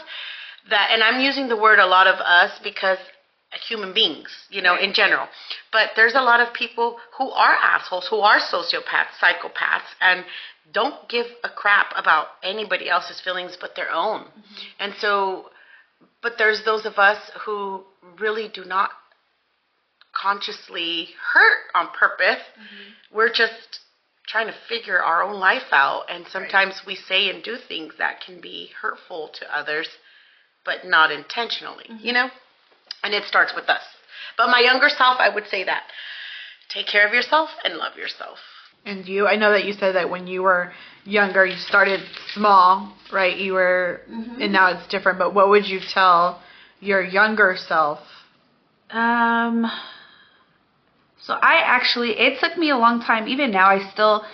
that, 0.71 0.91
and 0.93 1.03
I'm 1.03 1.21
using 1.21 1.49
the 1.49 1.57
word 1.57 1.79
a 1.79 1.87
lot 1.87 2.07
of 2.07 2.17
us 2.17 2.53
because 2.63 2.99
human 3.69 3.93
beings, 3.95 4.29
you 4.51 4.63
know, 4.63 4.77
in 4.77 4.93
general. 4.93 5.27
But 5.73 5.91
there's 5.97 6.15
a 6.15 6.21
lot 6.21 6.41
of 6.41 6.53
people 6.53 6.99
who 7.17 7.31
are 7.31 7.55
assholes, 7.55 8.07
who 8.09 8.19
are 8.19 8.39
sociopaths, 8.39 9.17
psychopaths, 9.21 9.91
and 10.01 10.25
don't 10.73 11.09
give 11.09 11.27
a 11.43 11.49
crap 11.49 11.93
about 11.97 12.27
anybody 12.43 12.89
else's 12.91 13.21
feelings 13.21 13.57
but 13.61 13.75
their 13.75 13.91
own. 13.91 14.21
Mm-hmm. 14.21 14.81
And 14.81 14.93
so, 15.01 15.47
but 16.23 16.35
there's 16.37 16.65
those 16.65 16.85
of 16.85 16.99
us 16.99 17.19
who 17.45 17.85
really 18.19 18.49
do 18.49 18.65
not 18.65 18.91
consciously 20.15 21.09
hurt 21.33 21.59
on 21.75 21.89
purpose. 21.99 22.43
Mm-hmm. 22.43 23.17
We're 23.17 23.33
just 23.33 23.81
trying 24.29 24.47
to 24.47 24.55
figure 24.69 25.03
our 25.03 25.23
own 25.23 25.41
life 25.41 25.73
out, 25.73 26.05
and 26.09 26.27
sometimes 26.29 26.83
we 26.87 26.95
say 26.95 27.31
and 27.31 27.43
do 27.43 27.57
things 27.57 27.95
that 27.99 28.21
can 28.25 28.41
be 28.41 28.71
hurtful 28.81 29.31
to 29.35 29.57
others, 29.57 29.89
but 30.65 30.85
not 30.85 31.11
intentionally, 31.11 31.87
you 32.01 32.13
know? 32.13 32.29
And 33.03 33.15
it 33.15 33.25
starts 33.25 33.55
with 33.55 33.69
us. 33.69 33.83
But 34.37 34.49
my 34.49 34.61
younger 34.61 34.89
self, 34.89 35.17
I 35.19 35.35
would 35.35 35.47
say 35.49 35.65
that 35.65 35.85
take 36.69 36.87
care 36.87 37.07
of 37.07 37.15
yourself 37.15 37.49
and 37.65 37.75
love 37.75 37.97
yourself. 37.97 38.39
And 38.85 39.07
you, 39.07 39.27
I 39.27 39.37
know 39.37 39.53
that 39.53 39.65
you 39.65 39.73
said 39.73 39.95
that 39.95 40.09
when 40.09 40.27
you 40.27 40.43
were 40.43 40.73
younger, 41.05 41.45
you 41.45 41.57
started 41.57 42.01
small, 42.33 42.95
right? 43.13 43.37
You 43.37 43.55
were, 43.55 44.03
and 44.41 44.53
now 44.53 44.73
it's 44.73 44.87
different. 44.89 45.19
But 45.19 45.35
what 45.35 45.49
would 45.49 45.67
you 45.67 45.81
tell 45.93 46.41
your 46.81 47.03
younger 47.03 47.57
self? 47.57 47.99
Um. 48.91 49.67
So 51.21 51.35
I 51.35 51.57
actually, 51.65 52.19
it 52.19 52.39
took 52.41 52.57
me 52.57 52.71
a 52.71 52.77
long 52.77 53.01
time. 53.01 53.29
Even 53.29 53.51
now, 53.51 53.67
I 53.69 53.81
still, 53.93 54.25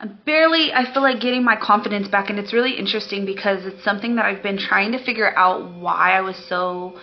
I'm 0.00 0.18
barely. 0.26 0.72
I 0.72 0.92
feel 0.92 1.02
like 1.02 1.20
getting 1.20 1.44
my 1.44 1.56
confidence 1.56 2.08
back, 2.08 2.30
and 2.30 2.38
it's 2.38 2.52
really 2.52 2.74
interesting 2.78 3.24
because 3.24 3.64
it's 3.64 3.82
something 3.82 4.16
that 4.16 4.24
I've 4.24 4.42
been 4.42 4.58
trying 4.58 4.92
to 4.92 4.98
figure 5.04 5.36
out 5.36 5.64
why 5.74 6.16
I 6.16 6.20
was 6.20 6.36
so 6.48 6.98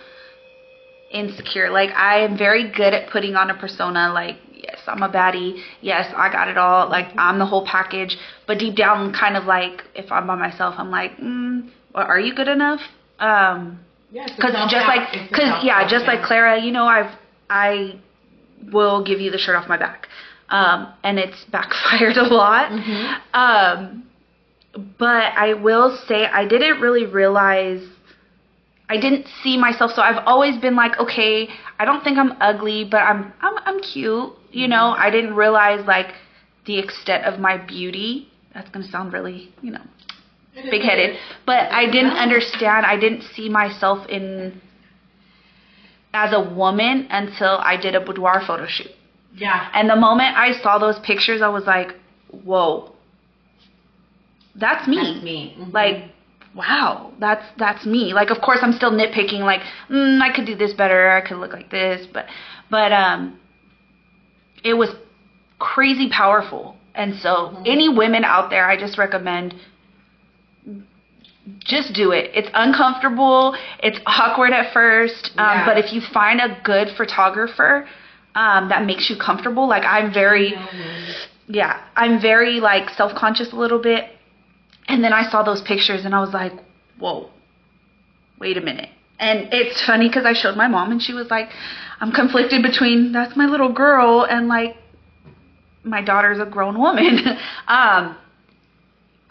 insecure. 1.10 1.70
Like 1.70 1.90
I 1.90 2.20
am 2.20 2.36
very 2.36 2.70
good 2.70 2.92
at 2.92 3.08
putting 3.10 3.36
on 3.36 3.50
a 3.50 3.54
persona. 3.54 4.12
Like 4.12 4.36
yes, 4.52 4.78
I'm 4.86 5.02
a 5.02 5.08
baddie. 5.08 5.62
Yes, 5.80 6.12
I 6.16 6.30
got 6.30 6.48
it 6.48 6.58
all. 6.58 6.88
Like 6.88 7.08
I'm 7.16 7.38
the 7.38 7.46
whole 7.46 7.64
package. 7.64 8.16
But 8.46 8.58
deep 8.58 8.76
down, 8.76 9.12
kind 9.12 9.36
of 9.36 9.44
like 9.44 9.84
if 9.94 10.10
I'm 10.12 10.26
by 10.26 10.34
myself, 10.36 10.74
I'm 10.78 10.90
like, 10.90 11.16
mm, 11.18 11.70
well, 11.94 12.06
are 12.06 12.20
you 12.20 12.34
good 12.34 12.48
enough? 12.48 12.80
Um. 13.18 13.80
Yeah, 14.12 14.24
Because 14.24 14.52
just 14.70 14.86
like, 14.86 15.28
because 15.28 15.64
yeah, 15.64 15.86
just 15.88 16.06
like 16.06 16.22
Clara, 16.22 16.62
you 16.62 16.70
know, 16.70 16.86
I've 16.86 17.12
I 17.50 17.98
will 18.72 19.04
give 19.04 19.20
you 19.20 19.30
the 19.30 19.38
shirt 19.38 19.56
off 19.56 19.68
my 19.68 19.76
back, 19.76 20.08
um, 20.48 20.92
and 21.02 21.18
it's 21.18 21.44
backfired 21.52 22.16
a 22.16 22.24
lot. 22.24 22.72
Um, 23.34 24.04
but 24.98 25.32
I 25.36 25.54
will 25.54 25.96
say 26.06 26.26
I 26.26 26.46
didn't 26.46 26.80
really 26.80 27.06
realize. 27.06 27.86
I 28.88 28.98
didn't 29.00 29.26
see 29.42 29.56
myself, 29.56 29.90
so 29.92 30.02
I've 30.02 30.22
always 30.26 30.58
been 30.58 30.76
like, 30.76 30.96
okay, 31.00 31.48
I 31.78 31.84
don't 31.84 32.04
think 32.04 32.18
I'm 32.18 32.32
ugly, 32.40 32.84
but 32.84 32.98
I'm 32.98 33.32
I'm 33.40 33.58
I'm 33.64 33.80
cute, 33.80 34.32
you 34.52 34.68
know. 34.68 34.94
I 34.96 35.10
didn't 35.10 35.34
realize 35.34 35.84
like 35.86 36.14
the 36.66 36.78
extent 36.78 37.24
of 37.24 37.40
my 37.40 37.56
beauty. 37.56 38.28
That's 38.54 38.68
gonna 38.70 38.88
sound 38.88 39.12
really, 39.12 39.52
you 39.60 39.72
know, 39.72 39.82
big 40.54 40.82
headed. 40.82 41.16
But 41.44 41.72
I 41.72 41.86
didn't 41.86 42.16
understand. 42.16 42.86
I 42.86 42.96
didn't 42.96 43.22
see 43.34 43.48
myself 43.48 44.06
in 44.08 44.60
as 46.16 46.32
a 46.32 46.40
woman 46.40 47.06
until 47.10 47.58
I 47.58 47.76
did 47.76 47.94
a 47.94 48.00
boudoir 48.00 48.42
photo 48.46 48.66
shoot. 48.66 48.90
Yeah. 49.34 49.68
And 49.74 49.88
the 49.90 49.96
moment 49.96 50.36
I 50.36 50.52
saw 50.62 50.78
those 50.78 50.98
pictures, 51.00 51.42
I 51.42 51.48
was 51.48 51.64
like, 51.64 51.94
whoa, 52.30 52.92
that's 54.54 54.88
me. 54.88 54.96
That's 54.96 55.24
me. 55.24 55.56
Mhm. 55.58 55.72
Like, 55.74 55.96
wow, 56.54 57.12
that's 57.20 57.44
that's 57.58 57.84
me. 57.84 58.14
Like, 58.14 58.30
of 58.30 58.40
course, 58.40 58.60
I'm 58.62 58.72
still 58.72 58.90
nitpicking. 58.90 59.40
Like, 59.40 59.60
mm, 59.90 60.20
I 60.22 60.34
could 60.34 60.46
do 60.46 60.56
this 60.56 60.72
better. 60.72 61.10
I 61.10 61.20
could 61.20 61.36
look 61.36 61.52
like 61.52 61.70
this, 61.70 62.06
but 62.06 62.24
but 62.70 62.92
um, 62.92 63.38
it 64.64 64.74
was 64.74 64.90
crazy 65.58 66.08
powerful. 66.08 66.76
And 66.94 67.14
so, 67.16 67.62
any 67.66 67.90
women 67.90 68.24
out 68.24 68.48
there, 68.48 68.66
I 68.70 68.78
just 68.78 68.96
recommend 68.96 69.54
just 71.58 71.92
do 71.92 72.12
it. 72.12 72.30
It's 72.34 72.48
uncomfortable. 72.54 73.56
It's 73.82 73.98
awkward 74.06 74.52
at 74.52 74.72
first, 74.72 75.30
um, 75.38 75.46
Yeah. 75.46 75.66
but 75.66 75.78
if 75.78 75.92
you 75.92 76.00
find 76.00 76.40
a 76.40 76.58
good 76.64 76.90
photographer 76.96 77.86
um, 78.34 78.68
that 78.68 78.84
makes 78.84 79.08
you 79.08 79.16
comfortable, 79.16 79.66
like 79.68 79.84
I'm 79.84 80.12
very, 80.12 80.54
yeah, 81.48 81.80
I'm 81.96 82.20
very 82.20 82.60
like 82.60 82.90
self 82.90 83.14
conscious 83.14 83.52
a 83.52 83.56
little 83.56 83.78
bit. 83.78 84.10
And 84.88 85.02
then 85.02 85.12
I 85.12 85.28
saw 85.30 85.42
those 85.42 85.62
pictures 85.62 86.04
and 86.04 86.14
I 86.14 86.20
was 86.20 86.32
like, 86.32 86.52
whoa, 86.98 87.30
wait 88.38 88.56
a 88.56 88.60
minute. 88.60 88.90
And 89.18 89.48
it's 89.52 89.84
funny 89.84 90.08
because 90.08 90.26
I 90.26 90.32
showed 90.34 90.56
my 90.56 90.68
mom 90.68 90.92
and 90.92 91.02
she 91.02 91.12
was 91.14 91.30
like, 91.30 91.48
I'm 92.00 92.12
conflicted 92.12 92.62
between 92.62 93.12
that's 93.12 93.36
my 93.36 93.46
little 93.46 93.72
girl 93.72 94.26
and 94.28 94.48
like 94.48 94.76
my 95.82 96.02
daughter's 96.02 96.38
a 96.38 96.44
grown 96.46 96.78
woman. 96.78 97.18
um, 97.68 98.16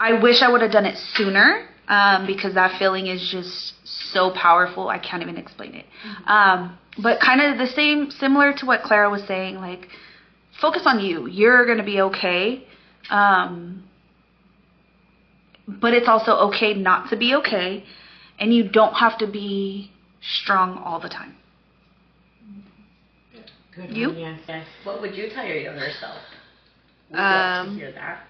I 0.00 0.14
wish 0.20 0.42
I 0.42 0.48
would 0.50 0.62
have 0.62 0.72
done 0.72 0.86
it 0.86 0.98
sooner 1.14 1.68
um, 1.88 2.26
because 2.26 2.54
that 2.54 2.78
feeling 2.78 3.06
is 3.06 3.28
just 3.30 3.74
so 4.12 4.30
powerful. 4.32 4.88
I 4.88 4.98
can't 4.98 5.22
even 5.22 5.36
explain 5.36 5.74
it. 5.74 5.86
Um, 6.26 6.78
but 7.02 7.20
kind 7.20 7.40
of 7.40 7.58
the 7.58 7.66
same, 7.66 8.10
similar 8.10 8.52
to 8.54 8.66
what 8.66 8.82
Clara 8.82 9.10
was 9.10 9.22
saying, 9.26 9.56
like 9.56 9.88
focus 10.60 10.82
on 10.86 11.00
you. 11.00 11.26
You're 11.28 11.66
gonna 11.66 11.84
be 11.84 12.00
okay. 12.00 12.64
Um, 13.10 13.84
but 15.66 15.92
it's 15.94 16.08
also 16.08 16.32
okay 16.48 16.74
not 16.74 17.10
to 17.10 17.16
be 17.16 17.34
okay, 17.34 17.84
and 18.38 18.54
you 18.54 18.68
don't 18.68 18.94
have 18.94 19.18
to 19.18 19.26
be 19.26 19.90
strong 20.20 20.78
all 20.78 21.00
the 21.00 21.08
time. 21.08 21.34
Good 23.74 23.90
You? 23.94 24.08
one, 24.08 24.18
Yes, 24.18 24.40
yes. 24.48 24.66
What 24.84 25.00
would 25.02 25.14
you 25.14 25.28
tell 25.28 25.44
your 25.44 25.56
younger 25.58 25.90
self? 26.00 26.16
We'd 27.10 27.18
love 27.18 27.66
Um, 27.66 27.74
to 27.74 27.80
hear 27.80 27.92
that. 27.92 28.20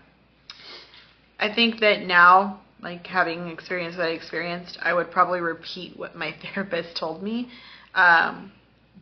I 1.39 1.55
think 1.55 1.81
that 1.81 2.03
now, 2.03 2.61
like 2.87 3.05
having 3.09 3.49
experienced 3.49 3.99
what 3.99 4.07
I 4.07 4.11
experienced, 4.11 4.79
I 4.81 4.95
would 4.95 5.11
probably 5.11 5.41
repeat 5.41 5.99
what 5.99 6.15
my 6.15 6.33
therapist 6.55 6.97
told 6.97 7.21
me. 7.21 7.49
Um, 7.95 8.53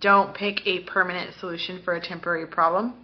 don't 0.01 0.35
pick 0.35 0.67
a 0.67 0.85
permanent 0.85 1.35
solution 1.39 1.83
for 1.85 1.95
a 1.95 2.01
temporary 2.01 2.47
problem. 2.47 2.95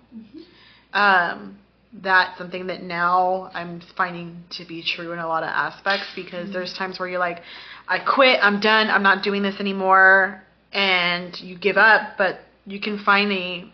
Um, 0.94 1.58
that's 1.92 2.38
something 2.38 2.68
that 2.68 2.82
now 2.82 3.50
I'm 3.52 3.82
finding 3.94 4.42
to 4.52 4.64
be 4.64 4.82
true 4.82 5.12
in 5.12 5.18
a 5.18 5.28
lot 5.28 5.42
of 5.42 5.50
aspects 5.50 6.06
because 6.16 6.50
there's 6.52 6.72
times 6.72 6.98
where 6.98 7.08
you're 7.08 7.18
like, 7.18 7.42
I 7.86 7.98
quit, 7.98 8.38
I'm 8.42 8.60
done, 8.60 8.88
I'm 8.88 9.02
not 9.02 9.22
doing 9.22 9.42
this 9.42 9.60
anymore, 9.60 10.42
and 10.72 11.38
you 11.40 11.58
give 11.58 11.76
up, 11.76 12.16
but 12.16 12.40
you 12.64 12.80
can 12.80 12.98
find 13.04 13.30
a 13.32 13.70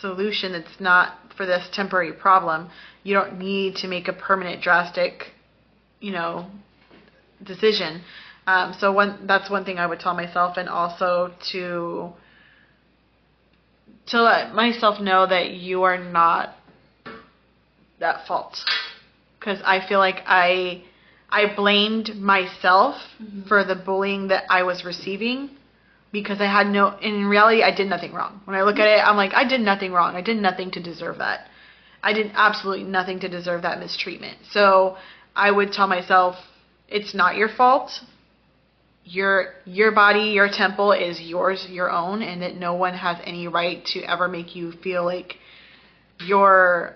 solution 0.00 0.52
that's 0.52 0.80
not 0.80 1.14
for 1.36 1.46
this 1.46 1.66
temporary 1.72 2.12
problem. 2.12 2.68
You 3.04 3.14
don't 3.14 3.38
need 3.38 3.76
to 3.76 3.88
make 3.88 4.08
a 4.08 4.12
permanent, 4.12 4.62
drastic, 4.62 5.32
you 6.02 6.12
know, 6.12 6.46
decision. 7.42 8.02
Um, 8.46 8.74
so 8.78 8.92
one 8.92 9.26
that's 9.26 9.48
one 9.48 9.64
thing 9.64 9.78
I 9.78 9.86
would 9.86 10.00
tell 10.00 10.14
myself, 10.14 10.56
and 10.56 10.68
also 10.68 11.32
to 11.52 12.12
to 14.08 14.22
let 14.22 14.52
myself 14.52 15.00
know 15.00 15.26
that 15.26 15.52
you 15.52 15.84
are 15.84 15.96
not 15.96 16.54
that 18.00 18.26
fault, 18.26 18.58
because 19.38 19.60
I 19.64 19.86
feel 19.88 20.00
like 20.00 20.16
I 20.26 20.82
I 21.30 21.54
blamed 21.54 22.16
myself 22.16 22.96
for 23.46 23.64
the 23.64 23.76
bullying 23.76 24.28
that 24.28 24.44
I 24.50 24.64
was 24.64 24.84
receiving 24.84 25.50
because 26.10 26.40
I 26.40 26.46
had 26.46 26.66
no 26.66 26.98
in 26.98 27.26
reality 27.26 27.62
I 27.62 27.72
did 27.74 27.88
nothing 27.88 28.12
wrong. 28.12 28.40
When 28.44 28.56
I 28.56 28.62
look 28.64 28.80
at 28.80 28.88
it, 28.88 29.00
I'm 29.00 29.16
like 29.16 29.32
I 29.34 29.44
did 29.44 29.60
nothing 29.60 29.92
wrong. 29.92 30.16
I 30.16 30.20
did 30.20 30.36
nothing 30.36 30.72
to 30.72 30.82
deserve 30.82 31.18
that. 31.18 31.46
I 32.02 32.12
did 32.12 32.32
absolutely 32.34 32.84
nothing 32.84 33.20
to 33.20 33.28
deserve 33.28 33.62
that 33.62 33.78
mistreatment. 33.78 34.38
So 34.50 34.96
I 35.34 35.50
would 35.50 35.72
tell 35.72 35.86
myself 35.86 36.36
it's 36.88 37.14
not 37.14 37.36
your 37.36 37.48
fault. 37.48 37.90
Your 39.04 39.54
your 39.64 39.90
body, 39.92 40.30
your 40.30 40.48
temple 40.48 40.92
is 40.92 41.20
yours, 41.20 41.66
your 41.68 41.90
own, 41.90 42.22
and 42.22 42.42
that 42.42 42.56
no 42.56 42.74
one 42.74 42.94
has 42.94 43.16
any 43.24 43.48
right 43.48 43.84
to 43.86 44.02
ever 44.04 44.28
make 44.28 44.54
you 44.54 44.72
feel 44.84 45.04
like 45.04 45.36
you're 46.20 46.94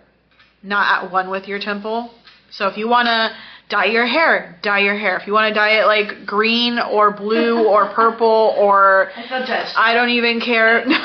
not 0.63 1.05
at 1.05 1.13
one 1.13 1.31
with 1.31 1.49
your 1.49 1.59
temple. 1.59 2.11
So 2.51 2.69
if 2.69 2.77
you 2.77 2.89
want 2.89 3.07
to 3.07 3.37
dye 3.69 3.87
your 3.87 4.07
hair, 4.07 4.59
dye 4.63 4.81
your 4.81 4.97
hair. 4.97 5.19
If 5.19 5.27
you 5.27 5.33
want 5.33 5.53
to 5.53 5.55
dye 5.55 5.81
it 5.81 5.87
like 5.87 6.27
green 6.27 6.79
or 6.79 7.13
blue 7.13 7.67
or 7.69 7.93
purple 7.93 8.55
or 8.57 9.11
I 9.17 9.29
feel 9.29 9.47
judged. 9.47 9.73
I 9.77 9.95
don't 9.95 10.11
even 10.11 10.41
care. 10.41 10.85
No. 10.87 10.97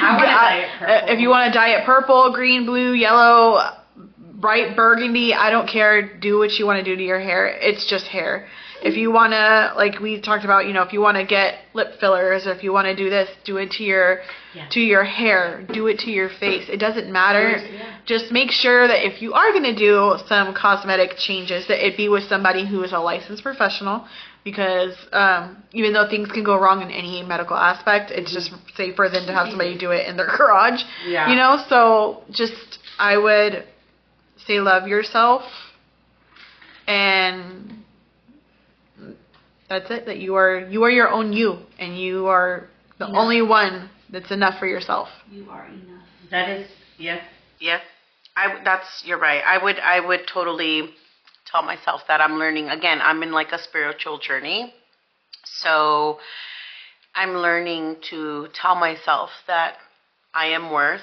I 0.00 0.16
wanna 0.16 0.26
dye 0.26 0.58
it 0.60 0.78
purple. 0.78 1.14
If 1.14 1.20
you 1.20 1.28
want 1.28 1.52
to 1.52 1.58
dye 1.58 1.68
it 1.70 1.84
purple, 1.84 2.32
green, 2.32 2.66
blue, 2.66 2.92
yellow, 2.92 3.77
bright 4.38 4.76
burgundy, 4.76 5.34
I 5.34 5.50
don't 5.50 5.68
care. 5.68 6.18
Do 6.18 6.38
what 6.38 6.52
you 6.52 6.66
want 6.66 6.78
to 6.78 6.84
do 6.90 6.96
to 6.96 7.02
your 7.02 7.20
hair. 7.20 7.46
It's 7.48 7.88
just 7.88 8.06
hair. 8.06 8.46
If 8.80 8.96
you 8.96 9.10
want 9.10 9.32
to, 9.32 9.72
like 9.76 9.98
we 9.98 10.20
talked 10.20 10.44
about, 10.44 10.66
you 10.66 10.72
know, 10.72 10.82
if 10.82 10.92
you 10.92 11.00
want 11.00 11.16
to 11.16 11.24
get 11.24 11.56
lip 11.74 11.94
fillers 11.98 12.46
or 12.46 12.52
if 12.52 12.62
you 12.62 12.72
want 12.72 12.86
to 12.86 12.94
do 12.94 13.10
this, 13.10 13.28
do 13.44 13.56
it 13.56 13.72
to 13.72 13.82
your 13.82 14.20
Yeah. 14.54 14.68
to 14.70 14.80
your 14.80 15.02
hair, 15.04 15.66
do 15.72 15.88
it 15.88 15.98
to 16.04 16.10
your 16.12 16.28
face. 16.28 16.68
It 16.68 16.78
doesn't 16.78 17.10
matter. 17.12 17.58
Just 18.06 18.30
make 18.30 18.50
sure 18.52 18.86
that 18.86 19.04
if 19.04 19.20
you 19.20 19.34
are 19.34 19.50
going 19.50 19.64
to 19.64 19.74
do 19.74 20.16
some 20.28 20.54
cosmetic 20.54 21.16
changes, 21.18 21.66
that 21.66 21.84
it 21.84 21.96
be 21.96 22.08
with 22.08 22.24
somebody 22.28 22.64
who 22.66 22.82
is 22.84 22.92
a 22.92 22.98
licensed 23.00 23.42
professional. 23.42 24.06
Because 24.44 24.94
um, 25.12 25.62
even 25.72 25.92
though 25.92 26.08
things 26.08 26.28
can 26.30 26.44
go 26.44 26.56
wrong 26.58 26.80
in 26.80 26.90
any 26.90 27.22
medical 27.24 27.56
aspect, 27.56 28.12
it's 28.12 28.32
just 28.32 28.50
safer 28.76 29.08
than 29.12 29.26
to 29.26 29.32
have 29.34 29.48
somebody 29.48 29.76
do 29.76 29.90
it 29.90 30.06
in 30.06 30.16
their 30.16 30.26
garage. 30.38 30.80
Yeah. 31.06 31.28
You 31.28 31.34
know, 31.36 31.62
so 31.68 32.22
just 32.30 32.78
I 32.98 33.18
would 33.18 33.64
say 34.48 34.60
love 34.60 34.88
yourself, 34.88 35.42
and 36.86 37.84
that's 39.68 39.90
it. 39.90 40.06
That 40.06 40.18
you 40.18 40.34
are 40.36 40.58
you 40.68 40.82
are 40.84 40.90
your 40.90 41.10
own 41.10 41.32
you, 41.32 41.58
and 41.78 41.96
you 41.98 42.26
are 42.26 42.66
the 42.98 43.06
Enough. 43.06 43.16
only 43.18 43.42
one 43.42 43.90
that's 44.10 44.30
enough 44.32 44.58
for 44.58 44.66
yourself. 44.66 45.08
You 45.30 45.48
are 45.50 45.66
enough. 45.66 46.02
That 46.30 46.48
is, 46.48 46.68
yes. 46.98 47.22
Yes, 47.60 47.82
I 48.36 48.60
that's 48.64 49.04
you're 49.04 49.18
right. 49.20 49.42
I 49.46 49.62
would 49.62 49.78
I 49.78 50.00
would 50.00 50.26
totally 50.26 50.90
tell 51.50 51.62
myself 51.62 52.00
that 52.08 52.20
I'm 52.20 52.38
learning 52.38 52.68
again. 52.70 53.00
I'm 53.02 53.22
in 53.22 53.32
like 53.32 53.52
a 53.52 53.58
spiritual 53.58 54.18
journey, 54.18 54.72
so 55.44 56.18
I'm 57.14 57.34
learning 57.34 57.96
to 58.10 58.48
tell 58.54 58.74
myself 58.76 59.30
that 59.46 59.74
I 60.34 60.46
am 60.46 60.70
worth 60.70 61.00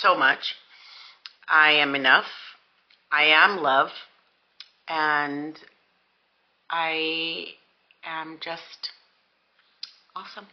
so 0.00 0.16
much. 0.16 0.54
I 1.50 1.72
am 1.72 1.94
enough. 1.94 2.26
I 3.10 3.24
am 3.24 3.62
love, 3.62 3.90
and 4.86 5.58
I 6.70 7.46
am 8.04 8.38
just 8.40 8.90
awesome, 10.14 10.46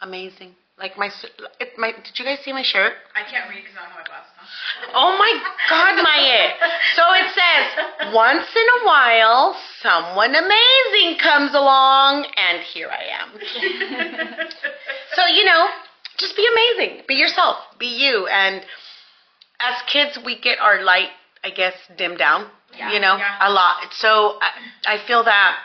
amazing. 0.00 0.54
Like 0.78 0.96
my, 0.96 1.10
it, 1.58 1.70
my. 1.76 1.90
Did 1.90 2.16
you 2.16 2.24
guys 2.24 2.38
see 2.44 2.52
my 2.52 2.62
shirt? 2.62 2.92
I 3.16 3.28
can't 3.28 3.50
read 3.50 3.64
because 3.64 3.76
I 3.76 3.82
don't 3.82 3.90
have 3.90 3.98
my 3.98 4.06
glasses 4.06 4.30
on. 4.38 4.46
Oh 4.94 5.18
my 5.18 5.34
God, 5.68 6.00
Maya. 6.00 6.54
So 6.94 7.02
it 7.14 7.34
says, 7.34 8.14
once 8.14 8.46
in 8.54 8.66
a 8.80 8.86
while, 8.86 9.56
someone 9.82 10.36
amazing 10.36 11.18
comes 11.18 11.52
along, 11.54 12.26
and 12.36 12.62
here 12.62 12.88
I 12.88 13.02
am. 13.20 13.30
so, 15.14 15.26
you 15.26 15.44
know, 15.44 15.66
just 16.16 16.36
be 16.36 16.46
amazing. 16.46 17.02
Be 17.08 17.14
yourself. 17.14 17.56
Be 17.80 17.86
you. 17.86 18.28
And 18.28 18.62
as 19.60 19.82
kids, 19.90 20.18
we 20.24 20.38
get 20.40 20.58
our 20.60 20.82
light, 20.82 21.10
I 21.42 21.50
guess, 21.50 21.74
dimmed 21.96 22.18
down, 22.18 22.48
yeah, 22.76 22.92
you 22.92 23.00
know, 23.00 23.16
yeah. 23.16 23.48
a 23.48 23.50
lot. 23.50 23.92
So 23.92 24.38
I, 24.40 24.94
I 24.94 25.06
feel 25.06 25.24
that 25.24 25.56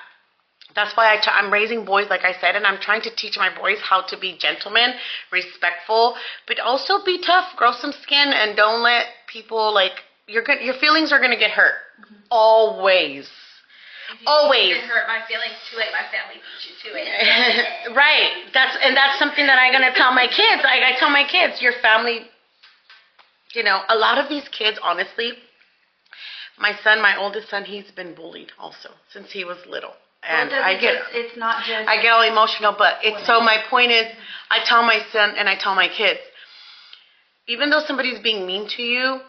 that's 0.75 0.95
why 0.97 1.13
I 1.13 1.17
t- 1.17 1.31
I'm 1.31 1.53
raising 1.53 1.85
boys, 1.85 2.09
like 2.09 2.23
I 2.23 2.33
said, 2.39 2.55
and 2.55 2.65
I'm 2.65 2.79
trying 2.79 3.01
to 3.03 3.15
teach 3.15 3.37
my 3.37 3.53
boys 3.55 3.77
how 3.81 4.01
to 4.09 4.17
be 4.17 4.37
gentlemen, 4.37 4.93
respectful, 5.31 6.15
but 6.47 6.59
also 6.59 7.03
be 7.05 7.21
tough, 7.21 7.55
grow 7.55 7.71
some 7.71 7.93
skin, 8.01 8.33
and 8.33 8.55
don't 8.55 8.81
let 8.81 9.05
people 9.27 9.73
like 9.73 9.93
gonna, 10.27 10.61
your 10.61 10.75
feelings 10.75 11.11
are 11.11 11.19
gonna 11.19 11.37
get 11.37 11.51
hurt. 11.51 11.75
Mm-hmm. 12.01 12.15
Always, 12.31 13.29
always. 14.25 14.77
hurt 14.77 15.07
my 15.07 15.21
feelings 15.27 15.53
too 15.69 15.77
late. 15.77 15.93
My 15.93 16.05
family 16.09 16.41
beat 16.41 16.61
you 16.65 16.73
to 16.81 16.89
it. 16.97 17.95
right. 17.95 18.49
That's 18.53 18.77
and 18.81 18.97
that's 18.97 19.19
something 19.19 19.45
that 19.45 19.59
I'm 19.59 19.71
gonna 19.71 19.93
tell 19.93 20.13
my 20.13 20.27
kids. 20.27 20.63
Like 20.63 20.81
I 20.81 20.97
tell 20.97 21.09
my 21.09 21.27
kids, 21.29 21.61
your 21.61 21.73
family. 21.81 22.29
You 23.53 23.63
know, 23.63 23.81
a 23.87 23.95
lot 23.95 24.17
of 24.17 24.29
these 24.29 24.47
kids, 24.49 24.79
honestly. 24.81 25.33
My 26.57 26.75
son, 26.83 27.01
my 27.01 27.17
oldest 27.17 27.49
son, 27.49 27.65
he's 27.65 27.89
been 27.91 28.13
bullied 28.13 28.51
also 28.59 28.89
since 29.11 29.31
he 29.31 29.43
was 29.43 29.57
little, 29.67 29.93
and 30.21 30.53
I 30.53 30.79
get. 30.79 31.01
It's 31.11 31.35
not 31.35 31.63
just. 31.65 31.89
I 31.89 31.99
get 32.01 32.11
all 32.11 32.21
emotional, 32.21 32.75
but 32.77 32.97
it's 33.03 33.25
so 33.25 33.41
my 33.41 33.57
point 33.69 33.91
is 33.91 34.05
I 34.51 34.59
tell 34.63 34.83
my 34.83 34.99
son 35.11 35.33
and 35.35 35.49
I 35.49 35.55
tell 35.55 35.73
my 35.73 35.87
kids, 35.87 36.19
even 37.47 37.71
though 37.71 37.81
somebody's 37.85 38.19
being 38.19 38.45
mean 38.45 38.67
to 38.69 38.83
you, 38.83 39.21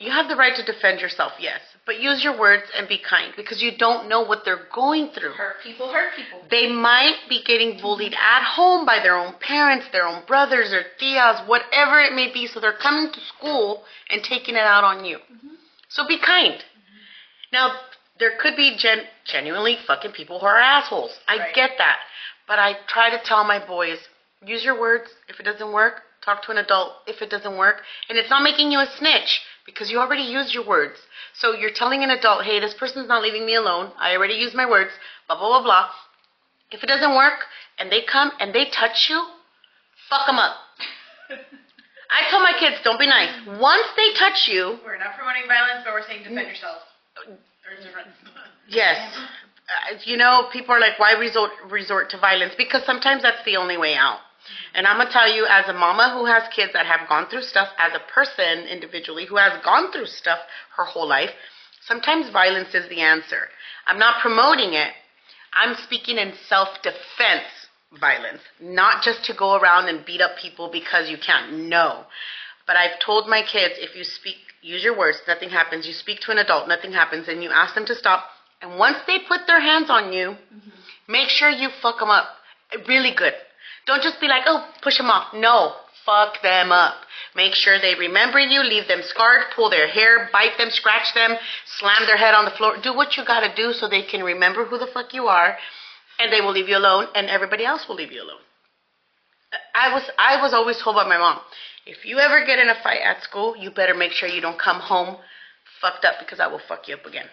You 0.00 0.10
have 0.10 0.28
the 0.28 0.34
right 0.36 0.56
to 0.56 0.64
defend 0.64 1.00
yourself, 1.00 1.32
yes, 1.38 1.60
but 1.84 2.00
use 2.00 2.24
your 2.24 2.38
words 2.38 2.64
and 2.74 2.88
be 2.88 2.96
kind 2.98 3.34
because 3.36 3.62
you 3.62 3.76
don't 3.76 4.08
know 4.08 4.22
what 4.22 4.46
they're 4.46 4.66
going 4.74 5.10
through. 5.10 5.32
Hurt 5.32 5.56
people 5.62 5.92
hurt 5.92 6.16
people. 6.16 6.40
They 6.50 6.72
might 6.72 7.16
be 7.28 7.42
getting 7.44 7.78
bullied 7.82 8.14
at 8.14 8.42
home 8.42 8.86
by 8.86 9.00
their 9.02 9.14
own 9.14 9.34
parents, 9.40 9.84
their 9.92 10.06
own 10.06 10.22
brothers, 10.26 10.72
or 10.72 10.84
tias, 10.98 11.46
whatever 11.46 12.00
it 12.00 12.14
may 12.14 12.32
be. 12.32 12.46
So 12.46 12.60
they're 12.60 12.72
coming 12.80 13.12
to 13.12 13.20
school 13.20 13.82
and 14.08 14.22
taking 14.24 14.54
it 14.54 14.64
out 14.64 14.84
on 14.84 15.04
you. 15.04 15.18
Mm-hmm. 15.18 15.48
So 15.90 16.06
be 16.08 16.18
kind. 16.18 16.54
Mm-hmm. 16.54 17.52
Now, 17.52 17.72
there 18.18 18.32
could 18.40 18.56
be 18.56 18.76
gen- 18.78 19.04
genuinely 19.26 19.76
fucking 19.86 20.12
people 20.12 20.38
who 20.40 20.46
are 20.46 20.58
assholes. 20.58 21.12
I 21.28 21.36
Right. 21.36 21.54
get 21.54 21.72
that. 21.76 21.98
But 22.48 22.58
I 22.58 22.76
try 22.88 23.10
to 23.10 23.18
tell 23.22 23.44
my 23.44 23.58
boys 23.64 23.98
use 24.46 24.64
your 24.64 24.80
words. 24.80 25.10
If 25.28 25.38
it 25.38 25.42
doesn't 25.42 25.72
work, 25.72 26.00
talk 26.24 26.42
to 26.44 26.50
an 26.52 26.56
adult 26.58 26.92
if 27.06 27.20
it 27.20 27.28
doesn't 27.28 27.58
work. 27.58 27.82
And 28.08 28.16
it's 28.16 28.30
not 28.30 28.42
making 28.42 28.72
you 28.72 28.80
a 28.80 28.86
snitch 28.98 29.42
because 29.66 29.90
you 29.90 29.98
already 29.98 30.22
used 30.22 30.54
your 30.54 30.66
words. 30.66 30.98
So 31.34 31.52
you're 31.54 31.72
telling 31.72 32.02
an 32.02 32.10
adult, 32.10 32.44
hey, 32.44 32.60
this 32.60 32.74
person's 32.74 33.08
not 33.08 33.22
leaving 33.22 33.46
me 33.46 33.54
alone. 33.54 33.92
I 33.98 34.16
already 34.16 34.34
used 34.34 34.54
my 34.54 34.68
words, 34.68 34.90
blah, 35.26 35.38
blah, 35.38 35.48
blah, 35.48 35.62
blah. 35.62 35.88
If 36.70 36.82
it 36.82 36.86
doesn't 36.86 37.14
work 37.14 37.46
and 37.78 37.90
they 37.90 38.02
come 38.02 38.32
and 38.40 38.54
they 38.54 38.66
touch 38.70 39.08
you, 39.08 39.24
fuck 40.08 40.26
them 40.26 40.36
up. 40.36 40.56
I 42.10 42.28
tell 42.30 42.40
my 42.40 42.54
kids, 42.58 42.76
don't 42.82 42.98
be 42.98 43.06
nice. 43.06 43.30
Once 43.46 43.86
they 43.96 44.12
touch 44.18 44.48
you, 44.48 44.78
We're 44.84 44.98
not 44.98 45.16
promoting 45.16 45.46
violence, 45.46 45.82
but 45.84 45.94
we're 45.94 46.06
saying 46.06 46.24
defend 46.24 46.48
yourself. 46.48 46.82
There's 47.26 47.80
a 47.80 47.82
difference. 47.84 48.08
Yes. 48.68 49.16
Uh, 49.70 49.96
you 50.02 50.16
know, 50.16 50.48
people 50.52 50.74
are 50.74 50.80
like, 50.80 50.98
why 50.98 51.12
resort 51.12 51.52
resort 51.70 52.10
to 52.10 52.18
violence? 52.18 52.52
Because 52.58 52.82
sometimes 52.84 53.22
that's 53.22 53.44
the 53.44 53.56
only 53.56 53.76
way 53.76 53.94
out. 53.94 54.18
And 54.74 54.86
I'm 54.86 54.98
gonna 54.98 55.10
tell 55.10 55.32
you, 55.32 55.46
as 55.46 55.68
a 55.68 55.72
mama 55.72 56.16
who 56.16 56.24
has 56.26 56.42
kids 56.54 56.72
that 56.72 56.86
have 56.86 57.08
gone 57.08 57.28
through 57.28 57.42
stuff, 57.42 57.68
as 57.78 57.92
a 57.94 58.12
person 58.12 58.66
individually 58.66 59.26
who 59.26 59.36
has 59.36 59.62
gone 59.64 59.92
through 59.92 60.06
stuff 60.06 60.38
her 60.76 60.84
whole 60.84 61.08
life, 61.08 61.30
sometimes 61.86 62.30
violence 62.30 62.74
is 62.74 62.88
the 62.88 63.00
answer. 63.00 63.48
I'm 63.86 63.98
not 63.98 64.20
promoting 64.22 64.74
it. 64.74 64.92
I'm 65.52 65.74
speaking 65.84 66.16
in 66.16 66.32
self-defense 66.48 67.68
violence, 67.98 68.42
not 68.60 69.02
just 69.02 69.24
to 69.24 69.34
go 69.34 69.56
around 69.56 69.88
and 69.88 70.04
beat 70.04 70.20
up 70.20 70.38
people 70.40 70.70
because 70.70 71.10
you 71.10 71.18
can't. 71.18 71.68
No. 71.68 72.04
But 72.66 72.76
I've 72.76 73.00
told 73.04 73.28
my 73.28 73.42
kids 73.42 73.74
if 73.78 73.96
you 73.96 74.04
speak, 74.04 74.36
use 74.62 74.84
your 74.84 74.96
words, 74.96 75.18
nothing 75.26 75.50
happens. 75.50 75.86
You 75.86 75.92
speak 75.92 76.20
to 76.20 76.30
an 76.30 76.38
adult, 76.38 76.68
nothing 76.68 76.92
happens, 76.92 77.26
and 77.26 77.42
you 77.42 77.50
ask 77.50 77.74
them 77.74 77.86
to 77.86 77.94
stop. 77.96 78.26
And 78.62 78.78
once 78.78 78.98
they 79.06 79.18
put 79.26 79.46
their 79.46 79.60
hands 79.60 79.90
on 79.90 80.12
you, 80.12 80.30
mm-hmm. 80.30 80.70
make 81.08 81.28
sure 81.28 81.50
you 81.50 81.70
fuck 81.82 81.98
them 81.98 82.10
up 82.10 82.28
really 82.86 83.12
good. 83.16 83.32
Don't 83.90 84.04
just 84.04 84.20
be 84.20 84.28
like, 84.28 84.44
oh, 84.46 84.70
push 84.82 84.98
them 84.98 85.10
off. 85.10 85.34
No, 85.34 85.74
fuck 86.06 86.40
them 86.42 86.70
up. 86.70 86.94
Make 87.34 87.54
sure 87.54 87.80
they 87.80 87.96
remember 87.96 88.38
you, 88.38 88.62
leave 88.62 88.86
them 88.86 89.00
scarred, 89.02 89.50
pull 89.56 89.68
their 89.68 89.88
hair, 89.88 90.30
bite 90.32 90.56
them, 90.58 90.70
scratch 90.70 91.12
them, 91.12 91.34
slam 91.66 92.06
their 92.06 92.16
head 92.16 92.32
on 92.32 92.44
the 92.44 92.52
floor. 92.52 92.76
Do 92.80 92.94
what 92.94 93.16
you 93.16 93.24
gotta 93.26 93.52
do 93.52 93.72
so 93.72 93.88
they 93.88 94.02
can 94.02 94.22
remember 94.22 94.64
who 94.64 94.78
the 94.78 94.86
fuck 94.94 95.12
you 95.12 95.26
are, 95.26 95.58
and 96.20 96.32
they 96.32 96.40
will 96.40 96.52
leave 96.52 96.68
you 96.68 96.76
alone, 96.76 97.08
and 97.16 97.28
everybody 97.28 97.64
else 97.64 97.88
will 97.88 97.96
leave 97.96 98.12
you 98.12 98.22
alone. 98.22 98.38
I 99.74 99.92
was 99.92 100.08
I 100.16 100.40
was 100.40 100.54
always 100.54 100.80
told 100.80 100.94
by 100.94 101.08
my 101.08 101.18
mom, 101.18 101.40
if 101.84 102.04
you 102.04 102.20
ever 102.20 102.46
get 102.46 102.60
in 102.60 102.68
a 102.68 102.80
fight 102.84 103.00
at 103.04 103.24
school, 103.24 103.56
you 103.56 103.72
better 103.72 103.94
make 103.94 104.12
sure 104.12 104.28
you 104.28 104.40
don't 104.40 104.58
come 104.58 104.78
home 104.78 105.16
fucked 105.80 106.04
up 106.04 106.14
because 106.20 106.38
I 106.38 106.46
will 106.46 106.60
fuck 106.68 106.86
you 106.86 106.94
up 106.94 107.06
again. 107.06 107.26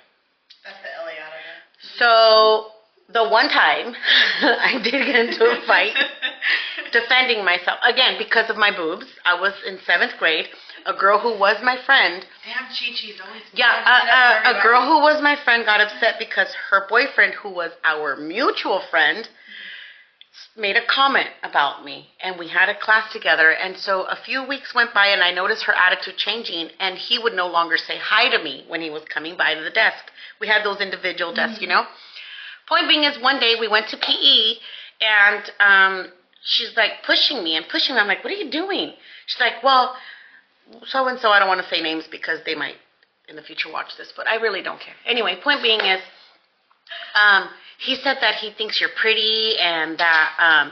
That's 0.65 0.77
the 0.81 0.89
of 0.89 1.99
So 1.99 2.76
the 3.11 3.27
one 3.27 3.49
time 3.49 3.95
I 4.41 4.79
did 4.83 5.05
get 5.05 5.15
into 5.15 5.45
a 5.45 5.65
fight 5.65 5.93
defending 6.91 7.43
myself 7.45 7.79
again 7.83 8.15
because 8.17 8.49
of 8.49 8.57
my 8.57 8.75
boobs. 8.75 9.05
I 9.25 9.39
was 9.39 9.53
in 9.65 9.79
seventh 9.85 10.13
grade. 10.19 10.47
A 10.85 10.93
girl 10.93 11.19
who 11.19 11.37
was 11.37 11.57
my 11.63 11.77
friend, 11.85 12.25
Damn, 12.45 12.67
Chi 12.67 12.95
Chi's 12.95 13.19
always. 13.19 13.41
yeah, 13.53 13.83
uh, 13.85 14.47
a, 14.47 14.51
uh, 14.51 14.53
a, 14.55 14.59
a 14.59 14.63
girl 14.63 14.85
who 14.85 15.01
was 15.01 15.21
my 15.21 15.35
friend 15.43 15.65
got 15.65 15.81
upset 15.81 16.15
because 16.17 16.47
her 16.69 16.87
boyfriend, 16.87 17.33
who 17.33 17.49
was 17.49 17.71
our 17.83 18.15
mutual 18.15 18.81
friend, 18.89 19.27
made 20.55 20.77
a 20.77 20.85
comment 20.85 21.29
about 21.43 21.83
me, 21.83 22.07
and 22.21 22.39
we 22.39 22.47
had 22.47 22.69
a 22.69 22.79
class 22.79 23.11
together. 23.11 23.51
And 23.51 23.77
so 23.77 24.03
a 24.03 24.15
few 24.15 24.47
weeks 24.47 24.73
went 24.73 24.93
by, 24.93 25.07
and 25.07 25.21
I 25.21 25.31
noticed 25.31 25.63
her 25.63 25.73
attitude 25.73 26.17
changing, 26.17 26.69
and 26.79 26.97
he 26.97 27.19
would 27.19 27.33
no 27.33 27.47
longer 27.47 27.77
say 27.77 27.97
hi 27.97 28.29
to 28.29 28.43
me 28.43 28.63
when 28.67 28.81
he 28.81 28.89
was 28.89 29.03
coming 29.05 29.35
by 29.35 29.53
to 29.53 29.61
the 29.61 29.69
desk. 29.69 30.05
We 30.39 30.47
had 30.47 30.63
those 30.63 30.79
individual 30.79 31.33
desks, 31.33 31.55
mm-hmm. 31.55 31.63
you 31.63 31.69
know. 31.69 31.85
Point 32.67 32.87
being 32.87 33.03
is, 33.03 33.21
one 33.21 33.39
day 33.39 33.55
we 33.59 33.67
went 33.67 33.87
to 33.89 33.97
PE, 33.97 34.55
and 35.01 35.51
um, 35.59 36.11
she's 36.43 36.75
like 36.75 37.03
pushing 37.05 37.43
me 37.43 37.55
and 37.55 37.65
pushing 37.69 37.95
me. 37.95 38.01
I'm 38.01 38.07
like, 38.07 38.23
"What 38.23 38.33
are 38.33 38.37
you 38.37 38.49
doing?" 38.51 38.93
She's 39.25 39.39
like, 39.39 39.63
"Well." 39.63 39.95
so 40.85 41.07
and 41.07 41.19
so, 41.19 41.29
I 41.29 41.39
don't 41.39 41.47
want 41.47 41.61
to 41.61 41.69
say 41.69 41.81
names 41.81 42.05
because 42.09 42.39
they 42.45 42.55
might 42.55 42.75
in 43.29 43.35
the 43.35 43.41
future 43.41 43.71
watch 43.71 43.97
this, 43.97 44.13
but 44.15 44.27
I 44.27 44.35
really 44.35 44.61
don't 44.61 44.79
care. 44.79 44.93
Anyway, 45.05 45.37
point 45.43 45.61
being 45.61 45.79
is, 45.81 46.01
um, 47.15 47.49
he 47.79 47.95
said 47.95 48.17
that 48.21 48.35
he 48.35 48.51
thinks 48.51 48.79
you're 48.79 48.89
pretty 48.99 49.57
and 49.59 49.97
that, 49.97 50.31
um, 50.39 50.71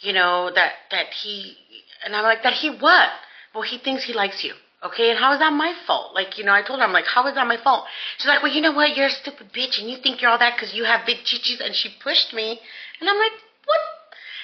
you 0.00 0.12
know, 0.12 0.50
that 0.54 0.72
that 0.90 1.06
he, 1.08 1.56
and 2.04 2.14
I'm 2.14 2.24
like, 2.24 2.42
that 2.42 2.54
he 2.54 2.70
what? 2.70 3.08
Well, 3.54 3.62
he 3.62 3.78
thinks 3.78 4.04
he 4.04 4.12
likes 4.12 4.42
you. 4.42 4.54
Okay, 4.84 5.10
and 5.10 5.18
how 5.18 5.32
is 5.32 5.38
that 5.38 5.52
my 5.52 5.74
fault? 5.86 6.12
Like, 6.14 6.38
you 6.38 6.44
know, 6.44 6.52
I 6.52 6.62
told 6.62 6.80
her, 6.80 6.84
I'm 6.84 6.92
like, 6.92 7.06
how 7.06 7.26
is 7.28 7.34
that 7.36 7.46
my 7.46 7.56
fault? 7.56 7.84
She's 8.18 8.26
like, 8.26 8.42
well, 8.42 8.52
you 8.52 8.60
know 8.60 8.72
what? 8.72 8.96
You're 8.96 9.06
a 9.06 9.10
stupid 9.10 9.52
bitch, 9.52 9.80
and 9.80 9.88
you 9.88 9.96
think 9.98 10.20
you're 10.20 10.30
all 10.30 10.38
that 10.38 10.56
because 10.56 10.74
you 10.74 10.84
have 10.84 11.06
big 11.06 11.18
chichis, 11.18 11.64
and 11.64 11.74
she 11.74 11.94
pushed 12.02 12.34
me, 12.34 12.58
and 13.00 13.08
I'm 13.08 13.16
like, 13.16 13.32
what? 13.64 13.78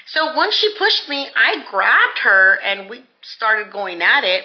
So 0.06 0.34
once 0.36 0.54
she 0.54 0.72
pushed 0.78 1.08
me, 1.08 1.26
I 1.34 1.64
grabbed 1.70 2.20
her, 2.22 2.54
and 2.62 2.88
we 2.88 3.02
started 3.20 3.72
going 3.72 4.00
at 4.00 4.22
it. 4.24 4.44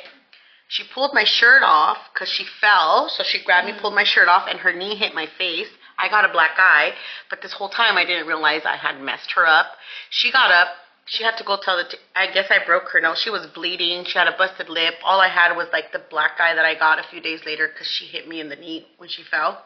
She 0.68 0.84
pulled 0.94 1.14
my 1.14 1.24
shirt 1.24 1.62
off 1.64 1.98
because 2.14 2.30
she 2.30 2.46
fell. 2.60 3.08
So 3.10 3.24
she 3.24 3.44
grabbed 3.44 3.68
me, 3.68 3.74
mm. 3.74 3.80
pulled 3.80 3.94
my 3.94 4.04
shirt 4.04 4.28
off, 4.28 4.48
and 4.50 4.60
her 4.60 4.74
knee 4.74 4.96
hit 4.96 5.14
my 5.14 5.28
face. 5.38 5.70
I 5.98 6.10
got 6.10 6.26
a 6.26 6.34
black 6.34 6.58
eye, 6.58 6.94
but 7.30 7.42
this 7.42 7.54
whole 7.54 7.70
time 7.70 7.98
I 7.98 8.06
didn't 8.06 8.28
realize 8.28 8.64
I 8.66 8.76
had 8.76 9.00
messed 9.00 9.32
her 9.36 9.46
up. 9.46 9.68
She 10.10 10.32
got 10.32 10.52
up. 10.52 10.70
She 11.06 11.24
had 11.24 11.36
to 11.38 11.44
go 11.44 11.58
tell 11.62 11.78
the. 11.78 11.84
T- 11.84 11.98
I 12.16 12.32
guess 12.32 12.48
I 12.50 12.66
broke 12.66 12.90
her 12.94 13.02
nose. 13.02 13.20
She 13.20 13.30
was 13.30 13.46
bleeding. 13.48 14.06
She 14.06 14.18
had 14.18 14.28
a 14.28 14.38
busted 14.38 14.70
lip. 14.70 14.96
All 15.04 15.20
I 15.20 15.28
had 15.28 15.56
was 15.56 15.68
like 15.74 15.92
the 15.92 16.02
black 16.10 16.40
eye 16.40 16.56
that 16.56 16.66
I 16.66 16.76
got 16.76 17.00
a 17.00 17.04
few 17.10 17.20
days 17.22 17.42
later 17.46 17.68
because 17.68 17.88
she 17.88 18.06
hit 18.06 18.28
me 18.28 18.40
in 18.40 18.50
the 18.50 18.56
knee 18.56 18.88
when 18.98 19.10
she 19.10 19.24
fell. 19.24 19.64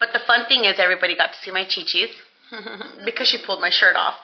But 0.00 0.12
the 0.12 0.20
fun 0.26 0.46
thing 0.46 0.64
is, 0.64 0.78
everybody 0.78 1.16
got 1.16 1.32
to 1.32 1.38
see 1.42 1.50
my 1.50 1.64
chichis 1.64 2.10
because 3.04 3.28
she 3.28 3.38
pulled 3.44 3.60
my 3.60 3.70
shirt 3.70 3.96
off. 3.96 4.14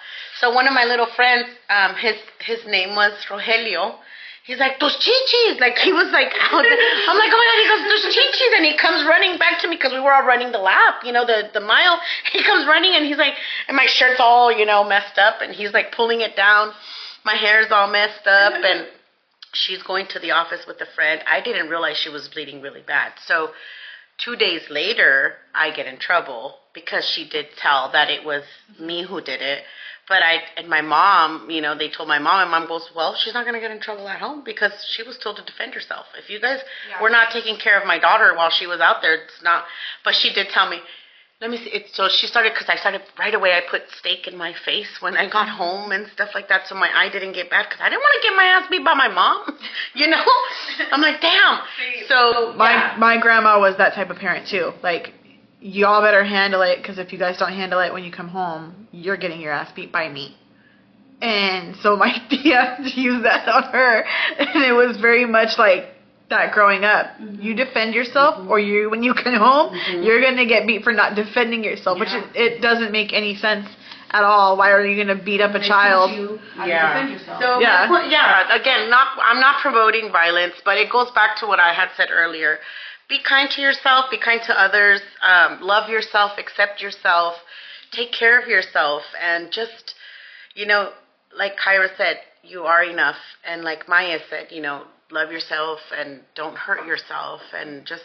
So 0.41 0.53
one 0.53 0.67
of 0.67 0.75
my 0.75 0.85
little 0.85 1.09
friends, 1.15 1.49
um, 1.71 1.95
his 1.95 2.17
his 2.41 2.65
name 2.67 2.97
was 2.97 3.13
Rogelio. 3.29 3.99
He's 4.45 4.59
like, 4.59 4.79
those 4.79 4.95
chichis. 4.97 5.59
Like, 5.59 5.79
he 5.79 5.93
was 5.93 6.13
like, 6.13 6.29
out. 6.29 6.65
I'm 6.65 7.17
like, 7.17 7.33
oh 7.33 7.41
my 7.41 7.47
God. 7.49 7.59
He 7.65 7.69
goes, 7.69 7.83
those 7.89 8.15
chichis. 8.15 8.57
And 8.57 8.65
he 8.67 8.77
comes 8.77 9.07
running 9.09 9.39
back 9.39 9.61
to 9.63 9.69
me 9.69 9.77
because 9.77 9.93
we 9.93 10.01
were 10.01 10.13
all 10.13 10.27
running 10.27 10.53
the 10.53 10.59
lap, 10.59 11.01
you 11.03 11.13
know, 11.13 11.25
the, 11.25 11.49
the 11.53 11.61
mile. 11.61 11.99
He 12.33 12.43
comes 12.45 12.67
running 12.67 12.95
and 12.95 13.07
he's 13.07 13.17
like, 13.17 13.35
and 13.69 13.77
my 13.77 13.87
shirt's 13.87 14.21
all, 14.21 14.53
you 14.53 14.67
know, 14.67 14.85
messed 14.85 15.19
up. 15.19 15.41
And 15.41 15.55
he's 15.55 15.73
like 15.73 15.93
pulling 15.93 16.21
it 16.21 16.37
down. 16.37 16.73
My 17.25 17.37
hair's 17.37 17.71
all 17.71 17.91
messed 17.91 18.27
up. 18.27 18.53
And 18.63 18.87
she's 19.55 19.83
going 19.83 20.09
to 20.09 20.19
the 20.19 20.33
office 20.33 20.67
with 20.67 20.79
a 20.83 20.87
friend. 20.95 21.23
I 21.27 21.41
didn't 21.41 21.71
realize 21.71 21.97
she 21.97 22.11
was 22.11 22.29
bleeding 22.29 22.61
really 22.61 22.83
bad. 22.83 23.13
So 23.25 23.51
two 24.19 24.37
days 24.37 24.63
later, 24.69 25.37
I 25.55 25.75
get 25.75 25.87
in 25.87 25.99
trouble 25.99 26.57
because 26.75 27.09
she 27.09 27.29
did 27.29 27.47
tell 27.57 27.91
that 27.93 28.11
it 28.11 28.27
was 28.27 28.43
me 28.79 29.07
who 29.07 29.23
did 29.23 29.41
it. 29.41 29.63
But 30.07 30.23
I 30.23 30.43
and 30.57 30.69
my 30.69 30.83
mom, 30.83 31.49
you 31.51 31.63
know, 31.63 31.75
they 31.77 31.89
told 31.89 32.09
my 32.09 32.19
mom, 32.19 32.43
and 32.43 32.51
mom 32.51 32.67
goes, 32.67 32.91
"Well, 32.95 33.15
she's 33.15 33.33
not 33.33 33.45
going 33.45 33.55
to 33.55 33.61
get 33.61 33.71
in 33.71 33.81
trouble 33.81 34.07
at 34.09 34.21
home 34.21 34.43
because 34.45 34.73
she 34.95 35.03
was 35.03 35.17
told 35.17 35.37
to 35.37 35.43
defend 35.43 35.75
herself. 35.75 36.07
If 36.19 36.29
you 36.29 36.41
guys 36.41 36.61
were 37.01 37.11
not 37.11 37.33
taking 37.33 37.57
care 37.57 37.81
of 37.81 37.87
my 37.87 37.99
daughter 37.99 38.35
while 38.35 38.51
she 38.51 38.67
was 38.67 38.81
out 38.81 39.01
there, 39.01 39.15
it's 39.15 39.43
not." 39.43 39.65
But 40.05 40.15
she 40.15 40.33
did 40.33 40.49
tell 40.51 40.69
me. 40.69 40.81
Let 41.41 41.51
me 41.51 41.59
see. 41.59 41.71
It, 41.71 41.83
so 41.93 42.09
she 42.09 42.27
started 42.27 42.53
because 42.55 42.69
I 42.69 42.77
started 42.77 43.03
right 43.19 43.35
away. 43.35 43.53
I 43.53 43.61
put 43.69 43.83
steak 43.99 44.29
in 44.29 44.37
my 44.37 44.55
face 44.65 44.89
when 45.01 45.17
I 45.17 45.29
got 45.29 45.49
home 45.49 45.91
and 45.93 46.07
stuff 46.09 46.31
like 46.33 46.49
that, 46.49 46.67
so 46.69 46.75
my 46.75 46.89
eye 46.95 47.11
didn't 47.11 47.33
get 47.33 47.51
bad 47.51 47.67
because 47.69 47.81
I 47.83 47.89
didn't 47.91 48.01
want 48.01 48.23
to 48.23 48.29
get 48.29 48.37
my 48.37 48.45
ass 48.45 48.67
beat 48.71 48.85
by 48.85 48.95
my 48.95 49.09
mom. 49.09 49.59
You 49.95 50.09
know, 50.09 50.25
I'm 50.93 51.01
like, 51.01 51.21
damn. 51.21 51.61
So 52.09 52.53
My 52.57 52.73
yeah. 52.73 52.97
my 52.99 53.17
grandma 53.17 53.61
was 53.61 53.77
that 53.77 53.95
type 53.95 54.11
of 54.11 54.17
parent 54.17 54.49
too. 54.49 54.73
Like, 54.83 55.13
y'all 55.65 56.03
better 56.03 56.23
handle 56.25 56.61
it 56.61 56.77
because 56.77 56.99
if 56.99 57.11
you 57.13 57.19
guys 57.19 57.39
don't 57.39 57.53
handle 57.53 57.81
it 57.81 57.93
when 57.93 58.05
you 58.05 58.13
come 58.13 58.29
home, 58.29 58.87
you're 58.93 59.17
getting 59.17 59.41
your 59.41 59.53
ass 59.53 59.73
beat 59.75 59.91
by 59.91 60.09
me. 60.09 60.37
And 61.23 61.75
so 61.77 61.97
my 61.97 62.13
tia 62.31 62.77
used 62.95 63.25
that 63.25 63.49
on 63.49 63.65
her, 63.73 64.05
and 64.39 64.63
it 64.63 64.73
was 64.73 64.99
very 64.99 65.25
much 65.25 65.57
like 65.59 65.87
that 66.29 66.53
growing 66.53 66.85
up. 66.85 67.07
You 67.19 67.55
defend 67.55 67.95
yourself, 67.95 68.47
or 68.49 68.59
you 68.61 68.91
when 68.91 69.03
you 69.03 69.15
come 69.15 69.35
home, 69.35 69.75
you're 70.05 70.21
gonna 70.21 70.47
get 70.47 70.67
beat 70.67 70.83
for 70.85 70.93
not 70.93 71.15
defending 71.15 71.65
yourself, 71.65 71.99
which 71.99 72.11
it, 72.13 72.25
it 72.37 72.61
doesn't 72.61 72.93
make 72.93 73.13
any 73.15 73.35
sense 73.37 73.67
at 74.11 74.23
all. 74.23 74.57
Why 74.59 74.71
are 74.71 74.85
you 74.87 75.03
gonna 75.03 75.21
beat 75.21 75.41
up 75.41 75.55
a 75.55 75.61
child? 75.67 76.11
Yeah. 76.69 77.09
So 77.41 77.59
Yeah. 77.61 77.89
yeah. 78.11 78.47
yeah, 78.51 78.61
again, 78.61 78.91
not 78.91 79.09
I'm 79.23 79.41
not 79.41 79.63
promoting 79.63 80.13
violence, 80.13 80.55
but 80.65 80.77
it 80.77 80.91
goes 80.91 81.11
back 81.13 81.39
to 81.39 81.47
what 81.47 81.59
I 81.59 81.73
had 81.73 81.89
said 81.97 82.09
earlier. 82.13 82.59
Be 83.09 83.19
kind 83.27 83.51
to 83.51 83.61
yourself, 83.61 84.07
be 84.11 84.19
kind 84.19 84.41
to 84.47 84.61
others, 84.61 85.01
um, 85.23 85.61
love 85.61 85.91
yourself, 85.91 86.33
accept 86.39 86.81
yourself, 86.81 87.35
take 87.93 88.13
care 88.13 88.41
of 88.41 88.49
yourself, 88.49 89.03
and 89.21 89.53
just, 89.53 89.95
you 90.55 90.67
know, 90.67 90.91
like 91.37 91.53
Kyra 91.59 91.89
said, 91.97 92.21
you 92.43 92.63
are 92.63 92.83
enough, 92.83 93.17
and 93.47 93.63
like 93.63 93.89
Maya 93.89 94.19
said, 94.31 94.49
you 94.51 94.63
know, 94.63 94.85
love 95.11 95.31
yourself 95.31 95.79
and 95.97 96.21
don't 96.35 96.57
hurt 96.57 96.87
yourself 96.87 97.41
and 97.55 97.87
just 97.87 98.03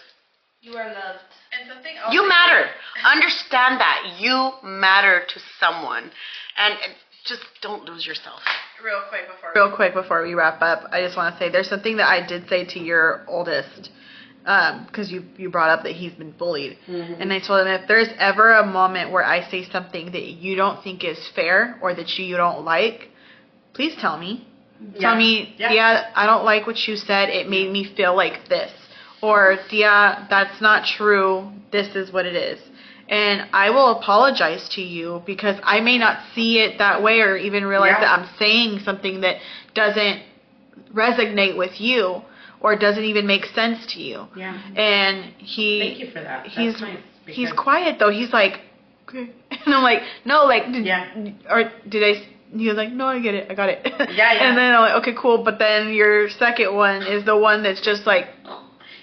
You 0.61 0.73
are 0.73 0.87
loved. 0.87 1.23
And 1.57 1.69
something 1.69 1.95
else. 1.97 2.13
you 2.13 2.27
matter. 2.27 2.69
Understand 3.05 3.79
that 3.79 4.17
you 4.19 4.51
matter 4.63 5.23
to 5.27 5.39
someone, 5.59 6.11
and, 6.57 6.73
and 6.83 6.93
just 7.25 7.41
don't 7.61 7.85
lose 7.85 8.05
yourself. 8.05 8.41
real 8.83 9.01
quick 9.09 9.21
before 9.27 9.51
real 9.55 9.75
quick 9.75 9.93
before 9.93 10.23
we 10.23 10.33
wrap 10.33 10.61
up, 10.61 10.89
I 10.91 11.01
just 11.01 11.17
want 11.17 11.35
to 11.35 11.39
say 11.39 11.49
there's 11.49 11.69
something 11.69 11.97
that 11.97 12.07
I 12.07 12.25
did 12.25 12.47
say 12.49 12.65
to 12.65 12.79
your 12.79 13.23
oldest 13.27 13.89
Um, 14.45 14.85
because 14.85 15.11
you 15.11 15.25
you 15.37 15.49
brought 15.49 15.69
up 15.69 15.83
that 15.83 15.91
he's 15.91 16.13
been 16.13 16.31
bullied, 16.31 16.77
mm-hmm. 16.87 17.21
and 17.21 17.31
I 17.31 17.39
told 17.39 17.59
him 17.59 17.67
if 17.67 17.87
there's 17.87 18.07
ever 18.17 18.53
a 18.53 18.65
moment 18.65 19.11
where 19.11 19.23
I 19.23 19.47
say 19.49 19.69
something 19.69 20.11
that 20.13 20.23
you 20.23 20.55
don't 20.55 20.81
think 20.81 21.03
is 21.03 21.19
fair 21.35 21.77
or 21.81 21.93
that 21.93 22.17
you, 22.17 22.25
you 22.25 22.37
don't 22.37 22.63
like, 22.63 23.09
please 23.73 23.95
tell 23.99 24.17
me. 24.17 24.47
Tell 24.99 25.15
me, 25.15 25.55
Yeah. 25.57 25.69
Dia, 25.69 26.11
I 26.15 26.25
don't 26.25 26.45
like 26.45 26.65
what 26.65 26.87
you 26.87 26.95
said. 26.95 27.29
It 27.29 27.49
made 27.49 27.69
me 27.69 27.83
feel 27.95 28.15
like 28.15 28.47
this. 28.47 28.71
Or, 29.21 29.57
Dia, 29.69 30.25
that's 30.29 30.61
not 30.61 30.85
true. 30.85 31.51
This 31.71 31.95
is 31.95 32.13
what 32.13 32.25
it 32.25 32.35
is. 32.35 32.59
And 33.09 33.49
I 33.51 33.71
will 33.71 33.97
apologize 33.97 34.69
to 34.69 34.81
you 34.81 35.21
because 35.25 35.57
I 35.63 35.81
may 35.81 35.97
not 35.97 36.19
see 36.33 36.59
it 36.59 36.77
that 36.77 37.03
way 37.03 37.19
or 37.19 37.35
even 37.35 37.65
realize 37.65 37.95
Yeah. 37.97 38.01
that 38.01 38.19
I'm 38.19 38.29
saying 38.37 38.79
something 38.79 39.21
that 39.21 39.37
doesn't 39.73 40.21
resonate 40.93 41.57
with 41.57 41.81
you 41.81 42.21
or 42.61 42.75
doesn't 42.77 43.03
even 43.03 43.25
make 43.27 43.45
sense 43.45 43.85
to 43.93 43.99
you. 44.01 44.27
Yeah. 44.35 44.53
And 44.75 45.33
he 45.37 45.79
Thank 45.79 45.99
you 45.99 46.07
for 46.07 46.21
that. 46.21 46.43
That's 46.43 46.55
he's 46.55 46.81
nice, 46.81 46.97
he's 47.25 47.51
quiet 47.53 47.97
though. 47.99 48.11
He's 48.11 48.31
like, 48.33 48.59
okay. 49.07 49.29
And 49.65 49.73
I'm 49.75 49.83
like, 49.83 50.01
no, 50.25 50.45
like, 50.45 50.71
did, 50.71 50.85
Yeah. 50.85 51.05
or 51.49 51.71
did 51.87 52.03
I? 52.03 52.23
He 52.57 52.67
was 52.67 52.77
like, 52.77 52.91
no, 52.91 53.05
I 53.05 53.19
get 53.19 53.35
it, 53.35 53.51
I 53.51 53.53
got 53.55 53.69
it. 53.69 53.81
Yeah, 53.85 54.05
yeah. 54.11 54.49
And 54.49 54.57
then 54.57 54.73
I'm 54.73 54.81
like, 54.81 55.01
okay, 55.03 55.15
cool. 55.19 55.43
But 55.43 55.59
then 55.59 55.93
your 55.93 56.29
second 56.29 56.73
one 56.75 57.03
is 57.03 57.23
the 57.25 57.37
one 57.37 57.61
that's 57.63 57.81
just 57.81 58.05
like, 58.07 58.25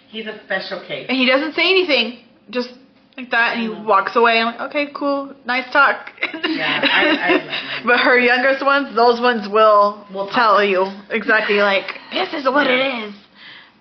He's 0.09 0.27
a 0.27 0.39
special 0.45 0.81
case. 0.87 1.07
and 1.09 1.17
he 1.17 1.27
doesn't 1.27 1.55
say 1.55 1.63
anything, 1.63 2.25
just 2.51 2.71
like 3.17 3.31
that, 3.31 3.55
and 3.57 3.63
he 3.63 3.69
Mhm. 3.69 3.85
walks 3.85 4.15
away. 4.17 4.39
I'm 4.41 4.47
like, 4.47 4.61
okay, 4.71 4.89
cool, 4.95 5.35
nice 5.45 5.71
talk. 5.73 6.11
Yeah, 6.45 6.81
I- 6.83 7.35
I 7.35 7.83
but 7.87 7.99
her 8.01 8.19
youngest 8.19 8.65
ones, 8.65 8.95
those 8.97 9.21
ones 9.21 9.49
will 9.49 10.05
Will 10.13 10.29
tell 10.31 10.63
you 10.65 10.87
exactly 11.11 11.57
like 11.57 11.87
this 12.13 12.33
is 12.35 12.45
what 12.47 12.67
it 12.67 12.81
is. 12.81 13.15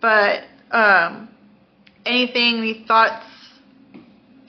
But 0.02 0.44
um, 0.72 1.30
anything, 2.06 2.58
any 2.58 2.86
thoughts 2.88 3.26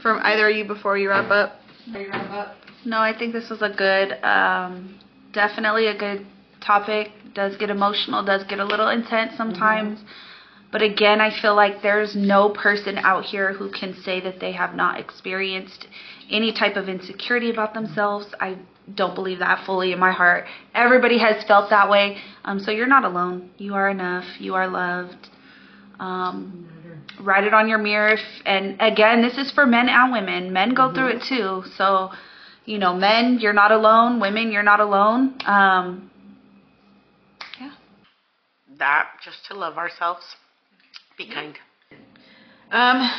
from 0.03 0.21
either 0.23 0.49
of 0.49 0.57
you 0.57 0.65
before 0.65 0.95
we 0.95 1.07
wrap 1.07 1.31
up? 1.31 1.61
Before 1.87 2.03
you 2.03 2.11
wrap 2.11 2.31
up. 2.31 2.57
No, 2.85 3.01
I 3.01 3.17
think 3.17 3.33
this 3.33 3.51
was 3.51 3.63
a 3.63 3.71
good, 3.71 4.13
um, 4.25 4.99
definitely 5.33 5.89
a 5.89 5.97
good 5.97 6.27
topic. 6.61 7.11
Does 7.35 7.57
get 7.57 7.71
emotional, 7.71 8.25
does 8.25 8.45
get 8.45 8.61
a 8.61 8.65
little 8.65 8.89
intense 8.89 9.37
sometimes. 9.37 10.01
But 10.73 10.83
again, 10.83 11.21
I 11.21 11.31
feel 11.41 11.55
like 11.55 11.83
there's 11.83 12.15
no 12.17 12.51
person 12.51 12.99
out 12.99 13.25
here 13.25 13.53
who 13.53 13.71
can 13.71 13.95
say 14.03 14.21
that 14.21 14.41
they 14.41 14.53
have 14.53 14.75
not 14.75 14.99
experienced 15.01 15.87
any 16.31 16.53
type 16.53 16.77
of 16.77 16.89
insecurity 16.89 17.51
about 17.51 17.73
themselves. 17.73 18.27
I 18.41 18.59
don't 18.95 19.15
believe 19.15 19.39
that 19.39 19.65
fully 19.65 19.93
in 19.93 19.99
my 19.99 20.13
heart. 20.13 20.45
Everybody 20.75 21.19
has 21.19 21.45
felt 21.45 21.71
that 21.71 21.89
way. 21.89 22.19
Um, 22.45 22.61
so 22.61 22.71
you're 22.71 22.87
not 22.87 23.05
alone. 23.05 23.51
You 23.59 23.75
are 23.75 23.89
enough. 23.89 24.25
You 24.39 24.55
are 24.55 24.69
loved. 24.69 25.29
Um, 25.99 26.69
write 27.21 27.45
it 27.45 27.55
on 27.55 27.69
your 27.69 27.79
mirror. 27.79 28.09
If, 28.15 28.21
and 28.45 28.77
again, 28.81 29.23
this 29.23 29.39
is 29.39 29.51
for 29.53 29.67
men 29.67 29.89
and 29.89 30.13
women. 30.13 30.53
Men 30.53 30.75
go 30.75 30.93
through 30.93 31.09
it 31.09 31.23
too. 31.23 31.65
So, 31.77 32.11
you 32.65 32.79
know, 32.79 32.95
men, 32.95 33.39
you're 33.41 33.53
not 33.53 33.73
alone. 33.73 34.21
Women, 34.21 34.53
you're 34.53 34.63
not 34.63 34.81
alone. 34.81 35.39
Um, 35.47 36.11
yeah. 37.61 37.73
That 38.79 39.09
just 39.25 39.47
to 39.47 39.55
love 39.55 39.79
ourselves. 39.79 40.25
Be 41.17 41.29
kind. 41.29 41.57
Um, 42.71 43.11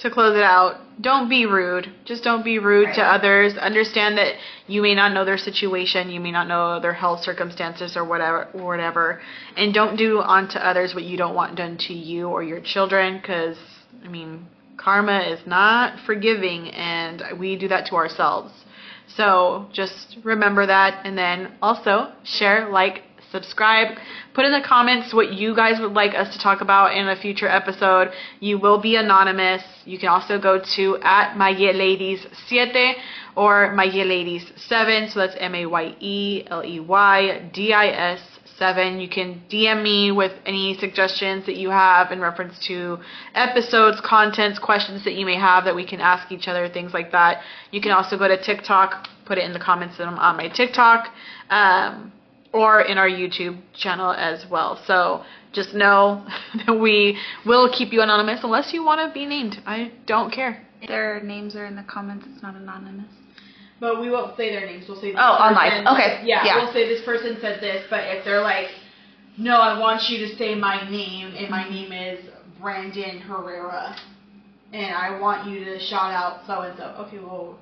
to 0.00 0.10
close 0.10 0.36
it 0.36 0.42
out, 0.42 0.80
don't 1.00 1.28
be 1.28 1.46
rude. 1.46 1.92
Just 2.04 2.24
don't 2.24 2.44
be 2.44 2.58
rude 2.58 2.94
to 2.94 3.02
others. 3.02 3.56
Understand 3.56 4.18
that 4.18 4.34
you 4.66 4.82
may 4.82 4.94
not 4.94 5.12
know 5.12 5.24
their 5.24 5.38
situation, 5.38 6.10
you 6.10 6.20
may 6.20 6.32
not 6.32 6.48
know 6.48 6.80
their 6.80 6.92
health 6.92 7.22
circumstances 7.22 7.96
or 7.96 8.04
whatever, 8.04 8.48
or 8.54 8.66
whatever, 8.66 9.20
and 9.56 9.72
don't 9.72 9.96
do 9.96 10.20
unto 10.20 10.58
others 10.58 10.94
what 10.94 11.04
you 11.04 11.16
don't 11.16 11.34
want 11.34 11.56
done 11.56 11.76
to 11.78 11.94
you 11.94 12.28
or 12.28 12.42
your 12.42 12.60
children. 12.60 13.18
Because 13.18 13.56
I 14.04 14.08
mean, 14.08 14.46
karma 14.76 15.20
is 15.20 15.40
not 15.46 15.98
forgiving, 16.06 16.68
and 16.70 17.38
we 17.38 17.56
do 17.56 17.68
that 17.68 17.86
to 17.86 17.96
ourselves. 17.96 18.52
So 19.16 19.68
just 19.72 20.16
remember 20.22 20.66
that, 20.66 21.04
and 21.04 21.18
then 21.18 21.52
also 21.60 22.12
share, 22.24 22.70
like, 22.70 23.02
subscribe. 23.30 23.96
Put 24.34 24.44
in 24.44 24.52
the 24.52 24.66
comments 24.66 25.12
what 25.14 25.32
you 25.32 25.54
guys 25.54 25.80
would 25.80 25.92
like 25.92 26.14
us 26.14 26.32
to 26.34 26.40
talk 26.40 26.60
about 26.60 26.96
in 26.96 27.08
a 27.08 27.16
future 27.16 27.48
episode. 27.48 28.12
You 28.40 28.58
will 28.58 28.80
be 28.80 28.96
anonymous. 28.96 29.62
You 29.84 29.98
can 29.98 30.08
also 30.08 30.40
go 30.40 30.62
to 30.76 30.98
at 31.02 31.36
Ladies7 31.36 32.94
or 33.36 33.74
Ladies7. 33.76 35.12
So 35.12 35.20
that's 35.20 35.36
M 35.38 35.54
A 35.54 35.66
Y 35.66 35.94
E 36.00 36.44
L 36.48 36.64
E 36.64 36.80
Y 36.80 37.50
D 37.52 37.72
I 37.72 37.88
S 37.88 38.20
7. 38.60 39.00
You 39.00 39.08
can 39.08 39.42
DM 39.50 39.82
me 39.82 40.12
with 40.12 40.32
any 40.46 40.76
suggestions 40.78 41.46
that 41.46 41.56
you 41.56 41.70
have 41.70 42.12
in 42.12 42.20
reference 42.20 42.58
to 42.66 42.98
episodes, 43.34 44.00
contents, 44.04 44.58
questions 44.58 45.02
that 45.04 45.14
you 45.14 45.24
may 45.24 45.36
have 45.36 45.64
that 45.64 45.74
we 45.74 45.86
can 45.86 46.00
ask 46.00 46.30
each 46.30 46.46
other, 46.46 46.68
things 46.68 46.92
like 46.92 47.10
that. 47.12 47.42
You 47.72 47.80
can 47.80 47.90
also 47.90 48.18
go 48.18 48.28
to 48.28 48.40
TikTok, 48.40 49.08
put 49.24 49.38
it 49.38 49.44
in 49.44 49.52
the 49.52 49.58
comments 49.58 49.96
that 49.98 50.06
I'm 50.06 50.18
on 50.18 50.36
my 50.36 50.48
TikTok. 50.48 51.08
Um, 51.48 52.12
or 52.52 52.80
in 52.82 52.98
our 52.98 53.08
YouTube 53.08 53.60
channel 53.74 54.10
as 54.12 54.44
well. 54.50 54.80
So 54.86 55.24
just 55.52 55.74
know 55.74 56.26
that 56.66 56.74
we 56.74 57.18
will 57.46 57.70
keep 57.72 57.92
you 57.92 58.02
anonymous 58.02 58.40
unless 58.42 58.72
you 58.72 58.84
want 58.84 59.00
to 59.06 59.12
be 59.14 59.26
named. 59.26 59.60
I 59.66 59.92
don't 60.06 60.32
care. 60.32 60.62
Their 60.86 61.20
names 61.22 61.54
are 61.56 61.66
in 61.66 61.76
the 61.76 61.82
comments. 61.82 62.26
It's 62.32 62.42
not 62.42 62.54
anonymous. 62.54 63.06
But 63.80 64.00
we 64.00 64.10
won't 64.10 64.36
say 64.36 64.50
their 64.50 64.66
names. 64.66 64.86
We'll 64.88 65.00
say 65.00 65.12
this 65.12 65.20
Oh, 65.20 65.32
on 65.32 65.54
live. 65.54 65.72
person- 65.72 65.88
Okay. 65.88 66.22
Yeah, 66.24 66.44
Yeah. 66.44 66.56
we'll 66.56 66.72
say 66.72 66.88
this 66.88 67.02
person 67.04 67.38
said 67.40 67.60
this, 67.60 67.86
but 67.88 68.00
if 68.04 68.24
they're 68.24 68.42
like, 68.42 68.68
no, 69.38 69.56
I 69.58 69.78
want 69.78 70.08
you 70.10 70.26
to 70.26 70.36
say 70.36 70.54
my 70.54 70.88
name, 70.90 71.34
and 71.36 71.48
my 71.48 71.66
name 71.68 71.92
is 71.92 72.20
Brandon 72.60 73.20
Herrera, 73.20 73.96
and 74.74 74.94
I 74.94 75.18
want 75.18 75.46
you 75.48 75.64
to 75.64 75.78
shout 75.78 76.12
out 76.12 76.40
so 76.46 76.60
and 76.60 76.76
so. 76.76 76.84
Okay, 77.06 77.18
well, 77.20 77.58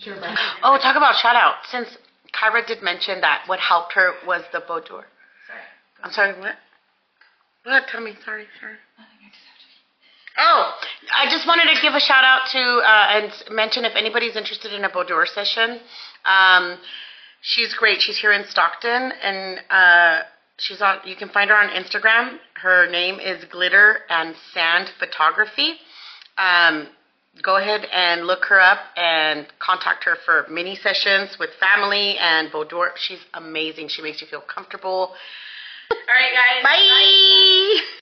sure, 0.00 0.16
Brandon. 0.18 0.36
Oh, 0.64 0.78
talk 0.78 0.96
about 0.96 1.14
shout 1.16 1.36
out. 1.36 1.56
Since 1.70 1.96
Kyra 2.32 2.66
did 2.66 2.82
mention 2.82 3.20
that 3.20 3.44
what 3.46 3.58
helped 3.58 3.92
her 3.94 4.12
was 4.26 4.42
the 4.52 4.60
boudoir. 4.60 5.04
Sorry. 5.46 5.60
I'm 6.02 6.12
sorry, 6.12 6.32
what? 6.40 6.54
What? 7.64 7.88
Tell 7.88 8.00
me. 8.00 8.14
Sorry, 8.24 8.46
sorry. 8.60 8.76
Oh, 10.38 10.72
I 11.14 11.30
just 11.30 11.46
wanted 11.46 11.74
to 11.74 11.82
give 11.82 11.92
a 11.92 12.00
shout 12.00 12.24
out 12.24 12.48
to 12.52 12.58
uh, 12.58 13.06
and 13.10 13.54
mention 13.54 13.84
if 13.84 13.94
anybody's 13.94 14.36
interested 14.36 14.72
in 14.72 14.84
a 14.84 14.88
boudoir 14.88 15.26
session. 15.26 15.80
Um, 16.24 16.78
she's 17.42 17.74
great. 17.74 18.00
She's 18.00 18.16
here 18.16 18.32
in 18.32 18.44
Stockton, 18.48 19.12
and 19.22 19.60
uh, 19.68 20.22
she's 20.56 20.80
on. 20.80 21.00
You 21.04 21.16
can 21.16 21.28
find 21.28 21.50
her 21.50 21.56
on 21.56 21.68
Instagram. 21.70 22.38
Her 22.54 22.90
name 22.90 23.20
is 23.20 23.44
Glitter 23.46 23.98
and 24.08 24.34
Sand 24.54 24.90
Photography. 24.98 25.74
Um, 26.38 26.88
go 27.42 27.56
ahead 27.56 27.86
and 27.92 28.26
look 28.26 28.44
her 28.46 28.60
up 28.60 28.78
and 28.96 29.46
contact 29.58 30.04
her 30.04 30.16
for 30.24 30.46
mini 30.50 30.76
sessions 30.76 31.36
with 31.38 31.50
family 31.58 32.16
and 32.18 32.50
boudoir. 32.52 32.92
She's 32.96 33.20
amazing. 33.34 33.88
She 33.88 34.02
makes 34.02 34.20
you 34.20 34.26
feel 34.26 34.42
comfortable. 34.42 35.14
All 35.90 35.96
right, 36.08 36.32
guys. 36.34 36.62
Bye. 36.62 38.00